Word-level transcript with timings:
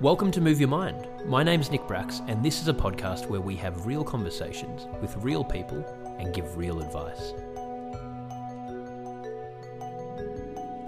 Welcome 0.00 0.30
to 0.30 0.40
Move 0.40 0.60
Your 0.60 0.68
Mind. 0.68 1.08
My 1.26 1.42
name's 1.42 1.72
Nick 1.72 1.88
Bracks, 1.88 2.22
and 2.28 2.40
this 2.40 2.62
is 2.62 2.68
a 2.68 2.72
podcast 2.72 3.26
where 3.26 3.40
we 3.40 3.56
have 3.56 3.84
real 3.84 4.04
conversations 4.04 4.86
with 5.02 5.16
real 5.16 5.42
people 5.42 5.84
and 6.20 6.32
give 6.32 6.56
real 6.56 6.78
advice. 6.78 7.32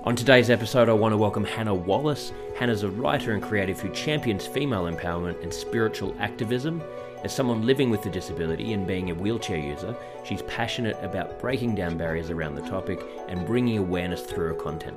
On 0.04 0.14
today's 0.14 0.48
episode, 0.48 0.88
I 0.88 0.92
want 0.92 1.12
to 1.12 1.16
welcome 1.16 1.42
Hannah 1.42 1.74
Wallace. 1.74 2.32
Hannah's 2.56 2.84
a 2.84 2.88
writer 2.88 3.32
and 3.32 3.42
creative 3.42 3.80
who 3.80 3.92
champions 3.92 4.46
female 4.46 4.84
empowerment 4.84 5.42
and 5.42 5.52
spiritual 5.52 6.14
activism. 6.20 6.80
As 7.24 7.34
someone 7.34 7.66
living 7.66 7.90
with 7.90 8.06
a 8.06 8.10
disability 8.10 8.74
and 8.74 8.86
being 8.86 9.10
a 9.10 9.14
wheelchair 9.14 9.58
user, 9.58 9.96
she's 10.22 10.42
passionate 10.42 10.96
about 11.02 11.40
breaking 11.40 11.74
down 11.74 11.98
barriers 11.98 12.30
around 12.30 12.54
the 12.54 12.62
topic 12.62 13.04
and 13.26 13.44
bringing 13.44 13.78
awareness 13.78 14.22
through 14.22 14.46
her 14.46 14.54
content. 14.54 14.96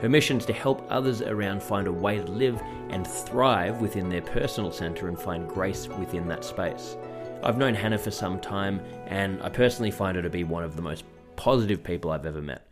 Her 0.00 0.08
mission 0.08 0.38
is 0.38 0.46
to 0.46 0.52
help 0.52 0.86
others 0.88 1.20
around 1.20 1.62
find 1.62 1.86
a 1.86 1.92
way 1.92 2.16
to 2.16 2.24
live 2.24 2.60
and 2.88 3.06
thrive 3.06 3.80
within 3.80 4.08
their 4.08 4.22
personal 4.22 4.72
centre 4.72 5.08
and 5.08 5.18
find 5.18 5.48
grace 5.48 5.88
within 5.88 6.26
that 6.28 6.44
space. 6.44 6.96
I've 7.42 7.58
known 7.58 7.74
Hannah 7.74 7.98
for 7.98 8.10
some 8.10 8.40
time, 8.40 8.80
and 9.06 9.42
I 9.42 9.48
personally 9.48 9.90
find 9.90 10.16
her 10.16 10.22
to 10.22 10.30
be 10.30 10.44
one 10.44 10.64
of 10.64 10.76
the 10.76 10.82
most 10.82 11.04
positive 11.36 11.82
people 11.82 12.10
I've 12.10 12.26
ever 12.26 12.42
met. 12.42 12.66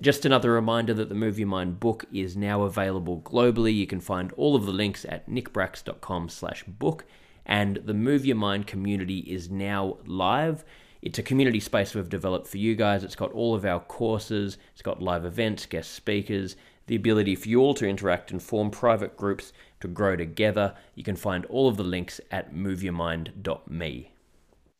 Just 0.00 0.24
another 0.24 0.52
reminder 0.52 0.94
that 0.94 1.08
the 1.08 1.14
Move 1.14 1.38
Your 1.38 1.48
Mind 1.48 1.78
book 1.78 2.04
is 2.12 2.36
now 2.36 2.62
available 2.62 3.20
globally. 3.20 3.74
You 3.74 3.86
can 3.86 4.00
find 4.00 4.32
all 4.32 4.56
of 4.56 4.64
the 4.64 4.72
links 4.72 5.04
at 5.04 5.28
nickbracks.com 5.28 6.28
slash 6.28 6.64
book, 6.64 7.04
and 7.44 7.76
the 7.84 7.94
Move 7.94 8.24
Your 8.24 8.36
Mind 8.36 8.66
community 8.66 9.18
is 9.20 9.50
now 9.50 9.98
live. 10.06 10.64
It's 11.02 11.18
a 11.18 11.22
community 11.22 11.60
space 11.60 11.94
we've 11.94 12.08
developed 12.08 12.46
for 12.46 12.58
you 12.58 12.74
guys. 12.74 13.04
It's 13.04 13.16
got 13.16 13.32
all 13.32 13.54
of 13.54 13.64
our 13.64 13.80
courses, 13.80 14.58
it's 14.72 14.82
got 14.82 15.02
live 15.02 15.24
events, 15.24 15.64
guest 15.64 15.92
speakers, 15.92 16.56
the 16.88 16.96
ability 16.96 17.36
for 17.36 17.48
you 17.48 17.60
all 17.60 17.74
to 17.74 17.88
interact 17.88 18.30
and 18.30 18.42
form 18.42 18.70
private 18.70 19.16
groups 19.16 19.52
to 19.80 19.88
grow 19.88 20.16
together. 20.16 20.74
You 20.94 21.04
can 21.04 21.16
find 21.16 21.46
all 21.46 21.68
of 21.68 21.76
the 21.76 21.84
links 21.84 22.20
at 22.30 22.52
moveyourmind.me. 22.52 24.12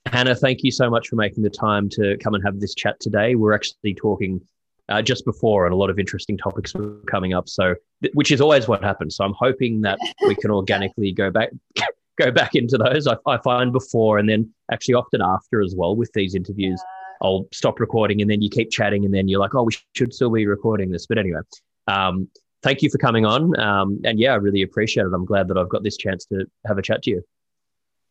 Hannah, 0.07 0.35
thank 0.35 0.63
you 0.63 0.71
so 0.71 0.91
much 0.91 1.09
for 1.09 1.17
making 1.17 1.43
the 1.43 1.51
time 1.51 1.89
to 1.91 2.17
come 2.19 2.35
and 2.35 2.45
have 2.45 2.61
this 2.61 2.75
chat 2.75 2.99
today. 3.01 3.35
We're 3.35 3.55
actually 3.55 3.95
talking 3.95 4.41
uh, 4.89 5.01
just 5.01 5.25
before, 5.25 5.67
and 5.67 5.73
a 5.73 5.77
lot 5.77 5.89
of 5.89 5.99
interesting 5.99 6.37
topics 6.37 6.75
were 6.75 6.97
coming 7.11 7.33
up. 7.33 7.49
So, 7.49 7.77
which 8.15 8.33
is 8.33 8.41
always 8.41 8.67
what 8.67 8.83
happens. 8.83 9.17
So, 9.17 9.25
I'm 9.25 9.35
hoping 9.39 9.83
that 9.83 9.99
we 10.27 10.35
can 10.35 10.51
organically 10.51 11.13
go 11.13 11.31
back 11.31 11.51
go 12.21 12.31
back 12.31 12.55
into 12.55 12.79
those. 12.79 13.07
I, 13.07 13.17
I, 13.27 13.39
find 13.39 13.73
before 13.73 14.19
and 14.19 14.29
then 14.29 14.53
actually 14.71 14.95
often 14.95 15.21
after 15.23 15.63
as 15.63 15.75
well 15.77 15.97
with 15.97 16.13
these 16.13 16.35
interviews, 16.35 16.81
yeah. 16.83 17.27
I'll 17.27 17.49
stop 17.53 17.81
recording 17.81 18.21
and 18.21 18.31
then 18.31 18.43
you 18.43 18.51
keep 18.51 18.71
chatting 18.71 19.05
and 19.05 19.13
then 19.13 19.29
you're 19.29 19.41
like, 19.41 19.55
oh, 19.55 19.65
we 19.65 19.77
should 19.95 20.15
still 20.15 20.31
be 20.31 20.47
recording 20.47 20.91
this. 20.91 21.07
But 21.07 21.19
anyway, 21.19 21.41
um, 21.87 22.29
thank 22.63 22.83
you 22.83 22.91
for 22.91 22.99
coming 22.99 23.27
on. 23.27 23.59
Um, 23.59 24.01
and 24.05 24.19
yeah, 24.19 24.33
I 24.33 24.37
really 24.37 24.63
appreciate 24.63 25.05
it. 25.05 25.13
I'm 25.13 25.25
glad 25.25 25.49
that 25.49 25.59
I've 25.59 25.69
got 25.69 25.83
this 25.83 25.97
chance 25.97 26.25
to 26.27 26.47
have 26.67 26.79
a 26.79 26.83
chat 26.83 27.03
to 27.05 27.11
you. 27.11 27.23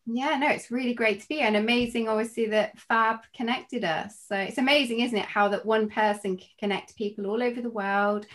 Yeah, 0.05 0.37
no, 0.37 0.49
it's 0.49 0.71
really 0.71 0.93
great 0.93 1.21
to 1.21 1.27
be 1.27 1.35
here 1.35 1.45
and 1.45 1.55
amazing, 1.55 2.07
obviously, 2.07 2.47
that 2.47 2.79
Fab 2.79 3.19
connected 3.35 3.83
us. 3.83 4.19
So 4.27 4.35
it's 4.35 4.57
amazing, 4.57 5.01
isn't 5.01 5.17
it, 5.17 5.25
how 5.25 5.49
that 5.49 5.65
one 5.65 5.89
person 5.89 6.37
can 6.37 6.47
connect 6.59 6.95
people 6.95 7.27
all 7.27 7.43
over 7.43 7.61
the 7.61 7.69
world 7.69 8.25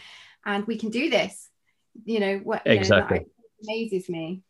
and 0.47 0.65
we 0.67 0.79
can 0.79 0.91
do 0.91 1.11
this. 1.11 1.49
You 2.05 2.21
know, 2.21 2.39
what 2.39 2.63
exactly 2.65 3.21
know, 3.21 3.25
amazes 3.63 4.09
me. 4.09 4.43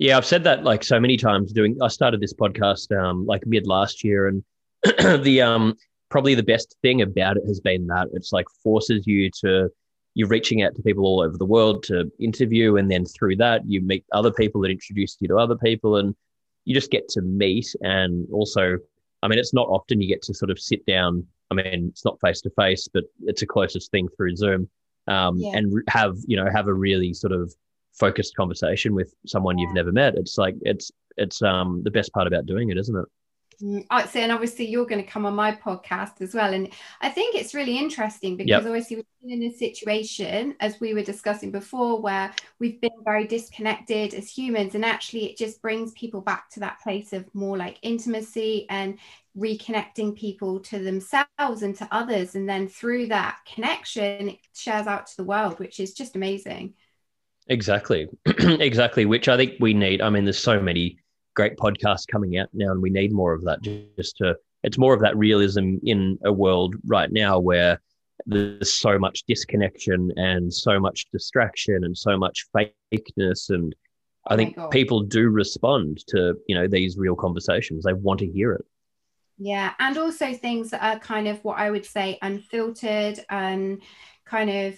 Yeah, 0.00 0.16
I've 0.16 0.24
said 0.24 0.44
that 0.44 0.64
like 0.64 0.82
so 0.82 0.98
many 0.98 1.18
times. 1.18 1.52
Doing, 1.52 1.76
I 1.82 1.88
started 1.88 2.22
this 2.22 2.32
podcast 2.32 2.90
um, 2.98 3.26
like 3.26 3.46
mid 3.46 3.66
last 3.66 4.02
year, 4.02 4.28
and 4.28 4.42
the 5.22 5.42
um 5.42 5.76
probably 6.08 6.34
the 6.34 6.42
best 6.42 6.74
thing 6.80 7.02
about 7.02 7.36
it 7.36 7.42
has 7.46 7.60
been 7.60 7.86
that 7.88 8.08
it's 8.14 8.32
like 8.32 8.46
forces 8.64 9.06
you 9.06 9.30
to 9.42 9.68
you're 10.14 10.26
reaching 10.26 10.62
out 10.62 10.74
to 10.74 10.82
people 10.82 11.04
all 11.04 11.20
over 11.20 11.36
the 11.36 11.44
world 11.44 11.82
to 11.84 12.10
interview, 12.18 12.76
and 12.76 12.90
then 12.90 13.04
through 13.04 13.36
that 13.36 13.60
you 13.68 13.82
meet 13.82 14.02
other 14.12 14.32
people 14.32 14.62
that 14.62 14.70
introduce 14.70 15.18
you 15.20 15.28
to 15.28 15.36
other 15.36 15.56
people, 15.56 15.96
and 15.96 16.16
you 16.64 16.74
just 16.74 16.90
get 16.90 17.06
to 17.10 17.20
meet. 17.20 17.66
And 17.82 18.26
also, 18.32 18.78
I 19.22 19.28
mean, 19.28 19.38
it's 19.38 19.52
not 19.52 19.68
often 19.68 20.00
you 20.00 20.08
get 20.08 20.22
to 20.22 20.34
sort 20.34 20.50
of 20.50 20.58
sit 20.58 20.84
down. 20.86 21.26
I 21.50 21.56
mean, 21.56 21.88
it's 21.90 22.06
not 22.06 22.18
face 22.22 22.40
to 22.40 22.50
face, 22.56 22.88
but 22.90 23.04
it's 23.24 23.42
the 23.42 23.46
closest 23.46 23.90
thing 23.90 24.08
through 24.16 24.34
Zoom, 24.36 24.70
um, 25.08 25.36
yeah. 25.36 25.58
and 25.58 25.82
have 25.88 26.16
you 26.26 26.38
know 26.38 26.48
have 26.50 26.68
a 26.68 26.74
really 26.74 27.12
sort 27.12 27.34
of 27.34 27.54
focused 28.00 28.34
conversation 28.34 28.94
with 28.94 29.14
someone 29.26 29.58
you've 29.58 29.74
never 29.74 29.92
met. 29.92 30.14
It's 30.16 30.36
like 30.38 30.56
it's 30.62 30.90
it's 31.16 31.42
um 31.42 31.82
the 31.84 31.90
best 31.90 32.12
part 32.12 32.26
about 32.26 32.46
doing 32.46 32.70
it, 32.70 32.78
isn't 32.78 32.96
it? 32.96 33.06
Mm, 33.62 33.86
I'd 33.90 34.08
say, 34.08 34.22
and 34.22 34.32
obviously 34.32 34.66
you're 34.66 34.86
going 34.86 35.02
to 35.04 35.10
come 35.10 35.26
on 35.26 35.34
my 35.34 35.52
podcast 35.52 36.22
as 36.22 36.34
well. 36.34 36.52
And 36.54 36.70
I 37.00 37.10
think 37.10 37.34
it's 37.34 37.54
really 37.54 37.78
interesting 37.78 38.36
because 38.36 38.48
yep. 38.48 38.64
obviously 38.64 38.96
we've 38.96 39.04
been 39.22 39.42
in 39.42 39.50
a 39.50 39.54
situation, 39.54 40.56
as 40.60 40.80
we 40.80 40.94
were 40.94 41.02
discussing 41.02 41.50
before, 41.50 42.00
where 42.00 42.32
we've 42.58 42.80
been 42.80 42.90
very 43.04 43.26
disconnected 43.26 44.14
as 44.14 44.30
humans. 44.30 44.74
And 44.74 44.84
actually, 44.84 45.26
it 45.26 45.36
just 45.36 45.60
brings 45.60 45.92
people 45.92 46.22
back 46.22 46.50
to 46.50 46.60
that 46.60 46.80
place 46.80 47.12
of 47.12 47.32
more 47.34 47.56
like 47.56 47.78
intimacy 47.82 48.66
and 48.70 48.98
reconnecting 49.36 50.16
people 50.16 50.60
to 50.60 50.78
themselves 50.78 51.62
and 51.62 51.76
to 51.76 51.88
others. 51.90 52.34
And 52.34 52.48
then 52.48 52.66
through 52.66 53.08
that 53.08 53.38
connection, 53.52 54.30
it 54.30 54.38
shares 54.54 54.86
out 54.86 55.06
to 55.08 55.16
the 55.18 55.24
world, 55.24 55.58
which 55.58 55.80
is 55.80 55.92
just 55.92 56.16
amazing. 56.16 56.74
Exactly. 57.50 58.08
exactly. 58.26 59.04
Which 59.04 59.28
I 59.28 59.36
think 59.36 59.54
we 59.60 59.74
need. 59.74 60.00
I 60.00 60.08
mean, 60.08 60.24
there's 60.24 60.38
so 60.38 60.60
many 60.60 60.96
great 61.34 61.56
podcasts 61.56 62.06
coming 62.10 62.38
out 62.38 62.48
now, 62.54 62.70
and 62.70 62.80
we 62.80 62.90
need 62.90 63.12
more 63.12 63.32
of 63.32 63.42
that 63.44 63.60
just 63.62 64.16
to, 64.18 64.36
it's 64.62 64.78
more 64.78 64.94
of 64.94 65.00
that 65.00 65.16
realism 65.16 65.76
in 65.82 66.18
a 66.24 66.32
world 66.32 66.76
right 66.86 67.10
now 67.10 67.38
where 67.38 67.80
there's 68.26 68.72
so 68.72 68.98
much 68.98 69.24
disconnection 69.26 70.12
and 70.16 70.52
so 70.52 70.78
much 70.78 71.06
distraction 71.12 71.84
and 71.84 71.96
so 71.98 72.16
much 72.16 72.46
fakeness. 72.54 73.50
And 73.50 73.74
I 74.28 74.34
oh 74.34 74.36
think 74.36 74.56
people 74.70 75.00
do 75.00 75.28
respond 75.28 76.04
to, 76.08 76.34
you 76.46 76.54
know, 76.54 76.68
these 76.68 76.96
real 76.96 77.16
conversations. 77.16 77.84
They 77.84 77.94
want 77.94 78.20
to 78.20 78.26
hear 78.26 78.52
it. 78.52 78.64
Yeah. 79.38 79.72
And 79.78 79.96
also 79.98 80.34
things 80.34 80.70
that 80.70 80.82
are 80.82 81.00
kind 81.00 81.26
of 81.26 81.42
what 81.42 81.58
I 81.58 81.70
would 81.70 81.86
say 81.86 82.18
unfiltered 82.22 83.24
and 83.30 83.80
kind 84.26 84.50
of 84.50 84.74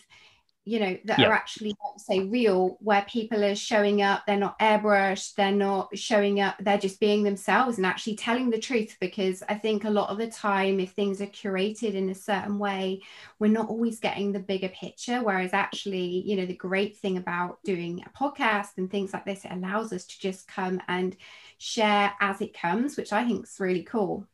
you 0.65 0.79
know 0.79 0.97
that 1.05 1.19
yeah. 1.19 1.27
are 1.27 1.33
actually 1.33 1.75
say 1.97 2.21
real 2.21 2.77
where 2.81 3.05
people 3.09 3.45
are 3.45 3.55
showing 3.55 4.01
up 4.01 4.23
they're 4.27 4.37
not 4.37 4.59
airbrushed 4.61 5.35
they're 5.35 5.51
not 5.51 5.97
showing 5.99 6.41
up 6.41 6.55
they're 6.61 6.79
just 6.79 7.01
being 7.01 7.25
themselves 7.25 7.79
and 7.79 7.87
actually 7.87 8.15
telling 8.15 8.49
the 8.49 8.59
truth 8.59 8.97
because 9.01 9.43
i 9.49 9.55
think 9.55 9.85
a 9.85 9.91
lot 9.91 10.09
of 10.09 10.19
the 10.19 10.31
time 10.31 10.79
if 10.79 10.91
things 10.93 11.21
are 11.21 11.27
curated 11.27 11.95
in 11.95 12.09
a 12.11 12.15
certain 12.15 12.59
way 12.59 13.01
we're 13.41 13.51
not 13.51 13.69
always 13.69 13.99
getting 13.99 14.31
the 14.31 14.39
bigger 14.39 14.69
picture 14.69 15.21
whereas 15.23 15.53
actually 15.53 16.23
you 16.25 16.37
know 16.37 16.47
the 16.47 16.55
great 16.55 16.97
thing 16.97 17.17
about 17.17 17.59
doing 17.65 18.03
a 18.07 18.19
podcast 18.19 18.69
and 18.77 18.91
things 18.91 19.13
like 19.13 19.25
this 19.25 19.45
it 19.45 19.53
allows 19.53 19.93
us 19.93 20.05
to 20.05 20.21
just 20.21 20.47
come 20.47 20.81
and 20.87 21.17
share 21.59 22.13
as 22.21 22.41
it 22.41 22.55
comes 22.55 22.97
which 22.97 23.13
i 23.13 23.25
think 23.25 23.45
is 23.45 23.57
really 23.59 23.83
cool 23.83 24.27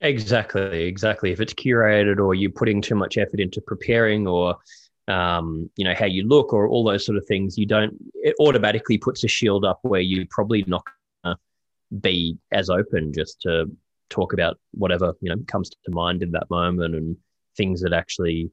exactly 0.00 0.84
exactly 0.84 1.30
if 1.30 1.40
it's 1.40 1.52
curated 1.52 2.18
or 2.18 2.34
you're 2.34 2.50
putting 2.50 2.80
too 2.80 2.94
much 2.94 3.18
effort 3.18 3.40
into 3.40 3.60
preparing 3.60 4.26
or 4.26 4.56
um, 5.10 5.68
you 5.76 5.84
know 5.84 5.94
how 5.94 6.06
you 6.06 6.26
look 6.26 6.52
or 6.52 6.68
all 6.68 6.84
those 6.84 7.04
sort 7.04 7.18
of 7.18 7.26
things 7.26 7.58
you 7.58 7.66
don't 7.66 7.94
it 8.14 8.34
automatically 8.40 8.96
puts 8.96 9.24
a 9.24 9.28
shield 9.28 9.64
up 9.64 9.78
where 9.82 10.00
you're 10.00 10.26
probably 10.30 10.64
not 10.66 10.84
going 11.24 11.34
to 11.34 11.40
be 12.00 12.38
as 12.52 12.70
open 12.70 13.12
just 13.12 13.40
to 13.42 13.70
talk 14.08 14.32
about 14.32 14.58
whatever 14.72 15.14
you 15.20 15.28
know 15.28 15.36
comes 15.46 15.70
to 15.70 15.90
mind 15.90 16.22
in 16.22 16.30
that 16.30 16.48
moment 16.50 16.94
and 16.94 17.16
things 17.56 17.80
that 17.82 17.92
actually 17.92 18.50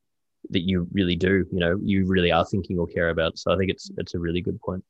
that 0.49 0.61
you 0.61 0.87
really 0.91 1.15
do 1.15 1.45
you 1.51 1.59
know 1.59 1.79
you 1.83 2.05
really 2.05 2.31
are 2.31 2.45
thinking 2.45 2.77
or 2.77 2.87
care 2.87 3.09
about. 3.09 3.37
So 3.37 3.53
i 3.53 3.57
think 3.57 3.69
it's 3.69 3.91
it's 3.97 4.15
a 4.15 4.19
really 4.19 4.41
good 4.41 4.59
point. 4.61 4.83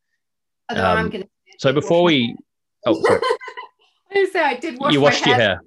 Um, 0.69 1.24
so 1.60 1.72
before 1.74 2.04
we 2.04 2.36
oh 2.86 3.02
sorry. 3.04 3.22
I 4.36 4.56
did 4.56 4.80
wash 4.80 4.94
you 4.94 5.02
washed 5.02 5.25
your 5.25 5.36
hair 5.36 5.62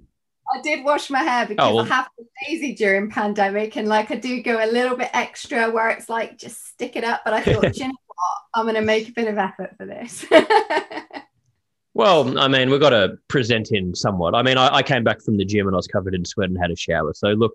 I 0.53 0.61
did 0.61 0.83
wash 0.83 1.09
my 1.09 1.19
hair 1.19 1.45
because 1.45 1.67
oh, 1.67 1.75
well. 1.75 1.85
I 1.85 1.87
have 1.87 2.09
been 2.17 2.27
lazy 2.47 2.75
during 2.75 3.09
pandemic 3.09 3.77
and 3.77 3.87
like 3.87 4.11
I 4.11 4.15
do 4.15 4.41
go 4.41 4.63
a 4.63 4.69
little 4.69 4.97
bit 4.97 5.09
extra 5.13 5.69
where 5.71 5.89
it's 5.89 6.09
like 6.09 6.37
just 6.37 6.65
stick 6.67 6.95
it 6.95 7.03
up. 7.03 7.21
But 7.23 7.33
I 7.33 7.41
thought, 7.41 7.77
you 7.77 7.87
know 7.87 7.93
what? 8.07 8.37
I'm 8.53 8.65
going 8.65 8.75
to 8.75 8.81
make 8.81 9.09
a 9.09 9.13
bit 9.13 9.27
of 9.27 9.37
effort 9.37 9.75
for 9.77 9.85
this. 9.85 10.25
well, 11.93 12.37
I 12.37 12.47
mean, 12.47 12.69
we've 12.69 12.81
got 12.81 12.89
to 12.89 13.17
present 13.27 13.71
in 13.71 13.95
somewhat. 13.95 14.35
I 14.35 14.43
mean, 14.43 14.57
I, 14.57 14.75
I, 14.75 14.83
came 14.83 15.03
back 15.03 15.21
from 15.21 15.37
the 15.37 15.45
gym 15.45 15.67
and 15.67 15.75
I 15.75 15.77
was 15.77 15.87
covered 15.87 16.13
in 16.13 16.25
sweat 16.25 16.49
and 16.49 16.57
had 16.59 16.71
a 16.71 16.75
shower. 16.75 17.13
So 17.13 17.29
look, 17.29 17.53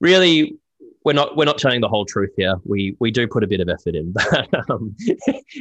really, 0.00 0.56
we're 1.04 1.12
not 1.12 1.36
we're 1.36 1.44
not 1.44 1.58
telling 1.58 1.80
the 1.80 1.88
whole 1.88 2.04
truth 2.04 2.32
here. 2.36 2.56
We 2.64 2.96
we 3.00 3.10
do 3.10 3.26
put 3.26 3.44
a 3.44 3.46
bit 3.46 3.60
of 3.60 3.68
effort 3.68 3.94
in, 3.94 4.12
but 4.30 4.70
um, 4.70 4.94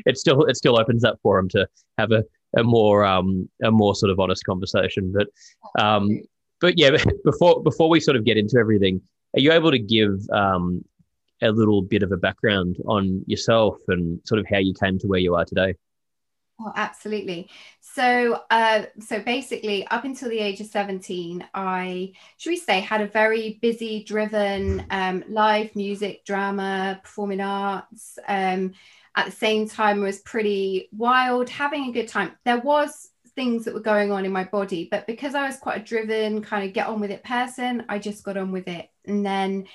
it 0.05 0.17
still 0.17 0.43
it 0.45 0.57
still 0.57 0.79
opens 0.79 1.01
that 1.03 1.19
forum 1.21 1.49
to 1.49 1.67
have 1.97 2.11
a, 2.11 2.23
a 2.57 2.63
more 2.63 3.05
um, 3.05 3.49
a 3.63 3.71
more 3.71 3.95
sort 3.95 4.11
of 4.11 4.19
honest 4.19 4.43
conversation. 4.45 5.13
But 5.15 5.27
um, 5.81 6.21
but 6.59 6.77
yeah, 6.77 6.97
before 7.23 7.63
before 7.63 7.89
we 7.89 7.99
sort 7.99 8.17
of 8.17 8.25
get 8.25 8.37
into 8.37 8.57
everything, 8.57 9.01
are 9.35 9.39
you 9.39 9.51
able 9.51 9.71
to 9.71 9.79
give 9.79 10.19
um, 10.31 10.83
a 11.41 11.51
little 11.51 11.81
bit 11.81 12.03
of 12.03 12.11
a 12.11 12.17
background 12.17 12.77
on 12.87 13.23
yourself 13.27 13.77
and 13.87 14.19
sort 14.25 14.39
of 14.39 14.45
how 14.49 14.57
you 14.57 14.73
came 14.73 14.99
to 14.99 15.07
where 15.07 15.19
you 15.19 15.35
are 15.35 15.45
today? 15.45 15.75
Oh, 16.61 16.73
absolutely. 16.75 17.49
So, 17.79 18.41
uh, 18.51 18.83
so 18.99 19.21
basically, 19.21 19.87
up 19.87 20.03
until 20.03 20.29
the 20.29 20.39
age 20.39 20.59
of 20.59 20.67
17, 20.67 21.47
I, 21.53 22.11
should 22.35 22.49
we 22.49 22.57
say, 22.57 22.81
had 22.81 22.99
a 22.99 23.07
very 23.07 23.59
busy, 23.61 24.03
driven 24.03 24.85
um, 24.89 25.23
live 25.29 25.73
music, 25.73 26.25
drama, 26.25 26.99
performing 27.01 27.39
arts. 27.39 28.19
Um, 28.27 28.73
at 29.15 29.25
the 29.25 29.31
same 29.31 29.67
time, 29.67 30.01
was 30.01 30.19
pretty 30.19 30.89
wild, 30.91 31.49
having 31.49 31.89
a 31.89 31.91
good 31.91 32.07
time. 32.07 32.31
There 32.45 32.59
was 32.59 33.09
things 33.35 33.65
that 33.65 33.73
were 33.73 33.79
going 33.79 34.11
on 34.11 34.25
in 34.25 34.31
my 34.31 34.43
body, 34.43 34.87
but 34.89 35.07
because 35.07 35.35
I 35.35 35.45
was 35.47 35.57
quite 35.57 35.81
a 35.81 35.83
driven, 35.83 36.41
kind 36.41 36.65
of 36.67 36.73
get 36.73 36.87
on 36.87 36.99
with 36.99 37.11
it 37.11 37.23
person, 37.23 37.85
I 37.89 37.99
just 37.99 38.23
got 38.23 38.37
on 38.37 38.51
with 38.51 38.67
it. 38.67 38.89
And 39.05 39.25
then 39.25 39.67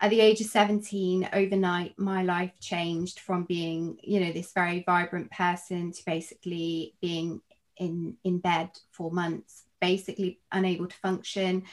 at 0.00 0.10
the 0.10 0.20
age 0.20 0.40
of 0.40 0.46
17 0.46 1.28
overnight 1.32 1.98
my 1.98 2.22
life 2.22 2.52
changed 2.60 3.20
from 3.20 3.44
being 3.44 3.98
you 4.02 4.20
know 4.20 4.32
this 4.32 4.52
very 4.52 4.82
vibrant 4.86 5.30
person 5.30 5.92
to 5.92 6.04
basically 6.04 6.94
being 7.00 7.40
in 7.76 8.16
in 8.24 8.38
bed 8.38 8.70
for 8.90 9.10
months 9.10 9.64
basically 9.80 10.40
unable 10.52 10.86
to 10.86 10.96
function 10.96 11.64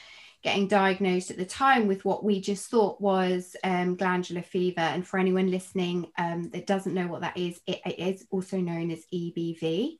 getting 0.44 0.68
diagnosed 0.68 1.32
at 1.32 1.38
the 1.38 1.46
time 1.46 1.88
with 1.88 2.06
what 2.06 2.24
we 2.24 2.40
just 2.40 2.70
thought 2.70 3.02
was 3.02 3.56
um, 3.64 3.96
glandular 3.96 4.42
fever 4.42 4.80
and 4.80 5.06
for 5.06 5.20
anyone 5.20 5.50
listening 5.50 6.08
um, 6.18 6.50
that 6.52 6.68
doesn't 6.68 6.94
know 6.94 7.08
what 7.08 7.22
that 7.22 7.38
is 7.38 7.60
it, 7.68 7.82
it 7.86 8.00
is 8.00 8.26
also 8.30 8.58
known 8.58 8.92
as 8.92 9.04
ebv 9.14 9.98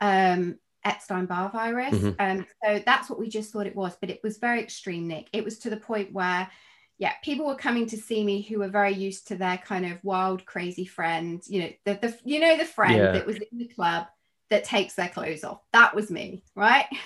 um, 0.00 0.58
epstein-barr 0.84 1.50
virus 1.50 1.94
mm-hmm. 1.94 2.20
Um, 2.20 2.46
so 2.62 2.82
that's 2.84 3.08
what 3.08 3.20
we 3.20 3.28
just 3.28 3.52
thought 3.52 3.66
it 3.66 3.76
was 3.76 3.96
but 4.00 4.10
it 4.10 4.20
was 4.22 4.38
very 4.38 4.60
extreme 4.60 5.06
nick 5.06 5.28
it 5.32 5.44
was 5.44 5.60
to 5.60 5.70
the 5.70 5.76
point 5.76 6.12
where 6.12 6.50
yeah, 6.98 7.14
people 7.24 7.46
were 7.46 7.56
coming 7.56 7.86
to 7.86 7.96
see 7.96 8.22
me 8.22 8.42
who 8.42 8.60
were 8.60 8.68
very 8.68 8.94
used 8.94 9.26
to 9.26 9.34
their 9.34 9.58
kind 9.58 9.86
of 9.86 9.98
wild, 10.04 10.44
crazy 10.46 10.84
friend. 10.84 11.42
You 11.48 11.62
know, 11.62 11.70
the, 11.84 11.94
the 11.94 12.18
you 12.22 12.38
know 12.38 12.56
the 12.56 12.64
friend 12.64 12.94
yeah. 12.94 13.10
that 13.10 13.26
was 13.26 13.38
in 13.38 13.58
the 13.58 13.66
club 13.66 14.06
that 14.52 14.64
takes 14.64 14.94
their 14.94 15.08
clothes 15.08 15.44
off. 15.44 15.60
That 15.72 15.94
was 15.94 16.10
me, 16.10 16.44
right? 16.54 16.86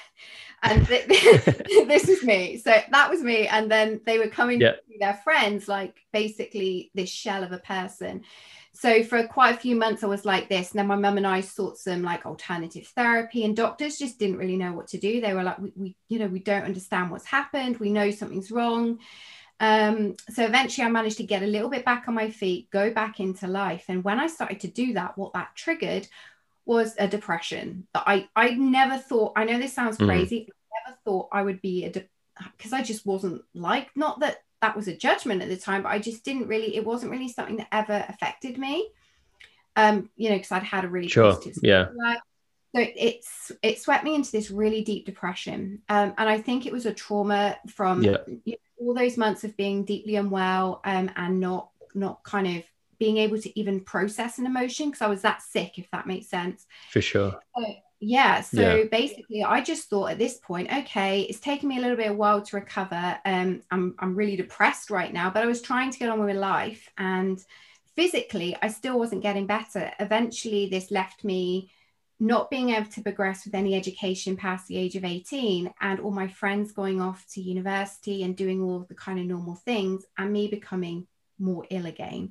And 0.62 0.86
th- 0.88 1.06
this 1.86 2.08
is 2.08 2.24
me. 2.24 2.56
So 2.56 2.74
that 2.90 3.10
was 3.10 3.22
me. 3.22 3.46
And 3.46 3.70
then 3.70 4.00
they 4.06 4.18
were 4.18 4.26
coming 4.26 4.60
yeah. 4.60 4.72
to 4.72 4.98
their 4.98 5.14
friends, 5.22 5.68
like 5.68 5.94
basically 6.14 6.90
this 6.94 7.10
shell 7.10 7.44
of 7.44 7.52
a 7.52 7.58
person. 7.58 8.22
So 8.72 9.04
for 9.04 9.28
quite 9.28 9.54
a 9.54 9.58
few 9.58 9.76
months, 9.76 10.02
I 10.02 10.06
was 10.06 10.24
like 10.24 10.48
this. 10.48 10.70
And 10.70 10.78
then 10.78 10.86
my 10.86 10.96
mum 10.96 11.18
and 11.18 11.26
I 11.26 11.42
sought 11.42 11.76
some 11.76 12.02
like 12.02 12.24
alternative 12.24 12.86
therapy, 12.96 13.44
and 13.44 13.54
doctors 13.54 13.98
just 13.98 14.18
didn't 14.18 14.38
really 14.38 14.56
know 14.56 14.72
what 14.72 14.88
to 14.88 14.98
do. 14.98 15.20
They 15.20 15.34
were 15.34 15.44
like, 15.44 15.58
we, 15.58 15.72
we 15.76 15.96
you 16.08 16.18
know, 16.18 16.26
we 16.26 16.40
don't 16.40 16.64
understand 16.64 17.10
what's 17.10 17.26
happened. 17.26 17.76
We 17.76 17.92
know 17.92 18.10
something's 18.10 18.50
wrong. 18.50 18.98
Um, 19.60 20.16
so 20.30 20.44
eventually 20.44 20.86
I 20.86 20.90
managed 20.90 21.18
to 21.18 21.24
get 21.24 21.42
a 21.42 21.46
little 21.46 21.70
bit 21.70 21.84
back 21.84 22.08
on 22.08 22.14
my 22.14 22.30
feet, 22.30 22.70
go 22.70 22.90
back 22.90 23.20
into 23.20 23.46
life. 23.46 23.84
And 23.88 24.02
when 24.02 24.18
I 24.18 24.26
started 24.26 24.60
to 24.60 24.68
do 24.68 24.94
that, 24.94 25.16
what 25.16 25.34
that 25.34 25.54
triggered 25.54 26.08
was 26.66 26.94
a 26.98 27.08
depression 27.08 27.86
that 27.94 28.04
I, 28.06 28.28
I 28.36 28.50
never 28.50 28.98
thought, 28.98 29.32
I 29.36 29.44
know 29.44 29.58
this 29.58 29.72
sounds 29.72 29.96
mm. 29.96 30.06
crazy, 30.06 30.48
I 30.50 30.88
never 30.88 30.98
thought 31.04 31.28
I 31.32 31.42
would 31.42 31.62
be 31.62 31.84
a, 31.84 31.90
because 31.90 32.72
de- 32.72 32.76
I 32.76 32.82
just 32.82 33.06
wasn't 33.06 33.42
like, 33.54 33.88
not 33.96 34.20
that 34.20 34.38
that 34.60 34.76
was 34.76 34.88
a 34.88 34.96
judgment 34.96 35.42
at 35.42 35.48
the 35.48 35.56
time, 35.56 35.82
but 35.82 35.92
I 35.92 35.98
just 35.98 36.24
didn't 36.24 36.48
really, 36.48 36.76
it 36.76 36.84
wasn't 36.84 37.12
really 37.12 37.28
something 37.28 37.56
that 37.56 37.68
ever 37.72 38.04
affected 38.08 38.58
me. 38.58 38.90
Um, 39.76 40.08
you 40.16 40.30
know, 40.30 40.36
because 40.36 40.52
I'd 40.52 40.62
had 40.62 40.84
a 40.84 40.88
really 40.88 41.08
sure. 41.08 41.30
positive 41.30 41.62
yeah. 41.62 41.88
Life. 41.94 42.20
So 42.74 42.84
it's 42.96 43.52
it 43.62 43.80
swept 43.80 44.04
me 44.04 44.14
into 44.14 44.32
this 44.32 44.50
really 44.50 44.82
deep 44.82 45.06
depression, 45.06 45.82
um, 45.88 46.14
and 46.18 46.28
I 46.28 46.40
think 46.40 46.66
it 46.66 46.72
was 46.72 46.84
a 46.84 46.92
trauma 46.92 47.58
from 47.68 48.02
yeah. 48.02 48.16
you 48.44 48.52
know, 48.52 48.56
all 48.78 48.94
those 48.94 49.16
months 49.16 49.44
of 49.44 49.56
being 49.56 49.84
deeply 49.84 50.16
unwell 50.16 50.80
um, 50.84 51.10
and 51.16 51.40
not 51.40 51.70
not 51.94 52.22
kind 52.22 52.58
of 52.58 52.64
being 52.98 53.18
able 53.18 53.38
to 53.40 53.58
even 53.58 53.80
process 53.80 54.38
an 54.38 54.46
emotion 54.46 54.88
because 54.88 55.02
I 55.02 55.08
was 55.08 55.22
that 55.22 55.42
sick, 55.42 55.78
if 55.78 55.90
that 55.90 56.06
makes 56.06 56.28
sense. 56.28 56.66
For 56.90 57.00
sure. 57.00 57.38
So, 57.56 57.64
yeah. 58.00 58.40
So 58.42 58.76
yeah. 58.76 58.84
basically, 58.90 59.42
I 59.42 59.62
just 59.62 59.88
thought 59.88 60.10
at 60.10 60.18
this 60.18 60.38
point, 60.38 60.72
okay, 60.72 61.22
it's 61.22 61.40
taken 61.40 61.68
me 61.68 61.78
a 61.78 61.80
little 61.80 61.96
bit 61.96 62.10
of 62.10 62.16
while 62.16 62.42
to 62.42 62.56
recover. 62.56 63.18
Um, 63.24 63.62
I'm 63.70 63.94
I'm 63.98 64.14
really 64.14 64.36
depressed 64.36 64.90
right 64.90 65.12
now, 65.12 65.30
but 65.30 65.42
I 65.42 65.46
was 65.46 65.62
trying 65.62 65.90
to 65.90 65.98
get 65.98 66.10
on 66.10 66.18
with 66.18 66.28
my 66.28 66.40
life, 66.40 66.90
and 66.98 67.42
physically, 67.94 68.56
I 68.60 68.68
still 68.68 68.98
wasn't 68.98 69.22
getting 69.22 69.46
better. 69.46 69.90
Eventually, 69.98 70.68
this 70.68 70.90
left 70.90 71.24
me 71.24 71.70
not 72.18 72.50
being 72.50 72.70
able 72.70 72.90
to 72.90 73.02
progress 73.02 73.44
with 73.44 73.54
any 73.54 73.74
education 73.74 74.36
past 74.36 74.66
the 74.68 74.76
age 74.76 74.96
of 74.96 75.04
18 75.04 75.72
and 75.80 76.00
all 76.00 76.10
my 76.10 76.28
friends 76.28 76.72
going 76.72 77.00
off 77.00 77.26
to 77.32 77.42
university 77.42 78.22
and 78.22 78.36
doing 78.36 78.62
all 78.62 78.86
the 78.88 78.94
kind 78.94 79.18
of 79.18 79.26
normal 79.26 79.54
things 79.54 80.04
and 80.16 80.32
me 80.32 80.48
becoming 80.48 81.06
more 81.38 81.66
ill 81.68 81.84
again 81.84 82.30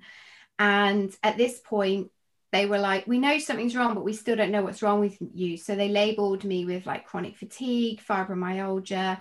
and 0.60 1.16
at 1.24 1.38
this 1.38 1.60
point 1.60 2.12
they 2.52 2.66
were 2.66 2.80
like 2.80 3.06
we 3.08 3.20
know 3.20 3.38
something's 3.38 3.76
wrong 3.76 3.94
but 3.94 4.04
we 4.04 4.14
still 4.14 4.36
don't 4.36 4.52
know 4.52 4.64
what's 4.64 4.82
wrong 4.82 5.00
with 5.00 5.18
you 5.34 5.58
so 5.58 5.76
they 5.76 5.90
labeled 5.90 6.44
me 6.44 6.66
with 6.66 6.86
like 6.86 7.06
chronic 7.06 7.36
fatigue 7.38 8.02
fibromyalgia 8.08 9.20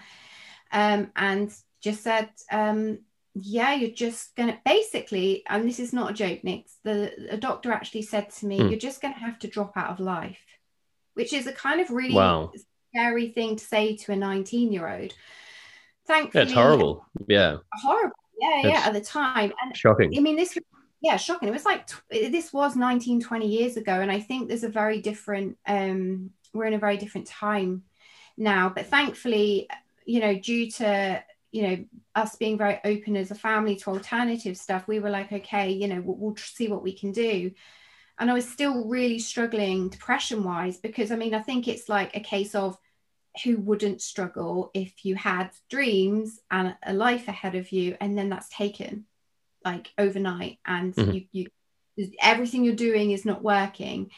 um, 0.72 1.10
and 1.16 1.52
just 1.80 2.02
said 2.02 2.28
um, 2.52 2.98
yeah 3.34 3.74
you're 3.74 3.90
just 3.90 4.34
gonna 4.36 4.58
basically 4.64 5.42
and 5.48 5.68
this 5.68 5.80
is 5.80 5.92
not 5.92 6.12
a 6.12 6.14
joke 6.14 6.44
nick 6.44 6.66
the, 6.84 7.36
doctor 7.40 7.72
actually 7.72 8.02
said 8.02 8.30
to 8.30 8.46
me 8.46 8.60
mm. 8.60 8.70
you're 8.70 8.78
just 8.78 9.02
gonna 9.02 9.14
have 9.14 9.38
to 9.38 9.48
drop 9.48 9.76
out 9.76 9.90
of 9.90 9.98
life 9.98 10.38
which 11.14 11.32
is 11.32 11.46
a 11.46 11.52
kind 11.52 11.80
of 11.80 11.90
really 11.90 12.14
wow. 12.14 12.52
scary 12.90 13.28
thing 13.28 13.56
to 13.56 13.64
say 13.64 13.96
to 13.96 14.12
a 14.12 14.16
19 14.16 14.72
year 14.72 14.88
old. 14.88 15.14
Thankfully, 16.06 16.44
it's 16.44 16.52
horrible. 16.52 17.06
Yeah. 17.26 17.58
Horrible. 17.72 18.16
Yeah, 18.38 18.62
yeah, 18.64 18.82
at 18.84 18.92
the 18.92 19.00
time. 19.00 19.52
And 19.62 19.76
shocking. 19.76 20.12
I 20.16 20.20
mean, 20.20 20.36
this 20.36 20.58
yeah, 21.04 21.16
shocking. 21.16 21.48
It 21.48 21.52
was 21.52 21.64
like 21.64 21.88
this 22.10 22.52
was 22.52 22.76
19, 22.76 23.20
20 23.20 23.46
years 23.46 23.76
ago. 23.76 23.92
And 23.92 24.10
I 24.10 24.20
think 24.20 24.48
there's 24.48 24.64
a 24.64 24.68
very 24.68 25.00
different, 25.00 25.58
um, 25.66 26.30
we're 26.52 26.66
in 26.66 26.74
a 26.74 26.78
very 26.78 26.96
different 26.96 27.26
time 27.26 27.84
now. 28.36 28.68
But 28.68 28.86
thankfully, 28.86 29.68
you 30.06 30.20
know, 30.20 30.34
due 30.34 30.70
to 30.72 31.22
you 31.52 31.62
know 31.62 31.84
us 32.16 32.34
being 32.34 32.58
very 32.58 32.80
open 32.84 33.16
as 33.16 33.30
a 33.30 33.34
family 33.36 33.76
to 33.76 33.90
alternative 33.90 34.56
stuff 34.56 34.88
we 34.88 34.98
were 34.98 35.08
like 35.08 35.30
okay 35.30 35.70
you 35.70 35.86
know 35.86 36.00
we'll, 36.00 36.16
we'll 36.16 36.36
see 36.36 36.66
what 36.66 36.82
we 36.82 36.92
can 36.92 37.12
do 37.12 37.52
and 38.18 38.30
I 38.30 38.34
was 38.34 38.48
still 38.48 38.84
really 38.86 39.18
struggling 39.18 39.88
depression 39.88 40.44
wise 40.44 40.76
because 40.76 41.10
I 41.10 41.16
mean, 41.16 41.34
I 41.34 41.40
think 41.40 41.66
it's 41.66 41.88
like 41.88 42.14
a 42.16 42.20
case 42.20 42.54
of 42.54 42.78
who 43.42 43.56
wouldn't 43.56 44.00
struggle 44.00 44.70
if 44.74 45.04
you 45.04 45.16
had 45.16 45.50
dreams 45.68 46.40
and 46.50 46.76
a 46.84 46.94
life 46.94 47.26
ahead 47.26 47.56
of 47.56 47.72
you 47.72 47.96
and 48.00 48.16
then 48.16 48.28
that's 48.28 48.48
taken 48.48 49.06
like 49.64 49.92
overnight 49.98 50.58
and 50.66 50.94
mm-hmm. 50.94 51.12
you, 51.12 51.24
you 51.32 51.46
everything 52.20 52.64
you're 52.64 52.74
doing 52.74 53.12
is 53.12 53.24
not 53.24 53.42
working. 53.42 54.10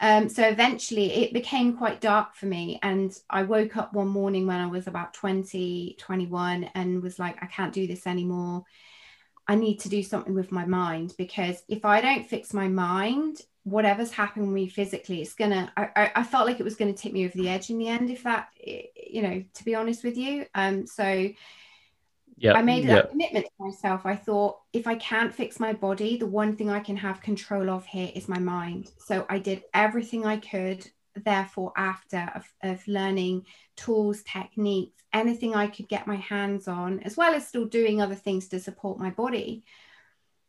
Um, 0.00 0.28
so 0.28 0.44
eventually 0.44 1.12
it 1.12 1.32
became 1.32 1.76
quite 1.76 2.00
dark 2.00 2.34
for 2.34 2.46
me. 2.46 2.78
And 2.82 3.12
I 3.28 3.42
woke 3.42 3.76
up 3.76 3.92
one 3.92 4.08
morning 4.08 4.46
when 4.46 4.60
I 4.60 4.66
was 4.66 4.86
about 4.86 5.12
20, 5.14 5.96
21 5.98 6.70
and 6.74 7.02
was 7.02 7.18
like, 7.18 7.42
I 7.42 7.46
can't 7.46 7.72
do 7.72 7.86
this 7.86 8.06
anymore. 8.06 8.64
I 9.48 9.54
need 9.54 9.80
to 9.80 9.88
do 9.88 10.02
something 10.02 10.34
with 10.34 10.52
my 10.52 10.66
mind 10.66 11.14
because 11.18 11.62
if 11.68 11.84
I 11.84 12.00
don't 12.00 12.28
fix 12.28 12.52
my 12.52 12.68
mind, 12.68 13.40
whatever's 13.64 14.12
happened 14.12 14.46
with 14.46 14.54
me 14.54 14.68
physically, 14.68 15.22
it's 15.22 15.34
gonna. 15.34 15.72
I, 15.76 16.12
I 16.14 16.22
felt 16.22 16.46
like 16.46 16.60
it 16.60 16.64
was 16.64 16.76
gonna 16.76 16.92
tip 16.92 17.14
me 17.14 17.24
over 17.24 17.36
the 17.36 17.48
edge 17.48 17.70
in 17.70 17.78
the 17.78 17.88
end. 17.88 18.10
If 18.10 18.24
that, 18.24 18.48
you 18.62 19.22
know, 19.22 19.42
to 19.54 19.64
be 19.64 19.74
honest 19.74 20.04
with 20.04 20.18
you, 20.18 20.44
um, 20.54 20.86
so 20.86 21.30
yeah, 22.38 22.54
I 22.54 22.62
made 22.62 22.88
that 22.88 23.10
commitment 23.10 23.46
to 23.46 23.64
myself. 23.64 24.06
I 24.06 24.16
thought 24.16 24.58
if 24.72 24.86
I 24.86 24.94
can't 24.96 25.34
fix 25.34 25.58
my 25.58 25.72
body, 25.72 26.16
the 26.16 26.26
one 26.26 26.56
thing 26.56 26.70
I 26.70 26.80
can 26.80 26.96
have 26.96 27.20
control 27.20 27.70
of 27.70 27.86
here 27.86 28.10
is 28.14 28.28
my 28.28 28.38
mind. 28.38 28.90
So 28.98 29.26
I 29.28 29.38
did 29.38 29.64
everything 29.74 30.24
I 30.24 30.36
could 30.36 30.88
therefore 31.24 31.72
after 31.76 32.30
of, 32.34 32.52
of 32.62 32.86
learning 32.86 33.44
tools 33.76 34.22
techniques 34.22 35.02
anything 35.12 35.54
i 35.54 35.66
could 35.66 35.88
get 35.88 36.06
my 36.06 36.16
hands 36.16 36.68
on 36.68 37.00
as 37.00 37.16
well 37.16 37.34
as 37.34 37.46
still 37.46 37.64
doing 37.64 38.00
other 38.00 38.14
things 38.14 38.48
to 38.48 38.60
support 38.60 38.98
my 38.98 39.10
body 39.10 39.64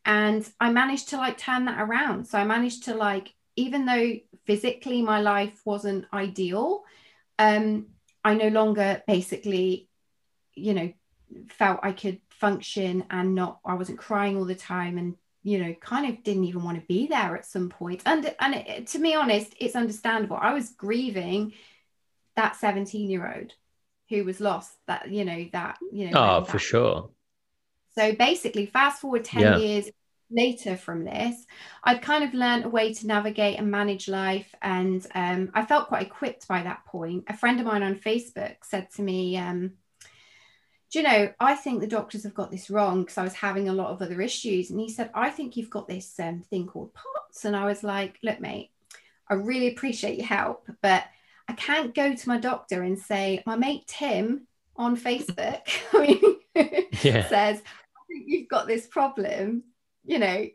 and 0.05 0.50
i 0.60 0.72
managed 0.72 1.10
to 1.10 1.17
like 1.17 1.38
turn 1.38 1.65
that 1.65 1.81
around 1.81 2.25
so 2.25 2.38
i 2.38 2.43
managed 2.43 2.84
to 2.84 2.93
like 2.93 3.34
even 3.55 3.86
though 3.86 4.13
physically 4.46 5.01
my 5.01 5.22
life 5.22 5.62
wasn't 5.65 6.05
ideal 6.13 6.84
um 7.38 7.88
i 8.24 8.34
no 8.34 8.50
longer 8.50 9.01
basically 9.08 9.89
you 10.55 10.74
know 10.74 10.91
felt 11.50 11.79
i 11.83 11.91
could 11.91 12.19
function 12.29 13.03
and 13.09 13.36
not 13.36 13.59
i 13.65 13.74
wasn't 13.74 13.98
crying 13.98 14.38
all 14.38 14.45
the 14.45 14.55
time 14.55 14.98
and 14.98 15.15
you 15.43 15.59
know 15.59 15.74
kind 15.81 16.09
of 16.09 16.24
didn't 16.24 16.45
even 16.45 16.63
want 16.63 16.79
to 16.79 16.86
be 16.88 17.07
there 17.07 17.36
at 17.36 17.45
some 17.45 17.69
point 17.69 18.01
and 18.05 18.33
and 18.39 18.55
it, 18.55 18.88
to 18.88 19.00
be 19.00 19.15
honest 19.15 19.53
it's 19.59 19.75
understandable 19.75 20.38
i 20.39 20.53
was 20.53 20.71
grieving 20.71 21.53
that 22.36 22.55
17 22.55 23.09
year 23.09 23.33
old 23.36 23.53
who 24.09 24.24
was 24.24 24.39
lost 24.39 24.74
that 24.88 25.09
you 25.12 25.25
know 25.25 25.48
that 25.53 25.77
you 25.91 26.09
know 26.09 26.19
oh 26.19 26.43
for 26.43 26.59
sure 26.59 27.01
so 27.01 27.13
So 28.00 28.13
basically, 28.13 28.65
fast 28.65 29.01
forward 29.01 29.25
10 29.25 29.41
yeah. 29.41 29.57
years 29.57 29.89
later 30.31 30.77
from 30.77 31.03
this, 31.03 31.45
I'd 31.83 32.01
kind 32.01 32.24
of 32.24 32.33
learned 32.33 32.65
a 32.65 32.69
way 32.69 32.93
to 32.93 33.07
navigate 33.07 33.57
and 33.57 33.69
manage 33.69 34.07
life. 34.07 34.53
And 34.62 35.05
um, 35.15 35.51
I 35.53 35.65
felt 35.65 35.88
quite 35.88 36.07
equipped 36.07 36.48
by 36.48 36.63
that 36.63 36.86
point. 36.86 37.25
A 37.27 37.36
friend 37.36 37.59
of 37.59 37.65
mine 37.65 37.83
on 37.83 37.95
Facebook 37.95 38.55
said 38.63 38.89
to 38.95 39.01
me, 39.01 39.38
um, 39.38 39.74
do 40.91 41.00
you 41.00 41.03
know, 41.03 41.31
I 41.39 41.55
think 41.55 41.81
the 41.81 41.88
doctors 41.88 42.24
have 42.24 42.34
got 42.34 42.50
this 42.50 42.69
wrong 42.69 43.01
because 43.01 43.17
I 43.17 43.24
was 43.24 43.36
having 43.36 43.69
a 43.69 43.74
lot 43.74 43.91
of 43.91 44.01
other 44.01 44.22
issues. 44.22 44.72
And 44.72 44.79
he 44.79 44.89
said, 44.89 45.12
I 45.13 45.29
think 45.29 45.55
you've 45.55 45.69
got 45.69 45.88
this 45.88 46.19
um, 46.19 46.41
thing 46.50 46.65
called 46.65 46.93
POTS. 46.93 47.46
And 47.46 47.55
I 47.55 47.65
was 47.65 47.84
like, 47.84 48.17
look, 48.24 48.39
mate, 48.39 48.72
I 49.29 49.36
really 49.36 49.67
appreciate 49.67 50.17
your 50.17 50.25
help, 50.25 50.67
but 50.81 51.03
I 51.48 51.53
can't 51.53 51.93
go 51.93 52.15
to 52.15 52.27
my 52.27 52.39
doctor 52.39 52.81
and 52.81 52.98
say, 52.98 53.43
my 53.46 53.55
mate 53.55 53.84
Tim 53.88 54.48
on 54.75 54.98
Facebook 54.98 55.62
yeah. 57.03 57.27
says, 57.27 57.62
I 57.62 58.01
think 58.08 58.25
you've 58.25 58.50
got 58.50 58.65
this 58.65 58.88
problem. 58.88 59.63
You 60.05 60.17
know, 60.17 60.48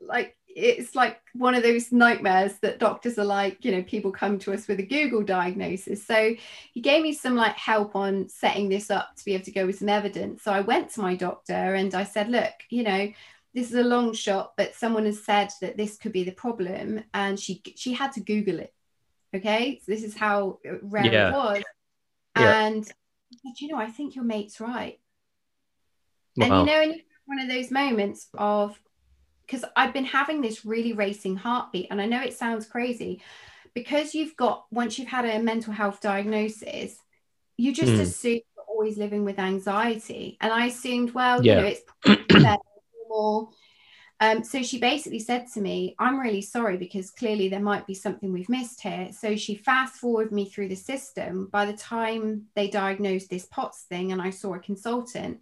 like 0.00 0.36
it's 0.56 0.94
like 0.94 1.20
one 1.34 1.54
of 1.54 1.62
those 1.62 1.92
nightmares 1.92 2.54
that 2.60 2.78
doctors 2.78 3.18
are 3.18 3.26
like, 3.26 3.62
you 3.62 3.72
know, 3.72 3.82
people 3.82 4.10
come 4.10 4.38
to 4.38 4.54
us 4.54 4.66
with 4.66 4.80
a 4.80 4.86
Google 4.86 5.22
diagnosis. 5.22 6.02
So 6.02 6.34
he 6.72 6.80
gave 6.80 7.02
me 7.02 7.12
some 7.12 7.34
like 7.34 7.56
help 7.58 7.94
on 7.94 8.30
setting 8.30 8.70
this 8.70 8.90
up 8.90 9.14
to 9.16 9.24
be 9.26 9.34
able 9.34 9.44
to 9.44 9.50
go 9.50 9.66
with 9.66 9.78
some 9.78 9.90
evidence. 9.90 10.42
So 10.42 10.50
I 10.50 10.60
went 10.60 10.90
to 10.92 11.02
my 11.02 11.14
doctor 11.14 11.52
and 11.52 11.94
I 11.94 12.04
said, 12.04 12.30
look, 12.30 12.54
you 12.70 12.84
know, 12.84 13.12
this 13.52 13.68
is 13.68 13.74
a 13.74 13.84
long 13.84 14.14
shot, 14.14 14.54
but 14.56 14.74
someone 14.74 15.04
has 15.04 15.22
said 15.22 15.50
that 15.60 15.76
this 15.76 15.98
could 15.98 16.12
be 16.12 16.24
the 16.24 16.32
problem. 16.32 17.04
And 17.12 17.38
she 17.38 17.62
she 17.76 17.92
had 17.92 18.12
to 18.12 18.20
Google 18.20 18.58
it. 18.60 18.72
Okay. 19.34 19.80
So 19.84 19.92
this 19.92 20.04
is 20.04 20.16
how 20.16 20.58
rare 20.80 21.04
yeah. 21.04 21.28
it 21.28 21.34
was. 21.34 21.62
Yeah. 22.38 22.64
And 22.64 22.86
said, 22.86 23.60
you 23.60 23.68
know, 23.68 23.78
I 23.78 23.90
think 23.90 24.14
your 24.14 24.24
mate's 24.24 24.58
right. 24.58 24.98
Wow. 26.34 26.46
And 26.46 26.68
you 26.68 26.74
know, 26.74 26.80
in 26.80 27.00
one 27.26 27.40
of 27.40 27.48
those 27.48 27.70
moments 27.70 28.28
of 28.32 28.78
because 29.46 29.64
I've 29.76 29.92
been 29.92 30.04
having 30.04 30.40
this 30.40 30.64
really 30.64 30.92
racing 30.92 31.36
heartbeat. 31.36 31.88
And 31.90 32.00
I 32.00 32.06
know 32.06 32.22
it 32.22 32.34
sounds 32.34 32.66
crazy 32.66 33.22
because 33.74 34.14
you've 34.14 34.36
got, 34.36 34.66
once 34.70 34.98
you've 34.98 35.08
had 35.08 35.24
a 35.24 35.38
mental 35.42 35.72
health 35.72 36.00
diagnosis, 36.00 36.96
you 37.56 37.72
just 37.72 37.92
mm. 37.92 38.00
assume 38.00 38.40
you're 38.56 38.64
always 38.68 38.98
living 38.98 39.24
with 39.24 39.38
anxiety. 39.38 40.36
And 40.40 40.52
I 40.52 40.66
assumed, 40.66 41.12
well, 41.12 41.44
yeah. 41.44 41.56
you 41.56 41.60
know, 41.60 41.66
it's 41.68 42.58
normal. 43.08 43.52
Um, 44.18 44.42
so 44.44 44.62
she 44.62 44.78
basically 44.78 45.18
said 45.18 45.46
to 45.52 45.60
me, 45.60 45.94
I'm 45.98 46.18
really 46.18 46.40
sorry 46.40 46.78
because 46.78 47.10
clearly 47.10 47.48
there 47.48 47.60
might 47.60 47.86
be 47.86 47.94
something 47.94 48.32
we've 48.32 48.48
missed 48.48 48.80
here. 48.80 49.10
So 49.12 49.36
she 49.36 49.54
fast 49.54 49.96
forwarded 49.96 50.32
me 50.32 50.48
through 50.48 50.68
the 50.68 50.76
system. 50.76 51.48
By 51.52 51.66
the 51.66 51.76
time 51.76 52.46
they 52.54 52.68
diagnosed 52.68 53.28
this 53.28 53.46
POTS 53.46 53.82
thing 53.82 54.12
and 54.12 54.22
I 54.22 54.30
saw 54.30 54.54
a 54.54 54.58
consultant, 54.58 55.40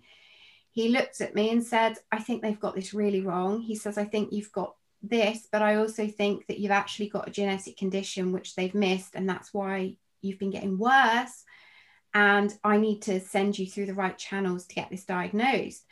he 0.74 0.88
looked 0.88 1.20
at 1.20 1.36
me 1.36 1.50
and 1.50 1.64
said, 1.64 1.98
I 2.10 2.18
think 2.18 2.42
they've 2.42 2.58
got 2.58 2.74
this 2.74 2.92
really 2.92 3.20
wrong. 3.20 3.60
He 3.60 3.76
says, 3.76 3.96
I 3.96 4.04
think 4.04 4.32
you've 4.32 4.50
got 4.50 4.74
this, 5.02 5.46
but 5.50 5.62
I 5.62 5.76
also 5.76 6.08
think 6.08 6.48
that 6.48 6.58
you've 6.58 6.72
actually 6.72 7.08
got 7.08 7.28
a 7.28 7.30
genetic 7.30 7.76
condition 7.76 8.32
which 8.32 8.56
they've 8.56 8.74
missed, 8.74 9.14
and 9.14 9.28
that's 9.28 9.54
why 9.54 9.94
you've 10.20 10.40
been 10.40 10.50
getting 10.50 10.76
worse. 10.76 11.44
And 12.12 12.52
I 12.64 12.78
need 12.78 13.02
to 13.02 13.20
send 13.20 13.56
you 13.56 13.68
through 13.68 13.86
the 13.86 13.94
right 13.94 14.18
channels 14.18 14.66
to 14.66 14.74
get 14.74 14.90
this 14.90 15.04
diagnosed. 15.04 15.84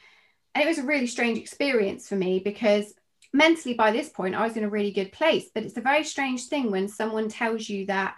And 0.53 0.65
it 0.65 0.69
was 0.69 0.79
a 0.79 0.85
really 0.85 1.07
strange 1.07 1.39
experience 1.39 2.09
for 2.09 2.17
me 2.17 2.41
because 2.41 2.93
mentally 3.33 3.75
by 3.75 3.93
this 3.93 4.09
point 4.09 4.35
I 4.35 4.47
was 4.47 4.57
in 4.57 4.65
a 4.65 4.69
really 4.69 4.93
good 4.93 5.13
place. 5.13 5.49
But 5.55 5.63
it's 5.63 5.77
a 5.77 5.81
very 5.81 6.05
strange 6.05 6.47
thing 6.47 6.73
when 6.73 6.89
someone 6.89 7.29
tells 7.29 7.69
you 7.69 7.87
that 7.87 8.17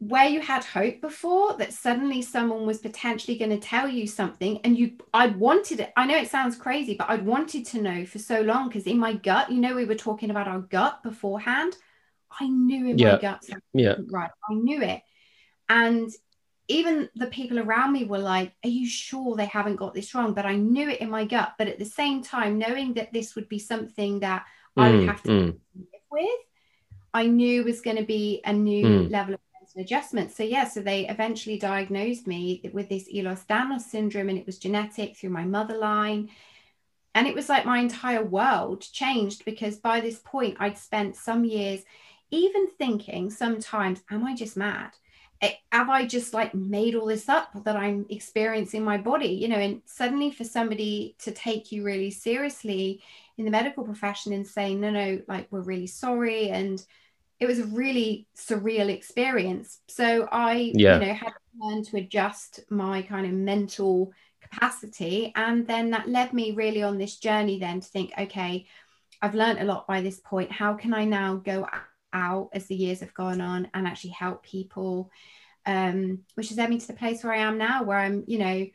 where 0.00 0.26
you 0.26 0.40
had 0.40 0.64
hope 0.64 0.98
before 1.02 1.54
that 1.58 1.74
suddenly 1.74 2.22
someone 2.22 2.64
was 2.64 2.78
potentially 2.78 3.36
going 3.36 3.50
to 3.50 3.58
tell 3.58 3.86
you 3.86 4.06
something 4.06 4.58
and 4.64 4.76
you 4.78 4.92
I'd 5.12 5.36
wanted 5.36 5.78
it 5.80 5.92
I 5.94 6.06
know 6.06 6.16
it 6.16 6.30
sounds 6.30 6.56
crazy 6.56 6.94
but 6.94 7.10
I'd 7.10 7.24
wanted 7.24 7.66
to 7.66 7.82
know 7.82 8.06
for 8.06 8.18
so 8.18 8.40
long 8.40 8.68
because 8.68 8.86
in 8.86 8.98
my 8.98 9.12
gut 9.12 9.52
you 9.52 9.60
know 9.60 9.74
we 9.74 9.84
were 9.84 9.94
talking 9.94 10.30
about 10.30 10.48
our 10.48 10.60
gut 10.60 11.02
beforehand 11.02 11.76
I 12.40 12.48
knew 12.48 12.86
in 12.88 12.96
yeah. 12.98 13.12
my 13.12 13.20
gut 13.20 13.44
yeah 13.74 13.96
right 14.10 14.30
I 14.50 14.54
knew 14.54 14.80
it 14.82 15.02
and 15.68 16.10
even 16.68 17.10
the 17.14 17.26
people 17.26 17.58
around 17.58 17.92
me 17.92 18.04
were 18.04 18.18
like 18.18 18.54
are 18.64 18.70
you 18.70 18.88
sure 18.88 19.36
they 19.36 19.44
haven't 19.44 19.76
got 19.76 19.92
this 19.92 20.14
wrong 20.14 20.32
but 20.32 20.46
I 20.46 20.56
knew 20.56 20.88
it 20.88 21.02
in 21.02 21.10
my 21.10 21.26
gut 21.26 21.56
but 21.58 21.68
at 21.68 21.78
the 21.78 21.84
same 21.84 22.22
time 22.22 22.58
knowing 22.58 22.94
that 22.94 23.12
this 23.12 23.34
would 23.34 23.50
be 23.50 23.58
something 23.58 24.20
that 24.20 24.46
mm, 24.78 24.82
I 24.82 24.90
would 24.92 25.00
mm, 25.00 25.08
have 25.08 25.22
to 25.24 25.28
mm. 25.28 25.58
live 25.76 26.02
with 26.10 26.40
I 27.12 27.26
knew 27.26 27.64
was 27.64 27.82
going 27.82 27.98
to 27.98 28.04
be 28.04 28.40
a 28.46 28.52
new 28.54 28.86
mm. 28.86 29.10
level 29.10 29.34
of 29.34 29.40
an 29.74 29.82
adjustment. 29.82 30.32
So 30.32 30.42
yeah, 30.42 30.64
so 30.64 30.80
they 30.80 31.08
eventually 31.08 31.58
diagnosed 31.58 32.26
me 32.26 32.60
with 32.72 32.88
this 32.88 33.12
Ehlers-Danlos 33.12 33.82
syndrome, 33.82 34.28
and 34.28 34.38
it 34.38 34.46
was 34.46 34.58
genetic 34.58 35.16
through 35.16 35.30
my 35.30 35.44
mother 35.44 35.76
line. 35.76 36.30
And 37.14 37.26
it 37.26 37.34
was 37.34 37.48
like 37.48 37.66
my 37.66 37.78
entire 37.78 38.24
world 38.24 38.82
changed 38.92 39.44
because 39.44 39.78
by 39.78 40.00
this 40.00 40.20
point 40.24 40.56
I'd 40.60 40.78
spent 40.78 41.16
some 41.16 41.44
years 41.44 41.80
even 42.30 42.68
thinking 42.78 43.30
sometimes, 43.30 44.02
am 44.10 44.24
I 44.24 44.36
just 44.36 44.56
mad? 44.56 44.92
Have 45.72 45.88
I 45.88 46.06
just 46.06 46.34
like 46.34 46.54
made 46.54 46.94
all 46.94 47.06
this 47.06 47.28
up 47.28 47.64
that 47.64 47.74
I'm 47.74 48.06
experiencing 48.10 48.84
my 48.84 48.98
body? 48.98 49.28
You 49.28 49.48
know, 49.48 49.56
and 49.56 49.82
suddenly 49.86 50.30
for 50.30 50.44
somebody 50.44 51.16
to 51.20 51.32
take 51.32 51.72
you 51.72 51.82
really 51.82 52.10
seriously 52.10 53.02
in 53.38 53.44
the 53.44 53.50
medical 53.50 53.82
profession 53.82 54.32
and 54.32 54.46
say, 54.46 54.74
no, 54.74 54.90
no, 54.90 55.20
like 55.26 55.48
we're 55.50 55.62
really 55.62 55.86
sorry 55.86 56.50
and 56.50 56.84
it 57.40 57.46
was 57.46 57.58
a 57.58 57.64
really 57.64 58.28
surreal 58.36 58.90
experience. 58.90 59.80
So 59.88 60.28
I, 60.30 60.72
yeah. 60.74 61.00
you 61.00 61.06
know, 61.06 61.14
had 61.14 61.30
to 61.30 61.58
learn 61.58 61.82
to 61.84 61.96
adjust 61.96 62.60
my 62.68 63.00
kind 63.00 63.26
of 63.26 63.32
mental 63.32 64.12
capacity. 64.42 65.32
And 65.34 65.66
then 65.66 65.90
that 65.90 66.08
led 66.08 66.34
me 66.34 66.52
really 66.52 66.82
on 66.82 66.98
this 66.98 67.16
journey 67.16 67.58
then 67.58 67.80
to 67.80 67.88
think, 67.88 68.12
okay, 68.18 68.66
I've 69.22 69.34
learned 69.34 69.58
a 69.58 69.64
lot 69.64 69.86
by 69.86 70.02
this 70.02 70.20
point. 70.20 70.52
How 70.52 70.74
can 70.74 70.92
I 70.92 71.06
now 71.06 71.36
go 71.36 71.66
out 72.12 72.50
as 72.52 72.66
the 72.66 72.74
years 72.74 73.00
have 73.00 73.14
gone 73.14 73.40
on 73.40 73.68
and 73.72 73.86
actually 73.86 74.10
help 74.10 74.42
people? 74.44 75.10
Um, 75.64 76.20
which 76.34 76.48
has 76.48 76.58
led 76.58 76.70
me 76.70 76.78
to 76.78 76.86
the 76.86 76.92
place 76.94 77.24
where 77.24 77.34
I 77.34 77.38
am 77.38 77.58
now, 77.58 77.84
where 77.84 77.98
I'm, 77.98 78.24
you 78.26 78.38
know, 78.38 78.66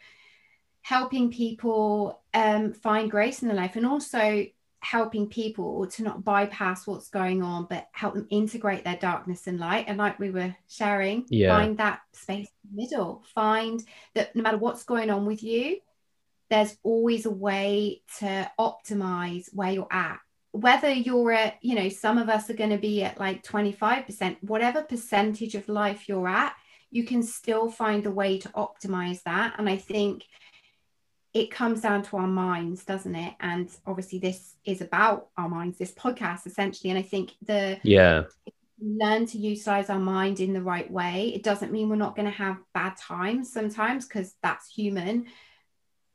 helping 0.81 1.31
people 1.31 2.22
um, 2.34 2.74
find 2.74 3.10
grace 3.10 3.41
in 3.41 3.48
their 3.48 3.57
life 3.57 3.75
and 3.75 3.86
also 3.88 4.45
helping 4.86 5.27
people 5.27 5.88
to 5.88 6.04
not 6.04 6.24
bypass 6.24 6.86
what's 6.86 7.10
going 7.10 7.42
on, 7.42 7.65
but 7.68 7.88
help 7.92 8.13
them 8.13 8.27
integrate 8.30 8.84
their 8.84 8.98
darkness 8.98 9.48
and 9.48 9.60
light. 9.60 9.86
And 9.88 9.98
like 9.98 10.20
we 10.20 10.30
were 10.30 10.56
sharing, 10.70 11.25
yeah. 11.30 11.58
find 11.58 11.77
that 11.77 12.01
space 12.13 12.48
in 12.63 12.75
the 12.75 12.84
middle. 12.84 13.24
Find 13.34 13.84
that 14.13 14.36
no 14.36 14.44
matter 14.44 14.58
what's 14.58 14.84
going 14.84 15.10
on 15.10 15.25
with 15.25 15.42
you, 15.42 15.80
there's 16.51 16.77
always 16.84 17.25
a 17.25 17.32
way 17.32 18.04
to 18.20 18.51
optimize 18.60 19.50
where 19.54 19.72
you're 19.72 19.92
at. 19.92 20.20
Whether 20.51 20.92
you're 20.92 21.32
at, 21.32 21.56
you 21.62 21.75
know, 21.75 21.89
some 21.89 22.20
of 22.20 22.30
us 22.30 22.50
are 22.50 22.56
going 22.56 22.70
to 22.70 22.77
be 22.77 23.04
at 23.04 23.20
like 23.20 23.44
25%, 23.44 24.38
whatever 24.42 24.84
percentage 24.84 25.56
of 25.56 25.68
life 25.68 26.08
you're 26.08 26.27
at, 26.27 26.56
you 26.92 27.04
can 27.04 27.24
still 27.24 27.72
find 27.72 28.06
a 28.06 28.12
way 28.12 28.38
to 28.38 28.50
optimize 28.50 29.24
that. 29.24 29.56
And 29.58 29.68
I 29.68 29.77
think 29.77 30.24
it 31.36 31.51
comes 31.51 31.82
down 31.82 32.01
to 32.01 32.15
our 32.15 32.27
minds, 32.27 32.86
doesn't 32.86 33.13
it? 33.13 33.34
And 33.42 33.70
obviously, 33.86 34.20
this 34.20 34.56
is 34.63 34.80
about 34.80 35.27
our 35.38 35.50
minds, 35.50 35.77
this 35.77 35.92
podcast 35.92 36.48
essentially. 36.48 36.89
And 36.89 36.98
I 36.98 37.04
think 37.04 37.34
the 37.46 37.77
yeah 37.84 38.24
learn 38.82 39.25
to 39.25 39.38
utilize 39.38 39.89
our 39.89 40.00
mind 40.00 40.39
in 40.39 40.54
the 40.54 40.62
right 40.62 40.89
way. 40.89 41.32
It 41.34 41.44
doesn't 41.44 41.72
mean 41.72 41.89
we're 41.89 41.96
not 41.96 42.15
going 42.15 42.30
to 42.30 42.38
have 42.38 42.58
bad 42.74 42.98
times 42.98 43.51
sometimes 43.51 44.06
because 44.06 44.36
that's 44.44 44.70
human, 44.70 45.27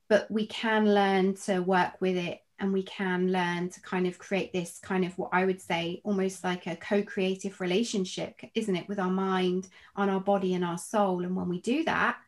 but 0.09 0.31
we 0.31 0.47
can 0.47 0.93
learn 0.93 1.35
to 1.47 1.61
work 1.61 2.01
with 2.01 2.17
it 2.17 2.41
and 2.59 2.73
we 2.73 2.83
can 2.83 3.33
learn 3.33 3.71
to 3.71 3.81
kind 3.81 4.07
of 4.07 4.19
create 4.19 4.53
this 4.53 4.79
kind 4.83 5.07
of 5.07 5.17
what 5.17 5.31
I 5.33 5.47
would 5.47 5.61
say 5.61 6.03
almost 6.05 6.45
like 6.45 6.67
a 6.67 6.77
co 6.77 7.03
creative 7.03 7.61
relationship, 7.61 8.41
isn't 8.55 8.77
it, 8.77 8.89
with 8.89 8.99
our 8.99 9.11
mind, 9.11 9.69
on 9.97 10.11
our 10.11 10.21
body, 10.21 10.55
and 10.55 10.65
our 10.65 10.79
soul. 10.79 11.25
And 11.25 11.35
when 11.35 11.49
we 11.49 11.61
do 11.61 11.85
that, 11.85 12.19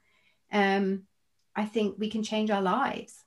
um, 0.51 1.03
I 1.55 1.65
think 1.65 1.97
we 1.99 2.11
can 2.11 2.23
change 2.23 2.51
our 2.51 2.63
lives. 2.63 3.25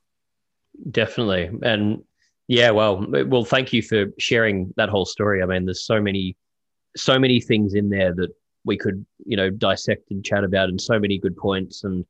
Definitely. 0.91 1.49
And 1.63 2.03
yeah, 2.47 2.71
well, 2.71 3.05
well, 3.27 3.45
thank 3.45 3.73
you 3.73 3.81
for 3.81 4.05
sharing 4.19 4.73
that 4.77 4.89
whole 4.89 5.05
story. 5.05 5.41
I 5.41 5.45
mean, 5.45 5.65
there's 5.65 5.85
so 5.85 6.01
many, 6.01 6.35
so 6.95 7.17
many 7.17 7.39
things 7.39 7.73
in 7.73 7.89
there 7.89 8.13
that 8.13 8.29
we 8.65 8.77
could, 8.77 9.05
you 9.25 9.37
know, 9.37 9.49
dissect 9.49 10.11
and 10.11 10.23
chat 10.23 10.43
about, 10.43 10.69
and 10.69 10.79
so 10.79 10.99
many 10.99 11.17
good 11.17 11.37
points. 11.37 11.83
And 11.83 12.05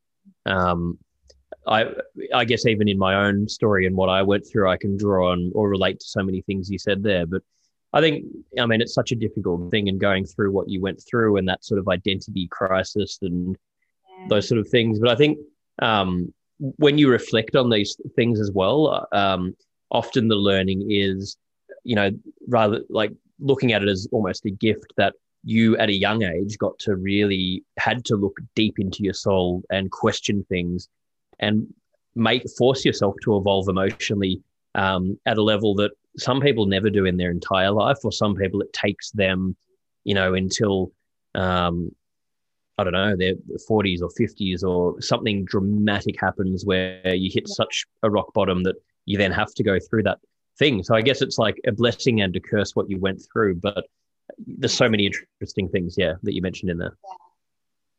um, 0.45 0.97
I, 1.67 1.87
I 2.33 2.45
guess 2.45 2.65
even 2.65 2.87
in 2.87 2.97
my 2.97 3.27
own 3.27 3.47
story 3.47 3.85
and 3.85 3.95
what 3.95 4.09
I 4.09 4.21
went 4.23 4.45
through, 4.47 4.69
I 4.69 4.77
can 4.77 4.97
draw 4.97 5.31
on 5.31 5.51
or 5.53 5.69
relate 5.69 5.99
to 5.99 6.05
so 6.07 6.23
many 6.23 6.41
things 6.41 6.69
you 6.69 6.79
said 6.79 7.03
there. 7.03 7.25
But 7.25 7.41
I 7.93 8.01
think, 8.01 8.25
I 8.59 8.65
mean, 8.65 8.81
it's 8.81 8.93
such 8.93 9.11
a 9.11 9.15
difficult 9.15 9.71
thing, 9.71 9.89
and 9.89 9.99
going 9.99 10.25
through 10.25 10.51
what 10.51 10.69
you 10.69 10.81
went 10.81 11.01
through 11.09 11.37
and 11.37 11.47
that 11.47 11.63
sort 11.63 11.79
of 11.79 11.87
identity 11.87 12.47
crisis 12.51 13.19
and 13.21 13.57
yeah. 14.19 14.27
those 14.27 14.47
sort 14.49 14.59
of 14.59 14.67
things. 14.67 14.99
But 14.99 15.09
I 15.09 15.15
think 15.15 15.37
um, 15.81 16.33
when 16.59 16.97
you 16.97 17.09
reflect 17.09 17.55
on 17.55 17.69
these 17.69 17.97
things 18.15 18.39
as 18.39 18.51
well, 18.51 19.07
um, 19.11 19.55
often 19.91 20.27
the 20.27 20.35
learning 20.35 20.87
is, 20.89 21.37
you 21.83 21.95
know, 21.95 22.09
rather 22.47 22.81
like 22.89 23.11
looking 23.39 23.73
at 23.73 23.83
it 23.83 23.89
as 23.89 24.07
almost 24.11 24.45
a 24.45 24.51
gift 24.51 24.93
that 24.97 25.13
you 25.43 25.77
at 25.77 25.89
a 25.89 25.93
young 25.93 26.23
age 26.23 26.57
got 26.57 26.77
to 26.79 26.95
really 26.95 27.63
had 27.77 28.03
to 28.05 28.15
look 28.15 28.37
deep 28.55 28.79
into 28.79 29.03
your 29.03 29.13
soul 29.13 29.63
and 29.69 29.91
question 29.91 30.45
things. 30.49 30.87
And 31.39 31.67
make 32.15 32.43
force 32.57 32.85
yourself 32.85 33.15
to 33.23 33.35
evolve 33.35 33.67
emotionally 33.67 34.41
um, 34.73 35.19
at 35.25 35.37
a 35.37 35.43
level 35.43 35.75
that 35.75 35.91
some 36.17 36.39
people 36.39 36.65
never 36.65 36.89
do 36.89 37.05
in 37.05 37.17
their 37.17 37.31
entire 37.31 37.71
life, 37.71 37.97
or 38.03 38.11
some 38.11 38.35
people 38.35 38.61
it 38.61 38.71
takes 38.71 39.11
them, 39.11 39.55
you 40.05 40.13
know, 40.13 40.33
until 40.33 40.91
um, 41.35 41.91
I 42.77 42.83
don't 42.83 42.93
know, 42.93 43.15
their 43.15 43.35
40s 43.69 44.01
or 44.01 44.09
50s, 44.09 44.63
or 44.63 45.01
something 45.01 45.45
dramatic 45.45 46.19
happens 46.19 46.65
where 46.65 47.15
you 47.15 47.29
hit 47.33 47.47
such 47.47 47.85
a 48.03 48.09
rock 48.09 48.33
bottom 48.33 48.63
that 48.63 48.75
you 49.05 49.17
then 49.17 49.31
have 49.31 49.53
to 49.53 49.63
go 49.63 49.79
through 49.79 50.03
that 50.03 50.19
thing. 50.57 50.83
So 50.83 50.95
I 50.95 51.01
guess 51.01 51.21
it's 51.21 51.37
like 51.37 51.59
a 51.65 51.71
blessing 51.71 52.21
and 52.21 52.35
a 52.35 52.39
curse 52.39 52.75
what 52.75 52.89
you 52.89 52.99
went 52.99 53.21
through, 53.31 53.55
but 53.55 53.85
there's 54.45 54.73
so 54.73 54.89
many 54.89 55.05
interesting 55.05 55.69
things, 55.69 55.95
yeah, 55.97 56.13
that 56.23 56.33
you 56.33 56.41
mentioned 56.41 56.71
in 56.71 56.77
there. 56.77 56.97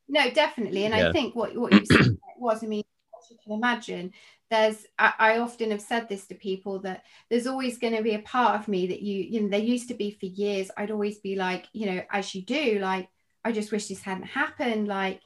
No, 0.08 0.30
definitely, 0.30 0.84
and 0.84 0.94
yeah. 0.94 1.08
I 1.08 1.12
think 1.12 1.34
what 1.34 1.56
what 1.56 1.72
you 1.72 1.84
said 1.86 2.16
was, 2.38 2.62
I 2.62 2.66
mean, 2.66 2.84
you 3.30 3.36
can 3.42 3.52
imagine, 3.52 4.12
there's 4.50 4.86
I, 4.98 5.12
I, 5.18 5.38
often 5.38 5.72
have 5.72 5.80
said 5.80 6.08
this 6.08 6.26
to 6.28 6.34
people 6.34 6.78
that 6.80 7.04
there's 7.28 7.46
always 7.46 7.78
going 7.78 7.96
to 7.96 8.02
be 8.02 8.14
a 8.14 8.20
part 8.20 8.60
of 8.60 8.68
me 8.68 8.86
that 8.86 9.02
you 9.02 9.18
you 9.22 9.40
know 9.40 9.48
there 9.48 9.58
used 9.60 9.88
to 9.88 9.94
be 9.94 10.12
for 10.12 10.26
years. 10.26 10.70
I'd 10.76 10.90
always 10.90 11.18
be 11.18 11.34
like, 11.34 11.66
you 11.72 11.86
know, 11.86 12.02
as 12.10 12.34
you 12.34 12.42
do, 12.42 12.78
like 12.80 13.08
I 13.46 13.52
just 13.52 13.72
wish 13.72 13.88
this 13.88 14.02
hadn't 14.02 14.24
happened, 14.24 14.88
like. 14.88 15.20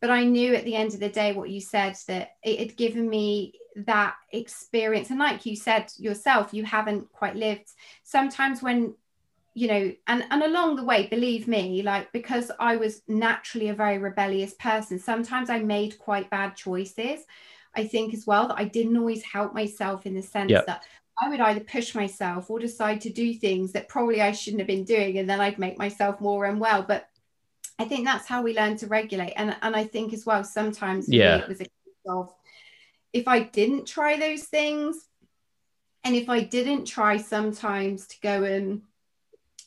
But 0.00 0.10
I 0.10 0.24
knew 0.24 0.54
at 0.54 0.64
the 0.64 0.74
end 0.74 0.92
of 0.92 1.00
the 1.00 1.08
day 1.08 1.32
what 1.32 1.48
you 1.48 1.60
said 1.60 1.96
that 2.06 2.32
it 2.42 2.58
had 2.58 2.76
given 2.76 3.08
me 3.08 3.54
that 3.84 4.14
experience 4.32 5.10
and 5.10 5.18
like 5.18 5.44
you 5.44 5.54
said 5.54 5.92
yourself 5.98 6.54
you 6.54 6.64
haven't 6.64 7.12
quite 7.12 7.36
lived 7.36 7.68
sometimes 8.04 8.62
when 8.62 8.94
you 9.52 9.68
know 9.68 9.92
and 10.06 10.24
and 10.30 10.42
along 10.42 10.76
the 10.76 10.84
way 10.84 11.06
believe 11.08 11.46
me 11.46 11.82
like 11.82 12.10
because 12.10 12.50
i 12.58 12.74
was 12.76 13.02
naturally 13.06 13.68
a 13.68 13.74
very 13.74 13.98
rebellious 13.98 14.54
person 14.54 14.98
sometimes 14.98 15.50
i 15.50 15.58
made 15.58 15.98
quite 15.98 16.30
bad 16.30 16.56
choices 16.56 17.20
i 17.74 17.86
think 17.86 18.14
as 18.14 18.26
well 18.26 18.48
that 18.48 18.58
i 18.58 18.64
didn't 18.64 18.96
always 18.96 19.22
help 19.22 19.52
myself 19.52 20.06
in 20.06 20.14
the 20.14 20.22
sense 20.22 20.50
yep. 20.50 20.64
that 20.64 20.82
i 21.22 21.28
would 21.28 21.40
either 21.40 21.60
push 21.60 21.94
myself 21.94 22.48
or 22.48 22.58
decide 22.58 23.00
to 23.00 23.10
do 23.10 23.34
things 23.34 23.72
that 23.72 23.88
probably 23.88 24.22
i 24.22 24.32
shouldn't 24.32 24.60
have 24.60 24.66
been 24.66 24.84
doing 24.84 25.18
and 25.18 25.28
then 25.28 25.40
i'd 25.40 25.58
make 25.58 25.76
myself 25.76 26.18
more 26.18 26.46
unwell 26.46 26.82
but 26.82 27.10
i 27.78 27.84
think 27.84 28.04
that's 28.04 28.26
how 28.26 28.42
we 28.42 28.54
learn 28.54 28.76
to 28.76 28.86
regulate. 28.86 29.32
And 29.36 29.56
and 29.62 29.76
i 29.76 29.84
think 29.84 30.12
as 30.12 30.26
well 30.26 30.44
sometimes 30.44 31.08
yeah. 31.08 31.38
it 31.38 31.48
was 31.48 31.60
a 31.60 31.64
case 31.64 32.06
of 32.08 32.32
if 33.12 33.28
i 33.28 33.40
didn't 33.40 33.86
try 33.86 34.18
those 34.18 34.44
things 34.44 35.08
and 36.04 36.14
if 36.14 36.28
i 36.28 36.40
didn't 36.40 36.84
try 36.84 37.16
sometimes 37.16 38.06
to 38.08 38.16
go 38.20 38.44
and 38.44 38.82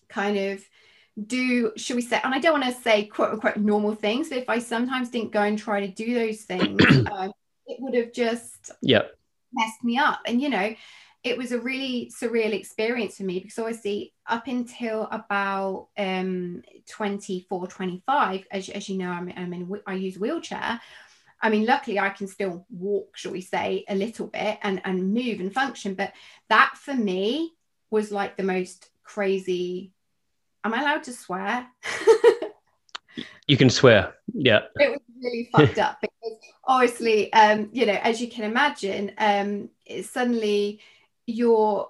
kind 0.08 0.38
of 0.38 0.64
do 1.28 1.72
should 1.76 1.96
we 1.98 2.02
say 2.02 2.20
and 2.24 2.34
i 2.34 2.40
don't 2.40 2.62
want 2.62 2.74
to 2.74 2.82
say 2.82 3.04
quote 3.06 3.32
unquote 3.34 3.58
normal 3.58 3.94
things 3.94 4.30
but 4.30 4.38
if 4.38 4.50
i 4.50 4.58
sometimes 4.58 5.10
didn't 5.10 5.34
go 5.34 5.42
and 5.42 5.60
try 5.60 5.86
to 5.86 5.94
do 5.94 6.14
those 6.14 6.44
things 6.44 6.82
um, 7.12 7.32
it 7.68 7.78
would 7.80 7.94
have 7.94 8.14
just 8.14 8.72
yeah 8.82 9.04
messed 9.54 9.84
me 9.84 9.98
up. 9.98 10.20
And 10.26 10.42
you 10.42 10.50
know 10.50 10.76
it 11.24 11.38
was 11.38 11.52
a 11.52 11.60
really 11.60 12.12
surreal 12.16 12.54
experience 12.54 13.18
for 13.18 13.24
me 13.24 13.40
because 13.40 13.60
obviously 13.60 14.14
up 14.28 14.48
until 14.48 15.08
about 15.12 15.88
um 15.98 16.62
24 16.88 17.68
25 17.68 18.46
as, 18.52 18.70
as 18.70 18.90
you 18.90 18.98
know 18.98 19.10
I'm, 19.10 19.32
I'm 19.36 19.54
in 19.54 19.82
i 19.86 19.94
use 19.94 20.18
wheelchair 20.18 20.80
I 21.42 21.50
mean, 21.50 21.66
luckily 21.66 21.98
I 21.98 22.10
can 22.10 22.28
still 22.28 22.66
walk, 22.70 23.16
shall 23.16 23.32
we 23.32 23.40
say, 23.40 23.86
a 23.88 23.96
little 23.96 24.28
bit 24.28 24.60
and, 24.62 24.82
and 24.84 25.14
move 25.14 25.40
and 25.40 25.54
function. 25.54 25.94
But 25.94 26.12
that 26.50 26.74
for 26.76 26.94
me 26.94 27.54
was 27.90 28.12
like 28.12 28.36
the 28.36 28.44
most 28.44 28.90
crazy 29.04 29.94
am 30.64 30.74
I 30.74 30.82
allowed 30.82 31.04
to 31.04 31.14
swear? 31.14 31.68
you 33.48 33.58
can 33.58 33.70
swear. 33.70 34.16
Yeah. 34.34 34.62
It 34.76 34.92
was 34.92 35.00
really 35.22 35.50
fucked 35.52 35.80
up 35.80 36.02
because 36.02 36.38
obviously, 36.64 37.32
um, 37.34 37.70
you 37.72 37.86
know, 37.86 37.98
as 38.04 38.22
you 38.22 38.28
can 38.28 38.46
imagine, 38.46 39.14
um, 39.18 39.70
suddenly 40.04 40.82
you're, 41.30 41.90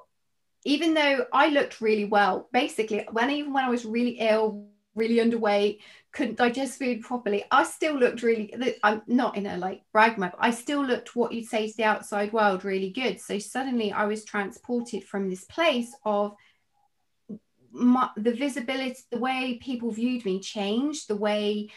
even 0.66 0.94
though 0.94 1.26
I 1.32 1.50
looked 1.50 1.82
really 1.82 2.06
well, 2.06 2.50
basically, 2.52 3.08
when 3.12 3.30
even 3.32 3.54
when 3.54 3.64
I 3.64 3.70
was 3.70 3.86
really 3.86 4.18
ill, 4.20 4.68
really 4.96 5.16
underweight, 5.16 5.80
couldn't 6.12 6.38
digest 6.38 6.80
food 6.80 7.02
properly, 7.02 7.44
I 7.52 7.64
still 7.64 7.96
looked 7.96 8.24
really. 8.24 8.54
I'm 8.84 9.02
not 9.08 9.38
in 9.38 9.46
a 9.46 9.58
like 9.58 9.84
brag 9.94 10.18
mode. 10.18 10.32
I 10.40 10.52
still 10.52 10.86
looked 10.86 11.16
what 11.16 11.32
you'd 11.32 11.46
say 11.46 11.68
to 11.68 11.78
the 11.78 11.84
outside 11.84 12.34
world 12.34 12.66
really 12.66 12.90
good. 12.90 13.22
So 13.22 13.40
suddenly, 13.40 13.92
I 13.92 14.06
was 14.06 14.26
transported 14.26 15.04
from 15.04 15.30
this 15.30 15.46
place 15.46 15.92
of 16.04 16.36
my, 17.72 18.10
the 18.18 18.34
visibility, 18.34 18.98
the 19.12 19.20
way 19.20 19.60
people 19.62 19.92
viewed 19.92 20.26
me 20.26 20.40
changed, 20.40 21.08
the 21.08 21.16
way 21.16 21.70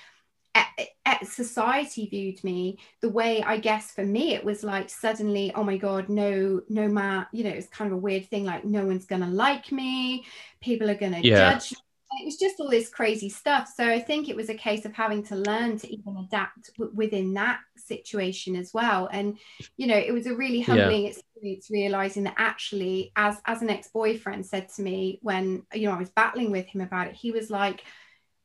society 1.24 2.08
viewed 2.08 2.42
me 2.42 2.76
the 3.00 3.08
way 3.08 3.42
i 3.42 3.56
guess 3.56 3.92
for 3.92 4.04
me 4.04 4.34
it 4.34 4.44
was 4.44 4.64
like 4.64 4.90
suddenly 4.90 5.52
oh 5.54 5.62
my 5.62 5.76
god 5.76 6.08
no 6.08 6.60
no 6.68 6.88
man 6.88 7.24
you 7.32 7.44
know 7.44 7.50
it's 7.50 7.68
kind 7.68 7.90
of 7.90 7.96
a 7.96 8.00
weird 8.00 8.26
thing 8.28 8.44
like 8.44 8.64
no 8.64 8.84
one's 8.84 9.04
gonna 9.04 9.28
like 9.28 9.70
me 9.70 10.24
people 10.60 10.90
are 10.90 10.96
gonna 10.96 11.20
yeah. 11.20 11.52
judge 11.52 11.72
it 12.20 12.24
was 12.24 12.36
just 12.36 12.60
all 12.60 12.68
this 12.68 12.88
crazy 12.88 13.28
stuff. 13.28 13.72
So 13.74 13.88
I 13.88 13.98
think 13.98 14.28
it 14.28 14.36
was 14.36 14.48
a 14.48 14.54
case 14.54 14.84
of 14.84 14.92
having 14.92 15.22
to 15.24 15.36
learn 15.36 15.78
to 15.78 15.92
even 15.92 16.16
adapt 16.18 16.74
w- 16.76 16.94
within 16.94 17.34
that 17.34 17.60
situation 17.76 18.56
as 18.56 18.72
well. 18.74 19.08
And 19.10 19.38
you 19.76 19.86
know, 19.86 19.96
it 19.96 20.12
was 20.12 20.26
a 20.26 20.34
really 20.34 20.60
humbling 20.60 21.04
yeah. 21.04 21.10
experience 21.10 21.68
realizing 21.70 22.24
that 22.24 22.34
actually, 22.36 23.12
as 23.16 23.40
as 23.46 23.62
an 23.62 23.70
ex 23.70 23.88
boyfriend 23.88 24.46
said 24.46 24.68
to 24.70 24.82
me 24.82 25.18
when 25.22 25.64
you 25.72 25.88
know 25.88 25.94
I 25.94 25.98
was 25.98 26.10
battling 26.10 26.50
with 26.50 26.66
him 26.66 26.80
about 26.80 27.08
it, 27.08 27.14
he 27.14 27.32
was 27.32 27.50
like, 27.50 27.82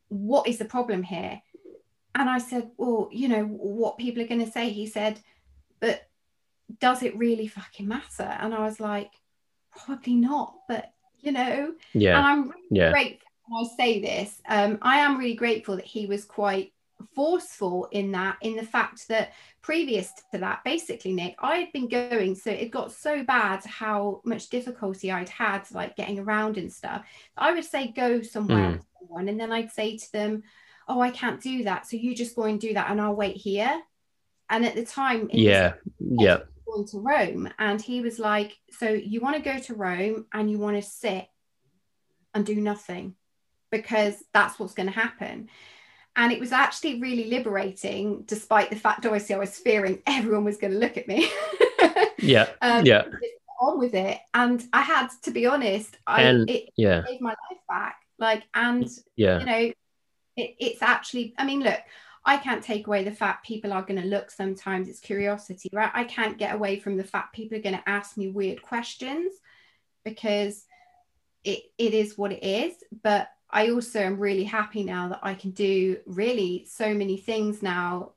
"What 0.08 0.48
is 0.48 0.58
the 0.58 0.66
problem 0.66 1.04
here?" 1.04 1.42
And 2.16 2.30
I 2.30 2.40
said, 2.40 2.72
"Well, 2.78 3.10
you 3.12 3.28
know, 3.28 3.44
what 3.46 3.98
people 3.98 4.24
are 4.24 4.28
going 4.28 4.46
to 4.46 4.52
say." 4.52 4.70
He 4.70 4.88
said, 4.88 5.20
"But 5.80 6.08
does 6.80 7.04
it 7.04 7.18
really 7.18 7.48
fucking 7.48 7.88
matter?" 7.88 8.24
And 8.24 8.54
I 8.54 8.62
was 8.62 8.80
like, 8.80 9.12
"Probably 9.76 10.16
not." 10.16 10.56
But 10.68 10.94
you 11.20 11.32
know, 11.32 11.74
yeah, 11.94 12.18
and 12.18 12.28
I'm 12.28 12.50
really 12.50 12.68
yeah. 12.72 12.92
grateful 12.92 13.28
I 13.56 13.66
say 13.78 14.02
this, 14.02 14.42
um, 14.48 14.78
I 14.82 15.00
am 15.00 15.18
really 15.18 15.36
grateful 15.36 15.78
that 15.78 15.86
he 15.86 16.06
was 16.06 16.26
quite 16.26 16.74
forceful 17.16 17.88
in 17.92 18.12
that, 18.12 18.38
in 18.42 18.56
the 18.56 18.64
fact 18.64 19.08
that 19.08 19.34
previous 19.62 20.12
to 20.32 20.40
that, 20.40 20.64
basically, 20.64 21.14
Nick, 21.14 21.36
I 21.40 21.58
had 21.58 21.72
been 21.72 21.88
going, 21.88 22.36
so 22.36 22.52
it 22.52 22.72
got 22.72 22.92
so 22.92 23.24
bad 23.24 23.64
how 23.66 24.22
much 24.26 24.50
difficulty 24.50 25.12
I'd 25.12 25.30
had, 25.30 25.64
like 25.72 25.96
getting 25.96 26.20
around 26.20 26.58
and 26.58 26.72
stuff. 26.72 27.06
I 27.38 27.54
would 27.54 27.66
say, 27.66 27.88
go 27.88 28.22
somewhere, 28.22 28.74
mm. 28.74 28.82
someone, 29.00 29.30
and 29.30 29.40
then 29.40 29.52
I'd 29.52 29.72
say 29.72 29.98
to 29.98 30.12
them, 30.12 30.44
Oh, 30.88 31.02
I 31.02 31.12
can't 31.12 31.42
do 31.42 31.64
that. 31.66 31.88
So 31.88 31.98
you 31.98 32.16
just 32.16 32.36
go 32.36 32.44
and 32.44 32.60
do 32.60 32.74
that, 32.74 32.90
and 32.90 33.02
I'll 33.02 33.16
wait 33.16 33.38
here. 33.38 33.82
And 34.50 34.66
at 34.66 34.76
the 34.76 34.86
time, 34.86 35.30
yeah, 35.34 35.74
yeah. 36.00 36.40
Going 36.66 36.88
to 36.88 37.00
Rome, 37.00 37.50
and 37.60 37.82
he 37.82 38.02
was 38.02 38.20
like, 38.20 38.58
So 38.72 38.90
you 38.90 39.20
want 39.20 39.36
to 39.36 39.42
go 39.42 39.58
to 39.58 39.74
Rome 39.74 40.26
and 40.34 40.50
you 40.50 40.58
want 40.58 40.76
to 40.76 40.82
sit 40.82 41.28
and 42.34 42.46
do 42.46 42.56
nothing 42.56 43.16
because 43.72 44.24
that's 44.34 44.60
what's 44.60 44.74
going 44.74 44.88
to 44.88 44.94
happen. 44.94 45.50
And 46.16 46.32
it 46.32 46.40
was 46.40 46.52
actually 46.52 47.00
really 47.00 47.30
liberating, 47.30 48.24
despite 48.26 48.70
the 48.70 48.76
fact, 48.76 49.06
obviously, 49.06 49.36
I 49.36 49.40
was 49.40 49.58
fearing 49.58 50.02
everyone 50.08 50.46
was 50.46 50.58
going 50.58 50.74
to 50.74 50.80
look 50.80 50.98
at 50.98 51.08
me. 51.08 51.30
yeah. 52.20 52.50
Um, 52.62 52.86
yeah. 52.86 53.04
On 53.60 53.80
with 53.80 53.96
it. 53.96 54.20
And 54.36 54.64
I 54.72 54.82
had 54.82 55.08
to 55.24 55.32
be 55.32 55.48
honest, 55.48 55.98
I 56.06 56.24
and, 56.24 56.50
it 56.50 56.70
yeah. 56.78 57.02
gave 57.08 57.22
my 57.22 57.30
life 57.30 57.60
back. 57.68 57.96
Like, 58.20 58.44
and, 58.54 58.88
yeah. 59.16 59.40
you 59.40 59.46
know, 59.46 59.72
it, 60.38 60.56
it's 60.60 60.82
actually, 60.82 61.34
I 61.38 61.46
mean, 61.46 61.62
look, 61.62 61.80
I 62.24 62.38
can't 62.38 62.64
take 62.64 62.88
away 62.88 63.04
the 63.04 63.12
fact 63.12 63.46
people 63.46 63.74
are 63.74 63.82
going 63.82 64.02
to 64.02 64.08
look 64.08 64.32
sometimes. 64.32 64.88
It's 64.88 65.00
curiosity, 65.00 65.70
right? 65.74 65.92
I 65.94 66.04
can't 66.04 66.38
get 66.38 66.54
away 66.54 66.80
from 66.80 66.98
the 66.98 67.04
fact 67.04 67.36
people 67.36 67.58
are 67.58 67.62
going 67.62 67.78
to 67.78 67.90
ask 67.90 68.18
me 68.18 68.28
weird 68.28 68.62
questions 68.62 69.34
because 70.04 70.66
it, 71.44 71.64
it 71.78 71.94
is 71.94 72.18
what 72.18 72.34
it 72.34 72.44
is. 72.44 72.76
But 73.04 73.30
I 73.50 73.70
also 73.70 74.00
am 74.00 74.20
really 74.20 74.44
happy 74.44 74.84
now 74.84 75.08
that 75.10 75.22
I 75.24 75.34
can 75.34 75.52
do 75.52 75.98
really 76.06 76.66
so 76.70 76.94
many 76.94 77.18
things 77.18 77.64
now 77.64 78.12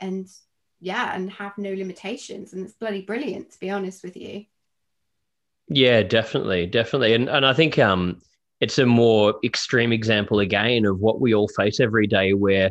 and 0.00 0.28
yeah, 0.80 1.14
and 1.14 1.30
have 1.30 1.56
no 1.56 1.72
limitations. 1.72 2.52
And 2.52 2.64
it's 2.64 2.74
bloody 2.74 3.02
brilliant 3.02 3.52
to 3.52 3.60
be 3.60 3.70
honest 3.70 4.02
with 4.02 4.16
you. 4.16 4.46
Yeah, 5.68 6.02
definitely. 6.02 6.66
Definitely. 6.66 7.14
And 7.14 7.28
and 7.28 7.46
I 7.46 7.52
think 7.52 7.78
um 7.78 8.20
it's 8.62 8.78
a 8.78 8.86
more 8.86 9.34
extreme 9.42 9.92
example 9.92 10.38
again 10.38 10.86
of 10.86 11.00
what 11.00 11.20
we 11.20 11.34
all 11.34 11.48
face 11.48 11.80
every 11.80 12.06
day 12.06 12.32
where 12.32 12.70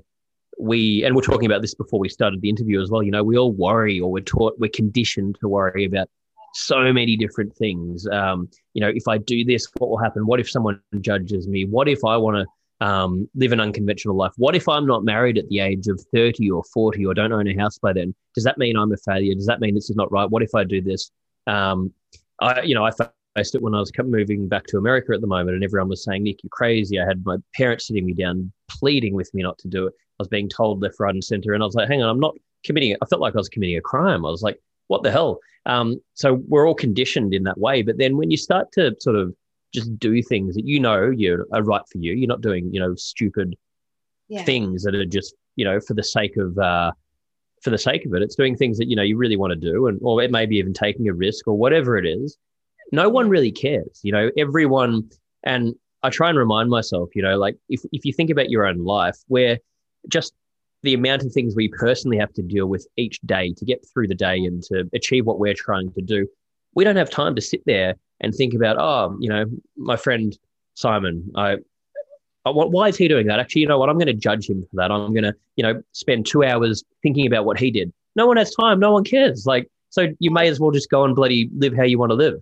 we 0.58 1.04
and 1.04 1.14
we're 1.16 1.22
talking 1.22 1.46
about 1.46 1.62
this 1.62 1.76
before 1.76 2.00
we 2.00 2.08
started 2.08 2.40
the 2.42 2.48
interview 2.48 2.82
as 2.82 2.90
well, 2.90 3.04
you 3.04 3.12
know, 3.12 3.26
we 3.26 3.38
all 3.38 3.52
worry 3.52 4.00
or 4.00 4.10
we're 4.10 4.24
taught 4.24 4.58
we're 4.58 4.72
conditioned 4.74 5.38
to 5.42 5.50
worry 5.50 5.84
about 5.84 6.08
so 6.54 6.94
many 6.94 7.18
different 7.18 7.54
things. 7.58 8.08
Um, 8.08 8.50
you 8.74 8.80
know, 8.80 8.90
if 8.96 9.06
I 9.10 9.18
do 9.18 9.44
this, 9.44 9.68
what 9.80 9.90
will 9.90 9.98
happen? 9.98 10.26
What 10.26 10.40
if 10.40 10.50
someone 10.50 10.80
judges 11.02 11.50
me? 11.50 11.66
What 11.66 11.90
if 11.90 12.06
I 12.06 12.16
want 12.16 12.38
to 12.38 12.88
um, 12.88 13.30
live 13.36 13.52
an 13.52 13.60
unconventional 13.60 14.16
life? 14.16 14.32
What 14.38 14.56
if 14.56 14.70
I'm 14.70 14.88
not 14.88 15.04
married 15.04 15.38
at 15.38 15.50
the 15.50 15.60
age 15.60 15.88
of 15.88 16.00
30 16.14 16.52
or 16.52 16.64
40 16.74 17.06
or 17.06 17.14
don't 17.14 17.34
own 17.34 17.50
a 17.50 17.58
house 17.58 17.78
by 17.78 17.92
then? 17.92 18.16
Does 18.34 18.46
that 18.46 18.58
mean 18.58 18.78
I'm 18.78 18.94
a 18.94 18.98
failure? 18.98 19.34
Does 19.34 19.48
that 19.48 19.60
mean 19.60 19.76
this 19.76 19.90
is 19.90 19.98
not 19.98 20.10
right? 20.10 20.30
What 20.30 20.42
if 20.42 20.56
I 20.56 20.64
do 20.64 20.82
this? 20.82 21.12
Um, 21.48 21.92
I, 22.40 22.62
you 22.62 22.76
know, 22.76 22.86
I 22.86 22.92
faced 23.36 23.56
it 23.56 23.62
when 23.62 23.76
I 23.76 23.80
was 23.80 23.92
moving 24.04 24.48
back 24.48 24.66
to 24.68 24.78
America 24.78 25.14
at 25.14 25.22
the 25.22 25.28
moment, 25.28 25.56
and 25.56 25.64
everyone 25.64 25.90
was 25.90 26.04
saying, 26.04 26.24
Nick, 26.24 26.44
you're 26.44 26.50
crazy. 26.50 27.00
I 27.00 27.06
had 27.06 27.26
my 27.26 27.38
parents 27.56 27.88
sitting 27.88 28.06
me 28.06 28.14
down, 28.14 28.52
pleading 28.70 29.14
with 29.14 29.34
me 29.34 29.44
not 29.44 29.58
to 29.60 29.68
do 29.68 29.88
it. 29.88 29.94
I 30.20 30.22
was 30.22 30.28
being 30.28 30.50
told 30.50 30.82
left, 30.82 31.00
right, 31.00 31.14
and 31.14 31.24
center. 31.24 31.54
And 31.54 31.64
I 31.64 31.66
was 31.66 31.76
like, 31.76 31.88
hang 31.88 32.02
on, 32.02 32.10
I'm 32.10 32.20
not 32.20 32.36
committing 32.64 32.92
it. 32.92 33.00
I 33.02 33.06
felt 33.06 33.22
like 33.22 33.36
I 33.36 33.40
was 33.40 33.50
committing 33.50 33.78
a 33.78 33.82
crime. 33.82 34.26
I 34.26 34.30
was 34.30 34.42
like, 34.42 34.60
what 34.88 35.04
the 35.04 35.12
hell? 35.12 35.40
Um, 35.66 36.02
so 36.14 36.42
we're 36.48 36.68
all 36.68 36.76
conditioned 36.76 37.34
in 37.34 37.44
that 37.44 37.58
way. 37.58 37.82
But 37.82 37.98
then 37.98 38.18
when 38.18 38.32
you 38.32 38.38
start 38.38 38.72
to 38.74 38.96
sort 39.00 39.16
of 39.16 39.34
just 39.74 39.98
do 40.00 40.22
things 40.22 40.56
that 40.56 40.66
you 40.66 40.80
know 40.80 41.10
you 41.10 41.46
are 41.54 41.64
right 41.64 41.82
for 41.92 41.98
you, 41.98 42.14
you're 42.14 42.28
not 42.28 42.42
doing, 42.42 42.74
you 42.74 42.80
know, 42.80 42.96
stupid 42.96 43.56
yeah. 44.28 44.44
things 44.44 44.84
that 44.84 44.96
are 44.96 45.06
just, 45.06 45.34
you 45.56 45.66
know, 45.66 45.80
for 45.80 45.94
the 45.94 46.04
sake 46.04 46.38
of 46.38 46.58
uh, 46.58 46.92
for 47.62 47.70
the 47.70 47.78
sake 47.78 48.06
of 48.06 48.14
it. 48.14 48.22
It's 48.22 48.36
doing 48.36 48.58
things 48.58 48.78
that 48.78 48.90
you 48.90 48.96
know 48.96 49.04
you 49.04 49.18
really 49.18 49.38
want 49.38 49.52
to 49.52 49.56
do, 49.56 49.88
and 49.88 50.00
or 50.02 50.22
it 50.22 50.32
may 50.32 50.46
be 50.46 50.58
even 50.58 50.74
taking 50.74 51.08
a 51.08 51.14
risk 51.14 51.48
or 51.48 51.58
whatever 51.58 51.98
it 51.98 52.06
is. 52.06 52.38
No 52.92 53.10
one 53.10 53.30
really 53.30 53.52
cares. 53.52 54.00
You 54.04 54.12
know, 54.12 54.32
everyone. 54.38 55.10
And 55.44 55.76
I 56.04 56.10
try 56.10 56.30
and 56.30 56.38
remind 56.38 56.70
myself, 56.70 57.10
you 57.16 57.22
know, 57.22 57.38
like 57.38 57.58
if 57.70 57.82
if 57.92 58.06
you 58.06 58.14
think 58.14 58.30
about 58.30 58.50
your 58.50 58.66
own 58.66 58.84
life, 58.84 59.18
where 59.28 59.60
just 60.10 60.34
the 60.84 60.94
amount 60.94 61.24
of 61.24 61.32
things 61.32 61.56
we 61.56 61.68
personally 61.68 62.18
have 62.18 62.34
to 62.34 62.42
deal 62.42 62.66
with 62.66 62.88
each 62.98 63.20
day 63.22 63.54
to 63.56 63.66
get 63.66 63.86
through 63.94 64.08
the 64.08 64.16
day 64.16 64.38
and 64.38 64.64
to 64.64 64.90
achieve 64.94 65.28
what 65.28 65.40
we're 65.40 65.54
trying 65.54 65.92
to 65.94 66.02
do, 66.02 66.28
we 66.74 66.84
don't 66.84 66.96
have 66.96 67.10
time 67.10 67.36
to 67.36 67.42
sit 67.42 67.62
there 67.66 67.96
and 68.20 68.34
think 68.34 68.54
about, 68.54 68.78
oh, 68.80 69.16
you 69.20 69.30
know, 69.30 69.46
my 69.78 69.96
friend 69.96 70.38
Simon, 70.74 71.32
I 71.36 71.58
why 72.44 72.88
is 72.88 72.98
he 72.98 73.08
doing 73.08 73.28
that? 73.28 73.40
Actually, 73.40 73.62
you 73.62 73.68
know 73.68 73.78
what? 73.78 73.90
I'm 73.90 73.98
going 73.98 74.08
to 74.08 74.14
judge 74.14 74.50
him 74.50 74.64
for 74.64 74.76
that. 74.78 74.92
I'm 74.92 75.14
going 75.14 75.24
to, 75.24 75.36
you 75.58 75.64
know, 75.64 75.82
spend 75.92 76.26
two 76.26 76.44
hours 76.44 76.84
thinking 77.04 77.28
about 77.28 77.46
what 77.46 77.60
he 77.60 77.70
did. 77.70 77.94
No 78.16 78.26
one 78.26 78.38
has 78.38 78.54
time. 78.56 78.80
No 78.80 78.92
one 78.92 79.04
cares. 79.04 79.46
Like, 79.46 79.70
so 79.90 80.08
you 80.20 80.32
may 80.32 80.48
as 80.48 80.60
well 80.60 80.72
just 80.72 80.90
go 80.90 81.04
and 81.04 81.16
bloody 81.16 81.50
live 81.56 81.76
how 81.76 81.84
you 81.84 82.00
want 82.00 82.10
to 82.10 82.16
live. 82.16 82.40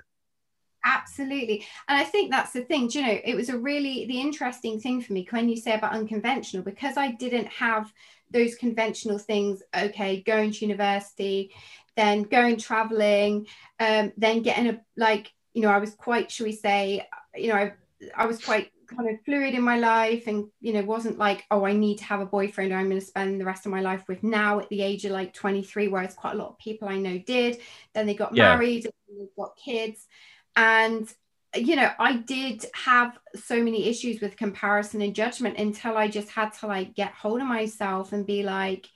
Absolutely. 0.85 1.65
And 1.87 1.97
I 1.97 2.03
think 2.03 2.31
that's 2.31 2.51
the 2.51 2.61
thing. 2.61 2.87
Do 2.87 2.99
you 2.99 3.07
know, 3.07 3.19
it 3.23 3.35
was 3.35 3.49
a 3.49 3.57
really 3.57 4.05
the 4.05 4.21
interesting 4.21 4.79
thing 4.79 5.01
for 5.01 5.13
me 5.13 5.27
when 5.29 5.49
you 5.49 5.57
say 5.57 5.73
about 5.73 5.93
unconventional, 5.93 6.63
because 6.63 6.97
I 6.97 7.11
didn't 7.11 7.47
have 7.47 7.91
those 8.31 8.55
conventional 8.55 9.17
things. 9.17 9.61
Okay, 9.75 10.21
going 10.21 10.51
to 10.51 10.65
university, 10.65 11.51
then 11.95 12.23
going 12.23 12.57
traveling, 12.57 13.47
um, 13.79 14.13
then 14.17 14.41
getting 14.41 14.69
a 14.69 14.81
like, 14.95 15.33
you 15.53 15.61
know, 15.61 15.69
I 15.69 15.79
was 15.79 15.93
quite, 15.95 16.31
should 16.31 16.45
we 16.45 16.53
say, 16.53 17.07
you 17.35 17.49
know, 17.49 17.55
I, 17.55 17.73
I 18.15 18.25
was 18.25 18.43
quite 18.43 18.71
kind 18.89 19.09
of 19.09 19.23
fluid 19.23 19.53
in 19.53 19.61
my 19.61 19.77
life 19.77 20.23
and 20.27 20.47
you 20.61 20.73
know 20.73 20.81
wasn't 20.81 21.17
like 21.17 21.45
oh 21.51 21.65
i 21.65 21.73
need 21.73 21.97
to 21.97 22.03
have 22.03 22.21
a 22.21 22.25
boyfriend 22.25 22.73
i'm 22.73 22.89
going 22.89 22.99
to 22.99 23.05
spend 23.05 23.39
the 23.39 23.45
rest 23.45 23.65
of 23.65 23.71
my 23.71 23.81
life 23.81 24.03
with 24.07 24.23
now 24.23 24.59
at 24.59 24.69
the 24.69 24.81
age 24.81 25.05
of 25.05 25.11
like 25.11 25.33
23 25.33 25.87
whereas 25.89 26.15
quite 26.15 26.33
a 26.33 26.37
lot 26.37 26.49
of 26.49 26.57
people 26.57 26.87
i 26.87 26.97
know 26.97 27.17
did 27.19 27.59
then 27.93 28.05
they 28.05 28.15
got 28.15 28.35
yeah. 28.35 28.55
married 28.55 28.85
and 28.85 29.29
got 29.37 29.55
kids 29.55 30.07
and 30.59 31.13
you 31.55 31.75
know 31.75 31.89
i 31.97 32.13
did 32.15 32.65
have 32.73 33.17
so 33.33 33.63
many 33.63 33.87
issues 33.87 34.19
with 34.19 34.37
comparison 34.37 35.01
and 35.01 35.15
judgment 35.15 35.57
until 35.57 35.97
i 35.97 36.07
just 36.07 36.29
had 36.29 36.51
to 36.51 36.67
like 36.67 36.93
get 36.93 37.11
hold 37.13 37.41
of 37.41 37.47
myself 37.47 38.11
and 38.11 38.27
be 38.27 38.43
like 38.43 38.87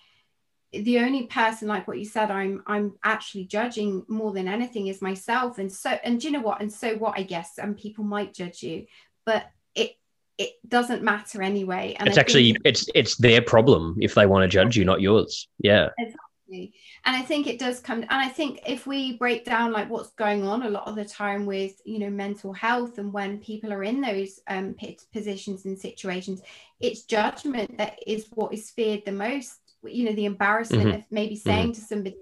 the 0.71 0.99
only 0.99 1.25
person 1.27 1.67
like 1.67 1.87
what 1.87 1.97
you 1.97 2.05
said 2.05 2.29
i'm 2.29 2.61
i'm 2.67 2.93
actually 3.03 3.45
judging 3.45 4.03
more 4.07 4.33
than 4.33 4.47
anything 4.47 4.87
is 4.87 5.01
myself 5.01 5.57
and 5.57 5.71
so 5.71 5.89
and 6.03 6.23
you 6.23 6.31
know 6.31 6.41
what 6.41 6.61
and 6.61 6.71
so 6.71 6.95
what 6.97 7.17
i 7.17 7.23
guess 7.23 7.57
and 7.57 7.77
people 7.77 8.03
might 8.03 8.33
judge 8.33 8.61
you 8.61 8.85
but 9.25 9.49
it 9.73 9.95
it 10.37 10.53
doesn't 10.67 11.03
matter 11.03 11.43
anyway. 11.43 11.95
And 11.99 12.07
it's 12.07 12.17
I 12.17 12.21
actually 12.21 12.55
it's 12.65 12.87
it's 12.95 13.15
their 13.17 13.41
problem 13.41 13.97
if 14.01 14.15
they 14.15 14.25
want 14.25 14.41
to 14.41 14.47
judge 14.47 14.75
you, 14.75 14.83
not 14.83 14.99
yours. 14.99 15.47
Yeah. 15.59 15.89
Exactly. 15.97 16.19
And 16.53 17.15
I 17.15 17.21
think 17.21 17.47
it 17.47 17.59
does 17.59 17.79
come 17.79 18.01
and 18.01 18.09
I 18.09 18.27
think 18.27 18.61
if 18.67 18.85
we 18.87 19.17
break 19.17 19.45
down 19.45 19.71
like 19.71 19.89
what's 19.89 20.11
going 20.11 20.45
on 20.45 20.63
a 20.63 20.69
lot 20.69 20.87
of 20.87 20.95
the 20.95 21.05
time 21.05 21.45
with 21.45 21.81
you 21.85 21.99
know 21.99 22.09
mental 22.09 22.53
health 22.53 22.97
and 22.97 23.11
when 23.11 23.39
people 23.39 23.73
are 23.73 23.83
in 23.83 24.01
those 24.01 24.39
um 24.47 24.75
positions 25.11 25.65
and 25.65 25.77
situations, 25.77 26.41
it's 26.79 27.03
judgment 27.03 27.77
that 27.77 27.99
is 28.05 28.27
what 28.33 28.53
is 28.53 28.69
feared 28.71 29.03
the 29.05 29.11
most. 29.11 29.59
You 29.83 30.05
know, 30.05 30.13
the 30.13 30.25
embarrassment 30.25 30.87
mm-hmm. 30.87 30.99
of 30.99 31.05
maybe 31.11 31.35
saying 31.35 31.71
mm-hmm. 31.71 31.81
to 31.81 31.81
somebody, 31.81 32.15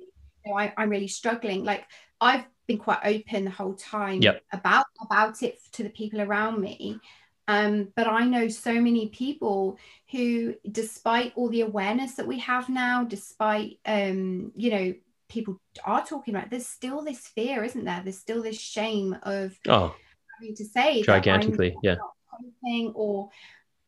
you 0.45 0.51
know, 0.51 0.57
I, 0.57 0.73
I'm 0.77 0.89
really 0.89 1.07
struggling. 1.07 1.63
Like 1.63 1.85
I've 2.19 2.45
been 2.67 2.79
quite 2.79 2.99
open 3.03 3.45
the 3.45 3.51
whole 3.51 3.75
time 3.75 4.21
yep. 4.21 4.43
about 4.51 4.85
about 5.01 5.43
it 5.43 5.59
to 5.73 5.83
the 5.83 5.89
people 5.89 6.21
around 6.21 6.59
me 6.59 6.99
um, 7.51 7.89
but 7.95 8.07
I 8.07 8.23
know 8.25 8.47
so 8.47 8.79
many 8.79 9.09
people 9.09 9.77
who, 10.09 10.55
despite 10.71 11.33
all 11.35 11.49
the 11.49 11.61
awareness 11.61 12.13
that 12.15 12.27
we 12.27 12.39
have 12.39 12.69
now, 12.69 13.03
despite, 13.03 13.79
um, 13.85 14.53
you 14.55 14.71
know, 14.71 14.93
people 15.27 15.59
are 15.83 16.05
talking 16.05 16.33
about, 16.33 16.49
there's 16.49 16.65
still 16.65 17.03
this 17.03 17.27
fear, 17.27 17.63
isn't 17.65 17.83
there? 17.83 18.01
There's 18.03 18.17
still 18.17 18.41
this 18.41 18.59
shame 18.59 19.17
of 19.23 19.57
oh, 19.67 19.93
having 20.39 20.55
to 20.55 20.65
say 20.65 21.03
gigantically, 21.03 21.75
yeah. 21.83 21.97
Or, 22.93 23.29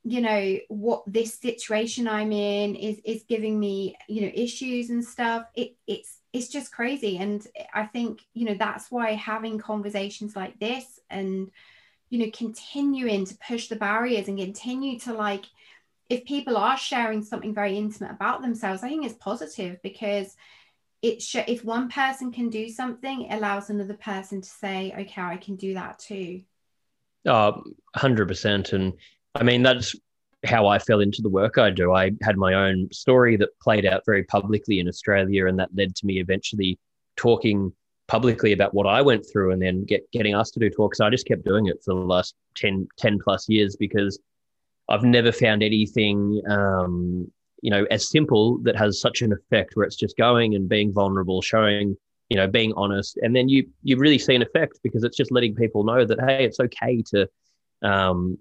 you 0.03 0.19
know, 0.19 0.57
what 0.67 1.03
this 1.07 1.33
situation 1.35 2.07
I'm 2.07 2.33
in 2.33 2.75
is 2.75 2.99
is 3.05 3.23
giving 3.23 3.57
me, 3.57 3.95
you 4.09 4.21
know, 4.23 4.31
issues 4.33 4.89
and 4.89 5.03
stuff. 5.03 5.45
It 5.55 5.75
it's 5.87 6.19
it's 6.33 6.49
just 6.49 6.73
crazy. 6.73 7.17
And 7.17 7.47
I 7.73 7.85
think, 7.85 8.21
you 8.33 8.45
know, 8.45 8.55
that's 8.55 8.91
why 8.91 9.13
having 9.13 9.57
conversations 9.57 10.35
like 10.35 10.59
this 10.59 10.99
and 11.09 11.49
you 12.13 12.19
know 12.19 12.31
continuing 12.31 13.25
to 13.25 13.35
push 13.37 13.69
the 13.69 13.75
barriers 13.75 14.27
and 14.27 14.37
continue 14.37 14.99
to 14.99 15.11
like 15.11 15.45
if 16.11 16.23
people 16.25 16.55
are 16.57 16.77
sharing 16.77 17.23
something 17.23 17.55
very 17.55 17.75
intimate 17.75 18.11
about 18.11 18.43
themselves 18.43 18.83
i 18.83 18.87
think 18.87 19.03
it's 19.03 19.15
positive 19.15 19.81
because 19.81 20.37
it 21.01 21.23
sh- 21.23 21.47
if 21.47 21.65
one 21.65 21.89
person 21.89 22.31
can 22.31 22.49
do 22.49 22.69
something 22.69 23.23
it 23.23 23.33
allows 23.33 23.71
another 23.71 23.95
person 23.95 24.41
to 24.41 24.47
say 24.47 24.93
okay 24.95 25.23
i 25.23 25.37
can 25.37 25.55
do 25.55 25.73
that 25.73 25.97
too. 25.97 26.43
Uh, 27.27 27.53
100% 27.97 28.73
and 28.73 28.93
i 29.33 29.41
mean 29.41 29.63
that's 29.63 29.95
how 30.45 30.67
i 30.67 30.77
fell 30.77 30.99
into 30.99 31.23
the 31.23 31.29
work 31.29 31.57
i 31.57 31.71
do. 31.71 31.93
I 31.93 32.11
had 32.21 32.37
my 32.37 32.53
own 32.53 32.89
story 32.91 33.37
that 33.37 33.59
played 33.59 33.87
out 33.87 34.03
very 34.05 34.23
publicly 34.25 34.79
in 34.79 34.87
australia 34.87 35.47
and 35.47 35.57
that 35.57 35.73
led 35.73 35.95
to 35.95 36.05
me 36.05 36.19
eventually 36.19 36.77
talking 37.15 37.73
publicly 38.07 38.51
about 38.51 38.73
what 38.73 38.85
I 38.85 39.01
went 39.01 39.25
through 39.31 39.51
and 39.51 39.61
then 39.61 39.85
get 39.85 40.09
getting 40.11 40.35
us 40.35 40.51
to 40.51 40.59
do 40.59 40.69
talks. 40.69 40.99
I 40.99 41.09
just 41.09 41.27
kept 41.27 41.45
doing 41.45 41.67
it 41.67 41.81
for 41.83 41.93
the 41.93 42.01
last 42.01 42.35
10, 42.55 42.87
10 42.97 43.19
plus 43.23 43.47
years 43.47 43.75
because 43.75 44.19
I've 44.89 45.03
never 45.03 45.31
found 45.31 45.63
anything, 45.63 46.41
um, 46.49 47.31
you 47.61 47.71
know, 47.71 47.85
as 47.89 48.09
simple 48.09 48.57
that 48.63 48.75
has 48.75 48.99
such 48.99 49.21
an 49.21 49.31
effect 49.31 49.75
where 49.75 49.85
it's 49.85 49.95
just 49.95 50.17
going 50.17 50.55
and 50.55 50.67
being 50.67 50.91
vulnerable, 50.91 51.41
showing, 51.41 51.95
you 52.29 52.37
know, 52.37 52.47
being 52.47 52.73
honest. 52.75 53.17
And 53.21 53.35
then 53.35 53.47
you, 53.47 53.69
you 53.83 53.97
really 53.97 54.19
see 54.19 54.35
an 54.35 54.41
effect 54.41 54.79
because 54.83 55.03
it's 55.03 55.15
just 55.15 55.31
letting 55.31 55.55
people 55.55 55.85
know 55.85 56.03
that, 56.03 56.19
hey, 56.19 56.43
it's 56.45 56.59
okay 56.59 57.01
to, 57.11 57.29
um, 57.81 58.37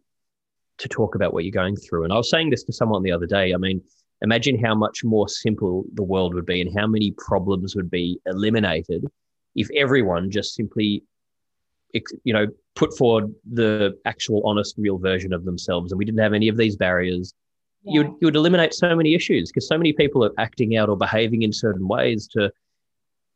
to 0.78 0.88
talk 0.88 1.14
about 1.14 1.32
what 1.32 1.44
you're 1.44 1.52
going 1.52 1.76
through. 1.76 2.02
And 2.04 2.12
I 2.12 2.16
was 2.16 2.30
saying 2.30 2.50
this 2.50 2.64
to 2.64 2.72
someone 2.72 3.04
the 3.04 3.12
other 3.12 3.26
day. 3.26 3.54
I 3.54 3.56
mean, 3.56 3.80
imagine 4.22 4.62
how 4.62 4.74
much 4.74 5.04
more 5.04 5.28
simple 5.28 5.84
the 5.94 6.02
world 6.02 6.34
would 6.34 6.46
be 6.46 6.60
and 6.60 6.76
how 6.76 6.88
many 6.88 7.14
problems 7.16 7.76
would 7.76 7.90
be 7.90 8.18
eliminated 8.26 9.04
if 9.54 9.68
everyone 9.76 10.30
just 10.30 10.54
simply 10.54 11.02
you 12.24 12.32
know 12.32 12.46
put 12.74 12.96
forward 12.96 13.32
the 13.52 13.96
actual 14.06 14.42
honest 14.46 14.74
real 14.78 14.98
version 14.98 15.32
of 15.32 15.44
themselves 15.44 15.92
and 15.92 15.98
we 15.98 16.04
didn't 16.04 16.20
have 16.20 16.32
any 16.32 16.48
of 16.48 16.56
these 16.56 16.76
barriers 16.76 17.34
yeah. 17.82 17.92
you, 17.92 18.00
would, 18.00 18.12
you 18.20 18.26
would 18.26 18.36
eliminate 18.36 18.72
so 18.72 18.94
many 18.96 19.14
issues 19.14 19.50
because 19.50 19.68
so 19.68 19.76
many 19.76 19.92
people 19.92 20.24
are 20.24 20.32
acting 20.38 20.76
out 20.76 20.88
or 20.88 20.96
behaving 20.96 21.42
in 21.42 21.52
certain 21.52 21.86
ways 21.86 22.26
to 22.28 22.50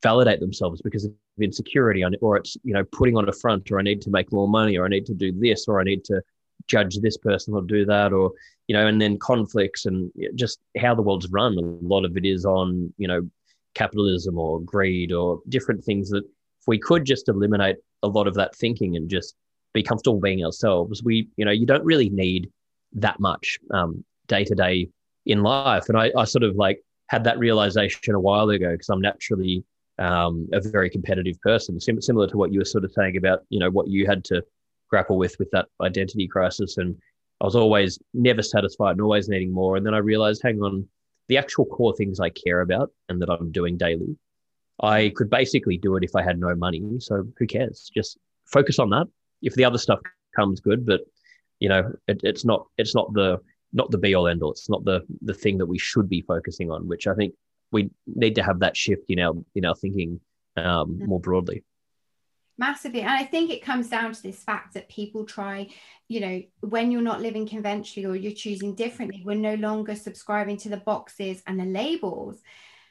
validate 0.02 0.40
themselves 0.40 0.80
because 0.82 1.04
of 1.04 1.12
insecurity 1.40 2.02
or 2.20 2.36
it's 2.36 2.56
you 2.62 2.72
know 2.72 2.84
putting 2.84 3.16
on 3.16 3.28
a 3.28 3.32
front 3.32 3.70
or 3.70 3.78
i 3.78 3.82
need 3.82 4.00
to 4.00 4.10
make 4.10 4.32
more 4.32 4.48
money 4.48 4.76
or 4.76 4.84
i 4.84 4.88
need 4.88 5.04
to 5.04 5.14
do 5.14 5.32
this 5.32 5.66
or 5.68 5.80
i 5.80 5.84
need 5.84 6.02
to 6.04 6.22
judge 6.66 6.98
this 7.00 7.16
person 7.16 7.54
or 7.54 7.62
do 7.62 7.84
that 7.84 8.12
or 8.12 8.32
you 8.68 8.74
know 8.74 8.86
and 8.86 9.00
then 9.00 9.18
conflicts 9.18 9.86
and 9.86 10.10
just 10.34 10.60
how 10.78 10.94
the 10.94 11.02
world's 11.02 11.28
run 11.30 11.56
a 11.58 11.60
lot 11.86 12.04
of 12.04 12.16
it 12.16 12.24
is 12.24 12.44
on 12.44 12.92
you 12.96 13.06
know 13.06 13.28
capitalism 13.76 14.38
or 14.38 14.60
greed 14.60 15.12
or 15.12 15.40
different 15.48 15.84
things 15.84 16.10
that 16.10 16.24
if 16.24 16.66
we 16.66 16.78
could 16.78 17.04
just 17.04 17.28
eliminate 17.28 17.76
a 18.02 18.08
lot 18.08 18.26
of 18.26 18.34
that 18.34 18.56
thinking 18.56 18.96
and 18.96 19.08
just 19.08 19.34
be 19.74 19.82
comfortable 19.82 20.20
being 20.20 20.44
ourselves, 20.44 21.02
we, 21.04 21.28
you 21.36 21.44
know, 21.44 21.52
you 21.52 21.66
don't 21.66 21.84
really 21.84 22.08
need 22.08 22.50
that 22.92 23.20
much 23.20 23.58
day 24.26 24.44
to 24.44 24.54
day 24.54 24.88
in 25.26 25.42
life. 25.42 25.88
And 25.88 25.98
I, 25.98 26.10
I 26.16 26.24
sort 26.24 26.44
of 26.44 26.56
like 26.56 26.80
had 27.08 27.24
that 27.24 27.38
realization 27.38 28.14
a 28.14 28.20
while 28.20 28.48
ago 28.50 28.72
because 28.72 28.88
I'm 28.88 29.00
naturally 29.00 29.64
um, 29.98 30.48
a 30.52 30.60
very 30.60 30.90
competitive 30.90 31.40
person, 31.40 31.80
Sim- 31.80 32.00
similar 32.00 32.26
to 32.28 32.36
what 32.36 32.52
you 32.52 32.58
were 32.58 32.64
sort 32.64 32.84
of 32.84 32.92
saying 32.92 33.16
about, 33.16 33.40
you 33.50 33.58
know, 33.58 33.70
what 33.70 33.88
you 33.88 34.06
had 34.06 34.24
to 34.26 34.42
grapple 34.90 35.18
with 35.18 35.36
with 35.38 35.50
that 35.50 35.66
identity 35.80 36.26
crisis. 36.26 36.78
And 36.78 36.96
I 37.40 37.44
was 37.44 37.56
always 37.56 37.98
never 38.14 38.42
satisfied 38.42 38.92
and 38.92 39.02
always 39.02 39.28
needing 39.28 39.52
more. 39.52 39.76
And 39.76 39.84
then 39.84 39.94
I 39.94 39.98
realized, 39.98 40.42
hang 40.42 40.60
on, 40.60 40.88
the 41.28 41.38
actual 41.38 41.66
core 41.66 41.94
things 41.94 42.20
I 42.20 42.30
care 42.30 42.60
about 42.60 42.90
and 43.08 43.20
that 43.20 43.30
I'm 43.30 43.52
doing 43.52 43.76
daily, 43.76 44.16
I 44.80 45.12
could 45.16 45.30
basically 45.30 45.78
do 45.78 45.96
it 45.96 46.04
if 46.04 46.14
I 46.14 46.22
had 46.22 46.38
no 46.38 46.54
money. 46.54 46.82
So 47.00 47.26
who 47.38 47.46
cares? 47.46 47.90
Just 47.94 48.18
focus 48.44 48.78
on 48.78 48.90
that. 48.90 49.06
If 49.42 49.54
the 49.54 49.64
other 49.64 49.78
stuff 49.78 50.00
comes 50.34 50.60
good, 50.60 50.86
but 50.86 51.00
you 51.60 51.68
know, 51.68 51.92
it, 52.06 52.20
it's 52.22 52.44
not 52.44 52.66
it's 52.76 52.94
not 52.94 53.12
the 53.14 53.38
not 53.72 53.90
the 53.90 53.98
be 53.98 54.14
all 54.14 54.28
end 54.28 54.42
all. 54.42 54.52
It's 54.52 54.68
not 54.68 54.84
the 54.84 55.02
the 55.22 55.34
thing 55.34 55.58
that 55.58 55.66
we 55.66 55.78
should 55.78 56.08
be 56.08 56.22
focusing 56.22 56.70
on, 56.70 56.86
which 56.86 57.06
I 57.06 57.14
think 57.14 57.34
we 57.72 57.90
need 58.06 58.34
to 58.36 58.42
have 58.42 58.60
that 58.60 58.76
shift 58.76 59.08
in 59.08 59.18
our 59.18 59.34
in 59.54 59.64
our 59.64 59.74
thinking 59.74 60.20
um, 60.56 60.98
more 61.04 61.20
broadly 61.20 61.64
massively. 62.58 63.00
And 63.00 63.10
i 63.10 63.24
think 63.24 63.50
it 63.50 63.62
comes 63.62 63.88
down 63.88 64.12
to 64.12 64.22
this 64.22 64.42
fact 64.42 64.74
that 64.74 64.88
people 64.88 65.24
try 65.24 65.68
you 66.08 66.20
know 66.20 66.42
when 66.60 66.90
you're 66.90 67.02
not 67.02 67.20
living 67.20 67.46
conventionally 67.46 68.06
or 68.06 68.16
you're 68.16 68.32
choosing 68.32 68.74
differently 68.74 69.22
we're 69.24 69.34
no 69.34 69.54
longer 69.54 69.94
subscribing 69.94 70.56
to 70.58 70.68
the 70.68 70.76
boxes 70.78 71.42
and 71.46 71.58
the 71.60 71.64
labels. 71.64 72.40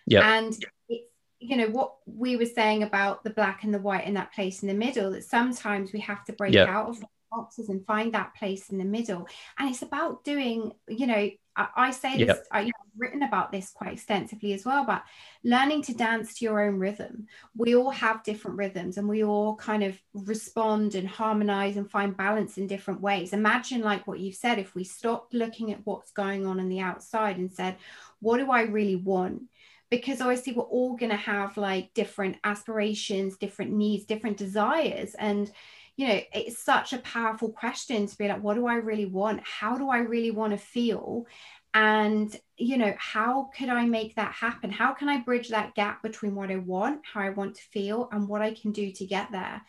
Yeah 0.08 0.38
and 0.38 0.54
it's 0.54 1.06
you 1.40 1.58
know 1.58 1.68
what 1.68 1.96
we 2.06 2.36
were 2.36 2.46
saying 2.46 2.84
about 2.84 3.24
the 3.24 3.30
black 3.30 3.64
and 3.64 3.74
the 3.74 3.80
white 3.80 4.06
and 4.06 4.16
that 4.16 4.34
place 4.34 4.62
in 4.62 4.68
the 4.68 4.74
middle 4.74 5.12
that 5.12 5.24
sometimes 5.24 5.94
we 5.94 6.00
have 6.00 6.24
to 6.26 6.34
break 6.34 6.54
yep. 6.54 6.68
out 6.68 6.90
of 6.90 7.04
boxes 7.32 7.70
and 7.70 7.86
find 7.86 8.14
that 8.14 8.34
place 8.36 8.70
in 8.70 8.78
the 8.78 8.86
middle. 8.86 9.28
And 9.60 9.70
it's 9.70 9.82
about 9.82 10.24
doing 10.24 10.72
you 10.88 11.08
know 11.08 11.30
i, 11.56 11.68
I 11.76 11.92
say 11.92 12.18
this 12.18 12.28
yep. 12.28 12.46
I, 12.52 12.62
you 12.62 12.68
know, 12.68 12.74
I've 12.82 13.00
written 13.00 13.24
about 13.24 13.52
this 13.52 13.72
quite 13.72 13.94
extensively 13.94 14.54
as 14.54 14.66
well 14.66 14.86
but 14.86 15.04
learning 15.46 15.84
to 15.84 15.94
dance 15.94 16.34
to 16.34 16.46
your 16.46 16.60
own 16.66 16.80
rhythm. 16.80 17.28
We 17.56 17.76
all 17.76 17.92
have 17.92 18.24
different 18.24 18.58
rhythms 18.58 18.98
and 18.98 19.08
we 19.08 19.24
all 19.24 19.56
kind 19.56 19.84
of 19.84 19.98
respond 20.14 20.96
and 20.96 21.08
harmonize 21.08 21.78
and 21.78 21.90
find 21.90 22.18
balance 22.18 22.58
in 22.58 22.66
different 22.66 23.00
ways. 23.00 23.32
Imagine 23.32 23.82
like 23.82 24.08
what 24.08 24.20
you've 24.20 24.36
said 24.36 24.58
if 24.58 24.74
we 24.74 24.84
stopped 24.84 25.36
looking 25.36 25.72
at 25.72 25.86
what's 25.86 26.12
going 26.12 26.48
on 26.48 26.60
in 26.60 26.68
the 26.68 26.80
outside 26.80 27.38
and 27.38 27.52
said 27.52 27.78
what 28.20 28.38
do 28.38 28.50
i 28.50 28.64
really 28.64 28.96
want? 28.96 29.44
Because 29.92 30.20
obviously 30.20 30.54
we're 30.54 30.64
all 30.64 30.96
going 30.96 31.12
to 31.12 31.16
have 31.16 31.58
like 31.58 31.94
different 31.94 32.38
aspirations 32.44 33.38
different 33.38 33.72
needs 33.72 34.06
different 34.06 34.38
desires 34.38 35.14
and 35.20 35.52
you 35.96 36.08
know 36.08 36.20
it's 36.34 36.60
such 36.64 36.94
a 36.94 37.00
powerful 37.00 37.52
question 37.52 38.06
to 38.06 38.18
be 38.18 38.28
like 38.28 38.42
what 38.42 38.56
do 38.56 38.68
i 38.68 38.76
really 38.76 39.06
want? 39.06 39.42
How 39.44 39.78
do 39.78 39.90
i 39.90 40.00
really 40.00 40.32
want 40.32 40.52
to 40.54 40.58
feel? 40.58 41.26
And 41.74 42.36
you 42.58 42.78
know 42.78 42.94
how 42.98 43.50
could 43.58 43.70
i 43.70 43.86
make 43.86 44.16
that 44.16 44.34
happen? 44.34 44.70
How 44.72 44.94
can 44.94 45.10
i 45.10 45.20
bridge 45.22 45.50
that 45.50 45.76
gap 45.76 46.02
between 46.04 46.36
what 46.36 46.52
i 46.52 46.58
want 46.58 47.02
how 47.12 47.22
i 47.22 47.30
want 47.30 47.56
to 47.56 47.64
feel 47.64 48.10
and 48.12 48.28
what 48.28 48.42
i 48.42 48.54
can 48.54 48.72
do 48.72 48.92
to 48.92 49.06
get 49.06 49.32
there? 49.32 49.62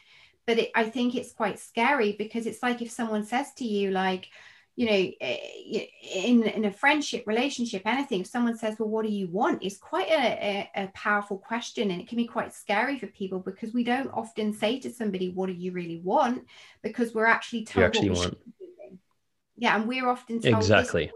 But 0.46 0.58
it, 0.58 0.70
i 0.74 0.84
think 0.84 1.14
it's 1.14 1.32
quite 1.32 1.58
scary 1.58 2.12
because 2.12 2.46
it's 2.46 2.62
like 2.62 2.82
if 2.82 2.90
someone 2.90 3.24
says 3.24 3.52
to 3.54 3.64
you 3.64 3.90
like 3.90 4.28
you 4.76 4.86
know 4.86 5.10
eh, 5.20 5.86
in 6.14 6.42
in 6.44 6.66
a 6.66 6.70
friendship 6.70 7.26
relationship 7.26 7.82
anything 7.86 8.20
if 8.20 8.26
someone 8.26 8.56
says 8.56 8.76
well 8.78 8.88
what 8.88 9.04
do 9.04 9.10
you 9.10 9.26
want? 9.28 9.62
is 9.62 9.78
quite 9.78 10.08
a, 10.08 10.70
a, 10.76 10.84
a, 10.84 10.86
powerful 10.88 11.38
question 11.38 11.90
and 11.90 12.00
it 12.00 12.06
can 12.06 12.16
be 12.16 12.26
quite 12.26 12.54
scary 12.54 12.98
for 12.98 13.06
people 13.08 13.40
because 13.40 13.72
we 13.72 13.82
don't 13.82 14.10
often 14.12 14.52
say 14.52 14.78
to 14.78 14.90
somebody 14.90 15.30
what 15.30 15.46
do 15.46 15.54
you 15.54 15.72
really 15.72 16.00
want? 16.04 16.44
because 16.82 17.14
we're 17.14 17.26
actually 17.26 17.64
told 17.64 17.82
you 17.82 17.86
actually 17.86 18.10
what 18.10 18.36
we 18.60 18.66
want. 18.78 19.00
yeah 19.56 19.76
and 19.76 19.88
we're 19.88 20.08
often 20.08 20.40
told 20.40 20.54
exactly. 20.54 21.10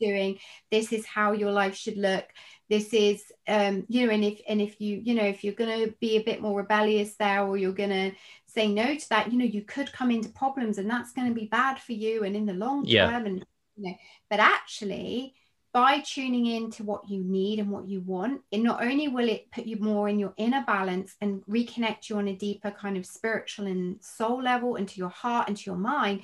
doing. 0.00 0.38
This 0.70 0.92
is 0.92 1.04
how 1.04 1.32
your 1.32 1.52
life 1.52 1.74
should 1.74 1.98
look. 1.98 2.24
This 2.70 2.94
is 2.94 3.22
um 3.46 3.84
you 3.88 4.06
know 4.06 4.12
and 4.12 4.24
if 4.24 4.40
and 4.48 4.60
if 4.60 4.80
you 4.80 5.00
you 5.04 5.14
know 5.14 5.24
if 5.24 5.44
you're 5.44 5.54
going 5.54 5.86
to 5.86 5.94
be 6.00 6.16
a 6.16 6.22
bit 6.22 6.40
more 6.40 6.56
rebellious 6.56 7.14
there 7.16 7.44
or 7.44 7.58
you're 7.58 7.72
going 7.72 7.90
to 7.90 8.12
say 8.54 8.68
no 8.68 8.94
to 8.94 9.08
that 9.08 9.32
you 9.32 9.38
know 9.38 9.44
you 9.44 9.62
could 9.62 9.92
come 9.92 10.10
into 10.10 10.28
problems 10.28 10.78
and 10.78 10.88
that's 10.88 11.12
going 11.12 11.28
to 11.28 11.34
be 11.34 11.46
bad 11.46 11.78
for 11.78 11.92
you 11.92 12.24
and 12.24 12.36
in 12.36 12.46
the 12.46 12.52
long 12.52 12.84
term 12.84 12.90
yeah. 12.90 13.18
and 13.18 13.44
you 13.76 13.88
know 13.88 13.94
but 14.30 14.40
actually 14.40 15.34
by 15.72 15.98
tuning 15.98 16.46
in 16.46 16.70
to 16.70 16.84
what 16.84 17.08
you 17.10 17.24
need 17.24 17.58
and 17.58 17.68
what 17.68 17.88
you 17.88 18.00
want 18.02 18.40
it 18.52 18.58
not 18.58 18.82
only 18.82 19.08
will 19.08 19.28
it 19.28 19.50
put 19.50 19.66
you 19.66 19.76
more 19.80 20.08
in 20.08 20.18
your 20.18 20.32
inner 20.36 20.62
balance 20.66 21.16
and 21.20 21.42
reconnect 21.46 22.08
you 22.08 22.16
on 22.16 22.28
a 22.28 22.36
deeper 22.36 22.70
kind 22.70 22.96
of 22.96 23.04
spiritual 23.04 23.66
and 23.66 24.02
soul 24.02 24.40
level 24.40 24.76
into 24.76 24.98
your 24.98 25.08
heart 25.08 25.48
and 25.48 25.56
to 25.56 25.64
your 25.66 25.78
mind 25.78 26.22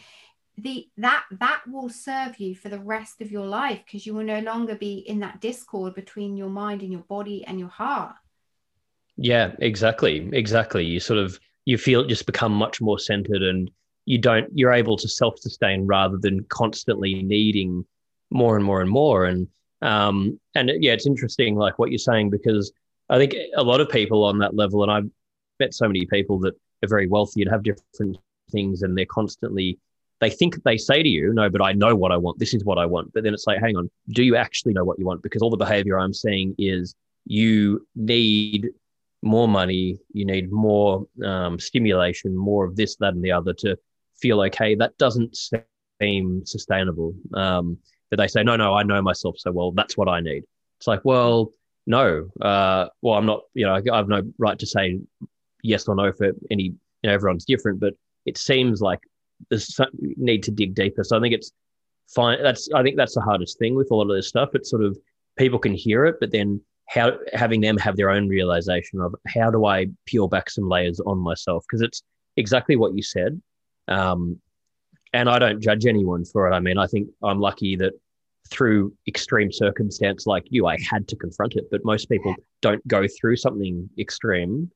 the 0.56 0.86
that 0.96 1.24
that 1.32 1.62
will 1.66 1.88
serve 1.88 2.38
you 2.38 2.54
for 2.54 2.68
the 2.68 2.78
rest 2.78 3.20
of 3.20 3.30
your 3.30 3.46
life 3.46 3.80
because 3.84 4.06
you 4.06 4.14
will 4.14 4.24
no 4.24 4.40
longer 4.40 4.74
be 4.74 4.98
in 4.98 5.20
that 5.20 5.40
discord 5.40 5.94
between 5.94 6.36
your 6.36 6.48
mind 6.48 6.82
and 6.82 6.92
your 6.92 7.02
body 7.02 7.44
and 7.46 7.58
your 7.58 7.68
heart 7.68 8.14
yeah 9.16 9.52
exactly 9.58 10.28
exactly 10.32 10.84
you 10.84 11.00
sort 11.00 11.18
of 11.18 11.40
you 11.64 11.78
feel 11.78 12.00
it 12.00 12.08
just 12.08 12.26
become 12.26 12.52
much 12.52 12.80
more 12.80 12.98
centered 12.98 13.42
and 13.42 13.70
you 14.06 14.18
don't 14.18 14.48
you're 14.54 14.72
able 14.72 14.96
to 14.96 15.08
self-sustain 15.08 15.86
rather 15.86 16.16
than 16.16 16.44
constantly 16.44 17.22
needing 17.22 17.84
more 18.30 18.56
and 18.56 18.64
more 18.64 18.80
and 18.80 18.90
more. 18.90 19.24
And 19.24 19.48
um 19.82 20.38
and 20.54 20.70
yeah 20.80 20.92
it's 20.92 21.06
interesting 21.06 21.56
like 21.56 21.78
what 21.78 21.90
you're 21.90 21.98
saying 21.98 22.30
because 22.30 22.72
i 23.08 23.16
think 23.16 23.34
a 23.56 23.62
lot 23.62 23.80
of 23.80 23.88
people 23.88 24.24
on 24.24 24.38
that 24.38 24.54
level 24.54 24.82
and 24.82 24.92
i've 24.92 25.10
met 25.58 25.74
so 25.74 25.86
many 25.86 26.06
people 26.06 26.38
that 26.38 26.54
are 26.82 26.88
very 26.88 27.06
wealthy 27.06 27.42
and 27.42 27.50
have 27.50 27.62
different 27.62 28.18
things 28.50 28.82
and 28.82 28.96
they're 28.96 29.06
constantly 29.06 29.78
they 30.20 30.30
think 30.30 30.62
they 30.64 30.76
say 30.76 31.02
to 31.02 31.08
you 31.08 31.32
no 31.32 31.48
but 31.48 31.62
i 31.62 31.72
know 31.72 31.94
what 31.94 32.12
i 32.12 32.16
want. 32.16 32.38
This 32.38 32.52
is 32.52 32.64
what 32.64 32.78
i 32.78 32.84
want. 32.84 33.12
But 33.14 33.24
then 33.24 33.32
it's 33.32 33.46
like 33.46 33.58
hang 33.58 33.76
on. 33.76 33.90
Do 34.10 34.22
you 34.22 34.36
actually 34.36 34.74
know 34.74 34.84
what 34.84 34.98
you 34.98 35.06
want? 35.06 35.22
Because 35.22 35.40
all 35.40 35.50
the 35.50 35.56
behavior 35.56 35.98
i'm 35.98 36.12
seeing 36.12 36.54
is 36.58 36.94
you 37.24 37.86
need 37.94 38.68
more 39.22 39.48
money, 39.48 39.98
you 40.12 40.24
need 40.24 40.50
more 40.50 41.06
um, 41.24 41.58
stimulation, 41.58 42.36
more 42.36 42.64
of 42.64 42.76
this, 42.76 42.96
that, 42.96 43.14
and 43.14 43.22
the 43.22 43.32
other 43.32 43.52
to 43.54 43.76
feel 44.20 44.40
okay. 44.42 44.74
That 44.74 44.96
doesn't 44.98 45.36
seem 46.00 46.44
sustainable. 46.44 47.14
Um, 47.34 47.78
but 48.10 48.18
they 48.18 48.26
say, 48.26 48.42
no, 48.42 48.56
no, 48.56 48.74
I 48.74 48.82
know 48.82 49.02
myself 49.02 49.36
so 49.38 49.52
well. 49.52 49.72
That's 49.72 49.96
what 49.96 50.08
I 50.08 50.20
need. 50.20 50.44
It's 50.78 50.86
like, 50.86 51.00
well, 51.04 51.52
no. 51.86 52.28
Uh, 52.40 52.86
well, 53.02 53.14
I'm 53.14 53.26
not. 53.26 53.42
You 53.54 53.66
know, 53.66 53.74
I, 53.74 53.96
have 53.96 54.08
no 54.08 54.22
right 54.38 54.58
to 54.58 54.66
say 54.66 54.98
yes 55.62 55.86
or 55.88 55.94
no 55.94 56.12
for 56.12 56.32
any. 56.50 56.74
You 57.02 57.08
know, 57.08 57.12
everyone's 57.12 57.44
different, 57.44 57.80
but 57.80 57.94
it 58.26 58.36
seems 58.36 58.80
like 58.80 59.00
there's 59.48 59.74
some 59.74 59.88
need 59.92 60.42
to 60.44 60.50
dig 60.50 60.74
deeper. 60.74 61.04
So 61.04 61.16
I 61.16 61.20
think 61.20 61.34
it's 61.34 61.52
fine. 62.08 62.42
That's 62.42 62.68
I 62.74 62.82
think 62.82 62.96
that's 62.96 63.14
the 63.14 63.20
hardest 63.20 63.58
thing 63.58 63.74
with 63.74 63.90
a 63.90 63.94
lot 63.94 64.10
of 64.10 64.16
this 64.16 64.28
stuff. 64.28 64.50
It's 64.54 64.70
sort 64.70 64.84
of 64.84 64.98
people 65.36 65.58
can 65.58 65.74
hear 65.74 66.04
it, 66.06 66.16
but 66.20 66.30
then 66.30 66.60
how 66.90 67.12
having 67.32 67.60
them 67.60 67.78
have 67.78 67.96
their 67.96 68.10
own 68.10 68.28
realization 68.28 69.00
of 69.00 69.14
how 69.28 69.50
do 69.50 69.64
I 69.64 69.86
peel 70.06 70.26
back 70.26 70.50
some 70.50 70.68
layers 70.68 71.00
on 71.00 71.18
myself 71.18 71.64
because 71.68 71.82
it's 71.82 72.02
exactly 72.36 72.74
what 72.74 72.94
you 72.94 73.02
said. 73.02 73.40
Um, 73.86 74.40
and 75.12 75.28
I 75.28 75.38
don't 75.38 75.62
judge 75.62 75.86
anyone 75.86 76.24
for 76.24 76.50
it. 76.50 76.54
I 76.54 76.58
mean, 76.58 76.78
I 76.78 76.86
think 76.86 77.08
I'm 77.22 77.38
lucky 77.38 77.76
that 77.76 77.92
through 78.50 78.92
extreme 79.06 79.52
circumstance 79.52 80.26
like 80.26 80.44
you, 80.50 80.66
I 80.66 80.78
had 80.88 81.06
to 81.08 81.16
confront 81.16 81.54
it. 81.54 81.64
But 81.70 81.84
most 81.84 82.08
people 82.08 82.34
don't 82.60 82.86
go 82.88 83.06
through 83.20 83.36
something 83.36 83.88
extreme. 83.98 84.70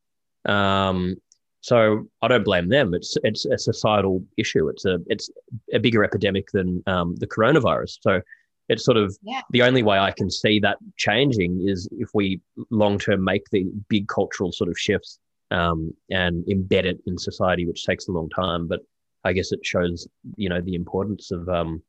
Um, 0.44 1.16
so 1.62 2.08
I 2.22 2.28
don't 2.28 2.44
blame 2.44 2.68
them. 2.68 2.94
It's 2.94 3.16
it's 3.24 3.44
a 3.46 3.58
societal 3.58 4.22
issue. 4.36 4.68
It's 4.68 4.84
a 4.84 4.98
it's 5.06 5.30
a 5.72 5.80
bigger 5.80 6.04
epidemic 6.04 6.48
than 6.52 6.82
um, 6.86 7.16
the 7.16 7.26
coronavirus. 7.26 7.98
So 8.02 8.20
it's 8.68 8.84
sort 8.84 8.96
of 8.96 9.16
yeah. 9.22 9.42
the 9.50 9.62
only 9.62 9.82
way 9.82 9.98
I 9.98 10.10
can 10.10 10.30
see 10.30 10.58
that 10.60 10.78
changing 10.96 11.66
is 11.68 11.88
if 11.92 12.10
we 12.14 12.40
long 12.70 12.98
term 12.98 13.22
make 13.22 13.48
the 13.50 13.66
big 13.88 14.08
cultural 14.08 14.52
sort 14.52 14.70
of 14.70 14.78
shifts 14.78 15.18
um, 15.50 15.92
and 16.10 16.44
embed 16.46 16.84
it 16.84 17.00
in 17.06 17.18
society, 17.18 17.66
which 17.66 17.84
takes 17.84 18.08
a 18.08 18.12
long 18.12 18.28
time. 18.30 18.66
But 18.66 18.80
I 19.24 19.32
guess 19.32 19.52
it 19.52 19.64
shows, 19.64 20.06
you 20.36 20.48
know, 20.48 20.60
the 20.60 20.74
importance 20.74 21.30
of 21.30 21.48
um, 21.48 21.82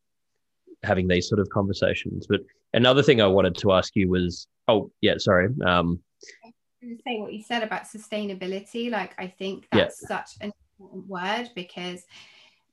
having 0.83 1.07
these 1.07 1.27
sort 1.29 1.39
of 1.39 1.49
conversations. 1.49 2.27
But 2.27 2.41
another 2.73 3.03
thing 3.03 3.21
I 3.21 3.27
wanted 3.27 3.55
to 3.57 3.71
ask 3.71 3.95
you 3.95 4.09
was, 4.09 4.47
oh 4.67 4.91
yeah, 5.01 5.15
sorry. 5.17 5.49
Um, 5.65 5.99
say 7.07 7.19
what 7.19 7.33
you 7.33 7.41
said 7.41 7.63
about 7.63 7.83
sustainability. 7.83 8.91
Like 8.91 9.13
I 9.17 9.27
think 9.27 9.67
that's 9.71 10.01
yeah. 10.03 10.17
such 10.17 10.31
an 10.41 10.51
important 10.77 11.09
word 11.09 11.49
because 11.55 12.03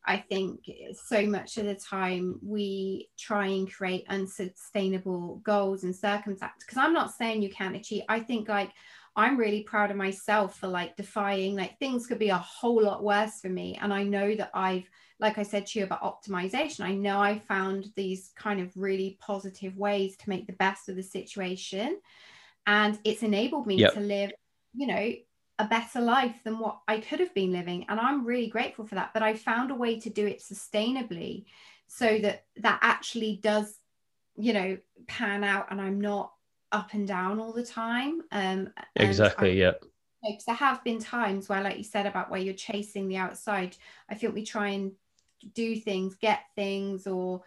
I 0.04 0.16
think 0.16 0.68
so 0.94 1.26
much 1.26 1.58
of 1.58 1.66
the 1.66 1.76
time 1.76 2.40
we 2.42 3.08
try 3.18 3.46
and 3.46 3.72
create 3.72 4.04
unsustainable 4.08 5.36
goals 5.44 5.84
and 5.84 5.94
circumstances. 5.94 6.64
Because 6.66 6.78
I'm 6.78 6.92
not 6.92 7.14
saying 7.14 7.42
you 7.42 7.50
can't 7.50 7.76
achieve. 7.76 8.02
I 8.08 8.20
think 8.20 8.48
like 8.48 8.70
I'm 9.14 9.36
really 9.36 9.62
proud 9.62 9.90
of 9.90 9.96
myself 9.96 10.58
for 10.58 10.66
like 10.66 10.96
defying 10.96 11.54
like 11.54 11.78
things 11.78 12.06
could 12.06 12.18
be 12.18 12.30
a 12.30 12.38
whole 12.38 12.82
lot 12.82 13.04
worse 13.04 13.40
for 13.40 13.48
me. 13.48 13.78
And 13.80 13.92
I 13.92 14.02
know 14.02 14.34
that 14.34 14.50
I've, 14.54 14.88
like 15.20 15.38
I 15.38 15.42
said 15.42 15.66
to 15.66 15.78
you 15.78 15.84
about 15.84 16.02
optimization, 16.02 16.80
I 16.80 16.94
know 16.94 17.20
I 17.20 17.38
found 17.38 17.86
these 17.94 18.32
kind 18.36 18.60
of 18.60 18.72
really 18.74 19.18
positive 19.20 19.76
ways 19.76 20.16
to 20.16 20.28
make 20.28 20.46
the 20.46 20.54
best 20.54 20.88
of 20.88 20.96
the 20.96 21.02
situation. 21.02 22.00
And 22.66 22.98
it's 23.04 23.22
enabled 23.22 23.66
me 23.66 23.76
yep. 23.76 23.94
to 23.94 24.00
live, 24.00 24.32
you 24.74 24.86
know, 24.86 25.12
a 25.58 25.66
better 25.66 26.00
life 26.00 26.36
than 26.44 26.58
what 26.58 26.80
I 26.88 26.98
could 26.98 27.20
have 27.20 27.34
been 27.34 27.52
living. 27.52 27.86
And 27.88 28.00
I'm 28.00 28.24
really 28.24 28.48
grateful 28.48 28.86
for 28.86 28.94
that. 28.94 29.12
But 29.14 29.22
I 29.22 29.34
found 29.34 29.70
a 29.70 29.74
way 29.74 30.00
to 30.00 30.10
do 30.10 30.26
it 30.26 30.40
sustainably 30.40 31.44
so 31.86 32.18
that 32.18 32.46
that 32.56 32.78
actually 32.82 33.38
does, 33.42 33.78
you 34.36 34.52
know, 34.52 34.78
pan 35.06 35.44
out 35.44 35.66
and 35.70 35.80
I'm 35.80 36.00
not 36.00 36.32
up 36.72 36.94
and 36.94 37.06
down 37.06 37.38
all 37.38 37.52
the 37.52 37.64
time. 37.64 38.22
Um, 38.32 38.72
exactly. 38.96 39.50
I, 39.50 39.66
yeah. 39.66 39.72
Because 40.26 40.44
there 40.44 40.54
have 40.54 40.82
been 40.84 41.00
times 41.00 41.48
where, 41.48 41.62
like 41.62 41.76
you 41.76 41.84
said, 41.84 42.06
about 42.06 42.30
where 42.30 42.40
you're 42.40 42.54
chasing 42.54 43.08
the 43.08 43.16
outside, 43.16 43.76
I 44.08 44.14
think 44.14 44.34
we 44.34 44.44
try 44.44 44.68
and 44.68 44.92
do 45.54 45.76
things, 45.76 46.14
get 46.14 46.44
things, 46.54 47.06
or 47.06 47.42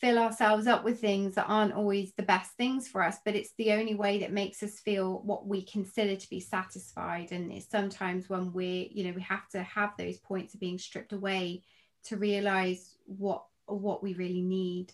fill 0.00 0.18
ourselves 0.18 0.66
up 0.66 0.84
with 0.84 1.00
things 1.00 1.34
that 1.34 1.46
aren't 1.48 1.72
always 1.72 2.12
the 2.16 2.22
best 2.22 2.52
things 2.52 2.88
for 2.88 3.02
us 3.02 3.18
but 3.24 3.34
it's 3.34 3.52
the 3.58 3.72
only 3.72 3.94
way 3.94 4.18
that 4.18 4.32
makes 4.32 4.62
us 4.62 4.80
feel 4.80 5.22
what 5.24 5.46
we 5.46 5.62
consider 5.64 6.16
to 6.16 6.30
be 6.30 6.40
satisfied. 6.40 7.32
And 7.32 7.52
it's 7.52 7.70
sometimes 7.70 8.28
when 8.28 8.52
we're, 8.52 8.86
you 8.90 9.04
know 9.04 9.12
we 9.12 9.22
have 9.22 9.48
to 9.50 9.62
have 9.62 9.90
those 9.96 10.18
points 10.18 10.54
of 10.54 10.60
being 10.60 10.78
stripped 10.78 11.12
away 11.12 11.62
to 12.04 12.16
realize 12.16 12.96
what 13.06 13.44
what 13.66 14.02
we 14.02 14.14
really 14.14 14.42
need. 14.42 14.92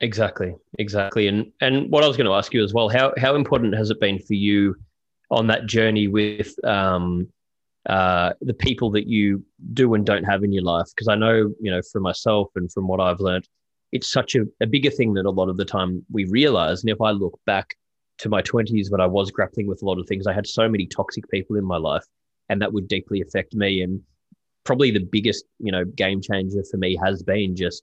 Exactly 0.00 0.54
exactly. 0.78 1.28
And 1.28 1.52
and 1.60 1.90
what 1.90 2.04
i 2.04 2.08
was 2.08 2.16
going 2.16 2.26
to 2.26 2.34
ask 2.34 2.52
you 2.54 2.62
as 2.64 2.74
well 2.74 2.88
how 2.88 3.12
how 3.18 3.34
important 3.34 3.74
has 3.74 3.90
it 3.90 4.00
been 4.00 4.18
for 4.18 4.34
you 4.34 4.76
on 5.30 5.46
that 5.48 5.66
journey 5.66 6.08
with 6.08 6.52
um 6.64 7.28
uh, 7.88 8.32
the 8.40 8.54
people 8.54 8.90
that 8.92 9.06
you 9.06 9.44
do 9.72 9.94
and 9.94 10.06
don't 10.06 10.24
have 10.24 10.42
in 10.42 10.52
your 10.52 10.62
life. 10.62 10.86
Because 10.94 11.08
I 11.08 11.16
know, 11.16 11.52
you 11.60 11.70
know, 11.70 11.80
for 11.92 12.00
myself 12.00 12.48
and 12.56 12.72
from 12.72 12.88
what 12.88 13.00
I've 13.00 13.20
learned, 13.20 13.48
it's 13.92 14.10
such 14.10 14.34
a, 14.34 14.44
a 14.60 14.66
bigger 14.66 14.90
thing 14.90 15.14
that 15.14 15.26
a 15.26 15.30
lot 15.30 15.48
of 15.48 15.56
the 15.56 15.64
time 15.64 16.04
we 16.10 16.24
realize. 16.24 16.82
And 16.82 16.90
if 16.90 17.00
I 17.00 17.10
look 17.10 17.38
back 17.46 17.76
to 18.18 18.28
my 18.28 18.42
20s 18.42 18.90
when 18.90 19.00
I 19.00 19.06
was 19.06 19.30
grappling 19.30 19.66
with 19.66 19.82
a 19.82 19.84
lot 19.84 19.98
of 19.98 20.06
things, 20.06 20.26
I 20.26 20.32
had 20.32 20.46
so 20.46 20.68
many 20.68 20.86
toxic 20.86 21.28
people 21.30 21.56
in 21.56 21.64
my 21.64 21.76
life, 21.76 22.04
and 22.48 22.60
that 22.62 22.72
would 22.72 22.88
deeply 22.88 23.20
affect 23.20 23.54
me. 23.54 23.82
And 23.82 24.00
probably 24.64 24.90
the 24.90 25.00
biggest, 25.00 25.44
you 25.58 25.70
know, 25.70 25.84
game 25.84 26.20
changer 26.22 26.64
for 26.70 26.78
me 26.78 26.98
has 27.04 27.22
been 27.22 27.54
just, 27.54 27.82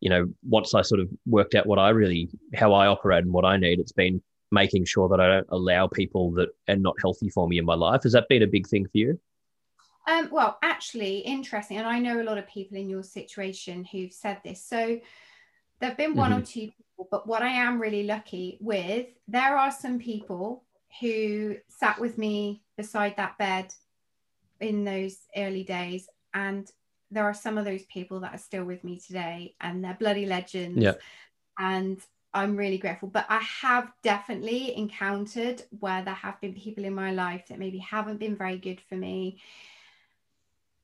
you 0.00 0.10
know, 0.10 0.26
once 0.42 0.74
I 0.74 0.82
sort 0.82 1.00
of 1.00 1.08
worked 1.26 1.54
out 1.54 1.66
what 1.66 1.78
I 1.78 1.90
really, 1.90 2.30
how 2.54 2.72
I 2.72 2.86
operate 2.86 3.24
and 3.24 3.32
what 3.32 3.44
I 3.44 3.56
need, 3.56 3.78
it's 3.78 3.92
been 3.92 4.22
making 4.50 4.86
sure 4.86 5.08
that 5.08 5.20
I 5.20 5.28
don't 5.28 5.46
allow 5.50 5.86
people 5.86 6.32
that 6.32 6.48
are 6.68 6.76
not 6.76 6.96
healthy 7.00 7.28
for 7.28 7.46
me 7.46 7.58
in 7.58 7.64
my 7.64 7.74
life. 7.74 8.02
Has 8.04 8.12
that 8.12 8.28
been 8.28 8.42
a 8.42 8.46
big 8.46 8.66
thing 8.66 8.84
for 8.84 8.98
you? 8.98 9.20
Um, 10.06 10.28
well, 10.30 10.58
actually, 10.62 11.18
interesting. 11.18 11.78
And 11.78 11.86
I 11.86 11.98
know 11.98 12.20
a 12.20 12.24
lot 12.24 12.38
of 12.38 12.46
people 12.46 12.76
in 12.76 12.88
your 12.88 13.02
situation 13.02 13.84
who've 13.84 14.12
said 14.12 14.40
this. 14.44 14.62
So 14.62 15.00
there 15.80 15.88
have 15.88 15.96
been 15.96 16.14
one 16.14 16.30
mm-hmm. 16.30 16.42
or 16.42 16.46
two 16.46 16.60
people, 16.60 17.08
but 17.10 17.26
what 17.26 17.42
I 17.42 17.48
am 17.48 17.80
really 17.80 18.04
lucky 18.04 18.58
with, 18.60 19.06
there 19.28 19.56
are 19.56 19.70
some 19.70 19.98
people 19.98 20.64
who 21.00 21.56
sat 21.68 21.98
with 21.98 22.18
me 22.18 22.62
beside 22.76 23.16
that 23.16 23.38
bed 23.38 23.72
in 24.60 24.84
those 24.84 25.16
early 25.36 25.64
days. 25.64 26.08
And 26.34 26.70
there 27.10 27.24
are 27.24 27.34
some 27.34 27.58
of 27.58 27.64
those 27.64 27.84
people 27.84 28.20
that 28.20 28.34
are 28.34 28.38
still 28.38 28.64
with 28.64 28.84
me 28.84 29.00
today 29.00 29.54
and 29.60 29.82
they're 29.82 29.96
bloody 29.98 30.26
legends. 30.26 30.82
Yeah. 30.82 30.94
And 31.58 31.98
I'm 32.34 32.56
really 32.56 32.78
grateful. 32.78 33.08
But 33.08 33.26
I 33.28 33.40
have 33.62 33.90
definitely 34.02 34.76
encountered 34.76 35.62
where 35.80 36.02
there 36.04 36.14
have 36.14 36.40
been 36.40 36.52
people 36.52 36.84
in 36.84 36.94
my 36.94 37.12
life 37.12 37.46
that 37.48 37.58
maybe 37.58 37.78
haven't 37.78 38.18
been 38.18 38.36
very 38.36 38.58
good 38.58 38.80
for 38.88 38.96
me 38.96 39.40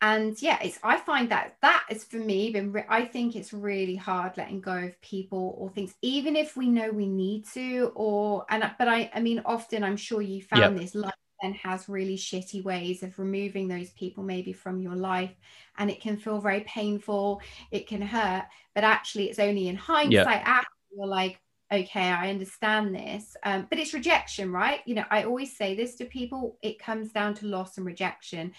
and 0.02 0.40
yeah 0.40 0.58
it's 0.62 0.78
i 0.82 0.96
find 0.96 1.30
that 1.30 1.56
that 1.60 1.84
is 1.90 2.04
for 2.04 2.16
me 2.16 2.50
been 2.50 2.72
re- 2.72 2.86
i 2.88 3.04
think 3.04 3.36
it's 3.36 3.52
really 3.52 3.96
hard 3.96 4.36
letting 4.36 4.60
go 4.60 4.72
of 4.72 5.00
people 5.02 5.54
or 5.58 5.70
things 5.70 5.94
even 6.02 6.36
if 6.36 6.56
we 6.56 6.68
know 6.68 6.90
we 6.90 7.06
need 7.06 7.46
to 7.46 7.92
or 7.94 8.44
and 8.50 8.70
but 8.78 8.88
i 8.88 9.10
i 9.14 9.20
mean 9.20 9.42
often 9.44 9.84
i'm 9.84 9.96
sure 9.96 10.22
you 10.22 10.42
found 10.42 10.74
yep. 10.74 10.76
this 10.76 10.94
life 10.94 11.12
then 11.42 11.52
has 11.54 11.88
really 11.88 12.16
shitty 12.16 12.62
ways 12.62 13.02
of 13.02 13.18
removing 13.18 13.66
those 13.66 13.90
people 13.90 14.22
maybe 14.22 14.52
from 14.52 14.80
your 14.80 14.96
life 14.96 15.34
and 15.78 15.90
it 15.90 16.00
can 16.00 16.16
feel 16.16 16.40
very 16.40 16.60
painful 16.60 17.40
it 17.70 17.86
can 17.86 18.02
hurt 18.02 18.44
but 18.74 18.84
actually 18.84 19.28
it's 19.28 19.38
only 19.38 19.68
in 19.68 19.76
hindsight 19.76 20.12
yep. 20.12 20.46
after 20.46 20.68
you're 20.94 21.06
like 21.06 21.40
okay 21.72 22.08
i 22.08 22.30
understand 22.30 22.94
this 22.94 23.36
um, 23.44 23.66
but 23.70 23.78
it's 23.78 23.94
rejection 23.94 24.52
right 24.52 24.80
you 24.86 24.94
know 24.94 25.04
i 25.10 25.22
always 25.22 25.56
say 25.56 25.74
this 25.74 25.94
to 25.94 26.04
people 26.04 26.58
it 26.62 26.78
comes 26.78 27.12
down 27.12 27.32
to 27.32 27.46
loss 27.46 27.76
and 27.76 27.86
rejection 27.86 28.52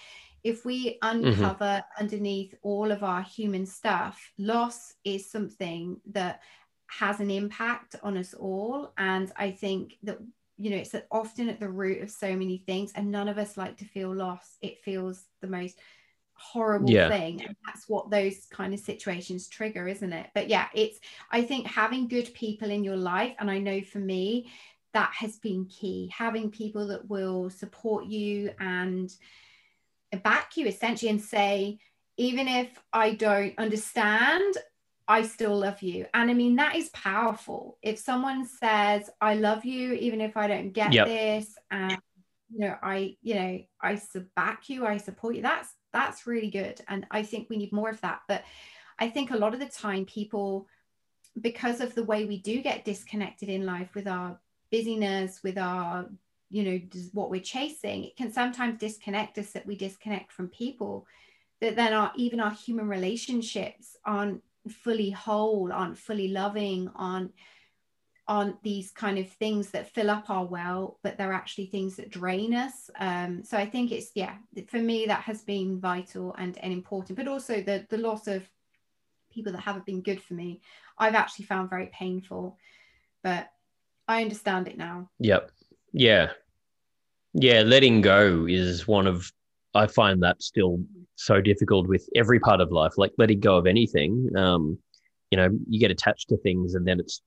if 0.43 0.65
we 0.65 0.97
mm-hmm. 1.03 1.25
uncover 1.25 1.65
mm-hmm. 1.65 2.01
underneath 2.03 2.55
all 2.61 2.91
of 2.91 3.03
our 3.03 3.21
human 3.21 3.65
stuff, 3.65 4.31
loss 4.37 4.93
is 5.03 5.29
something 5.29 5.99
that 6.11 6.41
has 6.87 7.19
an 7.19 7.31
impact 7.31 7.95
on 8.03 8.17
us 8.17 8.33
all. 8.33 8.93
And 8.97 9.31
I 9.37 9.51
think 9.51 9.97
that, 10.03 10.17
you 10.57 10.71
know, 10.71 10.77
it's 10.77 10.95
often 11.09 11.49
at 11.49 11.59
the 11.59 11.69
root 11.69 12.01
of 12.01 12.11
so 12.11 12.35
many 12.35 12.57
things, 12.57 12.91
and 12.95 13.11
none 13.11 13.27
of 13.27 13.37
us 13.37 13.57
like 13.57 13.77
to 13.77 13.85
feel 13.85 14.13
loss. 14.13 14.57
It 14.61 14.83
feels 14.83 15.23
the 15.41 15.47
most 15.47 15.79
horrible 16.33 16.89
yeah. 16.89 17.07
thing. 17.07 17.41
And 17.43 17.55
that's 17.65 17.87
what 17.87 18.09
those 18.09 18.47
kind 18.51 18.73
of 18.73 18.79
situations 18.79 19.47
trigger, 19.47 19.87
isn't 19.87 20.11
it? 20.11 20.27
But 20.33 20.49
yeah, 20.49 20.67
it's, 20.73 20.99
I 21.31 21.43
think 21.43 21.67
having 21.67 22.07
good 22.07 22.33
people 22.33 22.71
in 22.71 22.83
your 22.83 22.97
life, 22.97 23.35
and 23.39 23.49
I 23.49 23.59
know 23.59 23.81
for 23.81 23.99
me, 23.99 24.51
that 24.93 25.11
has 25.13 25.37
been 25.37 25.65
key 25.67 26.11
having 26.13 26.51
people 26.51 26.87
that 26.87 27.07
will 27.07 27.49
support 27.49 28.05
you 28.05 28.51
and 28.59 29.15
back 30.17 30.57
you 30.57 30.67
essentially 30.67 31.09
and 31.09 31.21
say, 31.21 31.79
even 32.17 32.47
if 32.47 32.67
I 32.91 33.13
don't 33.13 33.57
understand, 33.57 34.55
I 35.07 35.23
still 35.23 35.57
love 35.57 35.81
you. 35.81 36.05
And 36.13 36.29
I 36.29 36.33
mean, 36.33 36.55
that 36.57 36.75
is 36.75 36.89
powerful. 36.89 37.77
If 37.81 37.99
someone 37.99 38.45
says, 38.45 39.09
I 39.19 39.35
love 39.35 39.65
you, 39.65 39.93
even 39.93 40.21
if 40.21 40.37
I 40.37 40.47
don't 40.47 40.71
get 40.71 40.93
yep. 40.93 41.07
this, 41.07 41.55
and 41.69 41.97
you 42.49 42.59
know, 42.59 42.75
I, 42.81 43.15
you 43.21 43.35
know, 43.35 43.59
I 43.81 44.01
back 44.35 44.69
you, 44.69 44.85
I 44.85 44.97
support 44.97 45.35
you, 45.35 45.41
that's 45.41 45.69
that's 45.91 46.27
really 46.27 46.49
good. 46.49 46.79
And 46.87 47.05
I 47.11 47.23
think 47.23 47.49
we 47.49 47.57
need 47.57 47.73
more 47.73 47.89
of 47.89 47.99
that. 48.01 48.21
But 48.27 48.43
I 48.99 49.09
think 49.09 49.31
a 49.31 49.37
lot 49.37 49.53
of 49.53 49.59
the 49.59 49.65
time 49.65 50.05
people, 50.05 50.67
because 51.39 51.81
of 51.81 51.95
the 51.95 52.03
way 52.03 52.25
we 52.25 52.37
do 52.37 52.61
get 52.61 52.85
disconnected 52.85 53.49
in 53.49 53.65
life 53.65 53.95
with 53.95 54.07
our 54.07 54.39
busyness, 54.71 55.41
with 55.43 55.57
our 55.57 56.09
you 56.51 56.63
know 56.63 56.79
what 57.13 57.29
we're 57.29 57.41
chasing 57.41 58.03
it 58.03 58.15
can 58.17 58.31
sometimes 58.31 58.77
disconnect 58.77 59.37
us 59.37 59.51
that 59.51 59.65
we 59.65 59.75
disconnect 59.75 60.31
from 60.31 60.47
people 60.49 61.07
that 61.61 61.75
then 61.75 61.93
our 61.93 62.11
even 62.15 62.39
our 62.39 62.51
human 62.51 62.87
relationships 62.87 63.95
aren't 64.05 64.43
fully 64.69 65.09
whole 65.09 65.71
aren't 65.71 65.97
fully 65.97 66.27
loving 66.27 66.89
on 66.95 67.31
on 68.27 68.57
these 68.63 68.91
kind 68.91 69.17
of 69.17 69.27
things 69.29 69.71
that 69.71 69.89
fill 69.89 70.09
up 70.09 70.29
our 70.29 70.45
well 70.45 70.99
but 71.03 71.17
they're 71.17 71.33
actually 71.33 71.65
things 71.65 71.95
that 71.95 72.11
drain 72.11 72.53
us. 72.53 72.89
Um, 72.99 73.43
so 73.43 73.57
i 73.57 73.65
think 73.65 73.91
it's 73.91 74.11
yeah 74.13 74.35
for 74.67 74.77
me 74.77 75.05
that 75.05 75.21
has 75.21 75.41
been 75.43 75.79
vital 75.79 76.35
and, 76.37 76.57
and 76.57 76.73
important 76.73 77.17
but 77.17 77.27
also 77.27 77.61
the 77.61 77.85
the 77.89 77.97
loss 77.97 78.27
of 78.27 78.47
people 79.31 79.53
that 79.53 79.61
haven't 79.61 79.85
been 79.85 80.01
good 80.01 80.21
for 80.21 80.33
me 80.33 80.59
i've 80.97 81.15
actually 81.15 81.45
found 81.45 81.69
very 81.69 81.89
painful 81.93 82.57
but 83.23 83.49
i 84.07 84.21
understand 84.21 84.67
it 84.67 84.77
now. 84.77 85.09
Yep 85.19 85.51
yeah. 85.93 86.31
Yeah, 87.33 87.61
letting 87.61 88.01
go 88.01 88.45
is 88.47 88.87
one 88.87 89.07
of 89.07 89.31
I 89.73 89.87
find 89.87 90.21
that 90.23 90.41
still 90.41 90.79
so 91.15 91.39
difficult 91.39 91.87
with 91.87 92.07
every 92.15 92.39
part 92.39 92.59
of 92.59 92.71
life, 92.71 92.93
like 92.97 93.13
letting 93.17 93.39
go 93.39 93.57
of 93.57 93.65
anything. 93.65 94.29
Um, 94.35 94.77
you 95.29 95.37
know, 95.37 95.49
you 95.69 95.79
get 95.79 95.91
attached 95.91 96.27
to 96.29 96.37
things 96.37 96.75
and 96.75 96.85
then 96.85 96.99
it's 96.99 97.21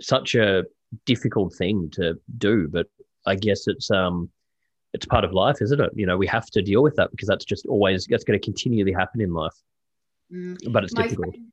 such 0.00 0.34
a 0.34 0.64
difficult 1.06 1.54
thing 1.54 1.90
to 1.94 2.14
do. 2.38 2.68
But 2.68 2.86
I 3.26 3.34
guess 3.34 3.66
it's 3.66 3.90
um 3.90 4.30
it's 4.92 5.06
part 5.06 5.24
of 5.24 5.32
life, 5.32 5.56
isn't 5.60 5.80
it? 5.80 5.90
You 5.94 6.06
know, 6.06 6.16
we 6.16 6.26
have 6.26 6.46
to 6.50 6.62
deal 6.62 6.82
with 6.82 6.96
that 6.96 7.10
because 7.10 7.26
that's 7.26 7.44
just 7.44 7.66
always 7.66 8.06
that's 8.08 8.24
going 8.24 8.38
to 8.38 8.44
continually 8.44 8.92
happen 8.92 9.20
in 9.20 9.32
life. 9.32 9.56
Mm. 10.32 10.72
But 10.72 10.84
it's 10.84 10.94
my 10.94 11.02
difficult. 11.02 11.34
Friend, 11.34 11.52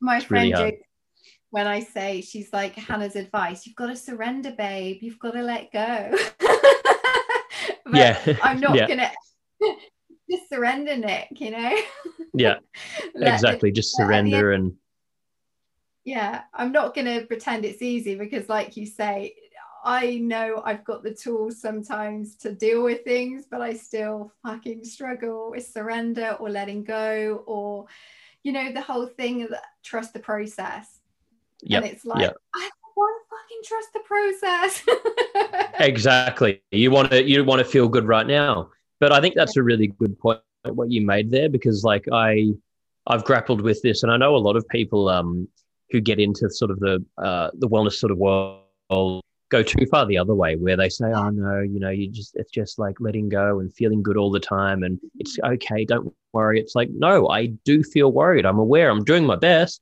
my 0.00 0.16
it's 0.16 0.26
friend 0.26 0.52
really 0.52 0.78
when 1.56 1.66
I 1.66 1.80
say 1.80 2.20
she's 2.20 2.52
like 2.52 2.74
Hannah's 2.74 3.16
advice, 3.16 3.66
you've 3.66 3.76
got 3.76 3.86
to 3.86 3.96
surrender, 3.96 4.50
babe. 4.50 4.98
You've 5.00 5.18
got 5.18 5.30
to 5.30 5.40
let 5.40 5.72
go. 5.72 6.14
yeah. 7.94 8.20
I'm 8.42 8.60
not 8.60 8.76
yeah. 8.76 8.86
gonna 8.86 9.10
just 10.30 10.50
surrender, 10.50 10.98
Nick, 10.98 11.28
you 11.40 11.52
know? 11.52 11.74
yeah. 12.34 12.56
exactly. 13.14 13.72
just 13.72 13.96
surrender 13.96 14.52
and 14.52 14.74
yeah, 16.04 16.42
I'm 16.52 16.72
not 16.72 16.94
gonna 16.94 17.22
pretend 17.22 17.64
it's 17.64 17.80
easy 17.80 18.16
because 18.16 18.50
like 18.50 18.76
you 18.76 18.84
say, 18.84 19.34
I 19.82 20.16
know 20.16 20.60
I've 20.62 20.84
got 20.84 21.02
the 21.02 21.14
tools 21.14 21.58
sometimes 21.58 22.36
to 22.40 22.52
deal 22.52 22.82
with 22.82 23.02
things, 23.04 23.46
but 23.50 23.62
I 23.62 23.72
still 23.72 24.30
fucking 24.42 24.84
struggle 24.84 25.52
with 25.52 25.66
surrender 25.66 26.36
or 26.38 26.50
letting 26.50 26.84
go 26.84 27.42
or 27.46 27.86
you 28.42 28.52
know 28.52 28.72
the 28.72 28.82
whole 28.82 29.06
thing 29.06 29.42
of 29.42 29.54
trust 29.82 30.12
the 30.12 30.20
process 30.20 30.95
Yep. 31.66 31.82
And 31.82 31.92
it's 31.92 32.04
like, 32.04 32.20
yep. 32.22 32.36
I 32.54 32.70
want 32.96 33.22
to 33.22 33.36
fucking 33.36 33.62
trust 33.64 33.92
the 33.92 34.00
process. 34.00 35.80
exactly. 35.80 36.62
You 36.70 36.90
want 36.90 37.10
to 37.10 37.22
you 37.22 37.44
want 37.44 37.58
to 37.58 37.64
feel 37.64 37.88
good 37.88 38.06
right 38.06 38.26
now. 38.26 38.70
But 39.00 39.12
I 39.12 39.20
think 39.20 39.34
that's 39.34 39.56
a 39.56 39.62
really 39.62 39.88
good 39.88 40.18
point 40.18 40.40
what 40.64 40.90
you 40.90 41.04
made 41.04 41.30
there 41.30 41.48
because 41.48 41.84
like 41.84 42.06
I 42.12 42.48
I've 43.06 43.24
grappled 43.24 43.60
with 43.60 43.80
this 43.82 44.02
and 44.02 44.10
I 44.10 44.16
know 44.16 44.34
a 44.34 44.38
lot 44.38 44.56
of 44.56 44.66
people 44.68 45.08
um 45.08 45.48
who 45.90 46.00
get 46.00 46.18
into 46.18 46.50
sort 46.50 46.70
of 46.70 46.80
the 46.80 47.04
uh 47.18 47.50
the 47.54 47.68
wellness 47.68 47.94
sort 47.94 48.10
of 48.12 48.18
world 48.18 49.22
go 49.48 49.62
too 49.62 49.86
far 49.86 50.06
the 50.06 50.18
other 50.18 50.34
way 50.34 50.56
where 50.56 50.76
they 50.76 50.88
say 50.88 51.06
oh 51.06 51.30
no 51.30 51.60
you 51.60 51.78
know 51.78 51.90
you 51.90 52.10
just 52.10 52.34
it's 52.34 52.50
just 52.50 52.80
like 52.80 52.96
letting 52.98 53.28
go 53.28 53.60
and 53.60 53.72
feeling 53.74 54.02
good 54.02 54.16
all 54.16 54.30
the 54.30 54.40
time 54.40 54.82
and 54.82 54.98
it's 55.20 55.38
okay 55.44 55.84
don't 55.84 56.12
worry 56.32 56.58
it's 56.58 56.74
like 56.74 56.88
no 56.90 57.28
i 57.28 57.46
do 57.64 57.80
feel 57.84 58.10
worried 58.10 58.44
i'm 58.44 58.58
aware 58.58 58.90
i'm 58.90 59.04
doing 59.04 59.24
my 59.24 59.36
best 59.36 59.80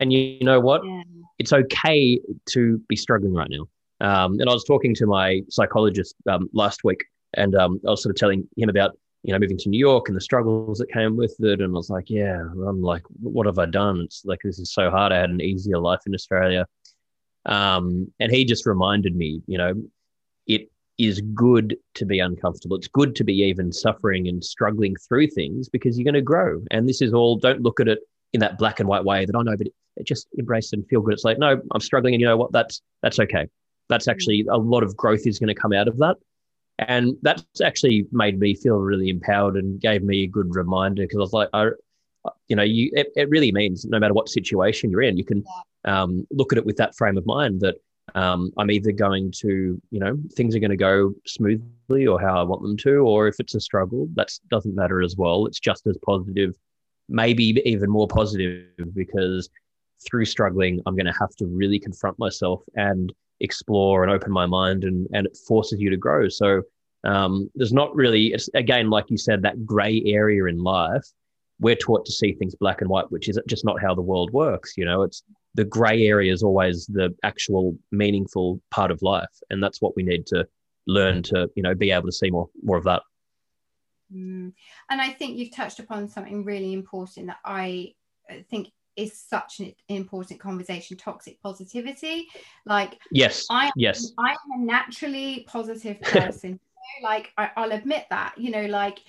and 0.00 0.12
you, 0.12 0.44
know 0.44 0.60
what? 0.60 0.84
Yeah. 0.84 1.02
It's 1.38 1.52
okay 1.52 2.20
to 2.50 2.78
be 2.88 2.96
struggling 2.96 3.34
right 3.34 3.50
now. 3.50 3.68
Um, 4.00 4.40
and 4.40 4.48
I 4.48 4.52
was 4.52 4.64
talking 4.64 4.94
to 4.96 5.06
my 5.06 5.42
psychologist 5.48 6.14
um, 6.28 6.48
last 6.52 6.84
week, 6.84 7.04
and 7.34 7.54
um, 7.54 7.80
I 7.86 7.90
was 7.90 8.02
sort 8.02 8.14
of 8.14 8.18
telling 8.18 8.46
him 8.56 8.68
about 8.68 8.96
you 9.22 9.32
know 9.32 9.38
moving 9.38 9.58
to 9.58 9.68
New 9.68 9.78
York 9.78 10.08
and 10.08 10.16
the 10.16 10.20
struggles 10.20 10.78
that 10.78 10.90
came 10.92 11.16
with 11.16 11.34
it. 11.40 11.60
And 11.60 11.74
I 11.74 11.76
was 11.76 11.90
like, 11.90 12.10
yeah, 12.10 12.40
I'm 12.40 12.82
like, 12.82 13.02
what 13.20 13.46
have 13.46 13.58
I 13.58 13.66
done? 13.66 14.00
It's 14.00 14.22
like 14.24 14.40
this 14.44 14.58
is 14.58 14.72
so 14.72 14.90
hard. 14.90 15.12
I 15.12 15.18
had 15.18 15.30
an 15.30 15.40
easier 15.40 15.78
life 15.78 16.00
in 16.06 16.14
Australia. 16.14 16.66
Um, 17.46 18.12
and 18.18 18.32
he 18.32 18.44
just 18.44 18.66
reminded 18.66 19.14
me, 19.14 19.40
you 19.46 19.56
know, 19.56 19.74
it 20.46 20.70
is 20.98 21.20
good 21.34 21.76
to 21.94 22.04
be 22.04 22.18
uncomfortable. 22.18 22.76
It's 22.76 22.88
good 22.88 23.14
to 23.16 23.24
be 23.24 23.34
even 23.34 23.72
suffering 23.72 24.28
and 24.28 24.44
struggling 24.44 24.96
through 25.08 25.28
things 25.28 25.68
because 25.68 25.96
you're 25.96 26.04
going 26.04 26.14
to 26.14 26.22
grow. 26.22 26.62
And 26.70 26.88
this 26.88 27.00
is 27.00 27.12
all. 27.12 27.36
Don't 27.36 27.62
look 27.62 27.80
at 27.80 27.88
it 27.88 28.00
in 28.32 28.40
that 28.40 28.58
black 28.58 28.80
and 28.80 28.88
white 28.88 29.04
way 29.04 29.24
that 29.24 29.36
I 29.36 29.42
know, 29.42 29.56
but 29.56 29.68
it, 29.68 30.06
just 30.06 30.28
embrace 30.36 30.72
and 30.72 30.86
feel 30.88 31.00
good. 31.00 31.14
It's 31.14 31.24
like, 31.24 31.38
no, 31.38 31.60
I'm 31.72 31.80
struggling, 31.80 32.14
and 32.14 32.20
you 32.20 32.26
know 32.26 32.36
what? 32.36 32.52
That's 32.52 32.82
that's 33.02 33.18
okay. 33.18 33.48
That's 33.88 34.08
actually 34.08 34.44
a 34.50 34.58
lot 34.58 34.82
of 34.82 34.96
growth 34.96 35.26
is 35.26 35.38
going 35.38 35.48
to 35.48 35.60
come 35.60 35.72
out 35.72 35.88
of 35.88 35.96
that, 35.98 36.16
and 36.78 37.16
that's 37.22 37.60
actually 37.64 38.06
made 38.12 38.38
me 38.38 38.54
feel 38.54 38.76
really 38.76 39.08
empowered 39.08 39.56
and 39.56 39.80
gave 39.80 40.02
me 40.02 40.24
a 40.24 40.26
good 40.26 40.54
reminder 40.54 41.02
because 41.02 41.16
I 41.16 41.20
was 41.20 41.32
like, 41.32 41.48
I, 41.54 41.70
you 42.48 42.56
know, 42.56 42.62
you 42.62 42.90
it, 42.92 43.08
it 43.16 43.30
really 43.30 43.52
means 43.52 43.84
no 43.84 43.98
matter 43.98 44.14
what 44.14 44.28
situation 44.28 44.90
you're 44.90 45.02
in, 45.02 45.16
you 45.16 45.24
can 45.24 45.44
um, 45.84 46.26
look 46.30 46.52
at 46.52 46.58
it 46.58 46.66
with 46.66 46.76
that 46.76 46.96
frame 46.96 47.16
of 47.16 47.24
mind 47.24 47.60
that 47.60 47.76
um, 48.14 48.52
I'm 48.56 48.70
either 48.70 48.92
going 48.92 49.32
to, 49.40 49.80
you 49.90 50.00
know, 50.00 50.16
things 50.34 50.54
are 50.54 50.60
going 50.60 50.70
to 50.70 50.76
go 50.76 51.14
smoothly 51.26 52.06
or 52.06 52.20
how 52.20 52.40
I 52.40 52.42
want 52.42 52.62
them 52.62 52.76
to, 52.78 52.98
or 52.98 53.28
if 53.28 53.40
it's 53.40 53.54
a 53.54 53.60
struggle, 53.60 54.08
that 54.14 54.30
doesn't 54.50 54.74
matter 54.74 55.02
as 55.02 55.16
well. 55.16 55.46
It's 55.46 55.60
just 55.60 55.86
as 55.86 55.98
positive, 56.04 56.54
maybe 57.08 57.62
even 57.64 57.90
more 57.90 58.08
positive, 58.08 58.64
because 58.94 59.48
through 60.06 60.24
struggling, 60.24 60.80
I'm 60.86 60.96
going 60.96 61.06
to 61.06 61.18
have 61.20 61.34
to 61.36 61.46
really 61.46 61.78
confront 61.78 62.18
myself 62.18 62.62
and 62.74 63.12
explore 63.40 64.02
and 64.02 64.12
open 64.12 64.32
my 64.32 64.46
mind, 64.46 64.84
and 64.84 65.06
and 65.12 65.26
it 65.26 65.36
forces 65.48 65.80
you 65.80 65.90
to 65.90 65.96
grow. 65.96 66.28
So 66.28 66.62
um, 67.04 67.50
there's 67.54 67.72
not 67.72 67.94
really, 67.94 68.32
it's 68.32 68.48
again, 68.54 68.90
like 68.90 69.10
you 69.10 69.18
said, 69.18 69.42
that 69.42 69.64
gray 69.64 70.02
area 70.06 70.44
in 70.46 70.58
life. 70.58 71.04
We're 71.58 71.76
taught 71.76 72.04
to 72.04 72.12
see 72.12 72.34
things 72.34 72.54
black 72.54 72.82
and 72.82 72.90
white, 72.90 73.10
which 73.10 73.28
is 73.30 73.40
just 73.48 73.64
not 73.64 73.80
how 73.80 73.94
the 73.94 74.02
world 74.02 74.30
works. 74.32 74.74
You 74.76 74.84
know, 74.84 75.02
it's 75.02 75.22
the 75.54 75.64
gray 75.64 76.06
area 76.06 76.30
is 76.30 76.42
always 76.42 76.86
the 76.86 77.14
actual 77.22 77.78
meaningful 77.90 78.60
part 78.70 78.90
of 78.90 79.00
life, 79.00 79.34
and 79.48 79.62
that's 79.62 79.80
what 79.80 79.96
we 79.96 80.02
need 80.02 80.26
to 80.26 80.46
learn 80.86 81.22
to, 81.22 81.50
you 81.56 81.62
know, 81.62 81.74
be 81.74 81.90
able 81.90 82.06
to 82.06 82.12
see 82.12 82.30
more 82.30 82.48
more 82.62 82.76
of 82.76 82.84
that. 82.84 83.02
Mm. 84.14 84.52
And 84.90 85.00
I 85.00 85.10
think 85.10 85.36
you've 85.36 85.54
touched 85.54 85.78
upon 85.78 86.08
something 86.08 86.44
really 86.44 86.72
important 86.72 87.26
that 87.26 87.38
I 87.44 87.94
think 88.50 88.68
is 88.96 89.18
such 89.18 89.60
an 89.60 89.74
important 89.88 90.40
conversation 90.40 90.96
toxic 90.96 91.40
positivity 91.42 92.28
like 92.64 92.98
yes 93.12 93.46
i 93.50 93.70
yes 93.76 94.12
i 94.18 94.30
am 94.30 94.60
a 94.60 94.64
naturally 94.64 95.44
positive 95.46 96.00
person 96.02 96.58
like 97.02 97.30
I, 97.36 97.50
i'll 97.56 97.72
admit 97.72 98.06
that 98.10 98.34
you 98.38 98.50
know 98.50 98.64
like 98.64 99.00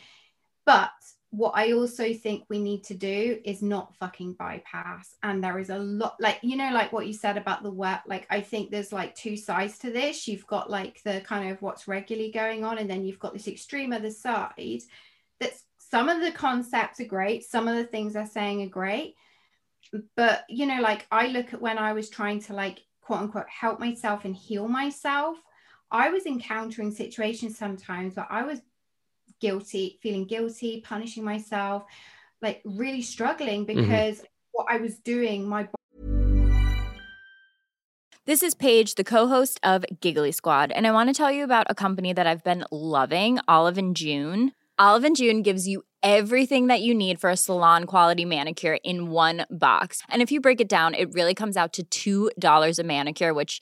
but 0.66 0.92
what 1.32 1.54
I 1.56 1.74
also 1.74 2.14
think 2.14 2.46
we 2.48 2.60
need 2.60 2.86
to 2.86 2.94
do 2.94 3.40
is 3.44 3.62
not 3.62 3.96
fucking 3.96 4.34
bypass. 4.34 5.16
And 5.24 5.44
there 5.44 5.60
is 5.60 5.70
a 5.70 5.78
lot, 5.78 6.16
like, 6.20 6.40
you 6.42 6.56
know, 6.56 6.72
like 6.72 6.94
what 6.94 7.06
you 7.06 7.14
said 7.14 7.38
about 7.38 7.64
the 7.64 7.72
work. 7.72 8.00
Like, 8.08 8.26
I 8.30 8.40
think 8.40 8.72
there's 8.72 8.94
like 8.94 9.14
two 9.14 9.36
sides 9.36 9.78
to 9.80 9.92
this. 9.92 10.28
You've 10.28 10.48
got 10.48 10.70
like 10.70 11.02
the 11.04 11.22
kind 11.22 11.52
of 11.52 11.62
what's 11.62 11.88
regularly 11.88 12.32
going 12.32 12.64
on, 12.64 12.78
and 12.78 12.90
then 12.90 13.06
you've 13.06 13.20
got 13.20 13.34
this 13.34 13.48
extreme 13.48 13.92
other 13.92 14.12
side 14.12 14.82
that's 15.40 15.64
some 15.78 16.10
of 16.10 16.22
the 16.22 16.32
concepts 16.32 17.00
are 17.00 17.06
great, 17.06 17.44
some 17.44 17.68
of 17.68 17.76
the 17.76 17.86
things 17.86 18.14
they're 18.14 18.26
saying 18.26 18.62
are 18.64 18.70
great. 18.70 19.16
But, 20.16 20.44
you 20.50 20.66
know, 20.66 20.82
like 20.82 21.08
I 21.12 21.28
look 21.28 21.54
at 21.54 21.62
when 21.62 21.78
I 21.78 21.94
was 21.94 22.10
trying 22.10 22.42
to 22.44 22.54
like 22.54 22.84
quote 23.02 23.20
unquote 23.20 23.50
help 23.50 23.80
myself 23.80 24.26
and 24.26 24.36
heal 24.36 24.68
myself, 24.68 25.38
I 25.92 26.10
was 26.10 26.26
encountering 26.26 26.92
situations 26.92 27.58
sometimes 27.58 28.16
where 28.16 28.28
I 28.30 28.44
was 28.44 28.60
guilty, 29.40 30.00
feeling 30.02 30.26
guilty, 30.26 30.82
punishing 30.82 31.24
myself, 31.24 31.84
like 32.42 32.62
really 32.66 33.02
struggling 33.02 33.66
mm-hmm. 33.66 33.82
because 33.82 34.18
mm-hmm. 34.18 34.26
what 34.52 34.68
I 34.70 34.78
was 34.78 34.98
doing, 35.00 35.48
my 35.48 35.68
this 38.26 38.44
is 38.44 38.56
Paige, 38.56 38.96
the 38.96 39.06
co-host 39.06 39.58
of 39.64 39.86
Giggly 40.02 40.34
Squad, 40.34 40.74
and 40.74 40.86
I 40.86 40.92
want 40.92 41.08
to 41.08 41.14
tell 41.14 41.32
you 41.32 41.46
about 41.46 41.68
a 41.70 41.76
company 41.76 42.12
that 42.12 42.28
I've 42.28 42.44
been 42.44 42.66
loving, 42.72 43.40
Olive 43.48 43.78
and 43.78 43.96
June. 43.96 44.52
Olive 44.78 45.06
and 45.06 45.16
June 45.16 45.42
gives 45.44 45.66
you 45.66 45.84
everything 46.04 46.68
that 46.68 46.82
you 46.82 46.94
need 46.94 47.22
for 47.22 47.30
a 47.30 47.38
salon 47.38 47.86
quality 47.86 48.26
manicure 48.26 48.80
in 48.84 49.10
one 49.10 49.46
box. 49.50 50.04
And 50.10 50.22
if 50.22 50.30
you 50.32 50.42
break 50.42 50.60
it 50.60 50.68
down, 50.68 50.94
it 50.94 51.14
really 51.14 51.34
comes 51.34 51.56
out 51.56 51.80
to 51.90 52.32
$2 52.38 52.80
a 52.80 52.84
manicure, 52.84 53.34
which 53.34 53.62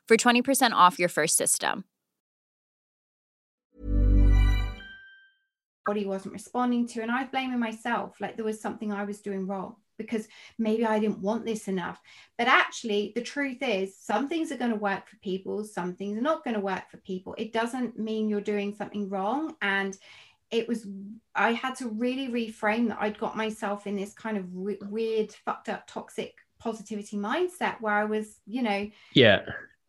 for 0.11 0.17
20% 0.17 0.73
off 0.73 0.99
your 0.99 1.07
first 1.07 1.37
system 1.37 1.51
system. 1.61 1.85
Body 5.85 6.05
wasn't 6.05 6.33
responding 6.33 6.85
to, 6.89 7.01
and 7.01 7.09
I 7.09 7.21
was 7.21 7.31
blaming 7.31 7.59
myself 7.59 8.19
like 8.19 8.35
there 8.35 8.43
was 8.45 8.59
something 8.59 8.91
I 8.91 9.05
was 9.05 9.21
doing 9.21 9.47
wrong 9.47 9.77
because 9.97 10.27
maybe 10.57 10.85
I 10.85 10.99
didn't 10.99 11.19
want 11.19 11.45
this 11.45 11.69
enough. 11.69 11.99
But 12.37 12.47
actually, 12.47 13.13
the 13.15 13.21
truth 13.21 13.59
is, 13.61 13.97
some 13.97 14.27
things 14.27 14.51
are 14.51 14.57
going 14.57 14.71
to 14.71 14.77
work 14.77 15.07
for 15.07 15.15
people, 15.17 15.63
some 15.63 15.95
things 15.95 16.17
are 16.17 16.21
not 16.21 16.43
going 16.43 16.55
to 16.55 16.59
work 16.59 16.89
for 16.91 16.97
people. 16.97 17.33
It 17.37 17.53
doesn't 17.53 17.97
mean 17.97 18.27
you're 18.27 18.41
doing 18.41 18.75
something 18.75 19.09
wrong. 19.09 19.55
And 19.61 19.97
it 20.49 20.67
was, 20.67 20.87
I 21.35 21.53
had 21.53 21.75
to 21.75 21.87
really 21.87 22.27
reframe 22.27 22.89
that 22.89 23.01
I'd 23.01 23.17
got 23.17 23.37
myself 23.37 23.87
in 23.87 23.95
this 23.95 24.13
kind 24.13 24.37
of 24.37 24.51
weird, 24.51 25.31
fucked 25.45 25.69
up, 25.69 25.87
toxic 25.87 26.33
positivity 26.59 27.17
mindset 27.17 27.79
where 27.81 27.93
I 27.93 28.03
was, 28.03 28.39
you 28.45 28.61
know, 28.61 28.89
yeah, 29.13 29.41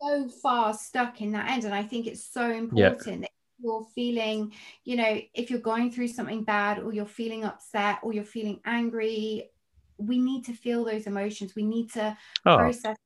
so 0.03 0.27
far 0.27 0.73
stuck 0.73 1.21
in 1.21 1.31
that 1.31 1.49
end 1.49 1.63
and 1.63 1.73
i 1.73 1.83
think 1.83 2.07
it's 2.07 2.25
so 2.25 2.49
important 2.49 3.21
that 3.21 3.31
you're 3.61 3.85
feeling 3.95 4.51
you 4.83 4.95
know 4.95 5.19
if 5.33 5.49
you're 5.49 5.59
going 5.59 5.91
through 5.91 6.07
something 6.07 6.43
bad 6.43 6.79
or 6.79 6.93
you're 6.93 7.05
feeling 7.05 7.45
upset 7.45 7.99
or 8.03 8.13
you're 8.13 8.23
feeling 8.23 8.59
angry 8.65 9.49
we 9.97 10.17
need 10.17 10.43
to 10.43 10.53
feel 10.53 10.83
those 10.83 11.07
emotions 11.07 11.55
we 11.55 11.63
need 11.63 11.91
to 11.91 12.15
oh. 12.45 12.57
process 12.57 12.97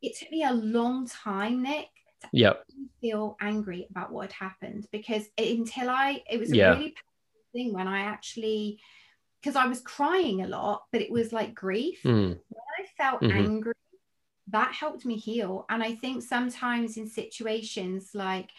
it 0.00 0.16
took 0.18 0.30
me 0.30 0.44
a 0.44 0.52
long 0.52 1.06
time 1.06 1.62
nick 1.62 1.88
to 2.20 2.28
yep. 2.32 2.64
feel 3.00 3.36
angry 3.40 3.86
about 3.90 4.10
what 4.10 4.32
had 4.32 4.50
happened 4.50 4.86
because 4.90 5.24
until 5.36 5.90
i 5.90 6.22
it 6.30 6.38
was 6.38 6.52
a 6.52 6.56
yeah. 6.56 6.70
really 6.70 6.94
thing 7.52 7.72
when 7.72 7.86
i 7.86 8.00
actually 8.00 8.80
because 9.40 9.56
i 9.56 9.66
was 9.66 9.80
crying 9.80 10.42
a 10.42 10.48
lot 10.48 10.84
but 10.90 11.00
it 11.00 11.10
was 11.10 11.32
like 11.32 11.54
grief 11.54 12.00
mm. 12.04 12.28
when 12.28 12.66
i 12.80 12.84
felt 12.96 13.20
mm-hmm. 13.20 13.36
angry 13.36 13.74
that 14.50 14.72
helped 14.72 15.04
me 15.04 15.16
heal. 15.16 15.66
And 15.68 15.82
i 15.82 15.94
think 15.94 16.22
sometimes 16.22 16.96
in 16.96 17.08
situations 17.08 18.10
like 18.14 18.50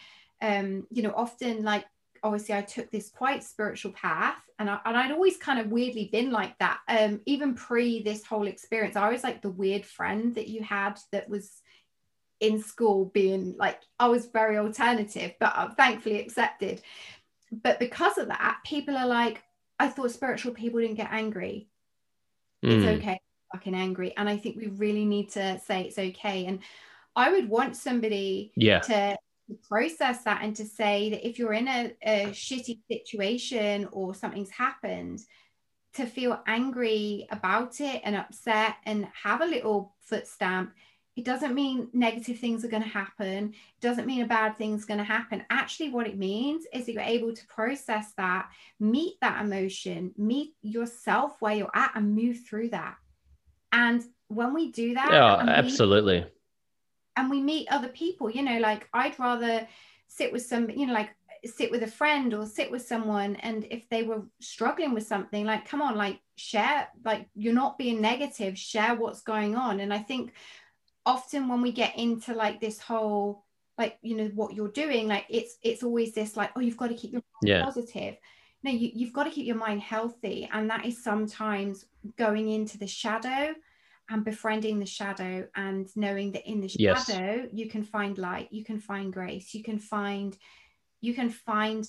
um 0.42 0.86
you 0.90 1.02
know 1.02 1.12
often 1.16 1.62
like 1.62 1.84
obviously 2.22 2.54
i 2.54 2.62
took 2.62 2.90
this 2.90 3.08
quite 3.08 3.42
spiritual 3.42 3.92
path 3.92 4.42
and, 4.58 4.68
I, 4.68 4.78
and 4.84 4.96
i'd 4.96 5.10
always 5.10 5.38
kind 5.38 5.58
of 5.58 5.68
weirdly 5.68 6.10
been 6.12 6.30
like 6.30 6.58
that. 6.58 6.80
Um 6.88 7.20
even 7.26 7.54
pre 7.54 8.02
this 8.02 8.24
whole 8.24 8.46
experience 8.46 8.96
i 8.96 9.10
was 9.10 9.22
like 9.22 9.42
the 9.42 9.50
weird 9.50 9.84
friend 9.84 10.34
that 10.34 10.48
you 10.48 10.62
had 10.62 10.98
that 11.12 11.28
was 11.28 11.62
in 12.40 12.62
school 12.62 13.06
being 13.06 13.54
like 13.58 13.80
i 13.98 14.08
was 14.08 14.26
very 14.26 14.56
alternative 14.58 15.32
but 15.40 15.52
I'm 15.54 15.72
thankfully 15.72 16.20
accepted. 16.20 16.80
But 17.52 17.80
because 17.80 18.16
of 18.16 18.28
that 18.28 18.60
people 18.64 18.96
are 18.96 19.06
like 19.06 19.42
i 19.78 19.88
thought 19.88 20.10
spiritual 20.10 20.52
people 20.52 20.80
didn't 20.80 20.96
get 20.96 21.10
angry. 21.10 21.68
Mm. 22.64 22.82
it's 22.82 23.00
okay 23.00 23.20
fucking 23.52 23.74
angry. 23.74 24.14
And 24.16 24.28
I 24.28 24.36
think 24.36 24.56
we 24.56 24.68
really 24.68 25.04
need 25.04 25.30
to 25.32 25.58
say 25.60 25.82
it's 25.82 25.98
okay. 25.98 26.46
And 26.46 26.60
I 27.16 27.30
would 27.30 27.48
want 27.48 27.76
somebody 27.76 28.52
yeah. 28.56 28.80
to 28.80 29.16
process 29.68 30.22
that 30.24 30.42
and 30.42 30.54
to 30.56 30.64
say 30.64 31.10
that 31.10 31.26
if 31.26 31.38
you're 31.38 31.52
in 31.52 31.68
a, 31.68 31.92
a 32.02 32.26
shitty 32.30 32.78
situation 32.90 33.88
or 33.92 34.14
something's 34.14 34.50
happened, 34.50 35.20
to 35.94 36.06
feel 36.06 36.40
angry 36.46 37.26
about 37.30 37.80
it 37.80 38.00
and 38.04 38.14
upset 38.14 38.76
and 38.86 39.08
have 39.24 39.40
a 39.40 39.46
little 39.46 39.94
foot 40.00 40.26
stamp 40.26 40.72
it 41.16 41.24
doesn't 41.24 41.54
mean 41.54 41.88
negative 41.92 42.38
things 42.38 42.64
are 42.64 42.68
going 42.68 42.82
to 42.82 42.88
happen 42.88 43.52
it 43.52 43.80
doesn't 43.80 44.06
mean 44.06 44.22
a 44.22 44.26
bad 44.26 44.56
thing's 44.56 44.84
going 44.84 44.98
to 44.98 45.04
happen 45.04 45.44
actually 45.50 45.90
what 45.90 46.06
it 46.06 46.16
means 46.16 46.64
is 46.72 46.86
that 46.86 46.92
you're 46.92 47.02
able 47.02 47.34
to 47.34 47.46
process 47.46 48.12
that 48.16 48.48
meet 48.78 49.14
that 49.20 49.44
emotion 49.44 50.12
meet 50.16 50.54
yourself 50.62 51.36
where 51.40 51.54
you're 51.54 51.70
at 51.74 51.92
and 51.94 52.14
move 52.14 52.38
through 52.46 52.68
that 52.68 52.96
and 53.72 54.02
when 54.28 54.54
we 54.54 54.70
do 54.70 54.94
that, 54.94 55.12
yeah, 55.12 55.40
and 55.40 55.50
absolutely. 55.50 56.26
and 57.16 57.30
we 57.30 57.40
meet 57.40 57.68
other 57.70 57.88
people, 57.88 58.30
you 58.30 58.42
know, 58.42 58.58
like 58.58 58.88
I'd 58.92 59.18
rather 59.18 59.66
sit 60.08 60.32
with 60.32 60.42
some, 60.42 60.70
you 60.70 60.86
know, 60.86 60.92
like 60.92 61.10
sit 61.44 61.70
with 61.70 61.82
a 61.82 61.86
friend 61.86 62.34
or 62.34 62.46
sit 62.46 62.70
with 62.70 62.82
someone 62.82 63.36
and 63.36 63.66
if 63.70 63.88
they 63.88 64.02
were 64.02 64.22
struggling 64.40 64.92
with 64.92 65.06
something 65.06 65.46
like 65.46 65.66
come 65.66 65.80
on 65.80 65.94
like 65.94 66.20
share 66.36 66.88
like 67.04 67.26
you're 67.34 67.54
not 67.54 67.78
being 67.78 68.00
negative 68.00 68.58
share 68.58 68.94
what's 68.94 69.22
going 69.22 69.56
on 69.56 69.80
and 69.80 69.92
i 69.92 69.98
think 69.98 70.32
often 71.06 71.48
when 71.48 71.62
we 71.62 71.72
get 71.72 71.96
into 71.98 72.34
like 72.34 72.60
this 72.60 72.78
whole 72.78 73.44
like 73.78 73.98
you 74.02 74.16
know 74.16 74.30
what 74.34 74.54
you're 74.54 74.68
doing 74.68 75.08
like 75.08 75.24
it's 75.30 75.56
it's 75.62 75.82
always 75.82 76.12
this 76.12 76.36
like 76.36 76.50
oh 76.56 76.60
you've 76.60 76.76
got 76.76 76.88
to 76.88 76.94
keep 76.94 77.12
your 77.12 77.22
yeah. 77.42 77.64
positive 77.64 78.16
no 78.62 78.70
you, 78.70 78.90
you've 78.94 79.12
got 79.12 79.24
to 79.24 79.30
keep 79.30 79.46
your 79.46 79.56
mind 79.56 79.80
healthy 79.80 80.48
and 80.52 80.68
that 80.70 80.84
is 80.84 81.02
sometimes 81.02 81.86
going 82.16 82.48
into 82.48 82.78
the 82.78 82.86
shadow 82.86 83.54
and 84.08 84.24
befriending 84.24 84.78
the 84.78 84.86
shadow 84.86 85.46
and 85.54 85.88
knowing 85.96 86.32
that 86.32 86.48
in 86.48 86.60
the 86.60 86.68
shadow 86.68 87.42
yes. 87.42 87.48
you 87.52 87.68
can 87.68 87.82
find 87.82 88.18
light 88.18 88.48
you 88.50 88.64
can 88.64 88.78
find 88.78 89.12
grace 89.12 89.54
you 89.54 89.62
can 89.62 89.78
find 89.78 90.36
you 91.00 91.14
can 91.14 91.30
find 91.30 91.88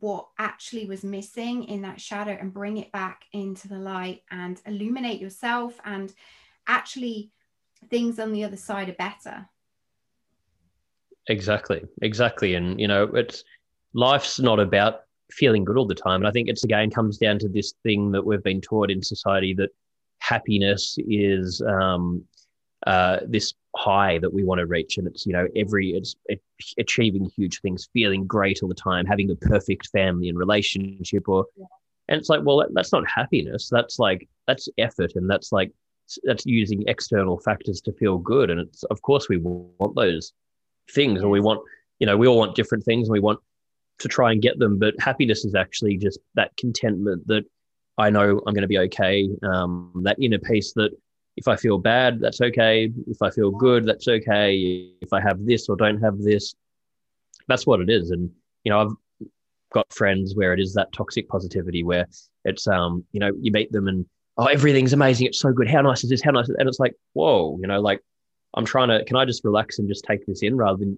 what 0.00 0.28
actually 0.38 0.86
was 0.86 1.04
missing 1.04 1.64
in 1.64 1.82
that 1.82 2.00
shadow 2.00 2.36
and 2.40 2.52
bring 2.52 2.76
it 2.76 2.90
back 2.90 3.24
into 3.32 3.68
the 3.68 3.78
light 3.78 4.22
and 4.30 4.60
illuminate 4.66 5.20
yourself 5.20 5.78
and 5.84 6.12
actually 6.66 7.30
things 7.88 8.18
on 8.18 8.32
the 8.32 8.42
other 8.42 8.56
side 8.56 8.88
are 8.88 8.94
better 8.94 9.48
exactly 11.28 11.82
exactly 12.02 12.54
and 12.54 12.80
you 12.80 12.88
know 12.88 13.04
it's 13.14 13.44
life's 13.94 14.40
not 14.40 14.58
about 14.58 15.05
feeling 15.30 15.64
good 15.64 15.76
all 15.76 15.86
the 15.86 15.94
time. 15.94 16.20
And 16.20 16.28
i 16.28 16.30
think 16.30 16.48
it's 16.48 16.64
again 16.64 16.90
comes 16.90 17.18
down 17.18 17.38
to 17.40 17.48
this 17.48 17.74
thing 17.82 18.12
that 18.12 18.24
we've 18.24 18.42
been 18.42 18.60
taught 18.60 18.90
in 18.90 19.02
society 19.02 19.54
that 19.54 19.70
happiness 20.20 20.96
is 21.06 21.62
um, 21.62 22.24
uh, 22.86 23.18
this 23.26 23.54
high 23.76 24.18
that 24.18 24.32
we 24.32 24.44
want 24.44 24.58
to 24.58 24.66
reach. 24.66 24.98
And 24.98 25.06
it's 25.06 25.26
you 25.26 25.32
know 25.32 25.46
every 25.56 25.90
it's 25.90 26.14
it, 26.26 26.40
achieving 26.78 27.30
huge 27.36 27.60
things 27.60 27.88
feeling 27.92 28.26
great 28.26 28.60
all 28.62 28.68
the 28.68 28.74
time 28.74 29.06
having 29.06 29.28
the 29.28 29.36
perfect 29.36 29.88
family 29.88 30.28
and 30.28 30.38
relationship 30.38 31.28
or 31.28 31.46
yeah. 31.56 31.66
and 32.08 32.18
it's 32.18 32.28
like 32.28 32.42
well 32.44 32.66
that's 32.72 32.92
not 32.92 33.04
happiness. 33.08 33.68
That's 33.70 33.98
like 33.98 34.28
that's 34.46 34.68
effort 34.78 35.12
and 35.16 35.28
that's 35.28 35.52
like 35.52 35.72
that's 36.22 36.46
using 36.46 36.84
external 36.86 37.38
factors 37.40 37.80
to 37.82 37.92
feel 37.92 38.18
good. 38.18 38.50
And 38.50 38.60
it's 38.60 38.82
of 38.84 39.02
course 39.02 39.28
we 39.28 39.38
want 39.38 39.94
those 39.96 40.32
things 40.90 41.20
and 41.20 41.30
we 41.30 41.40
want 41.40 41.60
you 41.98 42.06
know 42.06 42.16
we 42.16 42.26
all 42.26 42.38
want 42.38 42.54
different 42.54 42.84
things 42.84 43.08
and 43.08 43.12
we 43.12 43.20
want 43.20 43.40
to 43.98 44.08
try 44.08 44.32
and 44.32 44.42
get 44.42 44.58
them 44.58 44.78
but 44.78 44.94
happiness 44.98 45.44
is 45.44 45.54
actually 45.54 45.96
just 45.96 46.18
that 46.34 46.56
contentment 46.56 47.26
that 47.26 47.44
i 47.98 48.10
know 48.10 48.40
i'm 48.46 48.54
going 48.54 48.62
to 48.62 48.68
be 48.68 48.78
okay 48.78 49.28
um, 49.42 49.92
that 50.04 50.16
inner 50.20 50.38
peace 50.38 50.72
that 50.72 50.90
if 51.36 51.48
I 51.48 51.56
feel 51.56 51.78
bad, 51.78 52.18
that's 52.20 52.40
okay. 52.40 52.90
If 53.06 53.20
I 53.22 53.30
feel 53.30 53.50
good, 53.50 53.86
that's 53.86 54.08
okay. 54.08 54.90
If 55.00 55.12
I 55.12 55.20
have 55.20 55.44
this 55.44 55.68
or 55.68 55.76
don't 55.76 56.00
have 56.00 56.18
this, 56.18 56.54
that's 57.46 57.66
what 57.66 57.80
it 57.80 57.90
is. 57.90 58.10
And 58.10 58.30
you 58.64 58.72
know, 58.72 58.80
I've 58.80 59.28
got 59.72 59.92
friends 59.92 60.34
where 60.34 60.54
it 60.54 60.60
is 60.60 60.72
that 60.74 60.92
toxic 60.92 61.28
positivity 61.28 61.84
where 61.84 62.06
it's 62.44 62.66
um, 62.66 63.04
you 63.12 63.20
know, 63.20 63.32
you 63.40 63.52
meet 63.52 63.70
them 63.70 63.86
and 63.86 64.06
oh, 64.38 64.46
everything's 64.46 64.94
amazing. 64.94 65.26
It's 65.26 65.40
so 65.40 65.52
good. 65.52 65.68
How 65.68 65.82
nice 65.82 66.04
is 66.04 66.10
this? 66.10 66.22
How 66.22 66.30
nice? 66.30 66.48
And 66.48 66.68
it's 66.68 66.80
like, 66.80 66.94
whoa, 67.12 67.58
you 67.60 67.66
know, 67.66 67.80
like 67.80 68.00
I'm 68.54 68.64
trying 68.64 68.88
to. 68.88 69.04
Can 69.04 69.16
I 69.16 69.26
just 69.26 69.44
relax 69.44 69.78
and 69.78 69.88
just 69.88 70.04
take 70.04 70.24
this 70.26 70.42
in 70.42 70.56
rather 70.56 70.78
than 70.78 70.96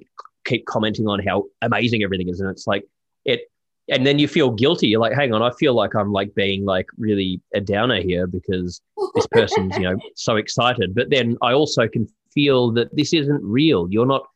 keep 0.49 0.67
commenting 0.67 1.07
on 1.07 1.21
how 1.25 1.45
amazing 1.63 2.03
everything 2.03 2.29
is? 2.29 2.41
And 2.41 2.51
it's 2.51 2.67
like 2.67 2.85
it 3.25 3.51
and 3.89 4.07
then 4.07 4.19
you 4.19 4.29
feel 4.29 4.51
guilty. 4.51 4.89
You're 4.89 5.01
like, 5.01 5.15
hang 5.15 5.33
on, 5.33 5.43
I 5.43 5.51
feel 5.53 5.75
like 5.75 5.95
I'm 5.95 6.13
like 6.13 6.35
being 6.35 6.65
like 6.65 6.87
really 6.99 7.41
a 7.55 7.61
downer 7.61 8.01
here 8.01 8.27
because 8.27 8.81
this 9.15 9.27
person's, 9.29 9.77
you 9.77 9.85
know, 9.85 9.97
so 10.15 10.37
excited. 10.37 10.95
But 10.95 11.11
then 11.11 11.37
I 11.43 11.53
also 11.53 11.89
can 11.89 12.07
feel 12.33 12.71
that 12.73 12.95
this 12.95 13.13
isn't 13.15 13.43
real. 13.43 13.89
You're 13.91 14.07
not, 14.07 14.27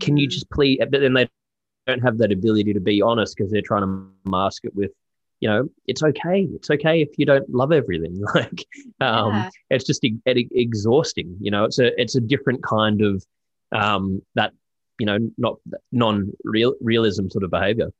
can 0.00 0.16
you 0.16 0.28
mm. 0.28 0.30
just 0.30 0.48
please, 0.50 0.78
but 0.78 1.00
then 1.00 1.14
they 1.14 1.28
don't 1.86 2.00
have 2.00 2.18
that 2.18 2.30
ability 2.30 2.72
to 2.74 2.80
be 2.80 3.02
honest 3.02 3.36
because 3.36 3.50
they're 3.50 3.62
trying 3.62 3.82
to 3.82 4.30
mask 4.30 4.64
it 4.64 4.74
with, 4.76 4.92
you 5.40 5.48
know, 5.48 5.68
it's 5.86 6.02
okay. 6.02 6.46
It's 6.54 6.70
okay 6.70 7.02
if 7.02 7.08
you 7.18 7.26
don't 7.26 7.48
love 7.50 7.72
everything. 7.72 8.22
Like, 8.34 8.64
um, 9.00 9.32
yeah. 9.32 9.50
it's 9.70 9.84
just 9.84 10.04
e- 10.04 10.20
exhausting. 10.26 11.36
You 11.40 11.50
know, 11.50 11.64
it's 11.64 11.80
a, 11.80 12.00
it's 12.00 12.14
a 12.14 12.20
different 12.20 12.62
kind 12.62 13.02
of, 13.02 13.24
um, 13.72 14.22
that, 14.36 14.52
you 15.00 15.06
know, 15.06 15.18
not 15.38 15.56
non 15.90 16.32
real 16.44 16.74
realism 16.80 17.28
sort 17.28 17.44
of 17.44 17.50
behavior. 17.50 17.90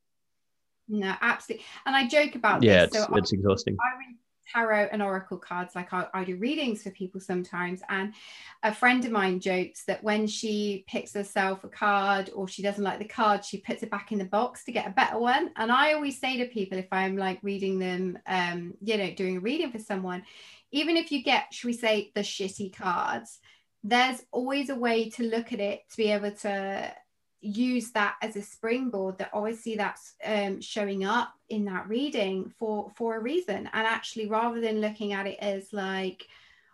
No, 0.88 1.14
absolutely. 1.20 1.64
And 1.86 1.96
I 1.96 2.06
joke 2.06 2.34
about 2.34 2.62
yeah, 2.62 2.86
this. 2.86 2.96
It's, 2.96 3.06
so 3.06 3.14
it's 3.16 3.32
I, 3.32 3.36
exhausting. 3.36 3.76
I 3.80 3.98
read 3.98 4.16
tarot 4.52 4.88
and 4.92 5.02
oracle 5.02 5.38
cards, 5.38 5.74
like 5.74 5.92
I, 5.92 6.06
I 6.12 6.24
do 6.24 6.36
readings 6.36 6.82
for 6.82 6.90
people 6.90 7.20
sometimes. 7.20 7.82
And 7.88 8.14
a 8.62 8.74
friend 8.74 9.04
of 9.04 9.10
mine 9.12 9.40
jokes 9.40 9.84
that 9.84 10.02
when 10.02 10.26
she 10.26 10.84
picks 10.88 11.14
herself 11.14 11.64
a 11.64 11.68
card 11.68 12.30
or 12.34 12.48
she 12.48 12.62
doesn't 12.62 12.82
like 12.82 12.98
the 12.98 13.04
card, 13.04 13.44
she 13.44 13.58
puts 13.58 13.82
it 13.82 13.90
back 13.90 14.12
in 14.12 14.18
the 14.18 14.24
box 14.24 14.64
to 14.64 14.72
get 14.72 14.86
a 14.86 14.90
better 14.90 15.18
one. 15.18 15.50
And 15.56 15.70
I 15.70 15.92
always 15.92 16.20
say 16.20 16.38
to 16.38 16.46
people 16.46 16.78
if 16.78 16.88
I'm 16.92 17.16
like 17.16 17.38
reading 17.42 17.78
them, 17.78 18.18
um, 18.26 18.74
you 18.82 18.96
know, 18.96 19.10
doing 19.12 19.36
a 19.38 19.40
reading 19.40 19.70
for 19.70 19.78
someone, 19.78 20.24
even 20.72 20.96
if 20.96 21.10
you 21.10 21.22
get, 21.22 21.52
should 21.52 21.66
we 21.66 21.72
say, 21.72 22.10
the 22.14 22.20
shitty 22.20 22.74
cards, 22.76 23.38
there's 23.82 24.22
always 24.30 24.68
a 24.68 24.74
way 24.74 25.08
to 25.10 25.24
look 25.24 25.52
at 25.52 25.60
it 25.60 25.82
to 25.90 25.96
be 25.96 26.10
able 26.10 26.32
to 26.32 26.92
use 27.40 27.90
that 27.92 28.16
as 28.20 28.36
a 28.36 28.42
springboard 28.42 29.16
that 29.18 29.30
obviously 29.32 29.74
that's 29.74 30.14
um, 30.24 30.60
showing 30.60 31.04
up 31.04 31.32
in 31.48 31.64
that 31.64 31.88
reading 31.88 32.52
for 32.58 32.90
for 32.94 33.16
a 33.16 33.20
reason. 33.20 33.70
And 33.72 33.86
actually 33.86 34.26
rather 34.26 34.60
than 34.60 34.80
looking 34.80 35.12
at 35.12 35.26
it 35.26 35.38
as 35.40 35.72
like 35.72 36.26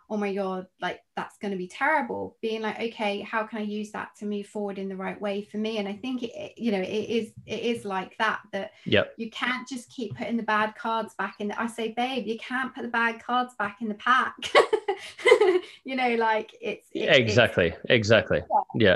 oh 0.09 0.17
my 0.17 0.33
god 0.33 0.65
like 0.81 1.01
that's 1.15 1.37
going 1.37 1.51
to 1.51 1.57
be 1.57 1.67
terrible 1.67 2.37
being 2.41 2.61
like 2.61 2.79
okay 2.79 3.21
how 3.21 3.43
can 3.43 3.59
i 3.59 3.61
use 3.61 3.91
that 3.91 4.09
to 4.17 4.25
move 4.25 4.45
forward 4.45 4.77
in 4.77 4.87
the 4.87 4.95
right 4.95 5.19
way 5.19 5.41
for 5.41 5.57
me 5.57 5.77
and 5.77 5.87
i 5.87 5.93
think 5.93 6.23
it 6.23 6.53
you 6.57 6.71
know 6.71 6.79
it 6.79 6.87
is 6.87 7.31
it 7.45 7.59
is 7.59 7.83
like 7.83 8.17
that 8.17 8.39
that 8.53 8.71
yep. 8.85 9.13
you 9.17 9.29
can't 9.29 9.67
just 9.67 9.89
keep 9.89 10.15
putting 10.15 10.37
the 10.37 10.43
bad 10.43 10.73
cards 10.75 11.13
back 11.17 11.35
in 11.39 11.49
the, 11.49 11.61
i 11.61 11.67
say 11.67 11.93
babe 11.97 12.25
you 12.25 12.37
can't 12.37 12.73
put 12.73 12.83
the 12.83 12.87
bad 12.87 13.21
cards 13.21 13.53
back 13.59 13.81
in 13.81 13.87
the 13.87 13.95
pack 13.95 14.35
you 15.83 15.95
know 15.95 16.15
like 16.15 16.55
it's, 16.61 16.87
it, 16.93 17.09
exactly 17.09 17.67
it's, 17.67 17.79
exactly 17.89 18.41
yeah, 18.75 18.89
yeah 18.89 18.95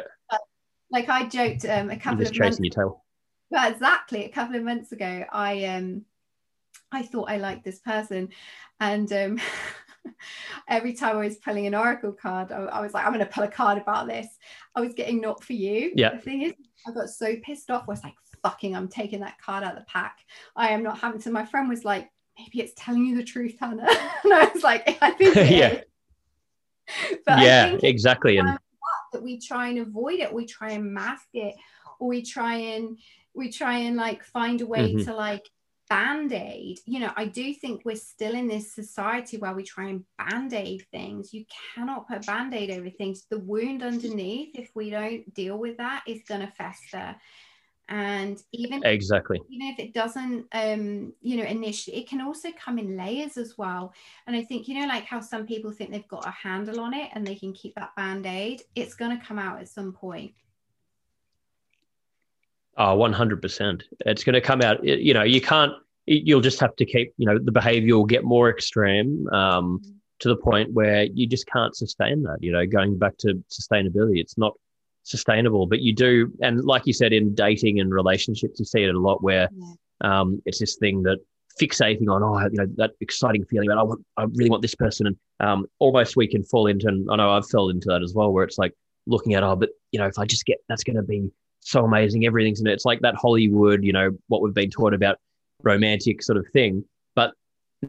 like 0.91 1.09
I 1.09 1.27
joked 1.27 1.65
um, 1.65 1.89
a 1.89 1.97
couple 1.97 2.25
of 2.25 2.37
months, 2.37 2.59
your 2.59 2.69
tail. 2.69 3.03
Well, 3.49 3.71
exactly. 3.71 4.25
A 4.25 4.29
couple 4.29 4.55
of 4.55 4.63
months 4.63 4.91
ago, 4.91 5.23
I 5.31 5.65
um, 5.65 6.05
I 6.91 7.03
thought 7.03 7.29
I 7.29 7.37
liked 7.37 7.63
this 7.63 7.79
person, 7.79 8.29
and 8.79 9.11
um, 9.11 9.39
every 10.67 10.93
time 10.93 11.17
I 11.17 11.25
was 11.25 11.37
pulling 11.37 11.67
an 11.67 11.75
oracle 11.75 12.11
card, 12.11 12.51
I, 12.51 12.57
I 12.63 12.81
was 12.81 12.93
like, 12.93 13.05
I'm 13.05 13.13
going 13.13 13.25
to 13.25 13.31
pull 13.31 13.43
a 13.43 13.47
card 13.47 13.77
about 13.77 14.07
this. 14.07 14.27
I 14.75 14.81
was 14.81 14.93
getting 14.93 15.21
not 15.21 15.43
for 15.43 15.53
you. 15.53 15.91
Yeah. 15.95 16.15
The 16.15 16.21
thing 16.21 16.41
is, 16.43 16.53
I 16.87 16.91
got 16.91 17.09
so 17.09 17.35
pissed 17.43 17.69
off. 17.69 17.83
I 17.87 17.91
was 17.91 18.03
like, 18.03 18.15
fucking, 18.43 18.75
I'm 18.75 18.87
taking 18.87 19.19
that 19.21 19.39
card 19.39 19.63
out 19.63 19.73
of 19.73 19.79
the 19.79 19.85
pack. 19.85 20.19
I 20.55 20.69
am 20.69 20.83
not 20.83 20.99
having 20.99 21.21
to. 21.21 21.31
My 21.31 21.45
friend 21.45 21.69
was 21.69 21.85
like, 21.85 22.09
maybe 22.37 22.61
it's 22.61 22.73
telling 22.75 23.05
you 23.05 23.15
the 23.15 23.23
truth, 23.23 23.57
Hannah. 23.59 23.87
and 24.23 24.33
I 24.33 24.49
was 24.53 24.63
like, 24.63 24.97
I 25.01 25.11
think 25.11 25.35
yeah. 25.35 25.81
yeah, 27.27 27.77
exactly. 27.83 28.37
And 28.37 28.57
that 29.11 29.21
we 29.21 29.39
try 29.39 29.67
and 29.67 29.79
avoid 29.79 30.19
it 30.19 30.33
we 30.33 30.45
try 30.45 30.71
and 30.71 30.93
mask 30.93 31.27
it 31.33 31.55
or 31.99 32.07
we 32.07 32.23
try 32.23 32.55
and 32.55 32.97
we 33.33 33.51
try 33.51 33.77
and 33.79 33.95
like 33.95 34.23
find 34.23 34.61
a 34.61 34.65
way 34.65 34.93
mm-hmm. 34.93 35.03
to 35.05 35.15
like 35.15 35.49
band-aid 35.91 36.79
you 36.85 36.99
know 36.99 37.11
i 37.17 37.25
do 37.25 37.53
think 37.53 37.81
we're 37.83 37.95
still 37.95 38.33
in 38.33 38.47
this 38.47 38.73
society 38.73 39.37
where 39.37 39.53
we 39.53 39.63
try 39.63 39.89
and 39.89 40.05
band-aid 40.29 40.85
things. 40.91 41.33
You 41.33 41.45
cannot 41.75 42.07
put 42.07 42.25
band-aid 42.25 42.71
over 42.71 42.89
things. 42.89 43.25
The 43.29 43.39
wound 43.39 43.83
underneath 43.83 44.51
if 44.55 44.71
we 44.75 44.89
don't 44.89 45.33
deal 45.33 45.57
with 45.57 45.77
that 45.77 46.03
is 46.07 46.21
going 46.27 46.41
to 46.41 46.51
fester. 46.53 47.15
And 47.89 48.41
even 48.53 48.85
exactly. 48.85 49.39
even 49.49 49.67
if 49.67 49.79
it 49.79 49.93
doesn't 49.93 50.45
um 50.53 51.11
you 51.21 51.35
know 51.35 51.43
initially 51.43 51.97
it 51.97 52.07
can 52.07 52.21
also 52.21 52.49
come 52.57 52.79
in 52.79 52.95
layers 52.95 53.35
as 53.35 53.57
well. 53.57 53.93
And 54.27 54.35
i 54.35 54.43
think 54.43 54.67
you 54.67 54.79
know 54.79 54.87
like 54.87 55.05
how 55.05 55.19
some 55.19 55.45
people 55.45 55.71
think 55.71 55.91
they've 55.91 56.07
got 56.07 56.25
a 56.25 56.31
handle 56.31 56.79
on 56.79 56.93
it 56.93 57.09
and 57.13 57.27
they 57.27 57.35
can 57.35 57.51
keep 57.51 57.75
that 57.75 57.95
band-aid 57.97 58.61
it's 58.75 58.93
going 58.93 59.17
to 59.17 59.25
come 59.25 59.37
out 59.37 59.59
at 59.59 59.67
some 59.67 59.91
point 59.91 60.31
oh 62.77 62.97
100% 62.97 63.81
it's 64.05 64.23
going 64.23 64.33
to 64.33 64.41
come 64.41 64.61
out 64.61 64.83
you 64.83 65.13
know 65.13 65.23
you 65.23 65.41
can't 65.41 65.73
you'll 66.05 66.41
just 66.41 66.59
have 66.59 66.75
to 66.75 66.85
keep 66.85 67.13
you 67.17 67.25
know 67.25 67.37
the 67.37 67.51
behavior 67.51 67.95
will 67.95 68.05
get 68.05 68.23
more 68.23 68.49
extreme 68.49 69.27
um, 69.29 69.79
to 70.19 70.29
the 70.29 70.35
point 70.35 70.71
where 70.73 71.03
you 71.03 71.27
just 71.27 71.47
can't 71.47 71.75
sustain 71.75 72.23
that 72.23 72.37
you 72.41 72.51
know 72.51 72.65
going 72.65 72.97
back 72.97 73.17
to 73.17 73.43
sustainability 73.49 74.19
it's 74.19 74.37
not 74.37 74.53
sustainable. 75.03 75.67
But 75.67 75.81
you 75.81 75.93
do, 75.93 76.31
and 76.41 76.63
like 76.63 76.83
you 76.85 76.93
said, 76.93 77.13
in 77.13 77.33
dating 77.33 77.79
and 77.79 77.93
relationships, 77.93 78.59
you 78.59 78.65
see 78.65 78.83
it 78.83 78.93
a 78.93 78.99
lot 78.99 79.23
where 79.23 79.49
yeah. 79.53 79.73
um, 80.01 80.41
it's 80.45 80.59
this 80.59 80.77
thing 80.77 81.03
that 81.03 81.19
fixating 81.59 82.09
on, 82.09 82.23
oh, 82.23 82.39
you 82.51 82.57
know, 82.57 82.67
that 82.77 82.91
exciting 83.01 83.45
feeling 83.45 83.69
about, 83.69 83.79
I 83.79 83.83
want, 83.83 84.05
I 84.17 84.23
really 84.23 84.49
want 84.49 84.61
this 84.61 84.75
person, 84.75 85.07
and 85.07 85.17
um, 85.39 85.65
almost 85.79 86.15
we 86.15 86.27
can 86.27 86.43
fall 86.43 86.67
into, 86.67 86.87
and 86.87 87.07
I 87.11 87.17
know 87.17 87.31
I've 87.31 87.49
fell 87.49 87.69
into 87.69 87.87
that 87.89 88.01
as 88.01 88.13
well, 88.13 88.31
where 88.31 88.43
it's 88.43 88.57
like 88.57 88.73
looking 89.07 89.33
at, 89.33 89.43
oh, 89.43 89.55
but 89.55 89.69
you 89.91 89.99
know, 89.99 90.07
if 90.07 90.17
I 90.17 90.25
just 90.25 90.45
get, 90.45 90.59
that's 90.69 90.83
going 90.83 90.95
to 90.95 91.03
be 91.03 91.29
so 91.61 91.85
amazing, 91.85 92.25
everything's 92.25 92.59
in 92.59 92.67
it. 92.67 92.73
It's 92.73 92.85
like 92.85 92.99
that 93.01 93.15
Hollywood, 93.15 93.83
you 93.83 93.93
know, 93.93 94.11
what 94.27 94.41
we've 94.41 94.53
been 94.53 94.69
taught 94.69 94.93
about 94.93 95.17
romantic 95.63 96.21
sort 96.21 96.37
of 96.37 96.45
thing. 96.51 96.83
But 97.15 97.33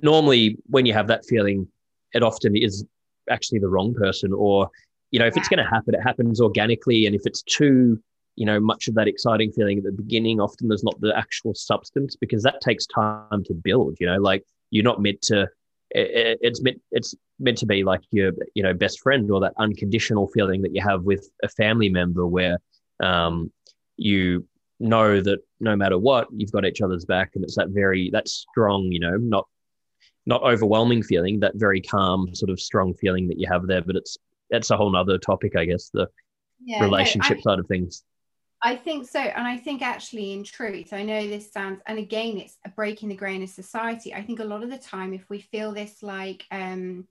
normally, 0.03 0.57
when 0.67 0.87
you 0.87 0.93
have 0.93 1.09
that 1.09 1.25
feeling, 1.25 1.67
it 2.15 2.23
often 2.23 2.55
is 2.57 2.85
actually 3.31 3.59
the 3.59 3.69
wrong 3.69 3.95
person, 3.95 4.33
or 4.33 4.69
you 5.11 5.19
know, 5.19 5.27
if 5.27 5.37
it's 5.37 5.49
going 5.49 5.63
to 5.63 5.69
happen, 5.69 5.95
it 5.95 6.03
happens 6.03 6.41
organically. 6.41 7.07
And 7.07 7.15
if 7.15 7.23
it's 7.25 7.43
too, 7.43 8.01
you 8.37 8.47
know, 8.47 8.61
much 8.61 8.89
of 8.89 8.95
that 8.95 9.09
exciting 9.09 9.53
feeling 9.53 9.79
at 9.79 9.85
the 9.85 9.93
beginning, 9.93 10.41
often 10.41 10.69
there's 10.69 10.85
not 10.85 10.99
the 11.01 11.17
actual 11.17 11.55
substance 11.55 12.17
because 12.17 12.43
that 12.43 12.61
takes 12.61 12.87
time 12.87 13.45
to 13.45 13.55
build. 13.55 13.97
You 14.01 14.07
know, 14.07 14.19
like 14.19 14.45
you're 14.71 14.85
not 14.85 15.01
meant 15.01 15.23
to. 15.23 15.49
It, 15.95 16.39
it's 16.41 16.63
meant 16.63 16.81
it's 16.91 17.15
meant 17.39 17.59
to 17.59 17.67
be 17.67 17.85
like 17.85 18.03
your 18.11 18.33
you 18.55 18.63
know 18.63 18.75
best 18.75 19.01
friend 19.01 19.31
or 19.31 19.41
that 19.41 19.55
unconditional 19.59 20.29
feeling 20.29 20.63
that 20.63 20.75
you 20.75 20.83
have 20.83 21.03
with 21.05 21.31
a 21.43 21.49
family 21.49 21.89
member 21.89 22.27
where 22.27 22.59
um, 23.03 23.51
you 24.03 24.47
know 24.81 25.21
that 25.21 25.39
no 25.61 25.77
matter 25.77 25.99
what 25.99 26.27
you've 26.37 26.53
got 26.53 26.65
each 26.65 26.81
other's 26.81 27.05
back 27.05 27.31
and 27.35 27.45
it's 27.45 27.57
that 27.57 27.69
very 27.69 28.11
that 28.11 28.29
strong 28.29 28.91
you 28.91 28.99
know 28.99 29.17
not 29.17 29.47
not 30.27 30.43
overwhelming 30.43 31.03
feeling 31.03 31.39
that 31.41 31.53
very 31.57 31.81
calm 31.81 32.35
sort 32.35 32.51
of 32.51 32.61
strong 32.61 32.93
feeling 32.95 33.29
that 33.29 33.39
you 33.39 33.47
have 33.49 33.67
there 33.67 33.83
but 33.83 33.97
it's 33.97 34.19
that's 34.53 34.71
a 34.71 34.77
whole 34.77 34.93
nother 34.93 35.19
topic, 35.19 35.57
I 35.57 35.65
guess, 35.65 35.89
the 35.89 36.07
yeah, 36.63 36.85
relationship 36.85 37.39
no, 37.39 37.53
I, 37.53 37.55
side 37.55 37.59
of 37.59 37.67
things. 37.67 38.05
I 38.63 38.77
think 38.77 39.09
so. 39.09 39.19
And 39.19 39.49
I 39.49 39.57
think 39.57 39.83
actually, 39.83 40.33
in 40.33 40.45
truth, 40.45 40.93
I 40.93 41.03
know 41.03 41.27
this 41.27 41.51
sounds, 41.51 41.81
and 41.87 41.99
again, 41.99 42.37
it's 42.37 42.59
a 42.65 42.69
breaking 42.69 43.09
the 43.09 43.17
grain 43.17 43.43
of 43.43 43.49
society. 43.49 44.15
I 44.15 44.23
think 44.23 44.39
a 44.39 44.45
lot 44.45 44.63
of 44.63 44.71
the 44.71 44.79
time, 44.79 45.15
if 45.15 45.29
we 45.29 45.41
feel 45.41 45.73
this 45.73 46.03
like 46.03 46.45
um, 46.53 47.09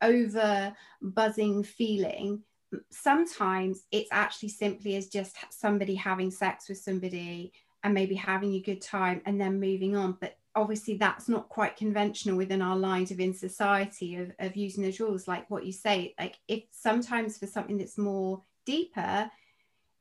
over 0.00 0.74
buzzing 1.00 1.62
feeling, 1.62 2.42
sometimes 2.90 3.84
it's 3.90 4.08
actually 4.12 4.48
simply 4.50 4.96
as 4.96 5.08
just 5.08 5.36
somebody 5.50 5.94
having 5.94 6.30
sex 6.30 6.68
with 6.68 6.78
somebody 6.78 7.52
and 7.84 7.94
maybe 7.94 8.14
having 8.14 8.54
a 8.54 8.60
good 8.60 8.80
time 8.80 9.20
and 9.26 9.40
then 9.40 9.60
moving 9.60 9.96
on. 9.96 10.16
But 10.20 10.36
obviously, 10.54 10.96
that's 10.96 11.28
not 11.28 11.48
quite 11.48 11.76
conventional 11.76 12.36
within 12.36 12.62
our 12.62 12.76
lines 12.76 13.10
of 13.10 13.20
in 13.20 13.34
society 13.34 14.16
of, 14.16 14.32
of 14.38 14.56
using 14.56 14.82
those 14.82 15.00
rules. 15.00 15.28
Like 15.28 15.50
what 15.50 15.66
you 15.66 15.72
say, 15.72 16.14
like 16.18 16.38
if 16.48 16.64
sometimes 16.70 17.38
for 17.38 17.46
something 17.46 17.78
that's 17.78 17.98
more 17.98 18.42
deeper, 18.64 19.30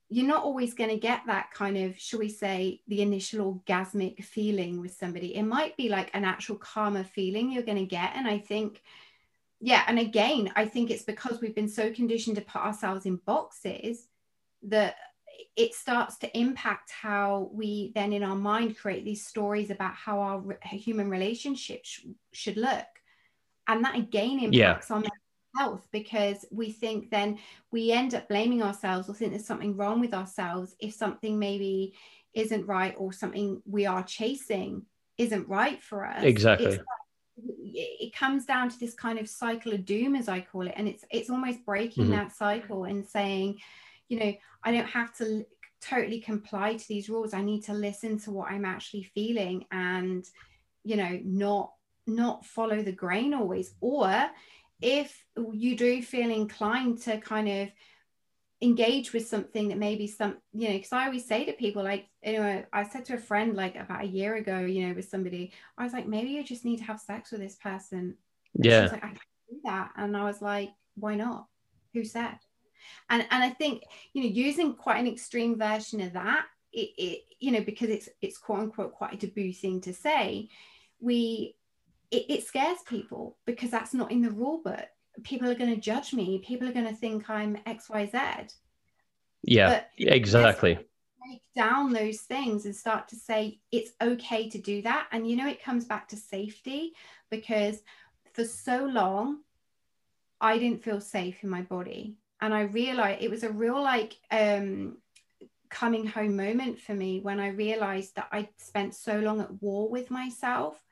you're 0.09 0.27
not 0.27 0.43
always 0.43 0.73
going 0.73 0.89
to 0.89 0.97
get 0.97 1.21
that 1.25 1.51
kind 1.53 1.77
of, 1.77 1.97
shall 1.97 2.19
we 2.19 2.27
say, 2.27 2.81
the 2.89 3.01
initial 3.01 3.61
orgasmic 3.65 4.23
feeling 4.23 4.81
with 4.81 4.93
somebody. 4.93 5.35
It 5.35 5.43
might 5.43 5.77
be 5.77 5.87
like 5.87 6.11
an 6.13 6.25
actual 6.25 6.57
calmer 6.57 7.05
feeling 7.05 7.49
you're 7.49 7.63
going 7.63 7.77
to 7.77 7.85
get. 7.85 8.11
And 8.15 8.27
I 8.27 8.37
think 8.37 8.81
yeah 9.61 9.83
and 9.87 9.99
again 9.99 10.51
i 10.55 10.65
think 10.65 10.89
it's 10.89 11.03
because 11.03 11.39
we've 11.39 11.55
been 11.55 11.69
so 11.69 11.91
conditioned 11.91 12.35
to 12.35 12.41
put 12.41 12.61
ourselves 12.61 13.05
in 13.05 13.15
boxes 13.25 14.07
that 14.63 14.95
it 15.55 15.73
starts 15.73 16.17
to 16.17 16.37
impact 16.37 16.91
how 16.91 17.49
we 17.53 17.91
then 17.95 18.13
in 18.13 18.23
our 18.23 18.35
mind 18.35 18.77
create 18.77 19.05
these 19.05 19.25
stories 19.25 19.69
about 19.69 19.93
how 19.93 20.19
our 20.19 20.39
re- 20.39 20.57
human 20.63 21.09
relationships 21.09 21.89
sh- 21.89 22.05
should 22.31 22.57
look. 22.57 22.85
And 23.67 23.83
that 23.83 23.95
again 23.95 24.39
impacts 24.39 24.89
yeah. 24.89 24.95
our 24.95 25.03
health 25.57 25.87
because 25.91 26.45
we 26.51 26.71
think 26.71 27.09
then 27.09 27.39
we 27.71 27.91
end 27.91 28.15
up 28.15 28.27
blaming 28.27 28.63
ourselves 28.63 29.09
or 29.09 29.13
think 29.13 29.31
there's 29.31 29.45
something 29.45 29.75
wrong 29.75 29.99
with 29.99 30.13
ourselves 30.13 30.75
if 30.79 30.93
something 30.93 31.37
maybe 31.37 31.93
isn't 32.33 32.65
right 32.67 32.95
or 32.97 33.11
something 33.11 33.61
we 33.65 33.85
are 33.85 34.03
chasing 34.03 34.83
isn't 35.17 35.47
right 35.47 35.81
for 35.83 36.05
us. 36.05 36.23
Exactly 36.23 36.79
it 37.45 38.13
comes 38.13 38.45
down 38.45 38.69
to 38.69 38.79
this 38.79 38.93
kind 38.93 39.19
of 39.19 39.27
cycle 39.29 39.73
of 39.73 39.85
doom 39.85 40.15
as 40.15 40.27
i 40.27 40.39
call 40.39 40.67
it 40.67 40.73
and 40.75 40.87
it's 40.87 41.05
it's 41.09 41.29
almost 41.29 41.65
breaking 41.65 42.05
mm-hmm. 42.05 42.13
that 42.13 42.35
cycle 42.35 42.85
and 42.85 43.05
saying 43.05 43.59
you 44.09 44.19
know 44.19 44.33
i 44.63 44.71
don't 44.71 44.87
have 44.87 45.15
to 45.15 45.45
totally 45.81 46.19
comply 46.19 46.75
to 46.75 46.87
these 46.87 47.09
rules 47.09 47.33
i 47.33 47.41
need 47.41 47.63
to 47.63 47.73
listen 47.73 48.19
to 48.19 48.31
what 48.31 48.51
i'm 48.51 48.65
actually 48.65 49.03
feeling 49.03 49.65
and 49.71 50.25
you 50.83 50.95
know 50.95 51.19
not 51.23 51.71
not 52.07 52.45
follow 52.45 52.81
the 52.81 52.91
grain 52.91 53.33
always 53.33 53.73
or 53.81 54.29
if 54.81 55.23
you 55.53 55.77
do 55.77 56.01
feel 56.01 56.29
inclined 56.29 57.01
to 57.01 57.17
kind 57.19 57.47
of 57.47 57.69
engage 58.61 59.11
with 59.11 59.27
something 59.27 59.69
that 59.69 59.77
maybe 59.77 60.05
some 60.05 60.37
you 60.53 60.67
know 60.67 60.75
because 60.75 60.91
i 60.91 61.05
always 61.05 61.25
say 61.25 61.43
to 61.43 61.53
people 61.53 61.83
like 61.83 62.07
you 62.23 62.33
know 62.33 62.63
i 62.71 62.83
said 62.83 63.03
to 63.03 63.15
a 63.15 63.17
friend 63.17 63.55
like 63.55 63.75
about 63.75 64.03
a 64.03 64.07
year 64.07 64.35
ago 64.35 64.59
you 64.59 64.87
know 64.87 64.93
with 64.93 65.09
somebody 65.09 65.51
i 65.79 65.83
was 65.83 65.93
like 65.93 66.07
maybe 66.07 66.29
you 66.29 66.43
just 66.43 66.63
need 66.63 66.77
to 66.77 66.83
have 66.83 66.99
sex 66.99 67.31
with 67.31 67.41
this 67.41 67.55
person. 67.55 68.15
Yeah. 68.53 68.89
like 68.91 69.03
i 69.03 69.07
can't 69.07 69.19
do 69.49 69.59
that. 69.63 69.91
And 69.97 70.15
i 70.15 70.23
was 70.23 70.41
like 70.41 70.69
why 70.95 71.15
not? 71.15 71.47
Who 71.93 72.03
said? 72.03 72.37
And 73.09 73.25
and 73.31 73.43
i 73.43 73.49
think 73.49 73.83
you 74.13 74.23
know 74.23 74.29
using 74.29 74.75
quite 74.75 74.99
an 74.99 75.07
extreme 75.07 75.57
version 75.57 76.01
of 76.01 76.13
that 76.13 76.45
it, 76.73 76.89
it 76.97 77.21
you 77.39 77.51
know 77.51 77.61
because 77.61 77.89
it's 77.89 78.09
it's 78.21 78.37
quote 78.37 78.59
unquote 78.59 78.93
quite 78.93 79.13
a 79.13 79.17
taboo 79.17 79.51
thing 79.53 79.81
to 79.81 79.93
say 79.93 80.49
we 80.99 81.55
it, 82.11 82.25
it 82.29 82.43
scares 82.45 82.79
people 82.87 83.37
because 83.45 83.71
that's 83.71 83.93
not 83.93 84.11
in 84.11 84.21
the 84.21 84.31
rule 84.31 84.61
book 84.63 84.87
people 85.23 85.49
are 85.49 85.55
going 85.55 85.73
to 85.73 85.81
judge 85.81 86.13
me. 86.13 86.39
People 86.39 86.67
are 86.67 86.73
going 86.73 86.87
to 86.87 86.95
think 86.95 87.29
i'm 87.29 87.57
xyz 87.67 88.53
yeah 89.43 89.69
but 89.69 89.89
exactly. 89.97 90.75
break 91.19 91.41
down 91.55 91.93
those 91.93 92.19
things 92.19 92.65
and 92.65 92.75
start 92.75 93.07
to 93.07 93.15
say 93.15 93.59
it's 93.71 93.91
okay 94.01 94.49
to 94.49 94.57
do 94.57 94.81
that. 94.83 95.07
And 95.11 95.29
you 95.29 95.35
know 95.35 95.47
it 95.47 95.63
comes 95.63 95.85
back 95.85 96.07
to 96.09 96.15
safety 96.15 96.93
because 97.29 97.81
for 98.33 98.45
so 98.45 98.85
long 98.85 99.39
i 100.39 100.57
didn't 100.57 100.83
feel 100.83 101.01
safe 101.01 101.43
in 101.43 101.49
my 101.49 101.61
body. 101.61 102.17
And 102.39 102.53
i 102.53 102.61
realized 102.61 103.21
it 103.21 103.31
was 103.31 103.43
a 103.43 103.51
real 103.51 103.81
like 103.81 104.17
um 104.31 104.97
coming 105.69 106.05
home 106.05 106.35
moment 106.35 106.77
for 106.79 106.93
me 106.93 107.21
when 107.21 107.39
i 107.39 107.47
realized 107.47 108.15
that 108.15 108.27
i 108.33 108.49
spent 108.57 108.93
so 108.93 109.19
long 109.19 109.39
at 109.39 109.61
war 109.61 109.87
with 109.87 110.11
myself 110.11 110.83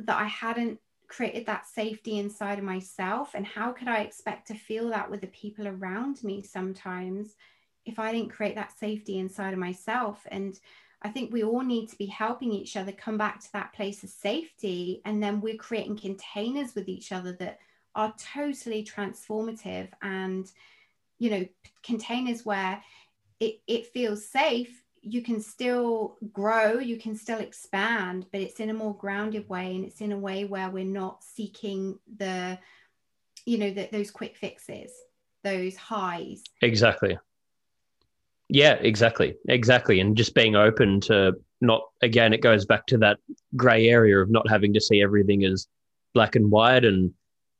that 0.00 0.18
i 0.18 0.24
hadn't 0.24 0.80
created 1.12 1.46
that 1.46 1.66
safety 1.66 2.18
inside 2.18 2.58
of 2.58 2.64
myself? 2.64 3.34
And 3.34 3.46
how 3.46 3.72
could 3.72 3.88
i 3.88 3.98
expect 3.98 4.48
to 4.48 4.54
feel 4.54 4.88
that 4.88 5.10
with 5.10 5.20
the 5.20 5.28
people 5.28 5.68
around 5.68 6.22
me 6.24 6.42
sometimes 6.42 7.36
if 7.84 7.98
i 7.98 8.12
didn't 8.12 8.30
create 8.30 8.54
that 8.54 8.78
safety 8.78 9.18
inside 9.18 9.52
of 9.52 9.58
myself? 9.58 10.26
And 10.30 10.58
i 11.02 11.08
think 11.08 11.32
we 11.32 11.44
all 11.44 11.62
need 11.62 11.88
to 11.90 11.98
be 11.98 12.06
helping 12.06 12.52
each 12.52 12.76
other 12.76 12.92
come 12.92 13.18
back 13.18 13.40
to 13.40 13.52
that 13.52 13.72
place 13.72 14.02
of 14.02 14.10
safety. 14.10 15.02
And 15.04 15.22
then 15.22 15.40
we're 15.40 15.56
creating 15.56 15.98
containers 15.98 16.74
with 16.74 16.88
each 16.88 17.12
other 17.12 17.32
that 17.34 17.58
are 17.94 18.14
totally 18.34 18.82
transformative 18.84 19.88
and 20.00 20.50
you 21.18 21.30
know 21.30 21.46
containers 21.82 22.44
where 22.44 22.82
it, 23.38 23.60
it 23.66 23.86
feels 23.86 24.26
safe 24.26 24.81
you 25.02 25.20
can 25.20 25.40
still 25.40 26.16
grow, 26.32 26.78
you 26.78 26.96
can 26.96 27.16
still 27.16 27.40
expand, 27.40 28.26
but 28.30 28.40
it's 28.40 28.60
in 28.60 28.70
a 28.70 28.74
more 28.74 28.96
grounded 28.96 29.48
way 29.48 29.74
and 29.74 29.84
it's 29.84 30.00
in 30.00 30.12
a 30.12 30.18
way 30.18 30.44
where 30.44 30.70
we're 30.70 30.84
not 30.84 31.24
seeking 31.24 31.98
the, 32.16 32.56
you 33.44 33.58
know, 33.58 33.70
the, 33.70 33.88
those 33.90 34.12
quick 34.12 34.36
fixes, 34.36 34.92
those 35.42 35.76
highs. 35.76 36.44
Exactly. 36.62 37.18
Yeah, 38.48 38.74
exactly. 38.74 39.36
Exactly. 39.48 40.00
And 40.00 40.16
just 40.16 40.34
being 40.34 40.54
open 40.54 41.00
to 41.02 41.32
not, 41.60 41.82
again, 42.00 42.32
it 42.32 42.40
goes 42.40 42.64
back 42.64 42.86
to 42.86 42.98
that 42.98 43.18
gray 43.56 43.88
area 43.88 44.18
of 44.18 44.30
not 44.30 44.48
having 44.48 44.72
to 44.74 44.80
see 44.80 45.02
everything 45.02 45.44
as 45.44 45.66
black 46.14 46.36
and 46.36 46.50
white. 46.50 46.84
And, 46.84 47.12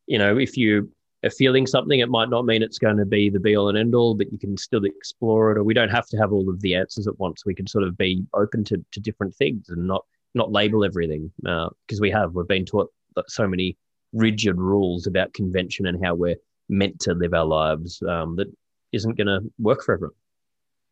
you 0.07 0.18
know, 0.18 0.38
if 0.38 0.57
you 0.57 0.93
feeling 1.31 1.66
something, 1.66 2.01
it 2.01 2.09
might 2.09 2.31
not 2.31 2.45
mean 2.45 2.62
it's 2.62 2.79
going 2.79 2.97
to 2.97 3.05
be 3.05 3.31
the 3.31 3.39
be 3.39 3.57
all 3.57 3.68
and 3.68 3.79
end 3.79 3.95
all, 3.95 4.14
but 4.14 4.33
you 4.33 4.39
can 4.39 4.57
still 4.57 4.85
explore 4.85 5.53
it. 5.53 5.59
Or 5.59 5.64
we 5.64 5.75
don't 5.75 5.91
have 5.91 6.07
to 6.09 6.16
have 6.16 6.33
all 6.33 6.49
of 6.49 6.61
the 6.61 6.75
answers 6.75 7.07
at 7.07 7.18
once. 7.18 7.47
We 7.47 7.55
can 7.55 7.66
sort 7.66 7.85
of 7.85 7.97
be 7.97 8.25
open 8.35 8.64
to, 8.64 8.85
to 8.91 9.01
different 9.01 9.35
things 9.35 9.68
and 9.68 9.87
not 9.87 10.05
not 10.35 10.51
label 10.51 10.85
everything 10.85 11.31
because 11.37 12.01
uh, 12.01 12.01
we 12.01 12.11
have. 12.11 12.35
We've 12.35 12.49
been 12.49 12.64
taught 12.64 12.91
so 13.29 13.47
many 13.47 13.77
rigid 14.12 14.59
rules 14.59 15.07
about 15.07 15.35
convention 15.35 15.87
and 15.87 16.03
how 16.05 16.14
we're 16.14 16.37
meant 16.68 17.01
to 17.01 17.14
live 17.14 17.35
our 17.35 17.45
lives 17.45 18.03
um, 18.09 18.37
that 18.37 18.53
isn't 18.93 19.16
going 19.16 19.27
to 19.27 19.41
work 19.59 19.83
for 19.83 19.95
everyone. 19.95 20.14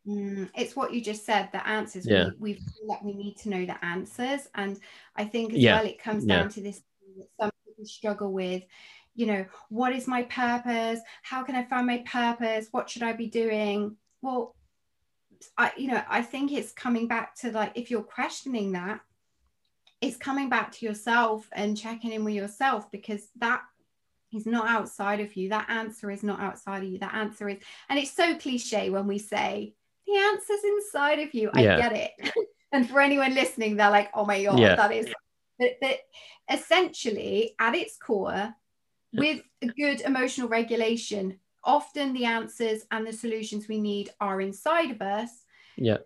Mm, 0.07 0.51
it's 0.55 0.75
what 0.75 0.95
you 0.95 1.01
just 1.01 1.27
said. 1.27 1.51
The 1.53 1.67
answers. 1.67 2.07
Yeah. 2.07 2.31
We, 2.39 2.53
we 2.53 2.55
feel 2.55 2.87
like 2.87 3.03
we 3.03 3.13
need 3.13 3.37
to 3.39 3.51
know 3.51 3.67
the 3.67 3.85
answers, 3.85 4.49
and 4.55 4.79
I 5.17 5.25
think 5.25 5.53
as 5.53 5.59
yeah. 5.59 5.77
well 5.77 5.87
it 5.87 6.03
comes 6.03 6.25
down 6.25 6.45
yeah. 6.45 6.51
to 6.51 6.61
this. 6.61 6.83
That 7.17 7.27
some 7.41 7.51
people 7.67 7.85
struggle 7.85 8.33
with 8.33 8.63
you 9.15 9.27
know, 9.27 9.45
what 9.69 9.93
is 9.93 10.07
my 10.07 10.23
purpose? 10.25 11.01
How 11.23 11.43
can 11.43 11.55
I 11.55 11.65
find 11.65 11.87
my 11.87 11.99
purpose? 12.07 12.69
What 12.71 12.89
should 12.89 13.03
I 13.03 13.13
be 13.13 13.27
doing? 13.27 13.97
Well, 14.23 14.55
I, 15.57 15.73
you 15.77 15.89
know, 15.89 16.03
I 16.09 16.23
think 16.23 16.53
it's 16.53 16.73
coming 16.73 17.09
back 17.09 17.35
to 17.37 17.51
like, 17.51 17.73
if 17.75 17.91
you're 17.91 18.03
questioning 18.03 18.73
that, 18.73 19.01
it's 20.01 20.17
coming 20.17 20.49
back 20.49 20.73
to 20.73 20.87
yourself 20.87 21.49
and 21.53 21.77
checking 21.77 22.13
in 22.13 22.25
with 22.25 22.35
yourself 22.35 22.91
because 22.91 23.29
that 23.39 23.63
is 24.33 24.47
not 24.47 24.69
outside 24.69 25.21
of 25.21 25.37
you. 25.37 25.51
That 25.51 25.69
answer 25.69 26.11
is 26.11 26.23
not 26.23 26.41
outside 26.41 26.83
of 26.83 26.89
you. 26.89 26.99
That 26.99 27.15
answer 27.15 27.49
is, 27.49 27.59
and 27.89 27.99
it's 27.99 28.13
so 28.13 28.35
cliche 28.37 28.91
when 28.91 29.07
we 29.07 29.19
say 29.19 29.75
the 30.07 30.17
answer's 30.17 30.65
inside 30.65 31.21
of 31.21 31.35
you. 31.35 31.51
I 31.53 31.63
get 31.63 31.93
it. 31.93 32.33
and 32.73 32.89
for 32.89 33.01
anyone 33.01 33.35
listening, 33.35 33.77
they're 33.77 33.91
like, 33.91 34.11
oh 34.15 34.25
my 34.25 34.43
God, 34.43 34.59
yeah. 34.59 34.77
that 34.77 34.93
is. 34.93 35.13
But, 35.59 35.73
but 35.81 35.99
essentially, 36.51 37.55
at 37.59 37.75
its 37.75 37.97
core, 37.99 38.55
with 39.13 39.43
good 39.77 40.01
emotional 40.03 40.49
regulation, 40.49 41.39
often 41.65 42.13
the 42.13 42.25
answers 42.25 42.83
and 42.91 43.07
the 43.07 43.13
solutions 43.13 43.69
we 43.69 43.81
need 43.81 44.11
are 44.21 44.41
inside 44.41 44.91
of 44.91 45.03
us. 45.03 45.45
Yeah. 45.77 45.99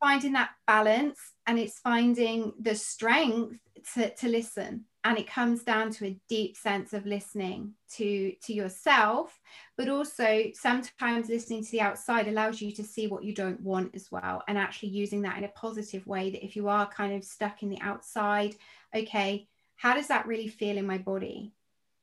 Finding 0.00 0.32
that 0.34 0.50
balance 0.66 1.18
and 1.46 1.58
it's 1.58 1.80
finding 1.80 2.52
the 2.60 2.74
strength 2.74 3.58
to, 3.94 4.14
to 4.14 4.28
listen. 4.28 4.84
And 5.04 5.16
it 5.16 5.26
comes 5.26 5.62
down 5.62 5.90
to 5.92 6.06
a 6.06 6.20
deep 6.28 6.56
sense 6.56 6.92
of 6.92 7.06
listening 7.06 7.72
to, 7.96 8.32
to 8.44 8.52
yourself, 8.52 9.40
but 9.76 9.88
also 9.88 10.50
sometimes 10.54 11.28
listening 11.28 11.64
to 11.64 11.70
the 11.70 11.80
outside 11.80 12.28
allows 12.28 12.60
you 12.60 12.72
to 12.72 12.84
see 12.84 13.06
what 13.06 13.24
you 13.24 13.34
don't 13.34 13.60
want 13.62 13.94
as 13.94 14.10
well. 14.10 14.42
And 14.48 14.58
actually 14.58 14.90
using 14.90 15.22
that 15.22 15.38
in 15.38 15.44
a 15.44 15.48
positive 15.48 16.06
way 16.06 16.30
that 16.30 16.44
if 16.44 16.56
you 16.56 16.68
are 16.68 16.86
kind 16.86 17.14
of 17.14 17.24
stuck 17.24 17.62
in 17.62 17.70
the 17.70 17.80
outside, 17.80 18.56
okay, 18.94 19.48
how 19.76 19.94
does 19.94 20.08
that 20.08 20.26
really 20.26 20.48
feel 20.48 20.76
in 20.76 20.86
my 20.86 20.98
body? 20.98 21.52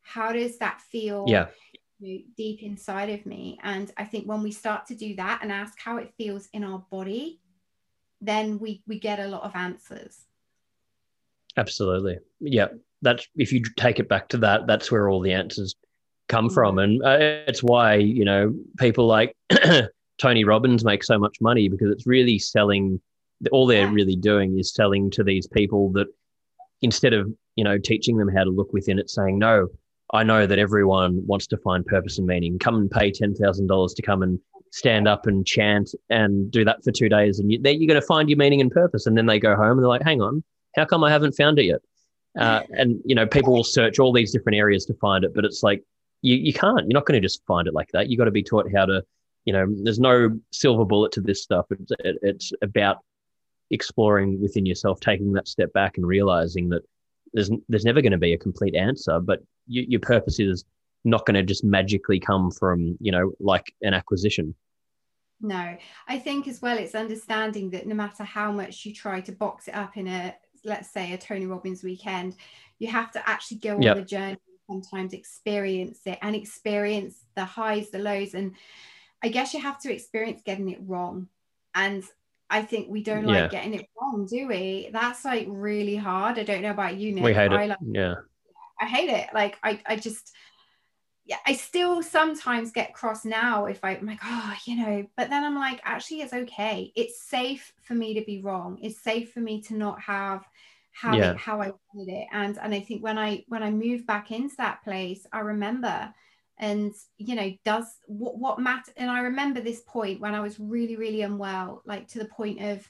How 0.06 0.32
does 0.32 0.58
that 0.60 0.82
feel 0.82 1.26
yeah. 1.28 1.48
deep 2.00 2.64
inside 2.64 3.10
of 3.10 3.26
me? 3.26 3.60
And 3.64 3.92
i 3.98 4.06
think 4.06 4.28
when 4.28 4.44
we 4.44 4.52
start 4.52 4.86
to 4.88 4.96
do 4.96 5.16
that 5.16 5.40
and 5.42 5.52
ask 5.52 5.80
how 5.80 5.98
it 5.98 6.14
feels 6.18 6.48
in 6.54 6.64
our 6.64 6.86
body 6.90 7.40
then 8.22 8.60
we 8.60 8.82
we 8.88 9.00
get 9.00 9.20
a 9.20 9.28
lot 9.28 9.44
of 9.44 9.56
answers. 9.56 10.26
Absolutely. 11.58 12.18
Yeah. 12.40 12.68
That's 13.02 13.28
if 13.36 13.52
you 13.54 13.62
take 13.78 14.00
it 14.00 14.10
back 14.10 14.30
to 14.30 14.38
that 14.38 14.68
that's 14.68 14.92
where 14.92 15.10
all 15.10 15.22
the 15.22 15.34
answers 15.34 15.76
come 16.28 16.46
mm-hmm. 16.46 16.54
from 16.54 16.80
and 16.80 17.04
uh, 17.04 17.18
it's 17.48 17.62
why 17.62 17.96
you 17.96 18.26
know 18.26 18.54
people 18.80 19.06
like 19.06 19.36
Tony 20.18 20.44
Robbins 20.44 20.84
makes 20.84 21.08
so 21.08 21.20
much 21.20 21.38
money 21.42 21.70
because 21.70 21.92
it's 21.92 22.08
really 22.08 22.40
selling. 22.40 23.00
All 23.52 23.68
they're 23.68 23.92
really 23.92 24.16
doing 24.16 24.58
is 24.58 24.74
selling 24.74 25.12
to 25.12 25.24
these 25.24 25.46
people 25.46 25.92
that 25.92 26.08
instead 26.82 27.14
of 27.14 27.32
you 27.56 27.64
know 27.64 27.78
teaching 27.78 28.18
them 28.18 28.30
how 28.30 28.44
to 28.44 28.50
look 28.50 28.72
within 28.74 28.98
it, 28.98 29.10
saying 29.10 29.38
no, 29.38 29.68
I 30.14 30.24
know 30.24 30.46
that 30.46 30.60
everyone 30.60 31.26
wants 31.26 31.48
to 31.48 31.58
find 31.58 31.86
purpose 31.86 32.18
and 32.18 32.28
meaning. 32.28 32.60
Come 32.60 32.76
and 32.76 32.92
pay 32.92 33.12
ten 33.12 33.34
thousand 33.34 33.68
dollars 33.68 33.94
to 33.96 34.02
come 34.02 34.22
and 34.22 34.40
stand 34.72 35.08
up 35.08 35.26
and 35.26 35.46
chant 35.46 35.92
and 36.10 36.52
do 36.52 36.66
that 36.66 36.84
for 36.84 36.92
two 36.92 37.10
days, 37.10 37.40
and 37.40 37.52
you, 37.52 37.60
you're 37.64 37.88
going 37.88 38.00
to 38.00 38.06
find 38.06 38.30
your 38.30 38.38
meaning 38.38 38.62
and 38.62 38.72
purpose. 38.72 39.06
And 39.08 39.18
then 39.18 39.26
they 39.26 39.40
go 39.40 39.56
home 39.56 39.72
and 39.72 39.80
they're 39.80 39.88
like, 39.88 40.04
"Hang 40.04 40.22
on, 40.22 40.44
how 40.76 40.86
come 40.86 41.04
I 41.04 41.12
haven't 41.12 41.34
found 41.34 41.60
it 41.60 41.66
yet?" 41.66 41.82
Uh, 42.38 42.62
and 42.72 43.00
you 43.06 43.16
know, 43.16 43.26
people 43.26 43.54
will 43.54 43.64
search 43.64 44.00
all 44.00 44.12
these 44.12 44.32
different 44.32 44.58
areas 44.58 44.86
to 44.86 44.94
find 44.96 45.24
it, 45.24 45.34
but 45.34 45.46
it's 45.46 45.64
like 45.64 45.84
you 46.22 46.36
you 46.36 46.54
can't. 46.54 46.82
You're 46.82 47.00
not 47.00 47.06
going 47.06 47.20
to 47.20 47.26
just 47.26 47.46
find 47.46 47.68
it 47.68 47.74
like 47.74 47.90
that. 47.94 48.10
You 48.10 48.18
got 48.18 48.26
to 48.26 48.32
be 48.32 48.44
taught 48.44 48.72
how 48.74 48.86
to. 48.86 49.04
You 49.46 49.54
know, 49.54 49.68
there's 49.84 50.00
no 50.00 50.40
silver 50.52 50.86
bullet 50.86 51.12
to 51.12 51.22
this 51.22 51.44
stuff. 51.44 51.68
It's, 51.70 51.92
it, 52.00 52.18
it's 52.24 52.52
about 52.64 52.98
exploring 53.70 54.42
within 54.42 54.66
yourself, 54.66 55.00
taking 55.00 55.34
that 55.34 55.48
step 55.48 55.72
back 55.72 55.98
and 55.98 56.06
realizing 56.06 56.70
that 56.70 56.82
there's 57.36 57.52
there's 57.70 57.86
never 57.86 58.02
going 58.02 58.14
to 58.14 58.18
be 58.18 58.34
a 58.34 58.38
complete 58.38 58.76
answer, 58.76 59.20
but 59.20 59.42
you, 59.68 59.86
your 59.88 60.00
purpose 60.00 60.40
is 60.40 60.66
not 61.04 61.26
going 61.26 61.36
to 61.36 61.44
just 61.44 61.64
magically 61.64 62.20
come 62.20 62.50
from 62.50 62.98
you 63.00 63.12
know 63.12 63.34
like 63.40 63.74
an 63.82 63.94
acquisition. 63.94 64.56
No, 65.42 65.78
I 66.08 66.18
think 66.18 66.48
as 66.48 66.62
well 66.62 66.78
it's 66.78 66.96
understanding 66.96 67.70
that 67.72 67.86
no 67.86 67.94
matter 67.94 68.24
how 68.24 68.52
much 68.52 68.86
you 68.86 68.94
try 68.94 69.20
to 69.22 69.32
box 69.34 69.68
it 69.68 69.76
up 69.76 69.98
in 69.98 70.08
a 70.08 70.36
let's 70.64 70.90
say 70.90 71.14
a 71.14 71.18
Tony 71.18 71.46
Robbins 71.46 71.84
weekend, 71.84 72.36
you 72.80 72.88
have 72.88 73.12
to 73.12 73.30
actually 73.30 73.58
go 73.58 73.76
on 73.76 73.82
yep. 73.82 73.98
the 73.98 74.04
journey 74.04 74.38
sometimes 74.68 75.14
experience 75.14 76.00
it 76.06 76.18
and 76.22 76.36
experience 76.36 77.16
the 77.36 77.46
highs, 77.46 77.92
the 77.92 78.00
lows. 78.00 78.34
And 78.34 78.56
I 79.24 79.28
guess 79.28 79.54
you 79.54 79.62
have 79.62 79.80
to 79.82 79.94
experience 79.94 80.42
getting 80.44 80.70
it 80.70 80.80
wrong. 80.82 81.28
And 81.76 82.04
I 82.50 82.62
think 82.62 82.90
we 82.90 83.04
don't 83.04 83.28
yeah. 83.28 83.44
like 83.44 83.52
getting 83.52 83.74
it 83.74 83.88
wrong, 84.00 84.28
do 84.30 84.48
we? 84.48 84.90
That's 84.92 85.26
like 85.26 85.48
really 85.50 85.96
hard. 85.96 86.38
I 86.38 86.44
don't 86.44 86.62
know 86.62 86.72
about 86.72 86.98
you, 86.98 87.14
Nick. 87.14 87.24
We 87.24 87.34
hate 87.34 87.52
I 87.52 87.64
it. 87.64 87.70
Like, 87.70 87.78
yeah. 87.82 88.16
I 88.80 88.86
hate 88.86 89.10
it. 89.10 89.28
Like 89.34 89.58
I, 89.64 89.80
I 89.86 89.96
just 89.96 90.32
yeah, 91.26 91.38
I 91.46 91.54
still 91.54 92.04
sometimes 92.04 92.72
get 92.72 92.94
cross 92.94 93.26
now 93.26 93.66
if 93.66 93.84
I, 93.84 93.96
am 93.96 94.06
like, 94.06 94.20
oh, 94.24 94.54
you 94.66 94.76
know, 94.76 95.08
but 95.18 95.30
then 95.30 95.44
I'm 95.44 95.56
like, 95.56 95.82
actually, 95.84 96.22
it's 96.22 96.34
okay. 96.34 96.92
It's 96.96 97.20
safe 97.20 97.74
for 97.82 97.96
me 97.96 98.14
to 98.14 98.26
be 98.26 98.42
wrong. 98.42 98.78
It's 98.82 99.02
safe 99.02 99.34
for 99.34 99.40
me 99.40 99.62
to 99.64 99.76
not 99.76 100.00
have 100.02 100.46
how 100.92 101.16
yeah. 101.16 101.32
it, 101.32 101.38
how 101.38 101.62
I 101.62 101.72
wanted 101.94 102.14
it. 102.14 102.28
And 102.32 102.58
and 102.62 102.74
I 102.74 102.80
think 102.80 103.04
when 103.04 103.18
I 103.18 103.44
when 103.48 103.64
I 103.64 103.72
moved 103.72 104.06
back 104.06 104.32
into 104.32 104.56
that 104.58 104.84
place, 104.84 105.26
I 105.34 105.40
remember 105.40 106.14
and 106.58 106.94
you 107.18 107.36
know 107.36 107.52
does 107.66 107.86
what 108.08 108.38
what 108.38 108.60
matter 108.60 108.92
and 108.96 109.12
i 109.12 109.20
remember 109.22 109.60
this 109.60 109.82
point 109.82 110.22
when 110.22 110.34
i 110.34 110.40
was 110.40 110.60
really 110.60 110.96
really 110.96 111.22
unwell 111.22 111.82
like 111.86 112.08
to 112.08 112.20
the 112.20 112.26
point 112.26 112.62
of 112.62 112.90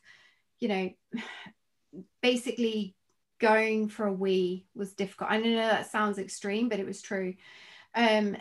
you 0.59 0.67
know 0.67 0.89
basically 2.21 2.95
going 3.39 3.89
for 3.89 4.05
a 4.05 4.13
wee 4.13 4.65
was 4.73 4.93
difficult. 4.93 5.29
I 5.29 5.37
know 5.39 5.55
that 5.55 5.91
sounds 5.91 6.17
extreme 6.17 6.69
but 6.69 6.79
it 6.79 6.85
was 6.85 7.01
true. 7.01 7.35
Um 7.93 8.37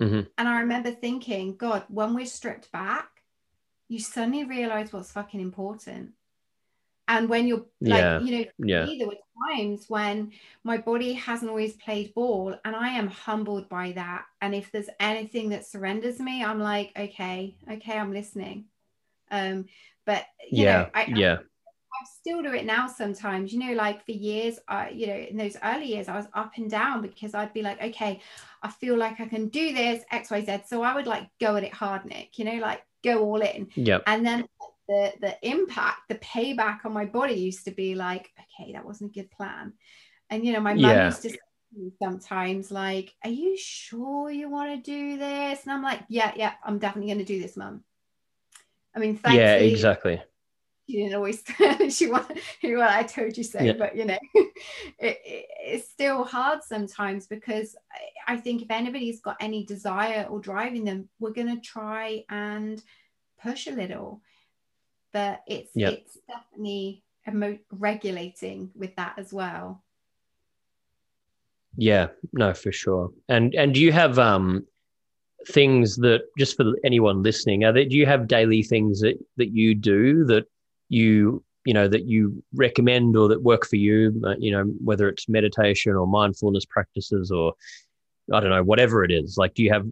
mm-hmm. 0.00 0.20
and 0.38 0.48
i 0.48 0.60
remember 0.60 0.90
thinking 0.90 1.56
god 1.56 1.84
when 1.88 2.14
we're 2.14 2.26
stripped 2.26 2.72
back 2.72 3.08
you 3.88 3.98
suddenly 3.98 4.44
realize 4.44 4.92
what's 4.92 5.12
fucking 5.12 5.40
important 5.40 6.12
and 7.10 7.28
when 7.28 7.46
you're 7.46 7.66
like 7.80 8.00
yeah. 8.00 8.20
you 8.20 8.38
know 8.38 8.44
yeah. 8.58 8.86
there 8.98 9.08
were 9.08 9.14
times 9.48 9.86
when 9.88 10.32
my 10.64 10.78
body 10.78 11.12
hasn't 11.12 11.50
always 11.50 11.74
played 11.74 12.14
ball 12.14 12.54
and 12.64 12.74
i 12.74 12.88
am 12.88 13.08
humbled 13.08 13.68
by 13.68 13.92
that 13.92 14.24
and 14.40 14.54
if 14.54 14.70
there's 14.72 14.88
anything 15.00 15.50
that 15.50 15.66
surrenders 15.66 16.18
me 16.20 16.42
i'm 16.42 16.60
like 16.60 16.92
okay 16.96 17.54
okay 17.70 17.98
i'm 17.98 18.12
listening 18.12 18.64
um 19.30 19.66
but 20.06 20.24
yeah 20.50 20.82
know, 20.82 20.90
I, 20.94 21.04
yeah 21.14 21.38
I 21.92 22.06
still 22.18 22.40
do 22.40 22.54
it 22.54 22.64
now 22.64 22.86
sometimes, 22.86 23.52
you 23.52 23.58
know, 23.58 23.74
like 23.74 24.06
for 24.06 24.12
years, 24.12 24.58
I, 24.68 24.88
you 24.90 25.08
know, 25.08 25.16
in 25.16 25.36
those 25.36 25.56
early 25.62 25.86
years, 25.86 26.08
I 26.08 26.16
was 26.16 26.26
up 26.32 26.52
and 26.56 26.70
down 26.70 27.02
because 27.02 27.34
I'd 27.34 27.52
be 27.52 27.60
like, 27.60 27.82
okay, 27.82 28.22
I 28.62 28.70
feel 28.70 28.96
like 28.96 29.20
I 29.20 29.26
can 29.26 29.48
do 29.48 29.74
this, 29.74 30.02
X, 30.10 30.30
Y, 30.30 30.42
Z. 30.42 30.62
So 30.66 30.82
I 30.82 30.94
would 30.94 31.06
like 31.06 31.28
go 31.40 31.56
at 31.56 31.64
it 31.64 31.74
hard, 31.74 32.06
Nick, 32.06 32.38
you 32.38 32.46
know, 32.46 32.54
like 32.54 32.82
go 33.04 33.22
all 33.22 33.42
in. 33.42 33.68
Yeah. 33.74 33.98
And 34.06 34.24
then 34.24 34.46
the 34.90 35.12
the 35.20 35.48
impact, 35.48 36.08
the 36.08 36.16
payback 36.16 36.84
on 36.84 36.92
my 36.92 37.04
body 37.04 37.34
used 37.34 37.64
to 37.64 37.70
be 37.70 37.94
like, 37.94 38.28
okay, 38.40 38.72
that 38.72 38.84
wasn't 38.84 39.12
a 39.12 39.14
good 39.14 39.30
plan. 39.30 39.72
And 40.28 40.44
you 40.44 40.52
know, 40.52 40.60
my 40.60 40.74
mum 40.74 40.82
yeah. 40.82 41.06
used 41.06 41.22
to 41.22 41.38
sometimes 42.02 42.72
like, 42.72 43.14
are 43.24 43.30
you 43.30 43.56
sure 43.56 44.30
you 44.30 44.50
want 44.50 44.72
to 44.72 44.90
do 44.90 45.16
this? 45.16 45.62
And 45.62 45.72
I'm 45.72 45.82
like, 45.82 46.00
yeah, 46.08 46.32
yeah, 46.34 46.54
I'm 46.64 46.80
definitely 46.80 47.12
going 47.12 47.24
to 47.24 47.32
do 47.32 47.40
this, 47.40 47.56
mum. 47.56 47.84
I 48.94 48.98
mean, 48.98 49.20
yeah, 49.30 49.54
exactly. 49.54 50.20
She 50.88 50.96
didn't 50.96 51.14
always. 51.14 51.44
she 51.96 52.08
wanted 52.08 52.40
what 52.62 52.90
I 52.90 53.04
told 53.04 53.36
you 53.36 53.44
so, 53.44 53.62
yeah. 53.62 53.74
but 53.78 53.94
you 53.94 54.06
know, 54.06 54.18
it, 54.34 54.50
it, 54.98 55.46
it's 55.64 55.88
still 55.88 56.24
hard 56.24 56.64
sometimes 56.64 57.28
because 57.28 57.76
I, 58.26 58.34
I 58.34 58.36
think 58.38 58.62
if 58.62 58.72
anybody's 58.72 59.20
got 59.20 59.36
any 59.38 59.64
desire 59.64 60.26
or 60.28 60.40
driving 60.40 60.82
them, 60.82 61.08
we're 61.20 61.30
going 61.30 61.54
to 61.54 61.60
try 61.60 62.24
and 62.28 62.82
push 63.40 63.68
a 63.68 63.70
little 63.70 64.20
but 65.12 65.42
it's 65.46 65.70
it's 65.74 66.18
definitely 66.28 67.02
emo- 67.26 67.58
regulating 67.70 68.70
with 68.74 68.94
that 68.96 69.14
as 69.18 69.32
well. 69.32 69.82
Yeah 71.76 72.08
no 72.32 72.54
for 72.54 72.72
sure. 72.72 73.12
And 73.28 73.54
and 73.54 73.74
do 73.74 73.80
you 73.80 73.92
have 73.92 74.18
um 74.18 74.66
things 75.48 75.96
that 75.96 76.22
just 76.38 76.56
for 76.56 76.72
anyone 76.84 77.22
listening 77.22 77.64
are 77.64 77.72
there, 77.72 77.84
do 77.84 77.96
you 77.96 78.06
have 78.06 78.28
daily 78.28 78.62
things 78.62 79.00
that 79.00 79.18
that 79.36 79.50
you 79.50 79.74
do 79.74 80.24
that 80.26 80.46
you 80.88 81.42
you 81.64 81.74
know 81.74 81.88
that 81.88 82.06
you 82.06 82.42
recommend 82.54 83.16
or 83.16 83.28
that 83.28 83.42
work 83.42 83.66
for 83.66 83.76
you? 83.76 84.20
Uh, 84.24 84.34
you 84.38 84.50
know 84.50 84.64
whether 84.84 85.08
it's 85.08 85.28
meditation 85.28 85.94
or 85.94 86.06
mindfulness 86.06 86.64
practices 86.64 87.30
or 87.30 87.54
i 88.32 88.40
don't 88.40 88.50
know 88.50 88.62
whatever 88.62 89.04
it 89.04 89.10
is. 89.10 89.36
Like 89.36 89.54
do 89.54 89.62
you 89.62 89.72
have 89.72 89.86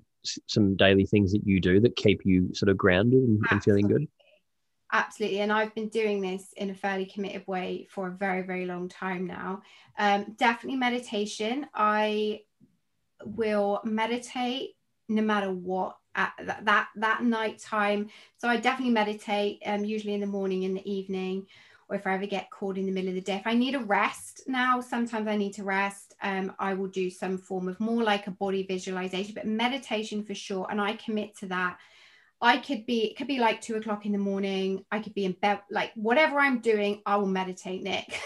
some 0.46 0.76
daily 0.76 1.06
things 1.06 1.32
that 1.32 1.46
you 1.46 1.60
do 1.60 1.80
that 1.80 1.96
keep 1.96 2.20
you 2.24 2.52
sort 2.52 2.68
of 2.68 2.76
grounded 2.76 3.22
and, 3.22 3.40
and 3.50 3.62
feeling 3.62 3.86
good 3.86 4.06
absolutely 4.92 5.40
and 5.40 5.52
i've 5.52 5.74
been 5.74 5.88
doing 5.88 6.20
this 6.20 6.52
in 6.56 6.70
a 6.70 6.74
fairly 6.74 7.04
committed 7.06 7.46
way 7.46 7.86
for 7.90 8.08
a 8.08 8.12
very 8.12 8.42
very 8.42 8.66
long 8.66 8.88
time 8.88 9.26
now. 9.26 9.62
Um, 9.98 10.34
definitely 10.38 10.78
meditation. 10.78 11.66
I 11.74 12.42
will 13.24 13.80
meditate 13.84 14.76
no 15.08 15.22
matter 15.22 15.50
what 15.50 15.96
at 16.14 16.32
that 16.44 16.64
that, 16.64 16.88
that 16.96 17.22
night 17.22 17.58
time. 17.58 18.08
So 18.38 18.48
i 18.48 18.56
definitely 18.56 18.94
meditate 18.94 19.62
um, 19.66 19.84
usually 19.84 20.14
in 20.14 20.20
the 20.20 20.26
morning 20.26 20.62
in 20.62 20.74
the 20.74 20.90
evening 20.90 21.46
or 21.88 21.96
if 21.96 22.06
i 22.06 22.14
ever 22.14 22.26
get 22.26 22.50
called 22.50 22.76
in 22.78 22.86
the 22.86 22.92
middle 22.92 23.08
of 23.08 23.14
the 23.14 23.20
day. 23.20 23.36
If 23.36 23.46
i 23.46 23.54
need 23.54 23.74
a 23.74 23.80
rest 23.80 24.42
now 24.46 24.80
sometimes 24.80 25.26
i 25.26 25.36
need 25.36 25.54
to 25.54 25.64
rest 25.64 26.14
um, 26.22 26.52
i 26.58 26.74
will 26.74 26.88
do 26.88 27.10
some 27.10 27.38
form 27.38 27.68
of 27.68 27.80
more 27.80 28.02
like 28.02 28.26
a 28.26 28.32
body 28.32 28.62
visualization 28.62 29.34
but 29.34 29.46
meditation 29.46 30.22
for 30.22 30.34
sure 30.34 30.66
and 30.70 30.80
i 30.80 30.94
commit 30.94 31.36
to 31.38 31.46
that 31.46 31.78
I 32.40 32.58
could 32.58 32.86
be, 32.86 33.04
it 33.04 33.16
could 33.16 33.26
be 33.26 33.38
like 33.38 33.60
two 33.60 33.76
o'clock 33.76 34.06
in 34.06 34.12
the 34.12 34.18
morning. 34.18 34.84
I 34.92 35.00
could 35.00 35.14
be 35.14 35.24
in 35.24 35.32
bed, 35.32 35.60
like 35.70 35.92
whatever 35.94 36.38
I'm 36.38 36.60
doing, 36.60 37.02
I 37.04 37.16
will 37.16 37.26
meditate, 37.26 37.82
Nick. 37.82 38.20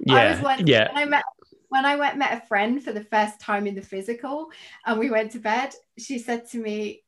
yeah. 0.00 0.14
I 0.14 0.30
was 0.30 0.40
one, 0.40 0.66
yeah. 0.66 0.92
When 0.92 1.02
I 1.02 1.04
met, 1.06 1.24
when 1.68 1.84
I 1.84 1.96
went, 1.96 2.18
met 2.18 2.42
a 2.42 2.46
friend 2.46 2.82
for 2.82 2.92
the 2.92 3.04
first 3.04 3.40
time 3.40 3.66
in 3.66 3.74
the 3.74 3.82
physical 3.82 4.48
and 4.86 4.98
we 4.98 5.10
went 5.10 5.32
to 5.32 5.38
bed, 5.38 5.74
she 5.98 6.18
said 6.18 6.48
to 6.50 6.58
me, 6.58 7.02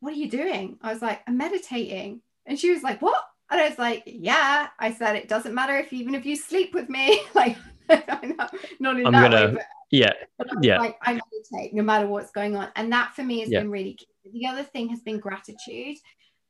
What 0.00 0.12
are 0.12 0.16
you 0.16 0.30
doing? 0.30 0.78
I 0.82 0.92
was 0.92 1.02
like, 1.02 1.20
I'm 1.26 1.38
meditating. 1.38 2.20
And 2.44 2.58
she 2.58 2.70
was 2.70 2.82
like, 2.82 3.00
What? 3.00 3.22
And 3.50 3.60
I 3.60 3.68
was 3.68 3.78
like, 3.78 4.02
Yeah. 4.06 4.68
I 4.78 4.92
said, 4.92 5.16
It 5.16 5.28
doesn't 5.28 5.54
matter 5.54 5.76
if 5.78 5.92
even 5.92 6.14
if 6.14 6.26
you 6.26 6.36
sleep 6.36 6.74
with 6.74 6.90
me, 6.90 7.22
like, 7.34 7.56
not, 7.88 8.54
not 8.80 9.00
in 9.00 9.06
I'm 9.06 9.12
that 9.12 9.30
gonna, 9.30 9.46
way, 9.46 9.52
but, 9.54 9.66
yeah. 9.90 10.12
Yeah. 10.60 10.78
Like, 10.78 10.98
I 11.02 11.12
meditate 11.12 11.74
no 11.74 11.82
matter 11.82 12.06
what's 12.06 12.30
going 12.32 12.56
on. 12.56 12.68
And 12.76 12.92
that 12.92 13.14
for 13.14 13.22
me 13.22 13.40
has 13.40 13.50
yeah. 13.50 13.60
been 13.60 13.70
really 13.70 13.94
key 13.94 14.06
the 14.30 14.46
other 14.46 14.62
thing 14.62 14.88
has 14.88 15.00
been 15.00 15.18
gratitude. 15.18 15.96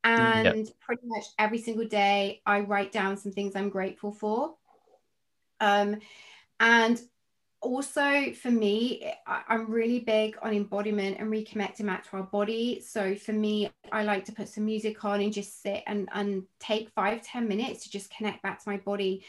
And 0.04 0.66
yep. 0.66 0.66
pretty 0.80 1.02
much 1.04 1.24
every 1.38 1.58
single 1.58 1.86
day, 1.86 2.42
I 2.44 2.60
write 2.60 2.90
down 2.90 3.16
some 3.16 3.30
things 3.30 3.54
I'm 3.54 3.68
grateful 3.68 4.12
for. 4.12 4.54
Um, 5.60 6.00
and 6.58 7.00
also 7.60 8.32
for 8.32 8.50
me, 8.50 9.12
I, 9.28 9.42
I'm 9.48 9.70
really 9.70 10.00
big 10.00 10.36
on 10.42 10.52
embodiment 10.52 11.18
and 11.20 11.30
reconnecting 11.30 11.86
back 11.86 12.08
to 12.10 12.16
our 12.16 12.24
body. 12.24 12.80
So 12.80 13.14
for 13.14 13.32
me, 13.32 13.70
I 13.92 14.02
like 14.02 14.24
to 14.24 14.32
put 14.32 14.48
some 14.48 14.64
music 14.64 15.04
on 15.04 15.20
and 15.20 15.32
just 15.32 15.62
sit 15.62 15.84
and, 15.86 16.08
and 16.12 16.42
take 16.58 16.90
five 16.90 17.22
ten 17.22 17.46
minutes 17.46 17.84
to 17.84 17.90
just 17.90 18.12
connect 18.12 18.42
back 18.42 18.60
to 18.62 18.68
my 18.68 18.78
body. 18.78 19.24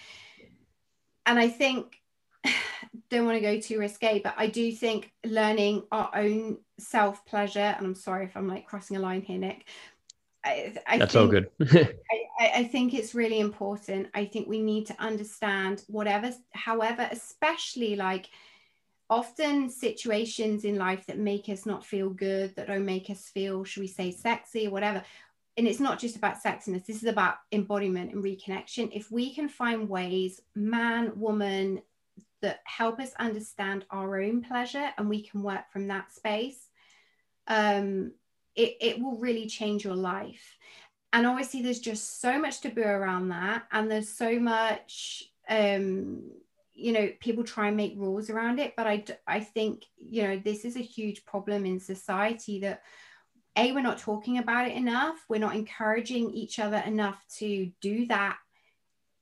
And 1.28 1.38
I 1.38 1.50
think 1.50 2.02
don't 3.10 3.26
want 3.26 3.38
to 3.38 3.42
go 3.42 3.60
too 3.60 3.80
risque, 3.80 4.22
but 4.24 4.34
I 4.38 4.48
do 4.48 4.72
think 4.72 5.12
learning 5.26 5.84
our 5.92 6.10
own 6.16 6.58
self 6.80 7.26
pleasure, 7.26 7.60
and 7.60 7.86
I'm 7.86 7.96
sorry 7.96 8.26
if 8.26 8.36
I'm 8.36 8.48
like 8.48 8.68
crossing 8.68 8.98
a 8.98 9.00
line 9.00 9.22
here, 9.22 9.38
Nick. 9.38 9.66
I, 10.46 10.76
I 10.86 10.98
That's 10.98 11.14
think, 11.14 11.22
all 11.24 11.30
good. 11.30 11.50
I, 12.40 12.52
I 12.56 12.64
think 12.66 12.94
it's 12.94 13.16
really 13.16 13.40
important. 13.40 14.10
I 14.14 14.26
think 14.26 14.48
we 14.48 14.62
need 14.62 14.88
to 14.88 15.02
understand 15.02 15.84
whatever, 15.88 16.32
however, 16.52 17.08
especially 17.12 17.96
like 17.96 18.30
often 19.10 19.70
situations 19.70 20.66
in 20.66 20.78
life 20.78 21.06
that 21.06 21.18
make 21.18 21.48
us 21.48 21.66
not 21.66 21.86
feel 21.86 22.10
good, 22.10 22.56
that 22.56 22.68
don't 22.68 22.86
make 22.86 23.10
us 23.10 23.30
feel, 23.30 23.64
should 23.64 23.82
we 23.82 23.88
say, 23.88 24.12
sexy 24.12 24.68
or 24.68 24.72
whatever, 24.72 25.04
and 25.58 25.68
it's 25.68 25.80
not 25.80 26.00
just 26.00 26.16
about 26.16 26.42
sexiness 26.42 26.86
this 26.86 26.98
is 26.98 27.06
about 27.06 27.36
embodiment 27.52 28.12
and 28.12 28.24
reconnection 28.24 28.90
if 28.94 29.12
we 29.12 29.34
can 29.34 29.48
find 29.48 29.88
ways 29.88 30.42
man 30.56 31.12
woman 31.16 31.82
that 32.44 32.60
help 32.66 33.00
us 33.00 33.12
understand 33.20 33.86
our 33.90 34.22
own 34.22 34.44
pleasure 34.44 34.92
and 34.98 35.10
we 35.10 35.24
can 35.24 35.42
work 35.42 35.72
from 35.72 35.88
that 35.88 36.14
space 36.14 36.70
um 37.48 38.12
it, 38.56 38.78
it 38.82 39.02
will 39.02 39.18
really 39.18 39.48
change 39.48 39.84
your 39.84 39.96
life. 39.96 40.58
And 41.12 41.28
obviously 41.28 41.62
there's 41.62 41.80
just 41.80 42.22
so 42.22 42.40
much 42.40 42.62
taboo 42.62 42.82
around 42.82 43.30
that. 43.30 43.64
And 43.72 43.90
there's 43.90 44.10
so 44.10 44.40
much 44.40 45.24
um 45.50 46.24
you 46.76 46.92
know 46.92 47.10
people 47.20 47.44
try 47.44 47.68
and 47.68 47.78
make 47.78 47.94
rules 47.98 48.30
around 48.30 48.60
it. 48.60 48.74
But 48.76 48.88
i 48.88 49.04
i 49.28 49.40
think 49.40 49.86
you 49.98 50.24
know 50.24 50.38
this 50.38 50.66
is 50.66 50.76
a 50.76 50.82
huge 50.82 51.26
problem 51.26 51.66
in 51.66 51.80
society 51.80 52.60
that 52.62 52.82
a 53.56 53.72
we're 53.72 53.82
not 53.82 54.00
talking 54.00 54.40
about 54.40 54.68
it 54.68 54.76
enough. 54.76 55.18
We're 55.30 55.40
not 55.40 55.56
encouraging 55.56 56.32
each 56.32 56.58
other 56.58 56.78
enough 56.78 57.24
to 57.38 57.72
do 57.82 58.08
that 58.08 58.38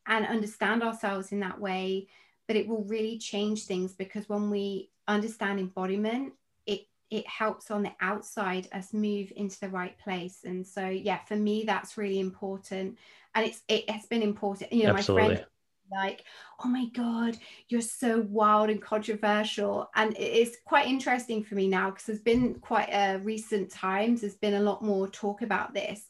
and 0.07 0.25
understand 0.25 0.83
ourselves 0.83 1.31
in 1.33 1.41
that 1.41 1.59
way 1.59 2.07
but 2.51 2.59
it 2.59 2.67
will 2.67 2.83
really 2.83 3.17
change 3.17 3.63
things 3.63 3.93
because 3.93 4.27
when 4.27 4.49
we 4.49 4.89
understand 5.07 5.57
embodiment 5.57 6.33
it 6.65 6.81
it 7.09 7.25
helps 7.25 7.71
on 7.71 7.81
the 7.81 7.93
outside 8.01 8.67
us 8.73 8.91
move 8.91 9.31
into 9.37 9.57
the 9.61 9.69
right 9.69 9.97
place 9.99 10.39
and 10.43 10.67
so 10.67 10.89
yeah 10.89 11.19
for 11.19 11.37
me 11.37 11.63
that's 11.65 11.97
really 11.97 12.19
important 12.19 12.97
and 13.35 13.45
it's 13.45 13.61
it 13.69 13.89
has 13.89 14.05
been 14.07 14.21
important 14.21 14.73
you 14.73 14.83
know 14.83 14.89
Absolutely. 14.89 15.29
my 15.29 15.35
friend 15.35 15.47
like, 15.93 16.23
oh 16.63 16.69
my 16.69 16.85
God, 16.93 17.37
you're 17.67 17.81
so 17.81 18.25
wild 18.29 18.69
and 18.69 18.81
controversial. 18.81 19.89
And 19.93 20.15
it's 20.17 20.55
quite 20.63 20.87
interesting 20.87 21.43
for 21.43 21.55
me 21.55 21.67
now 21.67 21.89
because 21.89 22.05
there's 22.05 22.21
been 22.21 22.55
quite 22.55 22.87
a 22.93 23.17
recent 23.17 23.69
times, 23.69 24.21
there's 24.21 24.35
been 24.35 24.53
a 24.53 24.61
lot 24.61 24.81
more 24.81 25.09
talk 25.09 25.41
about 25.41 25.73
this. 25.73 26.07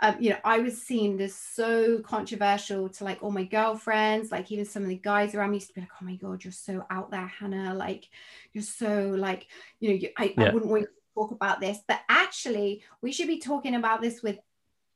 Um, 0.00 0.16
you 0.20 0.30
know, 0.30 0.38
I 0.44 0.58
was 0.58 0.80
seen 0.80 1.20
as 1.20 1.34
so 1.34 1.98
controversial 2.00 2.88
to 2.88 3.04
like 3.04 3.22
all 3.22 3.32
my 3.32 3.44
girlfriends, 3.44 4.30
like 4.30 4.50
even 4.52 4.64
some 4.64 4.82
of 4.82 4.88
the 4.88 4.96
guys 4.96 5.34
around 5.34 5.50
me 5.50 5.56
used 5.56 5.68
to 5.68 5.74
be 5.74 5.80
like, 5.80 5.90
oh 6.00 6.04
my 6.04 6.14
God, 6.14 6.44
you're 6.44 6.52
so 6.52 6.86
out 6.90 7.10
there, 7.10 7.26
Hannah. 7.26 7.74
Like, 7.74 8.08
you're 8.52 8.62
so 8.62 9.14
like, 9.16 9.48
you 9.80 9.88
know, 9.88 9.94
you, 9.96 10.08
I, 10.16 10.34
yeah. 10.36 10.44
I 10.44 10.54
wouldn't 10.54 10.70
want 10.70 10.84
to 10.84 10.88
talk 11.14 11.32
about 11.32 11.60
this. 11.60 11.78
But 11.86 12.00
actually, 12.08 12.84
we 13.02 13.10
should 13.10 13.26
be 13.26 13.40
talking 13.40 13.74
about 13.74 14.00
this 14.00 14.22
with 14.22 14.38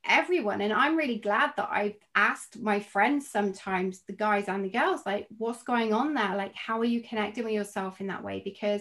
everyone 0.05 0.61
and 0.61 0.73
i'm 0.73 0.97
really 0.97 1.19
glad 1.19 1.53
that 1.57 1.69
i've 1.71 1.95
asked 2.17 2.59
my 2.59 2.81
friends 2.81 3.31
sometimes 3.31 4.01
the 4.01 4.13
guys 4.13 4.49
and 4.49 4.65
the 4.65 4.69
girls 4.69 5.01
like 5.07 5.29
what's 5.39 5.63
going 5.63 5.93
on 5.93 6.13
there 6.13 6.35
like 6.37 6.53
how 6.57 6.81
are 6.81 6.85
you 6.85 7.01
connecting 7.01 7.45
with 7.45 7.53
yourself 7.53 8.01
in 8.01 8.09
that 8.09 8.25
way 8.25 8.43
because 8.45 8.81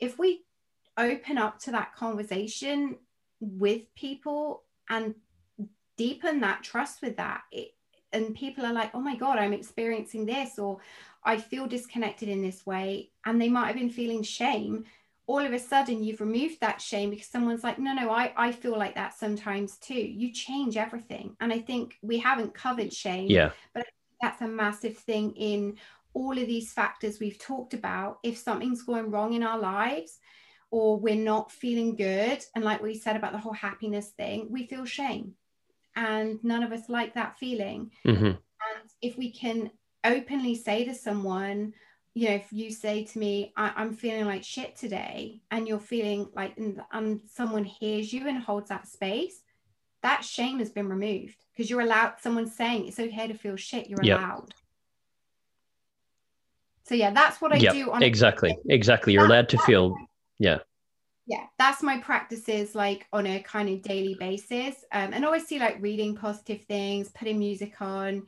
if 0.00 0.18
we 0.18 0.42
open 0.96 1.38
up 1.38 1.60
to 1.60 1.70
that 1.70 1.94
conversation 1.94 2.96
with 3.40 3.82
people 3.94 4.64
and 4.90 5.14
deepen 5.98 6.40
that 6.40 6.62
trust 6.62 7.02
with 7.02 7.18
that. 7.18 7.42
It, 7.52 7.74
and 8.14 8.34
people 8.34 8.64
are 8.64 8.72
like 8.72 8.90
oh 8.94 9.00
my 9.00 9.14
god 9.14 9.38
i'm 9.38 9.52
experiencing 9.52 10.24
this 10.24 10.58
or 10.58 10.78
i 11.24 11.36
feel 11.36 11.66
disconnected 11.66 12.26
in 12.26 12.40
this 12.40 12.64
way 12.64 13.10
and 13.26 13.38
they 13.38 13.50
might 13.50 13.66
have 13.66 13.76
been 13.76 13.90
feeling 13.90 14.22
shame. 14.22 14.86
All 15.26 15.40
of 15.40 15.52
a 15.52 15.58
sudden 15.58 16.02
you've 16.02 16.22
removed 16.22 16.58
that 16.62 16.80
shame 16.80 17.10
because 17.10 17.26
someone's 17.26 17.62
like 17.62 17.78
no 17.78 17.92
no 17.92 18.10
I, 18.10 18.32
I 18.34 18.50
feel 18.50 18.78
like 18.78 18.94
that 18.94 19.12
sometimes 19.12 19.76
too. 19.76 19.92
You 19.92 20.32
change 20.32 20.78
everything 20.78 21.36
and 21.40 21.52
i 21.52 21.58
think 21.58 21.98
we 22.00 22.16
haven't 22.16 22.54
covered 22.54 22.94
shame 22.94 23.26
yeah. 23.28 23.50
but 23.74 23.86
that's 24.22 24.40
a 24.40 24.48
massive 24.48 24.96
thing 24.96 25.32
in 25.32 25.76
all 26.14 26.32
of 26.32 26.46
these 26.46 26.72
factors 26.72 27.20
we've 27.20 27.38
talked 27.38 27.74
about. 27.74 28.18
If 28.22 28.38
something's 28.38 28.82
going 28.82 29.10
wrong 29.10 29.34
in 29.34 29.42
our 29.42 29.58
lives 29.58 30.18
or 30.70 30.98
we're 30.98 31.14
not 31.14 31.52
feeling 31.52 31.94
good 31.94 32.44
and 32.54 32.64
like 32.64 32.82
we 32.82 32.98
said 32.98 33.16
about 33.16 33.32
the 33.32 33.38
whole 33.38 33.52
happiness 33.52 34.08
thing 34.10 34.48
we 34.50 34.66
feel 34.66 34.84
shame 34.84 35.34
and 35.98 36.42
none 36.44 36.62
of 36.62 36.72
us 36.72 36.88
like 36.88 37.12
that 37.14 37.36
feeling 37.38 37.90
mm-hmm. 38.06 38.26
and 38.26 38.90
if 39.02 39.18
we 39.18 39.30
can 39.32 39.70
openly 40.04 40.54
say 40.54 40.84
to 40.84 40.94
someone 40.94 41.74
you 42.18 42.28
know, 42.28 42.34
if 42.34 42.52
you 42.52 42.72
say 42.72 43.04
to 43.04 43.18
me, 43.20 43.52
I, 43.56 43.80
am 43.80 43.94
feeling 43.94 44.24
like 44.24 44.42
shit 44.42 44.74
today, 44.74 45.40
and 45.52 45.68
you're 45.68 45.78
feeling 45.78 46.28
like, 46.34 46.56
and, 46.56 46.80
and 46.90 47.20
someone 47.32 47.62
hears 47.62 48.12
you 48.12 48.26
and 48.26 48.42
holds 48.42 48.70
that 48.70 48.88
space, 48.88 49.40
that 50.02 50.24
shame 50.24 50.58
has 50.58 50.68
been 50.68 50.88
removed 50.88 51.36
because 51.52 51.70
you're 51.70 51.80
allowed, 51.80 52.14
someone 52.20 52.48
saying 52.48 52.88
it's 52.88 52.98
okay 52.98 53.28
to 53.28 53.34
feel 53.34 53.54
shit, 53.54 53.88
you're 53.88 54.02
yep. 54.02 54.18
allowed. 54.18 54.52
So, 56.86 56.96
yeah, 56.96 57.12
that's 57.12 57.40
what 57.40 57.52
I 57.52 57.58
yep. 57.58 57.74
do. 57.74 57.92
On 57.92 58.02
exactly. 58.02 58.56
Exactly. 58.68 59.12
You're 59.12 59.26
allowed 59.26 59.50
to 59.50 59.58
feel, 59.58 59.94
yeah. 60.40 60.58
Yeah, 61.28 61.46
that's 61.58 61.82
my 61.82 61.98
practices 61.98 62.74
like 62.74 63.06
on 63.12 63.26
a 63.26 63.42
kind 63.42 63.68
of 63.68 63.82
daily 63.82 64.14
basis. 64.18 64.84
Um, 64.92 65.12
and 65.12 65.24
always 65.26 65.46
see 65.46 65.58
like 65.58 65.76
reading 65.80 66.16
positive 66.16 66.62
things, 66.64 67.10
putting 67.10 67.38
music 67.38 67.80
on, 67.82 68.26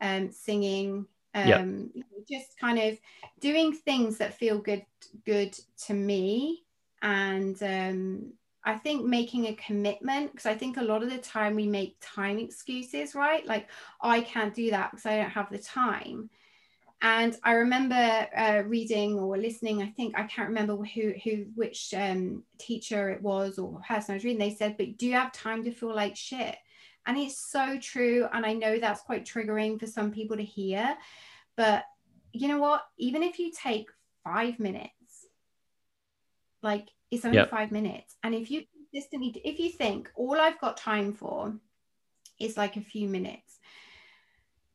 um, 0.00 0.32
singing, 0.32 1.06
um 1.34 1.92
yep. 1.94 2.04
just 2.28 2.58
kind 2.60 2.78
of 2.78 2.98
doing 3.40 3.72
things 3.72 4.18
that 4.18 4.34
feel 4.34 4.58
good 4.58 4.84
good 5.24 5.56
to 5.78 5.94
me 5.94 6.64
and 7.02 7.62
um 7.62 8.32
I 8.64 8.76
think 8.76 9.06
making 9.06 9.46
a 9.46 9.54
commitment 9.54 10.32
because 10.32 10.46
I 10.46 10.54
think 10.56 10.76
a 10.76 10.82
lot 10.82 11.04
of 11.04 11.10
the 11.10 11.18
time 11.18 11.54
we 11.54 11.66
make 11.68 11.96
time 12.00 12.38
excuses, 12.38 13.14
right? 13.14 13.46
Like, 13.46 13.70
I 14.02 14.20
can't 14.20 14.54
do 14.54 14.70
that 14.72 14.90
because 14.90 15.06
I 15.06 15.16
don't 15.18 15.30
have 15.30 15.50
the 15.50 15.58
time. 15.58 16.30
And 17.02 17.36
I 17.42 17.52
remember 17.52 17.94
uh, 18.36 18.62
reading 18.66 19.18
or 19.18 19.38
listening. 19.38 19.82
I 19.82 19.86
think 19.86 20.18
I 20.18 20.24
can't 20.24 20.48
remember 20.48 20.76
who 20.76 21.14
who 21.24 21.46
which 21.54 21.94
um, 21.94 22.42
teacher 22.58 23.08
it 23.10 23.22
was 23.22 23.58
or 23.58 23.80
person 23.86 24.12
I 24.12 24.16
was 24.16 24.24
reading. 24.24 24.38
They 24.38 24.54
said, 24.54 24.76
"But 24.76 24.98
do 24.98 25.06
you 25.06 25.14
have 25.14 25.32
time 25.32 25.64
to 25.64 25.70
feel 25.70 25.94
like 25.94 26.14
shit?" 26.14 26.56
And 27.06 27.16
it's 27.16 27.38
so 27.38 27.78
true. 27.80 28.28
And 28.32 28.44
I 28.44 28.52
know 28.52 28.78
that's 28.78 29.00
quite 29.00 29.24
triggering 29.24 29.80
for 29.80 29.86
some 29.86 30.12
people 30.12 30.36
to 30.36 30.44
hear. 30.44 30.96
But 31.56 31.84
you 32.32 32.48
know 32.48 32.58
what? 32.58 32.82
Even 32.98 33.22
if 33.22 33.38
you 33.38 33.50
take 33.50 33.88
five 34.22 34.60
minutes, 34.60 35.26
like 36.62 36.88
it's 37.10 37.24
only 37.24 37.38
yep. 37.38 37.50
five 37.50 37.72
minutes. 37.72 38.16
And 38.22 38.34
if 38.34 38.50
you 38.50 38.64
consistently, 38.92 39.40
if 39.42 39.58
you 39.58 39.70
think 39.70 40.10
all 40.14 40.38
I've 40.38 40.60
got 40.60 40.76
time 40.76 41.14
for 41.14 41.54
is 42.38 42.56
like 42.56 42.76
a 42.76 42.82
few 42.82 43.08
minutes 43.08 43.58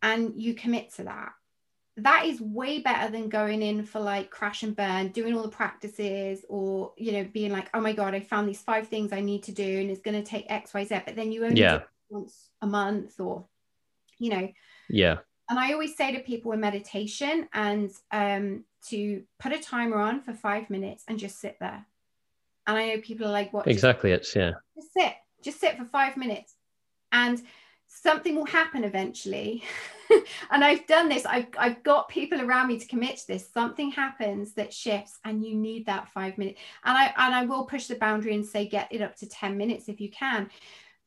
and 0.01 0.33
you 0.35 0.53
commit 0.53 0.93
to 0.95 1.03
that, 1.03 1.33
that 1.97 2.25
is 2.25 2.41
way 2.41 2.79
better 2.79 3.11
than 3.11 3.29
going 3.29 3.61
in 3.61 3.85
for 3.85 3.99
like 3.99 4.29
crash 4.29 4.63
and 4.63 4.75
burn, 4.75 5.09
doing 5.09 5.35
all 5.35 5.43
the 5.43 5.49
practices, 5.49 6.45
or 6.49 6.93
you 6.97 7.13
know, 7.13 7.23
being 7.31 7.51
like, 7.51 7.69
oh 7.73 7.79
my 7.79 7.93
god, 7.93 8.13
I 8.13 8.19
found 8.19 8.49
these 8.49 8.61
five 8.61 8.87
things 8.87 9.13
I 9.13 9.21
need 9.21 9.43
to 9.43 9.53
do, 9.53 9.79
and 9.79 9.89
it's 9.89 10.01
going 10.01 10.21
to 10.21 10.29
take 10.29 10.45
X, 10.49 10.73
Y, 10.73 10.83
Z. 10.83 11.01
But 11.05 11.15
then 11.15 11.31
you 11.31 11.45
only 11.45 11.61
yeah. 11.61 11.77
do 11.77 11.77
it 11.77 11.87
once 12.09 12.49
a 12.61 12.67
month, 12.67 13.19
or 13.19 13.45
you 14.19 14.29
know, 14.29 14.49
yeah. 14.89 15.17
And 15.49 15.59
I 15.59 15.73
always 15.73 15.95
say 15.95 16.11
to 16.11 16.19
people 16.19 16.51
in 16.51 16.59
meditation 16.59 17.47
and 17.53 17.91
um, 18.11 18.65
to 18.89 19.23
put 19.39 19.53
a 19.53 19.61
timer 19.61 19.97
on 19.97 20.21
for 20.21 20.33
five 20.33 20.69
minutes 20.69 21.03
and 21.07 21.19
just 21.19 21.39
sit 21.39 21.57
there. 21.59 21.85
And 22.67 22.77
I 22.77 22.87
know 22.87 23.01
people 23.01 23.27
are 23.27 23.31
like, 23.31 23.53
"What?" 23.53 23.67
Exactly, 23.67 24.11
it's 24.11 24.35
yeah. 24.35 24.51
Just 24.75 24.91
sit, 24.91 25.13
just 25.43 25.61
sit 25.61 25.77
for 25.77 25.85
five 25.85 26.17
minutes, 26.17 26.55
and 27.13 27.41
something 28.01 28.35
will 28.35 28.45
happen 28.45 28.83
eventually. 28.83 29.63
and 30.51 30.63
I've 30.63 30.85
done 30.85 31.09
this. 31.09 31.25
I've, 31.25 31.47
I've 31.57 31.83
got 31.83 32.09
people 32.09 32.41
around 32.41 32.67
me 32.67 32.79
to 32.79 32.87
commit 32.87 33.17
to 33.17 33.27
this. 33.27 33.49
Something 33.51 33.91
happens 33.91 34.53
that 34.53 34.73
shifts, 34.73 35.19
and 35.23 35.43
you 35.43 35.55
need 35.55 35.85
that 35.85 36.09
five 36.09 36.37
minutes. 36.37 36.59
And 36.83 36.97
I 36.97 37.13
and 37.17 37.33
I 37.33 37.45
will 37.45 37.65
push 37.65 37.87
the 37.87 37.95
boundary 37.95 38.35
and 38.35 38.45
say 38.45 38.67
get 38.67 38.91
it 38.91 39.01
up 39.01 39.15
to 39.17 39.27
ten 39.27 39.57
minutes 39.57 39.89
if 39.89 39.99
you 39.99 40.09
can. 40.09 40.49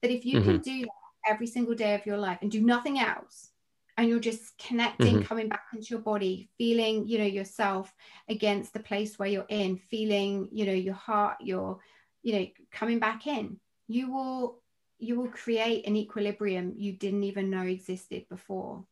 But 0.01 0.11
if 0.11 0.25
you 0.25 0.41
mm-hmm. 0.41 0.51
can 0.51 0.61
do 0.61 0.81
that 0.83 1.33
every 1.33 1.47
single 1.47 1.75
day 1.75 1.95
of 1.95 2.07
your 2.07 2.19
life 2.19 2.39
and 2.43 2.51
do 2.51 2.63
nothing 2.63 2.99
else, 2.99 3.51
and 3.97 4.09
you're 4.09 4.21
just 4.21 4.57
connecting 4.59 5.17
mm-hmm. 5.17 5.25
coming 5.25 5.49
back 5.49 5.65
into 5.75 5.89
your 5.91 6.01
body 6.01 6.49
feeling 6.57 7.07
you 7.07 7.19
know 7.19 7.25
yourself 7.25 7.93
against 8.29 8.73
the 8.73 8.81
place 8.81 9.19
where 9.19 9.29
you're 9.29 9.47
in 9.49 9.77
feeling 9.77 10.49
you 10.53 10.65
know 10.65 10.73
your 10.73 10.95
heart 10.95 11.37
your 11.41 11.79
you 12.23 12.33
know 12.33 12.47
coming 12.71 12.99
back 12.99 13.27
in 13.27 13.59
you 13.89 14.11
will 14.11 14.61
you 14.99 15.19
will 15.19 15.29
create 15.29 15.87
an 15.87 15.97
equilibrium 15.97 16.73
you 16.77 16.93
didn't 16.93 17.25
even 17.25 17.51
know 17.51 17.63
existed 17.63 18.25
before 18.29 18.85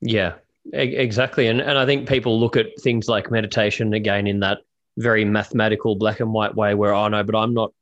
yeah 0.00 0.34
exactly 0.72 1.46
and 1.46 1.60
and 1.60 1.78
i 1.78 1.86
think 1.86 2.08
people 2.08 2.38
look 2.38 2.56
at 2.56 2.66
things 2.80 3.08
like 3.08 3.30
meditation 3.30 3.94
again 3.94 4.26
in 4.26 4.40
that 4.40 4.58
very 4.98 5.24
mathematical 5.24 5.94
black 5.94 6.20
and 6.20 6.32
white 6.32 6.54
way 6.54 6.74
where 6.74 6.92
oh 6.92 7.08
no 7.08 7.22
but 7.22 7.36
i'm 7.36 7.54
not 7.54 7.72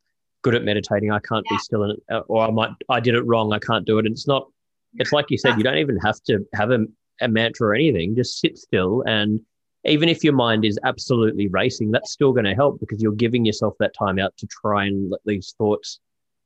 good 0.43 0.55
at 0.55 0.65
meditating 0.65 1.11
i 1.11 1.19
can't 1.21 1.47
yeah. 1.51 1.57
be 1.57 1.59
still 1.61 1.85
in 1.85 1.91
it 1.93 2.03
uh, 2.13 2.21
or 2.29 2.47
i 2.47 2.51
might 2.51 2.71
i 2.91 3.01
did 3.01 3.15
it 3.15 3.23
wrong 3.23 3.53
i 3.53 3.59
can't 3.59 3.87
do 3.87 3.99
it 3.99 4.05
and 4.05 4.13
it's 4.13 4.29
not 4.29 4.49
it's 4.97 5.13
like 5.13 5.31
you 5.31 5.39
said, 5.39 5.57
you 5.57 5.65
don't 5.65 5.79
even 5.79 5.99
have 5.99 6.21
to 6.25 6.47
have 6.55 6.71
a, 6.71 6.81
a 7.21 7.29
mantra 7.29 7.69
or 7.69 7.75
anything. 7.75 8.15
Just 8.15 8.41
sit 8.41 8.59
still. 8.59 9.03
And 9.07 9.41
even 9.85 10.09
if 10.09 10.25
your 10.25 10.33
mind 10.33 10.65
is 10.65 10.79
absolutely 10.85 11.49
racing, 11.49 11.91
that's 11.91 12.13
still 12.13 12.33
going 12.33 12.45
to 12.45 12.55
help 12.55 12.81
because 12.81 13.03
you're 13.03 13.13
giving 13.13 13.45
yourself 13.45 13.75
that 13.81 13.95
time 13.95 14.19
out 14.19 14.37
to 14.39 14.47
try 14.47 14.87
and 14.87 15.11
let 15.11 15.21
these 15.25 15.55
thoughts 15.59 16.01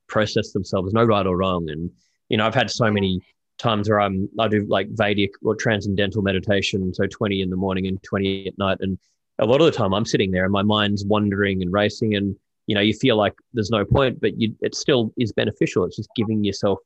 process 0.09 0.53
themselves. 0.53 0.93
no 0.93 1.05
right 1.05 1.27
or 1.27 1.37
wrong. 1.37 1.69
And, 1.71 1.91
you 2.29 2.37
know, 2.37 2.47
I've 2.47 2.55
had 2.55 2.71
so 2.71 2.91
many 2.91 3.21
times 3.59 3.89
where 3.89 4.01
I'm, 4.01 4.29
I 4.39 4.49
do 4.49 4.65
like 4.69 4.89
Vedic 4.91 5.31
or 5.43 5.55
transcendental 5.55 6.23
meditation. 6.23 6.93
So 6.95 7.07
20 7.07 7.43
in 7.43 7.51
the 7.51 7.57
morning 7.57 7.87
and 7.87 8.03
20 8.03 8.47
at 8.47 8.59
night. 8.59 8.79
And 8.81 8.99
a 9.39 9.47
lot 9.47 9.61
of 9.61 9.67
the 9.67 9.73
time 9.73 9.93
I'm 9.93 10.05
sitting 10.05 10.31
there 10.31 10.45
and 10.45 10.53
my 10.53 10.63
mind's 10.63 11.05
wandering 11.05 11.63
and 11.63 11.73
racing. 11.73 12.15
And 12.15 12.37
you 12.69 12.75
know 12.75 12.81
you 12.81 12.95
feel 12.95 13.17
like 13.17 13.35
there's 13.53 13.71
no 13.71 13.85
point 13.85 14.21
but 14.21 14.39
you 14.39 14.55
it 14.61 14.77
still 14.77 15.13
is 15.17 15.33
beneficial 15.33 15.85
it's 15.85 15.97
just 15.97 16.11
giving 16.15 16.45
yourself 16.45 16.79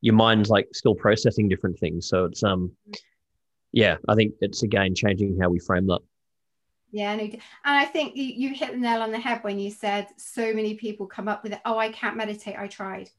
your 0.00 0.14
mind's 0.14 0.48
like 0.48 0.66
still 0.72 0.94
processing 0.94 1.48
different 1.48 1.78
things 1.78 2.08
so 2.08 2.24
it's 2.24 2.42
um 2.42 2.72
yeah 3.72 3.96
i 4.08 4.14
think 4.14 4.32
it's 4.40 4.62
again 4.62 4.94
changing 4.94 5.38
how 5.38 5.50
we 5.50 5.58
frame 5.58 5.86
that 5.86 6.00
yeah, 6.94 7.10
and 7.10 7.40
I 7.64 7.86
think 7.86 8.14
you, 8.14 8.22
you 8.22 8.54
hit 8.54 8.70
the 8.70 8.78
nail 8.78 9.02
on 9.02 9.10
the 9.10 9.18
head 9.18 9.42
when 9.42 9.58
you 9.58 9.68
said 9.72 10.06
so 10.16 10.52
many 10.52 10.74
people 10.74 11.06
come 11.06 11.26
up 11.26 11.42
with 11.42 11.52
it. 11.52 11.60
Oh, 11.64 11.76
I 11.76 11.90
can't 11.90 12.16
meditate. 12.16 12.54
I 12.56 12.68
tried. 12.68 13.10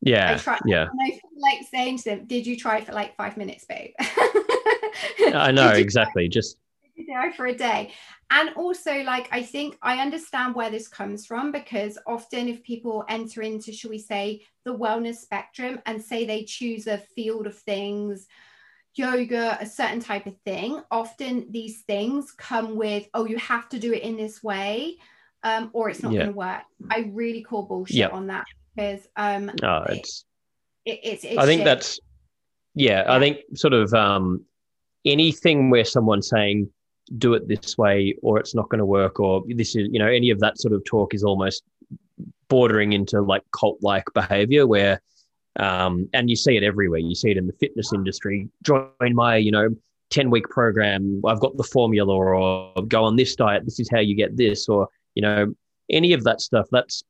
Yeah. 0.00 0.32
I 0.32 0.38
tried. 0.38 0.58
Yeah. 0.66 0.88
And 0.90 1.00
I 1.00 1.10
feel 1.10 1.30
like 1.38 1.64
saying 1.70 1.98
to 1.98 2.04
them, 2.04 2.26
"Did 2.26 2.44
you 2.48 2.56
try 2.56 2.80
for 2.80 2.90
like 2.90 3.14
five 3.14 3.36
minutes, 3.36 3.64
babe?" 3.64 3.92
I 5.32 5.52
know 5.54 5.68
exactly. 5.68 6.28
Just 6.28 6.56
try 7.08 7.30
for 7.30 7.46
a 7.46 7.54
day, 7.54 7.92
and 8.32 8.50
also 8.56 9.02
like 9.02 9.28
I 9.30 9.40
think 9.40 9.78
I 9.82 10.02
understand 10.02 10.56
where 10.56 10.70
this 10.70 10.88
comes 10.88 11.26
from 11.26 11.52
because 11.52 11.98
often 12.08 12.48
if 12.48 12.64
people 12.64 13.04
enter 13.08 13.40
into, 13.40 13.72
shall 13.72 13.90
we 13.90 14.00
say, 14.00 14.44
the 14.64 14.76
wellness 14.76 15.18
spectrum 15.18 15.78
and 15.86 16.02
say 16.02 16.24
they 16.24 16.42
choose 16.42 16.88
a 16.88 16.98
field 16.98 17.46
of 17.46 17.56
things 17.56 18.26
yoga, 18.98 19.58
a 19.60 19.66
certain 19.66 20.00
type 20.00 20.26
of 20.26 20.36
thing, 20.44 20.80
often 20.90 21.46
these 21.50 21.82
things 21.82 22.32
come 22.32 22.76
with, 22.76 23.08
oh, 23.14 23.26
you 23.26 23.36
have 23.38 23.68
to 23.70 23.78
do 23.78 23.92
it 23.92 24.02
in 24.02 24.16
this 24.16 24.42
way, 24.42 24.96
um, 25.42 25.70
or 25.72 25.90
it's 25.90 26.02
not 26.02 26.12
yeah. 26.12 26.20
going 26.20 26.32
to 26.32 26.36
work. 26.36 26.62
I 26.90 27.10
really 27.12 27.42
call 27.42 27.62
bullshit 27.64 28.10
on 28.10 28.26
that 28.28 28.44
because 28.74 29.06
um, 29.16 29.50
oh, 29.62 29.84
it's, 29.88 30.24
it, 30.84 31.00
it's, 31.02 31.24
it's, 31.24 31.38
I 31.38 31.46
think 31.46 31.60
shit. 31.60 31.64
that's, 31.64 32.00
yeah, 32.74 33.04
yeah, 33.04 33.14
I 33.14 33.18
think 33.18 33.38
sort 33.54 33.72
of 33.72 33.92
um, 33.94 34.44
anything 35.04 35.70
where 35.70 35.84
someone's 35.84 36.28
saying, 36.28 36.70
do 37.18 37.34
it 37.34 37.46
this 37.46 37.78
way, 37.78 38.16
or 38.22 38.38
it's 38.40 38.54
not 38.54 38.68
going 38.68 38.80
to 38.80 38.86
work, 38.86 39.20
or 39.20 39.44
this 39.48 39.76
is, 39.76 39.88
you 39.92 39.98
know, 39.98 40.08
any 40.08 40.30
of 40.30 40.40
that 40.40 40.58
sort 40.58 40.74
of 40.74 40.84
talk 40.84 41.14
is 41.14 41.22
almost 41.22 41.62
bordering 42.48 42.92
into 42.92 43.20
like 43.20 43.42
cult 43.56 43.78
like 43.82 44.04
behavior 44.14 44.66
where 44.66 45.00
um, 45.58 46.08
and 46.12 46.28
you 46.28 46.36
see 46.36 46.56
it 46.56 46.62
everywhere. 46.62 47.00
You 47.00 47.14
see 47.14 47.30
it 47.30 47.36
in 47.36 47.46
the 47.46 47.52
fitness 47.54 47.92
industry. 47.92 48.48
Join 48.62 48.90
my, 49.00 49.36
you 49.36 49.50
know, 49.50 49.68
10 50.10 50.30
week 50.30 50.48
program. 50.48 51.22
I've 51.26 51.40
got 51.40 51.56
the 51.56 51.64
formula 51.64 52.14
or 52.14 52.72
go 52.86 53.04
on 53.04 53.16
this 53.16 53.34
diet. 53.34 53.64
This 53.64 53.80
is 53.80 53.88
how 53.92 54.00
you 54.00 54.14
get 54.14 54.36
this 54.36 54.68
or, 54.68 54.88
you 55.14 55.22
know, 55.22 55.54
any 55.90 56.12
of 56.12 56.24
that 56.24 56.40
stuff. 56.40 56.66
That's, 56.70 57.02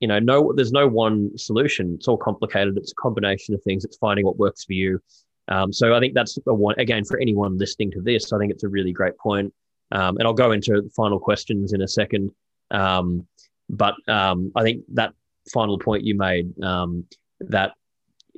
you 0.00 0.08
know, 0.08 0.18
no, 0.18 0.52
there's 0.54 0.72
no 0.72 0.86
one 0.86 1.36
solution. 1.36 1.94
It's 1.94 2.08
all 2.08 2.18
complicated. 2.18 2.76
It's 2.76 2.92
a 2.92 2.96
combination 2.96 3.54
of 3.54 3.62
things. 3.62 3.84
It's 3.84 3.96
finding 3.96 4.26
what 4.26 4.38
works 4.38 4.64
for 4.64 4.74
you. 4.74 5.00
Um, 5.48 5.72
so 5.72 5.94
I 5.94 6.00
think 6.00 6.14
that's 6.14 6.38
the 6.44 6.54
one, 6.54 6.74
again, 6.78 7.04
for 7.04 7.18
anyone 7.18 7.56
listening 7.56 7.92
to 7.92 8.02
this, 8.02 8.32
I 8.32 8.38
think 8.38 8.52
it's 8.52 8.64
a 8.64 8.68
really 8.68 8.92
great 8.92 9.16
point. 9.16 9.52
Um, 9.92 10.18
and 10.18 10.26
I'll 10.26 10.34
go 10.34 10.52
into 10.52 10.82
the 10.82 10.90
final 10.90 11.20
questions 11.20 11.72
in 11.72 11.82
a 11.82 11.88
second. 11.88 12.30
Um, 12.70 13.26
but 13.70 13.94
um, 14.08 14.52
I 14.56 14.62
think 14.62 14.82
that 14.94 15.14
final 15.52 15.78
point 15.78 16.04
you 16.04 16.16
made 16.16 16.60
um, 16.62 17.04
that 17.40 17.72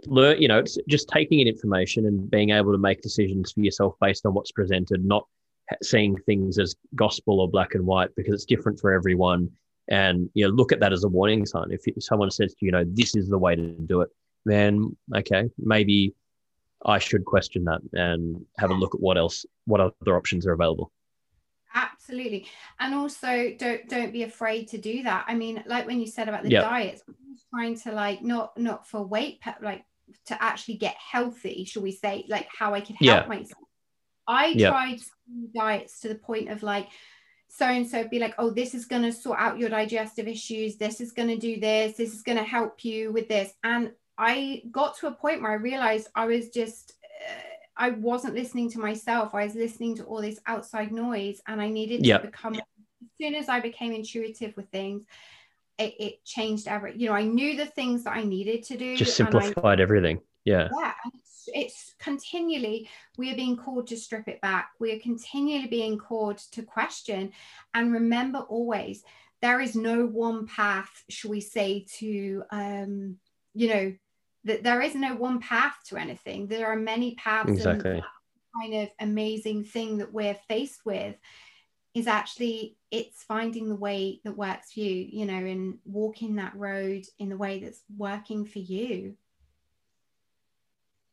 learn, 0.06 0.40
you 0.40 0.48
know, 0.48 0.58
it's 0.58 0.78
just 0.88 1.08
taking 1.08 1.40
in 1.40 1.48
information 1.48 2.06
and 2.06 2.30
being 2.30 2.50
able 2.50 2.72
to 2.72 2.78
make 2.78 3.02
decisions 3.02 3.52
for 3.52 3.60
yourself 3.60 3.94
based 4.00 4.26
on 4.26 4.34
what's 4.34 4.52
presented, 4.52 5.04
not 5.04 5.26
seeing 5.82 6.16
things 6.16 6.58
as 6.58 6.74
gospel 6.94 7.40
or 7.40 7.50
black 7.50 7.74
and 7.74 7.84
white 7.84 8.10
because 8.16 8.34
it's 8.34 8.44
different 8.44 8.78
for 8.80 8.92
everyone. 8.92 9.50
And 9.88 10.28
you 10.34 10.46
know, 10.46 10.52
look 10.52 10.72
at 10.72 10.80
that 10.80 10.92
as 10.92 11.04
a 11.04 11.08
warning 11.08 11.46
sign. 11.46 11.68
If 11.70 11.82
someone 12.02 12.30
says 12.30 12.54
to 12.54 12.56
you, 12.60 12.66
you 12.66 12.72
know, 12.72 12.84
this 12.86 13.16
is 13.16 13.28
the 13.28 13.38
way 13.38 13.56
to 13.56 13.62
do 13.62 14.02
it, 14.02 14.10
then 14.44 14.96
okay, 15.16 15.50
maybe 15.58 16.14
I 16.84 16.98
should 16.98 17.24
question 17.24 17.64
that 17.64 17.80
and 17.92 18.44
have 18.58 18.70
a 18.70 18.74
look 18.74 18.94
at 18.94 19.00
what 19.00 19.18
else, 19.18 19.44
what 19.64 19.80
other 19.80 20.16
options 20.16 20.46
are 20.46 20.52
available. 20.52 20.92
Absolutely, 21.74 22.46
and 22.80 22.94
also 22.94 23.52
don't 23.58 23.88
don't 23.88 24.12
be 24.12 24.22
afraid 24.22 24.68
to 24.68 24.78
do 24.78 25.02
that. 25.02 25.24
I 25.28 25.34
mean, 25.34 25.62
like 25.66 25.86
when 25.86 26.00
you 26.00 26.06
said 26.06 26.28
about 26.28 26.42
the 26.42 26.50
yep. 26.50 26.64
diets, 26.64 27.02
trying 27.50 27.78
to 27.80 27.92
like 27.92 28.22
not 28.22 28.58
not 28.58 28.86
for 28.86 29.02
weight 29.02 29.40
like 29.62 29.84
to 30.26 30.42
actually 30.42 30.76
get 30.76 30.96
healthy, 30.96 31.64
shall 31.64 31.82
we 31.82 31.92
say, 31.92 32.24
like 32.28 32.48
how 32.56 32.74
I 32.74 32.80
could 32.80 32.96
help 32.96 33.00
yeah. 33.00 33.26
myself. 33.26 33.64
I 34.26 34.54
tried 34.54 35.00
diets 35.54 36.00
to 36.00 36.08
the 36.08 36.14
point 36.14 36.50
of 36.50 36.62
like 36.62 36.88
so 37.48 37.66
and 37.66 37.88
so 37.88 38.06
be 38.06 38.18
like, 38.18 38.34
oh, 38.38 38.50
this 38.50 38.74
is 38.74 38.84
going 38.84 39.02
to 39.02 39.12
sort 39.12 39.38
out 39.38 39.58
your 39.58 39.70
digestive 39.70 40.28
issues. 40.28 40.76
This 40.76 41.00
is 41.00 41.12
going 41.12 41.28
to 41.28 41.36
do 41.36 41.58
this. 41.58 41.96
This 41.96 42.14
is 42.14 42.22
going 42.22 42.38
to 42.38 42.44
help 42.44 42.84
you 42.84 43.10
with 43.10 43.26
this. 43.26 43.52
And 43.64 43.92
I 44.18 44.62
got 44.70 44.98
to 44.98 45.06
a 45.06 45.12
point 45.12 45.40
where 45.40 45.52
I 45.52 45.54
realized 45.54 46.08
I 46.14 46.26
was 46.26 46.50
just, 46.50 46.92
uh, 47.26 47.32
I 47.76 47.90
wasn't 47.90 48.34
listening 48.34 48.70
to 48.72 48.80
myself. 48.80 49.34
I 49.34 49.44
was 49.44 49.54
listening 49.54 49.96
to 49.96 50.04
all 50.04 50.20
this 50.20 50.38
outside 50.46 50.92
noise 50.92 51.40
and 51.46 51.60
I 51.60 51.68
needed 51.68 52.04
to 52.04 52.18
become, 52.18 52.54
as 52.54 52.62
soon 53.18 53.34
as 53.34 53.48
I 53.48 53.60
became 53.60 53.92
intuitive 53.92 54.54
with 54.56 54.68
things, 54.68 55.04
it, 55.78 55.94
it, 56.00 56.24
changed 56.24 56.68
every 56.68 56.96
you 56.96 57.08
know 57.08 57.14
i 57.14 57.22
knew 57.22 57.56
the 57.56 57.66
things 57.66 58.04
that 58.04 58.16
i 58.16 58.22
needed 58.22 58.62
to 58.64 58.76
do 58.76 58.96
just 58.96 59.16
simplified 59.16 59.80
I, 59.80 59.82
everything. 59.82 60.20
Yeah. 60.44 60.68
Yeah 60.78 60.92
it's, 61.14 61.48
it's, 61.52 61.94
continually 61.98 62.88
we 63.16 63.32
are 63.32 63.36
being 63.36 63.56
called 63.56 63.88
to 63.88 63.96
strip 63.96 64.28
it 64.28 64.40
back. 64.40 64.70
We 64.78 64.92
are 64.92 65.00
continually 65.00 65.66
being 65.66 65.98
called 65.98 66.38
to 66.52 66.62
question. 66.62 67.32
And 67.74 67.92
remember 67.92 68.38
always 68.38 69.02
there 69.42 69.60
is 69.60 69.74
no 69.74 70.06
one 70.06 70.46
path 70.46 71.04
shall 71.08 71.30
we 71.30 71.40
say 71.40 71.86
to 71.98 72.42
um 72.50 73.16
you 73.54 73.68
know 73.68 73.94
that 74.44 74.62
there 74.62 74.80
is 74.80 74.94
no 74.94 75.14
one 75.14 75.40
path 75.40 75.76
to 75.88 75.96
anything. 75.96 76.46
There 76.46 76.68
are 76.68 76.76
many 76.76 77.16
paths 77.16 77.50
exactly. 77.50 78.02
kind 78.60 78.74
of 78.74 78.88
amazing 79.00 79.64
thing 79.64 79.98
that 79.98 80.12
we're 80.12 80.38
faced 80.48 80.86
with 80.86 81.16
is 81.98 82.06
actually 82.06 82.76
it's 82.90 83.22
finding 83.22 83.68
the 83.68 83.76
way 83.76 84.20
that 84.24 84.36
works 84.36 84.72
for 84.72 84.80
you 84.80 85.06
you 85.10 85.26
know 85.26 85.34
and 85.34 85.78
walking 85.84 86.36
that 86.36 86.54
road 86.56 87.04
in 87.18 87.28
the 87.28 87.36
way 87.36 87.58
that's 87.60 87.82
working 87.96 88.44
for 88.44 88.58
you. 88.58 89.14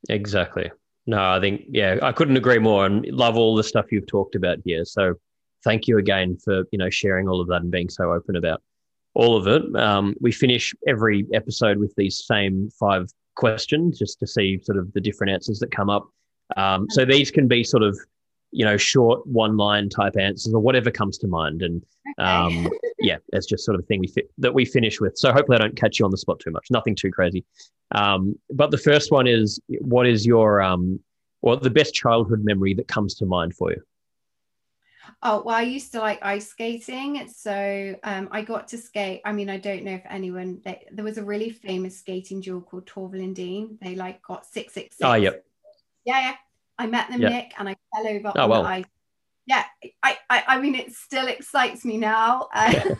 Exactly. 0.10 0.72
No 1.08 1.22
i 1.32 1.40
think 1.40 1.66
yeah 1.70 1.98
i 2.02 2.12
couldn't 2.12 2.38
agree 2.38 2.58
more 2.58 2.86
and 2.86 3.06
love 3.12 3.38
all 3.38 3.56
the 3.56 3.64
stuff 3.64 3.92
you've 3.92 4.08
talked 4.08 4.36
about 4.36 4.60
here. 4.64 4.86
So 4.86 5.16
thank 5.64 5.88
you 5.88 5.98
again 5.98 6.38
for 6.38 6.64
you 6.72 6.78
know 6.78 6.90
sharing 6.90 7.28
all 7.28 7.42
of 7.42 7.48
that 7.48 7.62
and 7.62 7.72
being 7.72 7.90
so 7.90 8.14
open 8.14 8.36
about 8.36 8.62
all 9.16 9.38
of 9.38 9.48
it. 9.48 9.64
Um, 9.76 10.14
we 10.20 10.32
finish 10.32 10.74
every 10.88 11.26
episode 11.34 11.78
with 11.78 11.94
these 11.96 12.26
same 12.26 12.70
five 12.80 13.08
questions 13.36 13.98
just 13.98 14.20
to 14.20 14.28
see 14.28 14.60
sort 14.64 14.78
of 14.78 14.92
the 14.94 15.02
different 15.02 15.32
answers 15.32 15.60
that 15.60 15.72
come 15.72 15.90
up. 15.90 16.08
Um, 16.58 16.88
so 16.90 17.06
these 17.06 17.32
can 17.32 17.48
be 17.48 17.64
sort 17.64 17.84
of 17.84 17.98
you 18.56 18.64
know, 18.64 18.78
short 18.78 19.28
one 19.28 19.58
line 19.58 19.90
type 19.90 20.16
answers 20.18 20.54
or 20.54 20.62
whatever 20.62 20.90
comes 20.90 21.18
to 21.18 21.28
mind. 21.28 21.62
And 21.62 21.86
okay. 22.18 22.26
um, 22.26 22.70
yeah, 23.00 23.18
that's 23.32 23.46
just 23.46 23.66
sort 23.66 23.76
of 23.76 23.84
a 23.84 23.86
thing 23.86 24.00
we 24.00 24.08
fit, 24.08 24.32
that 24.38 24.54
we 24.54 24.64
finish 24.64 25.02
with. 25.02 25.18
So 25.18 25.34
hopefully 25.34 25.58
I 25.58 25.62
don't 25.62 25.76
catch 25.76 26.00
you 26.00 26.06
on 26.06 26.12
the 26.12 26.18
spot 26.18 26.40
too 26.40 26.52
much. 26.52 26.68
Nothing 26.72 26.96
too 26.96 27.12
crazy. 27.12 27.44
Um, 27.94 28.40
but 28.50 28.72
the 28.72 28.78
first 28.78 29.12
one 29.12 29.28
is, 29.28 29.60
what 29.82 30.08
is 30.08 30.26
your 30.26 30.62
um, 30.62 31.02
or 31.42 31.58
the 31.58 31.70
best 31.70 31.94
childhood 31.94 32.46
memory 32.46 32.74
that 32.76 32.88
comes 32.88 33.16
to 33.16 33.26
mind 33.26 33.54
for 33.56 33.72
you? 33.72 33.82
Oh, 35.22 35.44
well, 35.46 35.56
I 35.56 35.64
used 35.64 35.92
to 35.92 36.00
like 36.00 36.20
ice 36.24 36.48
skating. 36.48 37.28
So 37.28 37.96
um, 38.06 38.30
I 38.32 38.42
got 38.42 38.70
to 38.70 38.78
skate. 38.78 39.20
I 39.26 39.34
mean, 39.34 39.50
I 39.50 39.58
don't 39.58 39.84
know 39.84 39.96
if 39.96 40.04
anyone, 40.10 40.62
they, 40.64 40.86
there 40.94 41.04
was 41.04 41.18
a 41.18 41.24
really 41.24 41.50
famous 41.50 42.00
skating 42.00 42.40
duo 42.40 42.62
called 42.62 42.86
Torvill 42.86 43.22
and 43.22 43.36
Dean. 43.36 43.78
They 43.82 43.96
like 43.96 44.22
got 44.22 44.46
666. 44.46 44.98
Oh, 45.04 45.16
yep. 45.16 45.44
Yeah, 46.06 46.22
yeah. 46.22 46.36
I 46.78 46.88
met 46.88 47.10
them, 47.10 47.22
yeah. 47.22 47.30
Nick, 47.30 47.54
and 47.58 47.70
I 47.70 47.76
fell 47.94 48.08
over 48.08 48.32
oh, 48.36 48.44
on 48.44 48.50
well. 48.50 48.64
the 48.64 48.70
ice. 48.70 48.86
Yeah, 49.48 49.64
I, 50.02 50.18
I, 50.30 50.44
I 50.48 50.62
mean, 50.62 50.76
it 50.76 50.92
still 50.94 51.28
excites 51.28 51.86
me 51.86 51.98
now. 51.98 52.50
Uh, 52.56 52.96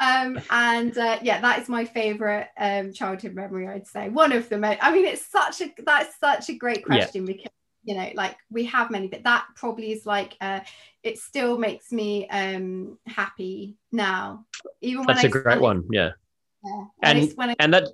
um, 0.00 0.40
and 0.50 0.96
uh, 0.98 1.18
yeah, 1.22 1.40
that 1.40 1.60
is 1.60 1.68
my 1.68 1.84
favorite 1.84 2.48
um, 2.58 2.92
childhood 2.92 3.34
memory. 3.34 3.68
I'd 3.68 3.86
say 3.86 4.08
one 4.08 4.32
of 4.32 4.48
the 4.48 4.58
most. 4.58 4.78
I 4.82 4.92
mean, 4.92 5.04
it's 5.04 5.30
such 5.30 5.60
a 5.60 5.72
that's 5.84 6.18
such 6.18 6.48
a 6.48 6.54
great 6.54 6.84
question 6.84 7.26
yeah. 7.26 7.34
because 7.34 7.52
you 7.84 7.94
know, 7.94 8.10
like 8.14 8.36
we 8.50 8.64
have 8.64 8.90
many, 8.90 9.08
but 9.08 9.24
that 9.24 9.44
probably 9.54 9.92
is 9.92 10.06
like 10.06 10.36
uh, 10.40 10.60
it 11.02 11.18
still 11.18 11.58
makes 11.58 11.92
me 11.92 12.28
um 12.28 12.98
happy 13.06 13.76
now. 13.92 14.46
Even 14.80 15.06
that's 15.06 15.22
when 15.22 15.32
a 15.32 15.38
I 15.38 15.42
great 15.42 15.60
one. 15.60 15.84
Yeah. 15.90 16.10
Yeah. 16.64 16.84
And 17.02 17.32
when 17.34 17.50
I, 17.50 17.56
and 17.58 17.74
that 17.74 17.88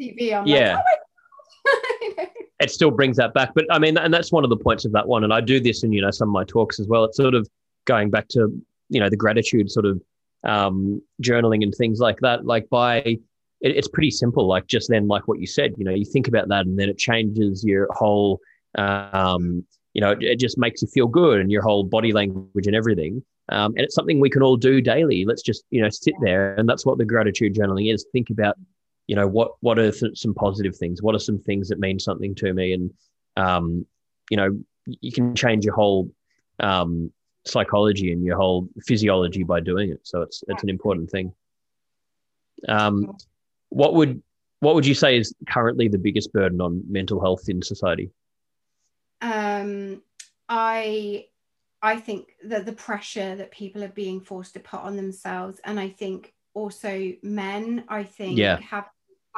TV, 0.00 0.34
I'm 0.34 0.46
yeah. 0.46 0.76
Like, 0.76 0.98
oh 1.66 2.26
it 2.60 2.70
still 2.70 2.90
brings 2.90 3.16
that 3.16 3.34
back. 3.34 3.52
But 3.54 3.66
I 3.70 3.78
mean, 3.78 3.96
and 3.96 4.12
that's 4.12 4.32
one 4.32 4.44
of 4.44 4.50
the 4.50 4.56
points 4.56 4.84
of 4.84 4.92
that 4.92 5.06
one. 5.06 5.24
And 5.24 5.32
I 5.32 5.40
do 5.40 5.60
this 5.60 5.84
in, 5.84 5.92
you 5.92 6.02
know, 6.02 6.10
some 6.10 6.28
of 6.28 6.32
my 6.32 6.44
talks 6.44 6.80
as 6.80 6.88
well. 6.88 7.04
It's 7.04 7.16
sort 7.16 7.34
of 7.34 7.48
going 7.84 8.10
back 8.10 8.28
to, 8.28 8.52
you 8.88 9.00
know, 9.00 9.08
the 9.08 9.16
gratitude 9.16 9.70
sort 9.70 9.86
of 9.86 10.02
um, 10.44 11.00
journaling 11.22 11.62
and 11.62 11.74
things 11.74 12.00
like 12.00 12.18
that. 12.20 12.44
Like 12.44 12.68
by, 12.68 12.98
it, 12.98 13.20
it's 13.60 13.88
pretty 13.88 14.10
simple. 14.10 14.46
Like 14.46 14.66
just 14.66 14.88
then, 14.88 15.06
like 15.06 15.28
what 15.28 15.40
you 15.40 15.46
said, 15.46 15.74
you 15.76 15.84
know, 15.84 15.94
you 15.94 16.04
think 16.04 16.28
about 16.28 16.48
that 16.48 16.66
and 16.66 16.78
then 16.78 16.88
it 16.88 16.98
changes 16.98 17.64
your 17.64 17.88
whole, 17.92 18.40
um, 18.76 19.64
you 19.94 20.00
know, 20.00 20.10
it, 20.10 20.22
it 20.22 20.38
just 20.38 20.58
makes 20.58 20.82
you 20.82 20.88
feel 20.88 21.06
good 21.06 21.40
and 21.40 21.50
your 21.50 21.62
whole 21.62 21.84
body 21.84 22.12
language 22.12 22.66
and 22.66 22.76
everything. 22.76 23.22
Um, 23.50 23.72
and 23.76 23.80
it's 23.80 23.94
something 23.94 24.20
we 24.20 24.30
can 24.30 24.42
all 24.42 24.56
do 24.56 24.80
daily. 24.80 25.24
Let's 25.24 25.42
just, 25.42 25.64
you 25.70 25.80
know, 25.80 25.88
sit 25.88 26.14
there. 26.20 26.54
And 26.56 26.68
that's 26.68 26.84
what 26.84 26.98
the 26.98 27.04
gratitude 27.04 27.54
journaling 27.54 27.92
is. 27.92 28.04
Think 28.12 28.30
about 28.30 28.56
you 29.08 29.16
know 29.16 29.26
what 29.26 29.52
what 29.60 29.78
are 29.78 29.90
th- 29.90 30.16
some 30.16 30.34
positive 30.34 30.76
things 30.76 31.02
what 31.02 31.14
are 31.14 31.18
some 31.18 31.38
things 31.40 31.68
that 31.68 31.80
mean 31.80 31.98
something 31.98 32.34
to 32.36 32.54
me 32.54 32.72
and 32.72 32.92
um, 33.36 33.84
you 34.30 34.36
know 34.36 34.56
you 35.00 35.10
can 35.10 35.34
change 35.34 35.64
your 35.64 35.74
whole 35.74 36.08
um, 36.60 37.12
psychology 37.44 38.12
and 38.12 38.24
your 38.24 38.36
whole 38.36 38.68
physiology 38.86 39.42
by 39.42 39.58
doing 39.58 39.90
it 39.90 40.00
so 40.04 40.22
it's 40.22 40.44
it's 40.48 40.62
an 40.62 40.68
important 40.68 41.10
thing 41.10 41.32
Um, 42.68 43.16
what 43.70 43.94
would 43.94 44.22
what 44.60 44.74
would 44.74 44.86
you 44.86 44.94
say 44.94 45.16
is 45.18 45.34
currently 45.48 45.88
the 45.88 45.98
biggest 45.98 46.32
burden 46.32 46.60
on 46.60 46.82
mental 46.88 47.20
health 47.20 47.48
in 47.48 47.62
society? 47.62 48.10
Um, 49.20 50.02
I 50.48 51.26
I 51.80 51.96
think 52.00 52.34
that 52.44 52.66
the 52.66 52.72
pressure 52.72 53.36
that 53.36 53.50
people 53.50 53.84
are 53.84 53.88
being 53.88 54.20
forced 54.20 54.54
to 54.54 54.60
put 54.60 54.80
on 54.80 54.96
themselves, 54.96 55.60
and 55.64 55.78
I 55.78 55.90
think 55.90 56.34
also 56.54 57.12
men, 57.22 57.84
I 57.88 58.02
think 58.02 58.38
yeah. 58.38 58.58
have 58.60 58.88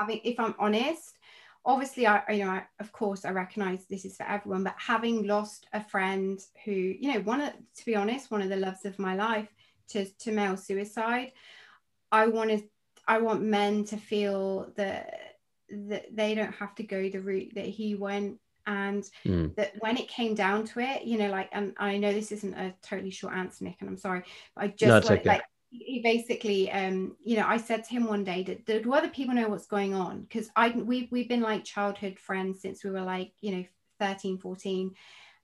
having, 0.01 0.20
if 0.24 0.40
I'm 0.40 0.55
honest, 0.59 1.18
obviously 1.64 2.07
I, 2.07 2.22
you 2.30 2.44
know, 2.44 2.51
I, 2.51 2.64
of 2.78 2.92
course 2.92 3.24
I 3.24 3.30
recognize 3.30 3.84
this 3.84 4.05
is 4.05 4.16
for 4.16 4.24
everyone, 4.24 4.64
but 4.64 4.74
having 4.78 5.26
lost 5.26 5.66
a 5.72 5.82
friend 5.82 6.40
who, 6.64 6.72
you 6.72 7.12
know, 7.12 7.20
one 7.20 7.40
of, 7.40 7.53
to 7.53 7.84
be 7.84 7.94
honest, 7.96 8.30
one 8.30 8.42
of 8.42 8.48
the 8.48 8.57
loves 8.57 8.84
of 8.84 8.98
my 8.98 9.14
life 9.14 9.48
to, 9.88 10.05
to 10.05 10.32
male 10.32 10.57
suicide, 10.57 11.32
I 12.11 12.26
wanted, 12.26 12.64
I 13.07 13.18
want 13.18 13.42
men 13.42 13.84
to 13.86 13.96
feel 13.96 14.72
that, 14.76 15.36
that 15.70 16.16
they 16.16 16.34
don't 16.34 16.55
have 16.55 16.74
to 16.76 16.82
go 16.82 17.09
the 17.09 17.20
route 17.20 17.55
that 17.55 17.66
he 17.66 17.94
went 17.94 18.38
and 18.66 19.09
mm. 19.24 19.55
that 19.57 19.72
when 19.80 19.96
it 19.96 20.09
came 20.09 20.34
down 20.34 20.66
to 20.66 20.80
it 20.80 21.05
you 21.05 21.16
know 21.16 21.30
like 21.30 21.48
and 21.53 21.72
i 21.78 21.96
know 21.96 22.12
this 22.12 22.30
isn't 22.30 22.55
a 22.55 22.74
totally 22.82 23.11
short 23.11 23.32
answer 23.32 23.64
nick 23.64 23.76
and 23.80 23.88
i'm 23.88 23.96
sorry 23.96 24.22
but 24.55 24.64
i 24.64 24.68
just 24.68 24.86
no, 24.86 24.94
want, 24.94 25.11
okay. 25.11 25.28
like 25.28 25.42
he 25.70 26.00
basically 26.02 26.70
um 26.72 27.16
you 27.22 27.36
know 27.36 27.46
i 27.46 27.56
said 27.56 27.84
to 27.84 27.90
him 27.90 28.04
one 28.04 28.24
day 28.24 28.42
do, 28.42 28.80
do 28.80 28.92
other 28.92 29.08
people 29.08 29.34
know 29.34 29.48
what's 29.48 29.66
going 29.66 29.94
on 29.94 30.22
because 30.22 30.50
i 30.56 30.70
we've, 30.70 31.10
we've 31.12 31.28
been 31.28 31.40
like 31.40 31.64
childhood 31.64 32.18
friends 32.18 32.60
since 32.60 32.82
we 32.82 32.90
were 32.90 33.00
like 33.00 33.32
you 33.40 33.54
know 33.56 33.64
13 34.00 34.38
14 34.38 34.94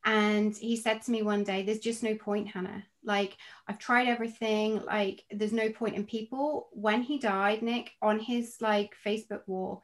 and 0.07 0.57
he 0.57 0.77
said 0.77 1.03
to 1.03 1.11
me 1.11 1.22
one 1.22 1.43
day 1.43 1.62
there's 1.62 1.81
just 1.81 2.03
no 2.05 2.14
point 2.14 2.49
hannah. 2.49 2.85
Like 3.05 3.37
i've 3.68 3.79
tried 3.79 4.09
everything. 4.09 4.83
Like 4.85 5.24
there's 5.31 5.53
no 5.53 5.68
point 5.68 5.97
in 5.97 6.07
people. 6.07 6.68
When 6.72 7.03
he 7.03 7.18
died 7.18 7.62
nick 7.62 7.91
on 8.01 8.18
his 8.18 8.57
like 8.61 8.95
facebook 9.05 9.43
wall 9.47 9.83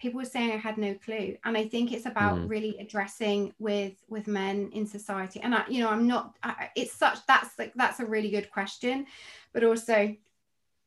people 0.00 0.18
were 0.18 0.24
saying 0.24 0.50
I 0.50 0.56
had 0.56 0.78
no 0.78 0.94
clue. 0.94 1.36
And 1.44 1.56
I 1.56 1.68
think 1.68 1.92
it's 1.92 2.06
about 2.06 2.38
mm. 2.38 2.48
really 2.48 2.76
addressing 2.78 3.52
with 3.58 4.02
with 4.08 4.26
men 4.26 4.70
in 4.72 4.86
society. 4.86 5.40
And 5.40 5.54
I, 5.54 5.64
you 5.68 5.80
know, 5.80 5.90
I'm 5.90 6.06
not. 6.06 6.36
I, 6.42 6.70
it's 6.74 6.92
such 6.92 7.18
that's 7.26 7.58
like 7.58 7.72
that's 7.74 8.00
a 8.00 8.06
really 8.06 8.30
good 8.30 8.50
question, 8.50 9.06
but 9.52 9.62
also, 9.62 10.16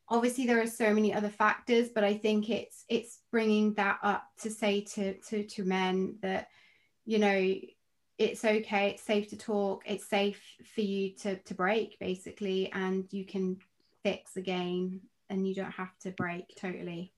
obviously 0.08 0.46
there 0.46 0.60
are 0.60 0.66
so 0.66 0.92
many 0.92 1.14
other 1.14 1.30
factors. 1.30 1.88
But 1.88 2.04
I 2.04 2.14
think 2.14 2.50
it's 2.50 2.84
it's 2.88 3.20
bringing 3.30 3.74
that 3.74 3.98
up 4.02 4.24
to 4.42 4.50
say 4.50 4.82
to 4.94 5.14
to 5.14 5.44
to 5.44 5.64
men 5.64 6.16
that, 6.20 6.48
you 7.06 7.18
know, 7.18 7.54
it's 8.18 8.44
okay. 8.44 8.90
It's 8.90 9.02
safe 9.02 9.28
to 9.30 9.36
talk. 9.36 9.84
It's 9.86 10.06
safe 10.06 10.42
for 10.74 10.82
you 10.82 11.10
to 11.22 11.36
to 11.36 11.54
break 11.54 11.98
basically, 12.00 12.70
and 12.72 13.06
you 13.12 13.24
can 13.24 13.58
fix 14.02 14.36
again, 14.36 15.00
and 15.30 15.48
you 15.48 15.54
don't 15.54 15.70
have 15.70 15.96
to 16.00 16.10
break 16.10 16.56
totally. 16.56 17.12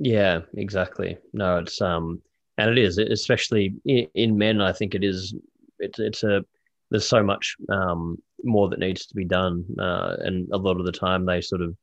Yeah, 0.00 0.40
exactly. 0.56 1.18
No, 1.32 1.58
it's 1.58 1.80
um, 1.80 2.20
and 2.58 2.70
it 2.70 2.78
is 2.78 2.98
especially 2.98 3.74
in, 3.84 4.38
men. 4.38 4.60
I 4.60 4.72
think 4.72 4.94
it 4.94 5.04
is. 5.04 5.34
It's 5.78 5.98
it's 5.98 6.22
a 6.22 6.44
there's 6.90 7.08
so 7.08 7.22
much 7.22 7.56
um 7.68 8.18
more 8.44 8.68
that 8.68 8.78
needs 8.78 9.06
to 9.06 9.14
be 9.14 9.24
done, 9.24 9.64
uh, 9.78 10.16
and 10.20 10.48
a 10.52 10.58
lot 10.58 10.78
of 10.78 10.86
the 10.86 10.92
time 10.92 11.24
they 11.24 11.40
sort 11.40 11.62
of 11.62 11.74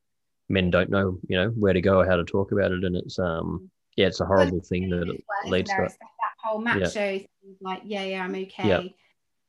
men 0.49 0.69
don't 0.69 0.89
know 0.89 1.17
you 1.27 1.37
know 1.37 1.47
where 1.49 1.73
to 1.73 1.81
go 1.81 1.99
or 1.99 2.05
how 2.05 2.15
to 2.15 2.23
talk 2.23 2.51
about 2.51 2.71
it, 2.71 2.83
and 2.83 2.95
it's 2.95 3.17
um 3.19 3.69
yeah, 3.97 4.07
it's 4.07 4.21
a 4.21 4.25
horrible 4.25 4.61
thing 4.61 4.89
that 4.89 5.09
it 5.09 5.23
leads 5.49 5.69
to. 5.69 5.77
That 5.77 5.99
whole 6.43 6.59
macho 6.59 7.11
yeah. 7.11 7.19
like 7.61 7.81
yeah, 7.83 8.03
yeah, 8.03 8.23
I'm 8.23 8.35
okay, 8.35 8.67
yeah. 8.67 8.81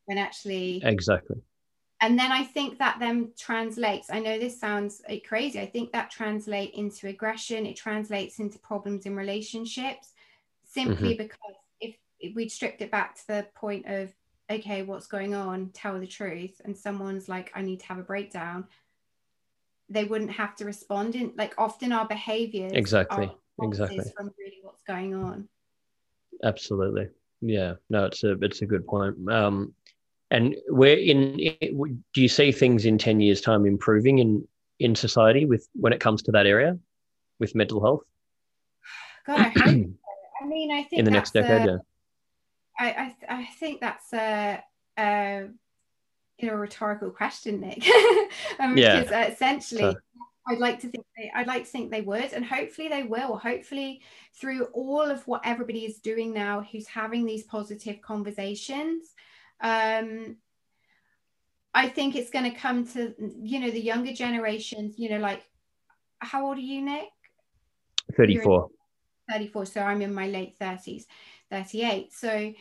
when 0.07 0.19
actually 0.19 0.81
exactly 0.85 1.37
and 2.01 2.19
then 2.19 2.33
i 2.33 2.43
think 2.43 2.79
that 2.79 2.97
then 2.99 3.31
translates 3.39 4.11
i 4.11 4.19
know 4.19 4.39
this 4.39 4.59
sounds 4.59 5.01
crazy 5.27 5.61
i 5.61 5.67
think 5.67 5.93
that 5.93 6.11
translates 6.11 6.77
into 6.77 7.09
aggression 7.09 7.67
it 7.67 7.77
translates 7.77 8.39
into 8.39 8.59
problems 8.59 9.07
in 9.07 9.15
relationships 9.15 10.13
simply 10.65 11.15
mm-hmm. 11.15 11.23
because 11.23 11.57
if, 11.81 11.97
if 12.19 12.35
we'd 12.35 12.51
stripped 12.51 12.83
it 12.83 12.91
back 12.91 13.15
to 13.15 13.27
the 13.29 13.47
point 13.55 13.87
of 13.87 14.13
okay 14.51 14.83
what's 14.83 15.07
going 15.07 15.35
on? 15.35 15.71
Tell 15.73 15.99
the 15.99 16.07
truth 16.07 16.61
and 16.65 16.77
someone's 16.77 17.29
like 17.29 17.51
i 17.55 17.63
need 17.63 17.81
to 17.81 17.87
have 17.87 17.99
a 17.99 18.03
breakdown 18.03 18.67
they 19.89 20.05
wouldn't 20.05 20.33
have 20.33 20.57
to 20.57 20.65
respond 20.65 21.15
in 21.15 21.33
like 21.37 21.55
often 21.59 21.93
our 21.93 22.07
behaviors 22.07 22.73
exactly. 22.73 23.31
exactly. 23.63 24.05
from 24.17 24.31
really 24.39 24.59
what's 24.63 24.83
going 24.83 25.15
on. 25.15 25.47
Absolutely. 26.43 27.09
Yeah. 27.43 27.75
No 27.91 28.07
it's 28.07 28.25
a 28.25 28.33
it's 28.41 28.63
a 28.63 28.67
good 28.67 28.87
point. 28.87 29.17
Um 29.31 29.75
and 30.35 30.57
where 30.69 30.97
in, 30.97 31.37
do 32.13 32.21
you 32.21 32.29
see 32.29 32.51
things 32.51 32.85
in 32.85 32.99
10 32.99 33.21
years 33.21 33.41
time 33.41 33.65
improving 33.65 34.19
in 34.19 34.47
in 34.81 34.95
society 34.95 35.47
with 35.47 35.69
when 35.75 35.93
it 35.93 36.01
comes 36.01 36.23
to 36.23 36.33
that 36.33 36.47
area 36.47 36.77
with 37.39 37.55
mental 37.55 37.81
health 37.81 38.03
god 39.27 39.41
i, 39.41 39.43
hope 39.43 39.57
I 40.43 40.47
mean 40.47 40.73
i 40.73 40.83
think 40.83 40.99
in 40.99 41.05
the 41.05 41.11
next 41.11 41.33
decade 41.33 41.69
a, 41.69 41.73
yeah 41.73 41.79
I, 42.79 42.91
I 42.91 43.37
i 43.37 43.45
think 43.61 43.81
that's 43.81 44.13
a, 44.13 44.63
a 44.99 45.47
you 46.39 46.49
know 46.49 46.55
rhetorical 46.55 47.11
question 47.11 47.61
nick 47.61 47.87
um, 48.59 48.77
yeah. 48.77 49.01
because 49.01 49.13
uh, 49.13 49.31
essentially 49.33 49.83
so. 49.83 49.95
I'd 50.47 50.59
like 50.59 50.79
to 50.81 50.89
think 50.89 51.07
they, 51.17 51.33
I'd 51.35 51.47
like 51.47 51.65
to 51.65 51.71
think 51.71 51.91
they 51.91 52.03
would, 52.03 52.35
and 52.35 52.45
hopefully 52.45 52.89
they 52.89 53.03
will. 53.03 53.39
Hopefully, 53.39 54.03
through 54.39 54.65
all 54.75 55.01
of 55.01 55.27
what 55.27 55.41
everybody 55.43 55.87
is 55.87 56.01
doing 56.01 56.35
now, 56.35 56.61
who's 56.71 56.87
having 56.87 57.25
these 57.25 57.45
positive 57.45 58.03
conversations, 58.03 59.15
um, 59.61 60.37
I 61.75 61.89
think 61.89 62.15
it's 62.15 62.31
going 62.31 62.51
to 62.51 62.57
come 62.57 62.87
to, 62.89 63.15
you 63.43 63.61
know, 63.61 63.71
the 63.71 63.81
younger 63.81 64.13
generations, 64.13 64.99
you 64.99 65.11
know, 65.11 65.19
like, 65.19 65.43
how 66.19 66.47
old 66.47 66.59
are 66.59 66.61
you, 66.61 66.83
Nick? 66.83 67.09
34. 68.17 68.69
34. 69.31 69.67
So 69.67 69.81
I'm 69.81 70.03
in 70.03 70.15
my 70.15 70.29
late 70.29 70.59
30s, 70.59 71.05
38. 71.51 72.13
So 72.13 72.53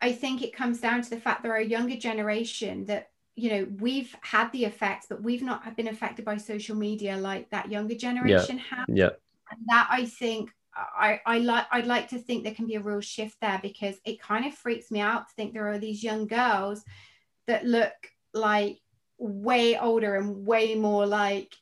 I 0.00 0.12
think 0.12 0.42
it 0.42 0.54
comes 0.54 0.80
down 0.80 1.02
to 1.02 1.10
the 1.10 1.20
fact 1.20 1.42
there 1.42 1.52
are 1.52 1.56
a 1.56 1.64
younger 1.64 1.96
generation 1.96 2.84
that, 2.86 3.10
you 3.36 3.50
know, 3.50 3.68
we've 3.78 4.14
had 4.22 4.50
the 4.52 4.64
effects, 4.64 5.06
but 5.08 5.22
we've 5.22 5.42
not 5.42 5.76
been 5.76 5.88
affected 5.88 6.24
by 6.24 6.36
social 6.36 6.76
media 6.76 7.16
like 7.16 7.50
that 7.50 7.70
younger 7.70 7.94
generation 7.94 8.56
yeah. 8.58 8.76
has. 8.76 8.86
Yeah. 8.88 9.10
And 9.50 9.60
that 9.68 9.88
I 9.90 10.06
think 10.06 10.50
I, 10.78 11.20
I 11.26 11.38
like 11.38 11.66
I'd 11.70 11.86
like 11.86 12.08
to 12.10 12.18
think 12.18 12.44
there 12.44 12.54
can 12.54 12.66
be 12.66 12.76
a 12.76 12.80
real 12.80 13.00
shift 13.00 13.36
there 13.40 13.58
because 13.62 13.96
it 14.04 14.20
kind 14.20 14.46
of 14.46 14.54
freaks 14.54 14.90
me 14.90 15.00
out 15.00 15.28
to 15.28 15.34
think 15.34 15.52
there 15.52 15.68
are 15.68 15.78
these 15.78 16.02
young 16.02 16.26
girls 16.26 16.84
that 17.46 17.64
look 17.64 17.92
like 18.34 18.78
way 19.18 19.78
older 19.78 20.16
and 20.16 20.46
way 20.46 20.74
more 20.74 21.06
like 21.06 21.54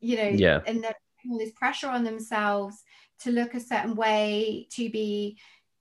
you 0.00 0.16
know 0.16 0.28
yeah. 0.28 0.60
and 0.66 0.82
they're 0.82 0.94
putting 1.16 1.32
all 1.32 1.38
this 1.38 1.52
pressure 1.52 1.88
on 1.88 2.04
themselves 2.04 2.82
to 3.20 3.30
look 3.30 3.54
a 3.54 3.60
certain 3.60 3.94
way 3.94 4.66
to 4.70 4.90
be 4.90 5.38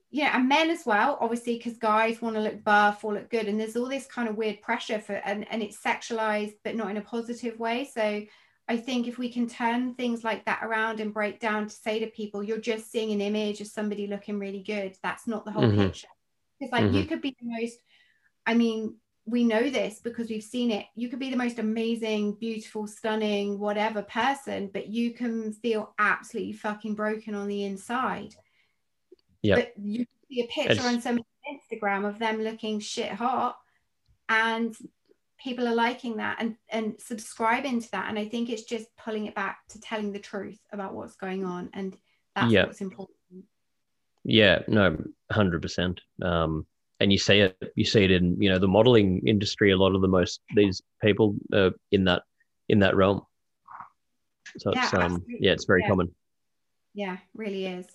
you 0.09 0.23
know 0.23 0.29
and 0.29 0.47
men 0.47 0.69
as 0.69 0.85
well 0.85 1.17
obviously 1.19 1.57
because 1.57 1.77
guys 1.77 2.21
want 2.21 2.35
to 2.35 2.41
look 2.41 2.63
buff 2.63 3.03
or 3.03 3.13
look 3.13 3.29
good 3.29 3.47
and 3.47 3.59
there's 3.59 3.75
all 3.75 3.89
this 3.89 4.05
kind 4.05 4.29
of 4.29 4.37
weird 4.37 4.61
pressure 4.61 4.99
for 4.99 5.15
and, 5.25 5.45
and 5.51 5.61
it's 5.61 5.81
sexualized 5.81 6.55
but 6.63 6.75
not 6.75 6.89
in 6.89 6.97
a 6.97 7.01
positive 7.01 7.59
way. 7.59 7.83
So 7.83 8.23
I 8.69 8.77
think 8.77 9.07
if 9.07 9.17
we 9.17 9.31
can 9.31 9.47
turn 9.47 9.93
things 9.93 10.23
like 10.23 10.45
that 10.45 10.59
around 10.61 10.99
and 10.99 11.13
break 11.13 11.39
down 11.39 11.67
to 11.67 11.73
say 11.73 11.99
to 11.99 12.07
people, 12.07 12.43
you're 12.43 12.57
just 12.57 12.91
seeing 12.91 13.11
an 13.11 13.21
image 13.21 13.61
of 13.61 13.67
somebody 13.67 14.07
looking 14.07 14.39
really 14.39 14.61
good. 14.61 14.97
That's 15.01 15.25
not 15.25 15.45
the 15.45 15.51
whole 15.51 15.63
mm-hmm. 15.63 15.83
picture. 15.83 16.07
It's 16.59 16.71
like 16.71 16.83
mm-hmm. 16.83 16.95
you 16.95 17.05
could 17.05 17.21
be 17.21 17.35
the 17.39 17.47
most, 17.47 17.77
I 18.45 18.55
mean, 18.55 18.95
we 19.25 19.43
know 19.43 19.69
this 19.69 19.99
because 19.99 20.29
we've 20.29 20.43
seen 20.43 20.71
it. 20.71 20.85
You 20.95 21.07
could 21.09 21.19
be 21.19 21.29
the 21.29 21.37
most 21.37 21.59
amazing, 21.59 22.33
beautiful, 22.33 22.87
stunning, 22.87 23.59
whatever 23.59 24.01
person, 24.01 24.69
but 24.73 24.87
you 24.87 25.13
can 25.13 25.53
feel 25.53 25.93
absolutely 25.99 26.53
fucking 26.53 26.95
broken 26.95 27.35
on 27.35 27.47
the 27.47 27.63
inside. 27.63 28.35
Yeah. 29.41 29.55
But 29.55 29.73
you 29.77 30.05
see 30.29 30.41
a 30.41 30.47
picture 30.47 30.73
it's... 30.73 30.85
on 30.85 31.01
some 31.01 31.19
Instagram 31.71 32.07
of 32.07 32.19
them 32.19 32.41
looking 32.41 32.79
shit 32.79 33.11
hot 33.11 33.57
and 34.27 34.75
people 35.37 35.67
are 35.67 35.75
liking 35.75 36.17
that 36.17 36.37
and 36.39 36.55
and 36.69 36.95
subscribing 36.99 37.81
to 37.81 37.91
that. 37.91 38.09
And 38.09 38.17
i 38.17 38.27
think 38.27 38.49
it's 38.49 38.63
just 38.63 38.87
pulling 38.97 39.25
it 39.25 39.35
back 39.35 39.59
to 39.69 39.79
telling 39.79 40.11
the 40.11 40.19
truth 40.19 40.59
about 40.71 40.93
what's 40.93 41.15
going 41.15 41.45
on. 41.45 41.69
And 41.73 41.95
that's 42.35 42.51
yeah. 42.51 42.65
what's 42.65 42.81
important. 42.81 43.17
Yeah 44.23 44.59
no 44.67 44.97
100% 45.31 45.99
um 46.21 46.65
and 46.99 47.11
you 47.11 47.17
see 47.17 47.39
it 47.39 47.57
you 47.75 47.85
see 47.85 48.03
it 48.03 48.11
in 48.11 48.41
you 48.41 48.49
know 48.49 48.59
the 48.59 48.67
modeling 48.67 49.21
industry 49.27 49.71
a 49.71 49.77
lot 49.77 49.95
of 49.95 50.01
the 50.01 50.07
most 50.07 50.41
these 50.55 50.81
people 51.01 51.35
uh, 51.53 51.69
in 51.91 52.05
that 52.05 52.23
in 52.69 52.79
that 52.79 52.95
realm. 52.95 53.21
So 54.57 54.71
yeah, 54.73 54.83
it's 54.83 54.93
um 54.93 55.01
absolutely. 55.01 55.37
yeah 55.39 55.51
it's 55.51 55.65
very 55.65 55.81
yeah. 55.81 55.89
common. 55.89 56.15
Yeah 56.93 57.17
really 57.35 57.65
is. 57.65 57.85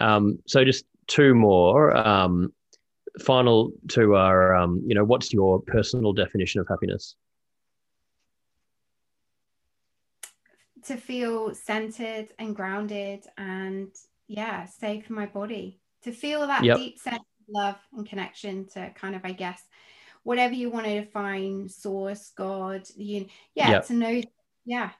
Um 0.00 0.38
so 0.46 0.64
just 0.64 0.84
two 1.06 1.34
more. 1.34 1.96
Um 1.96 2.52
final 3.20 3.72
two 3.88 4.14
are, 4.14 4.54
um, 4.54 4.82
you 4.86 4.94
know, 4.94 5.04
what's 5.04 5.32
your 5.32 5.60
personal 5.62 6.12
definition 6.12 6.60
of 6.60 6.68
happiness? 6.68 7.16
To 10.86 10.96
feel 10.96 11.54
centered 11.54 12.28
and 12.38 12.56
grounded 12.56 13.24
and, 13.36 13.88
yeah, 14.28 14.66
safe 14.66 15.08
in 15.08 15.14
my 15.14 15.26
body. 15.26 15.80
To 16.04 16.12
feel 16.12 16.46
that 16.46 16.64
yep. 16.64 16.78
deep 16.78 16.98
sense 16.98 17.18
of 17.18 17.46
love 17.48 17.76
and 17.94 18.08
connection 18.08 18.66
to 18.74 18.90
kind 18.94 19.14
of, 19.14 19.20
I 19.24 19.32
guess, 19.32 19.62
whatever 20.22 20.54
you 20.54 20.70
want 20.70 20.86
to 20.86 21.00
define, 21.00 21.68
source, 21.68 22.32
God, 22.36 22.82
you, 22.96 23.26
yeah, 23.54 23.70
yep. 23.70 23.86
to 23.86 23.92
know, 23.94 24.22
yeah, 24.64 24.90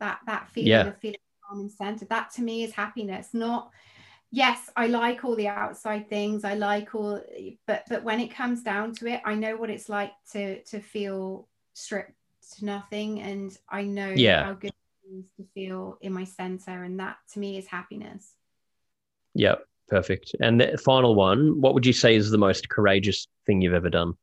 that 0.00 0.20
that 0.26 0.48
feeling 0.50 0.68
yeah. 0.68 0.86
of 0.86 0.98
feeling 0.98 1.18
calm 1.48 1.60
and 1.60 1.70
centered. 1.70 2.08
That 2.08 2.30
to 2.34 2.42
me 2.42 2.64
is 2.64 2.72
happiness, 2.72 3.30
not 3.32 3.70
yes, 4.34 4.68
I 4.76 4.88
like 4.88 5.24
all 5.24 5.36
the 5.36 5.46
outside 5.46 6.08
things. 6.08 6.44
I 6.44 6.54
like 6.54 6.94
all 6.94 7.22
but 7.66 7.84
but 7.88 8.02
when 8.02 8.20
it 8.20 8.34
comes 8.34 8.62
down 8.62 8.92
to 8.96 9.06
it, 9.06 9.20
I 9.24 9.34
know 9.34 9.56
what 9.56 9.70
it's 9.70 9.88
like 9.88 10.12
to 10.32 10.62
to 10.64 10.80
feel 10.80 11.48
stripped 11.74 12.12
to 12.56 12.64
nothing 12.64 13.22
and 13.22 13.56
I 13.68 13.82
know 13.82 14.08
yeah. 14.08 14.44
how 14.44 14.52
good 14.54 14.72
it 15.04 15.18
is 15.18 15.24
to 15.38 15.46
feel 15.54 15.98
in 16.00 16.12
my 16.12 16.24
center 16.24 16.82
and 16.82 16.98
that 17.00 17.16
to 17.32 17.38
me 17.38 17.56
is 17.56 17.66
happiness. 17.66 18.32
Yep, 19.34 19.64
perfect. 19.88 20.34
And 20.40 20.60
the 20.60 20.78
final 20.78 21.14
one, 21.14 21.60
what 21.60 21.74
would 21.74 21.86
you 21.86 21.92
say 21.92 22.16
is 22.16 22.30
the 22.30 22.38
most 22.38 22.68
courageous 22.68 23.26
thing 23.46 23.62
you've 23.62 23.74
ever 23.74 23.90
done? 23.90 24.14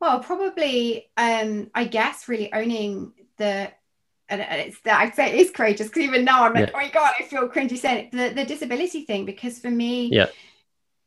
Well, 0.00 0.20
probably, 0.20 1.10
um, 1.16 1.70
I 1.74 1.84
guess, 1.84 2.26
really 2.26 2.52
owning 2.52 3.12
the, 3.36 3.70
and 4.30 4.60
it's 4.60 4.80
that 4.82 5.00
I'd 5.00 5.14
say 5.14 5.30
it 5.30 5.40
is 5.40 5.50
courageous 5.50 5.88
because 5.88 6.02
even 6.02 6.24
now 6.24 6.44
I'm 6.44 6.54
like, 6.54 6.68
yeah. 6.68 6.74
oh 6.74 6.78
my 6.78 6.88
god, 6.88 7.12
I 7.18 7.24
feel 7.24 7.48
cringy 7.48 7.76
saying 7.76 8.06
it. 8.06 8.12
The, 8.12 8.34
the 8.34 8.46
disability 8.46 9.04
thing 9.04 9.24
because 9.24 9.58
for 9.58 9.70
me, 9.70 10.06
yeah, 10.06 10.28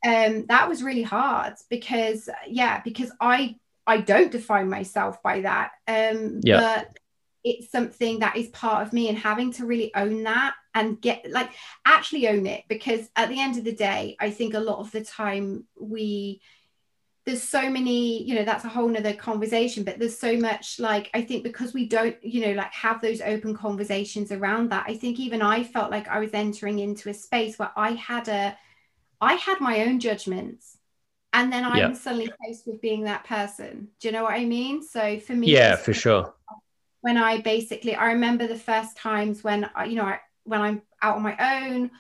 um, 0.05 0.45
that 0.47 0.67
was 0.67 0.83
really 0.83 1.03
hard 1.03 1.53
because 1.69 2.29
yeah, 2.47 2.81
because 2.83 3.11
I 3.19 3.55
I 3.87 3.97
don't 3.97 4.31
define 4.31 4.69
myself 4.69 5.21
by 5.23 5.41
that, 5.41 5.71
um, 5.87 6.41
yeah. 6.43 6.59
but 6.59 6.97
it's 7.43 7.71
something 7.71 8.19
that 8.19 8.37
is 8.37 8.47
part 8.49 8.85
of 8.85 8.93
me 8.93 9.09
and 9.09 9.17
having 9.17 9.51
to 9.53 9.65
really 9.65 9.93
own 9.95 10.23
that 10.23 10.55
and 10.73 11.01
get 11.01 11.29
like 11.29 11.49
actually 11.85 12.27
own 12.27 12.45
it 12.47 12.63
because 12.67 13.09
at 13.15 13.29
the 13.29 13.39
end 13.39 13.57
of 13.57 13.63
the 13.63 13.75
day, 13.75 14.15
I 14.19 14.31
think 14.31 14.53
a 14.53 14.59
lot 14.59 14.79
of 14.79 14.91
the 14.91 15.03
time 15.03 15.65
we 15.79 16.41
there's 17.25 17.43
so 17.43 17.69
many 17.69 18.21
you 18.23 18.35
know 18.35 18.43
that's 18.43 18.65
a 18.65 18.69
whole 18.69 18.87
nother 18.87 19.13
conversation 19.13 19.83
but 19.83 19.97
there's 19.97 20.17
so 20.17 20.37
much 20.37 20.79
like 20.79 21.09
i 21.13 21.21
think 21.21 21.43
because 21.43 21.73
we 21.73 21.87
don't 21.87 22.15
you 22.23 22.45
know 22.45 22.53
like 22.53 22.71
have 22.73 23.01
those 23.01 23.21
open 23.21 23.55
conversations 23.55 24.31
around 24.31 24.69
that 24.69 24.85
i 24.87 24.95
think 24.95 25.19
even 25.19 25.41
i 25.41 25.63
felt 25.63 25.91
like 25.91 26.07
i 26.07 26.19
was 26.19 26.33
entering 26.33 26.79
into 26.79 27.09
a 27.09 27.13
space 27.13 27.57
where 27.57 27.71
i 27.77 27.91
had 27.91 28.27
a 28.27 28.57
i 29.21 29.33
had 29.35 29.59
my 29.59 29.81
own 29.83 29.99
judgments 29.99 30.77
and 31.31 31.51
then 31.51 31.63
i'm 31.63 31.77
yeah. 31.77 31.93
suddenly 31.93 32.31
faced 32.45 32.67
with 32.67 32.79
being 32.79 33.03
that 33.03 33.23
person. 33.25 33.87
Do 33.99 34.07
you 34.07 34.11
know 34.11 34.23
what 34.23 34.33
i 34.33 34.45
mean? 34.45 34.83
So 34.83 35.19
for 35.19 35.33
me 35.33 35.47
yeah 35.47 35.75
for 35.75 35.93
sure. 35.93 36.33
when 37.01 37.17
i 37.17 37.41
basically 37.41 37.95
i 37.95 38.11
remember 38.11 38.47
the 38.47 38.55
first 38.55 38.95
times 38.95 39.43
when 39.43 39.69
I, 39.75 39.85
you 39.85 39.95
know 39.95 40.05
I, 40.05 40.19
when 40.43 40.61
i'm 40.61 40.81
out 41.01 41.15
on 41.15 41.23
my 41.23 41.65
own 41.65 41.91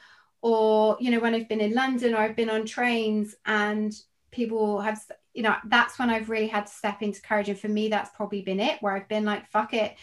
or 0.41 0.97
you 0.99 1.11
know 1.11 1.19
when 1.19 1.33
i've 1.33 1.49
been 1.49 1.61
in 1.61 1.73
london 1.73 2.13
or 2.13 2.17
i've 2.17 2.35
been 2.35 2.49
on 2.49 2.65
trains 2.65 3.35
and 3.45 3.93
people 4.33 4.81
have 4.81 4.99
you 5.33 5.43
know 5.43 5.55
that's 5.65 5.97
when 5.97 6.09
i've 6.09 6.29
really 6.29 6.47
had 6.47 6.65
to 6.67 6.73
step 6.73 7.01
into 7.01 7.21
courage 7.21 7.49
and 7.49 7.59
for 7.59 7.67
me 7.67 7.89
that's 7.89 8.09
probably 8.15 8.41
been 8.41 8.59
it 8.59 8.81
where 8.81 8.95
i've 8.95 9.07
been 9.07 9.23
like 9.23 9.49
fuck 9.49 9.73
it 9.73 9.95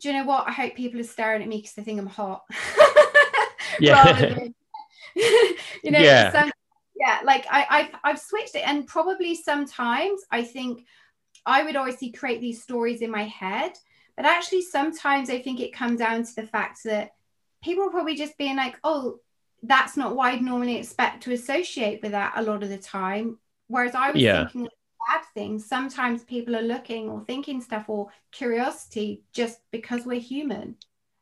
do 0.00 0.08
you 0.08 0.14
know 0.14 0.24
what 0.24 0.46
i 0.46 0.52
hope 0.52 0.74
people 0.74 1.00
are 1.00 1.04
staring 1.04 1.42
at 1.42 1.48
me 1.48 1.56
because 1.56 1.72
they 1.72 1.82
think 1.82 1.98
i'm 1.98 2.06
hot 2.06 2.44
yeah 3.80 4.12
than, 4.12 4.54
you 5.16 5.90
know 5.90 5.98
yeah. 5.98 6.30
Some, 6.30 6.52
yeah 6.94 7.20
like 7.24 7.46
I, 7.50 7.66
I've, 7.70 8.00
I've 8.04 8.20
switched 8.20 8.54
it 8.54 8.66
and 8.66 8.86
probably 8.86 9.34
sometimes 9.34 10.20
i 10.30 10.42
think 10.44 10.84
i 11.44 11.62
would 11.62 11.76
obviously 11.76 12.12
create 12.12 12.40
these 12.40 12.62
stories 12.62 13.00
in 13.00 13.10
my 13.10 13.24
head 13.24 13.72
but 14.16 14.26
actually 14.26 14.62
sometimes 14.62 15.30
i 15.30 15.40
think 15.40 15.60
it 15.60 15.72
comes 15.72 15.98
down 15.98 16.24
to 16.24 16.34
the 16.34 16.46
fact 16.46 16.80
that 16.84 17.12
people 17.62 17.84
are 17.84 17.90
probably 17.90 18.16
just 18.16 18.36
being 18.38 18.56
like 18.56 18.78
oh 18.84 19.18
that's 19.62 19.96
not 19.96 20.14
what 20.14 20.32
I'd 20.32 20.42
normally 20.42 20.76
expect 20.76 21.22
to 21.24 21.32
associate 21.32 22.02
with 22.02 22.12
that 22.12 22.34
a 22.36 22.42
lot 22.42 22.62
of 22.62 22.68
the 22.68 22.78
time. 22.78 23.38
Whereas 23.68 23.94
I 23.94 24.10
was 24.10 24.22
yeah. 24.22 24.46
thinking 24.46 24.68
bad 25.08 25.22
things. 25.34 25.66
Sometimes 25.66 26.24
people 26.24 26.56
are 26.56 26.62
looking 26.62 27.08
or 27.08 27.24
thinking 27.24 27.60
stuff 27.60 27.88
or 27.88 28.08
curiosity 28.32 29.22
just 29.32 29.60
because 29.70 30.04
we're 30.04 30.20
human. 30.20 30.76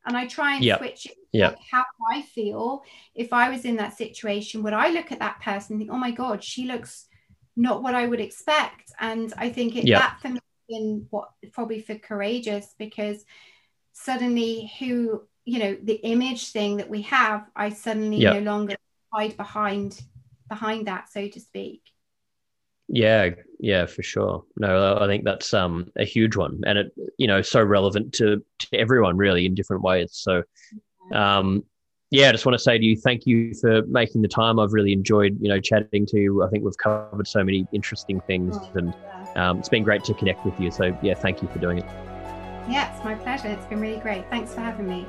And 0.07 0.17
I 0.17 0.27
try 0.27 0.57
and 0.57 0.65
yep. 0.65 0.79
switch 0.79 1.07
it 1.07 1.17
yep. 1.33 1.53
like 1.53 1.63
how 1.71 1.85
I 2.13 2.23
feel 2.23 2.83
if 3.15 3.33
I 3.33 3.49
was 3.49 3.65
in 3.65 3.77
that 3.77 3.97
situation. 3.97 4.63
Would 4.63 4.75
I 4.75 4.91
look 4.91 5.13
at 5.13 5.21
that 5.21 5.41
person 5.41 5.75
and 5.75 5.81
think, 5.81 5.91
oh 5.91 5.97
my 5.97 6.11
God, 6.11 6.45
she 6.45 6.67
looks 6.67 7.07
not 7.57 7.83
what 7.83 7.95
I 7.95 8.07
would 8.07 8.21
expect? 8.21 8.93
And 9.01 9.33
I 9.39 9.49
think 9.49 9.77
it, 9.77 9.87
yep. 9.87 10.01
that 10.01 10.19
for 10.21 10.29
me 10.29 10.41
been 10.69 11.07
what 11.11 11.31
probably 11.53 11.81
for 11.81 11.97
courageous 11.97 12.75
because 12.79 13.25
suddenly 13.93 14.73
who 14.79 15.23
you 15.45 15.59
know 15.59 15.77
the 15.83 15.95
image 15.95 16.51
thing 16.53 16.79
that 16.79 16.89
we 16.89 17.03
have 17.03 17.47
i 17.55 17.69
suddenly 17.69 18.19
no 18.19 18.41
longer 18.41 18.77
hide 19.13 19.37
behind 19.37 20.01
behind 20.49 20.87
that 20.87 21.09
so 21.11 21.29
to 21.29 21.41
speak 21.41 21.83
yeah, 22.89 23.31
yeah, 23.61 23.87
for 23.87 24.03
sure. 24.03 24.45
No, 24.57 24.99
I 25.01 25.07
think 25.07 25.25
that's 25.25 25.55
um 25.55 25.91
a 25.97 26.05
huge 26.05 26.37
one, 26.37 26.61
and 26.67 26.79
it 26.79 26.93
you 27.19 27.27
know 27.27 27.43
so 27.43 27.63
relevant 27.63 28.13
to 28.15 28.45
to 28.59 28.77
everyone 28.77 29.17
really 29.17 29.47
in 29.47 29.55
different 29.55 29.83
ways. 29.83 30.11
So, 30.13 30.43
um, 31.13 31.65
yeah, 32.11 32.29
I 32.29 32.33
just 32.33 32.45
want 32.45 32.55
to 32.55 32.63
say 32.63 32.79
to 32.79 32.85
you, 32.85 32.97
thank 32.97 33.27
you 33.27 33.55
for 33.55 33.83
making 33.87 34.23
the 34.23 34.29
time. 34.29 34.59
I've 34.59 34.73
really 34.73 34.93
enjoyed 34.93 35.39
you 35.41 35.49
know 35.49 35.61
chatting 35.61 36.07
to 36.07 36.19
you. 36.19 36.43
I 36.43 36.49
think 36.51 36.65
we've 36.65 36.77
covered 36.77 37.27
so 37.27 37.43
many 37.43 37.67
interesting 37.73 38.21
things, 38.21 38.57
oh, 38.57 38.71
and 38.75 38.95
um, 39.37 39.59
it's 39.59 39.69
been 39.71 39.85
great 39.85 40.05
to 40.05 40.15
connect 40.15 40.45
with 40.45 40.59
you. 40.61 40.71
So 40.71 40.97
yeah, 41.03 41.15
thank 41.15 41.43
you 41.43 41.49
for 41.49 41.59
doing 41.59 41.79
it. 41.79 41.87
Yeah, 42.69 42.95
it's 42.95 43.05
my 43.05 43.15
pleasure. 43.15 43.49
It's 43.49 43.67
been 43.67 43.81
really 43.81 44.01
great. 44.01 44.29
Thanks 44.31 44.55
for 44.55 44.61
having 44.61 44.89
me. 44.89 45.07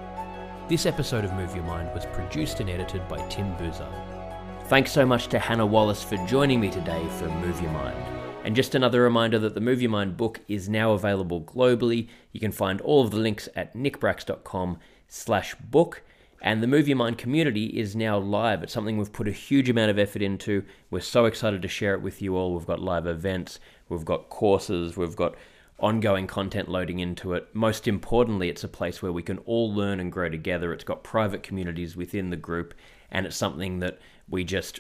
This 0.68 0.86
episode 0.86 1.24
of 1.26 1.34
Move 1.34 1.56
Your 1.56 1.66
Mind 1.66 1.94
was 1.94 2.06
produced 2.08 2.60
and 2.60 2.70
edited 2.70 3.08
by 3.08 3.26
Tim 3.28 3.56
Boozer. 3.58 4.15
Thanks 4.68 4.92
so 4.92 5.06
much 5.06 5.28
to 5.28 5.38
Hannah 5.38 5.64
Wallace 5.64 6.02
for 6.02 6.18
joining 6.26 6.60
me 6.60 6.72
today 6.72 7.08
for 7.20 7.30
Move 7.30 7.62
Your 7.62 7.70
Mind. 7.70 8.04
And 8.44 8.56
just 8.56 8.74
another 8.74 9.04
reminder 9.04 9.38
that 9.38 9.54
the 9.54 9.62
Move 9.62 9.80
Your 9.80 9.92
Mind 9.92 10.18
book 10.18 10.40
is 10.48 10.68
now 10.68 10.94
available 10.94 11.42
globally. 11.42 12.08
You 12.32 12.40
can 12.40 12.52
find 12.52 12.82
all 12.82 13.04
of 13.04 13.12
the 13.12 13.18
links 13.18 13.48
at 13.56 13.76
nickbracks.com 13.76 14.80
slash 15.08 15.54
book. 15.54 16.02
And 16.42 16.64
the 16.64 16.68
Move 16.68 16.88
Your 16.88 16.98
Mind 16.98 17.20
community 17.20 17.66
is 17.78 17.96
now 17.96 18.18
live. 18.18 18.64
It's 18.64 18.74
something 18.74 18.98
we've 18.98 19.14
put 19.14 19.28
a 19.28 19.32
huge 19.32 19.70
amount 19.70 19.92
of 19.92 20.00
effort 20.00 20.24
into. 20.24 20.64
We're 20.90 21.00
so 21.00 21.26
excited 21.26 21.62
to 21.62 21.68
share 21.68 21.94
it 21.94 22.02
with 22.02 22.20
you 22.24 22.36
all. 22.36 22.56
We've 22.56 22.66
got 22.66 22.80
live 22.80 23.06
events, 23.06 23.60
we've 23.88 24.04
got 24.04 24.30
courses, 24.30 24.98
we've 24.98 25.16
got 25.16 25.36
ongoing 25.80 26.26
content 26.26 26.70
loading 26.70 27.00
into 27.00 27.34
it. 27.34 27.50
Most 27.54 27.88
importantly, 27.88 28.50
it's 28.50 28.64
a 28.64 28.68
place 28.68 29.04
where 29.04 29.12
we 29.12 29.22
can 29.22 29.38
all 29.40 29.72
learn 29.72 30.00
and 30.00 30.12
grow 30.12 30.30
together. 30.30 30.74
It's 30.74 30.84
got 30.84 31.04
private 31.04 31.44
communities 31.44 31.96
within 31.96 32.32
the 32.32 32.36
group, 32.36 32.74
and 33.12 33.28
it's 33.28 33.36
something 33.36 33.80
that 33.80 34.00
we 34.30 34.44
just 34.44 34.80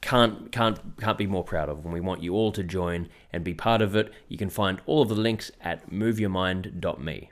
can't 0.00 0.50
can't 0.52 0.78
can't 0.98 1.18
be 1.18 1.26
more 1.26 1.44
proud 1.44 1.68
of. 1.68 1.84
And 1.84 1.92
we 1.92 2.00
want 2.00 2.22
you 2.22 2.34
all 2.34 2.52
to 2.52 2.62
join 2.62 3.08
and 3.32 3.44
be 3.44 3.54
part 3.54 3.82
of 3.82 3.94
it. 3.94 4.12
You 4.28 4.38
can 4.38 4.50
find 4.50 4.80
all 4.86 5.02
of 5.02 5.08
the 5.08 5.14
links 5.14 5.50
at 5.60 5.90
moveyourmind.me 5.90 7.30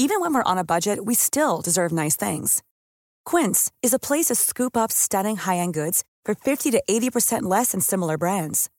even 0.00 0.22
when 0.22 0.32
we're 0.32 0.50
on 0.50 0.56
a 0.56 0.64
budget 0.64 1.04
we 1.04 1.14
still 1.14 1.60
deserve 1.60 1.92
nice 1.92 2.16
things. 2.16 2.62
Quince 3.26 3.70
is 3.82 3.92
a 3.92 3.98
place 3.98 4.26
to 4.26 4.34
scoop 4.34 4.74
up 4.74 4.90
stunning 4.90 5.36
high-end 5.36 5.74
goods 5.74 6.04
for 6.24 6.34
50 6.34 6.70
to 6.70 6.82
80% 6.90 7.42
less 7.42 7.72
than 7.72 7.82
similar 7.82 8.16
brands. 8.16 8.70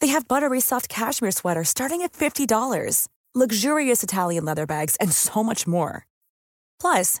They 0.00 0.08
have 0.08 0.26
buttery 0.26 0.60
soft 0.60 0.88
cashmere 0.88 1.30
sweaters 1.30 1.68
starting 1.68 2.02
at 2.02 2.12
$50 2.12 3.08
luxurious 3.32 4.02
italian 4.02 4.44
leather 4.44 4.66
bags 4.66 4.96
and 4.96 5.12
so 5.12 5.44
much 5.44 5.68
more. 5.68 6.04
Plus 6.80 7.20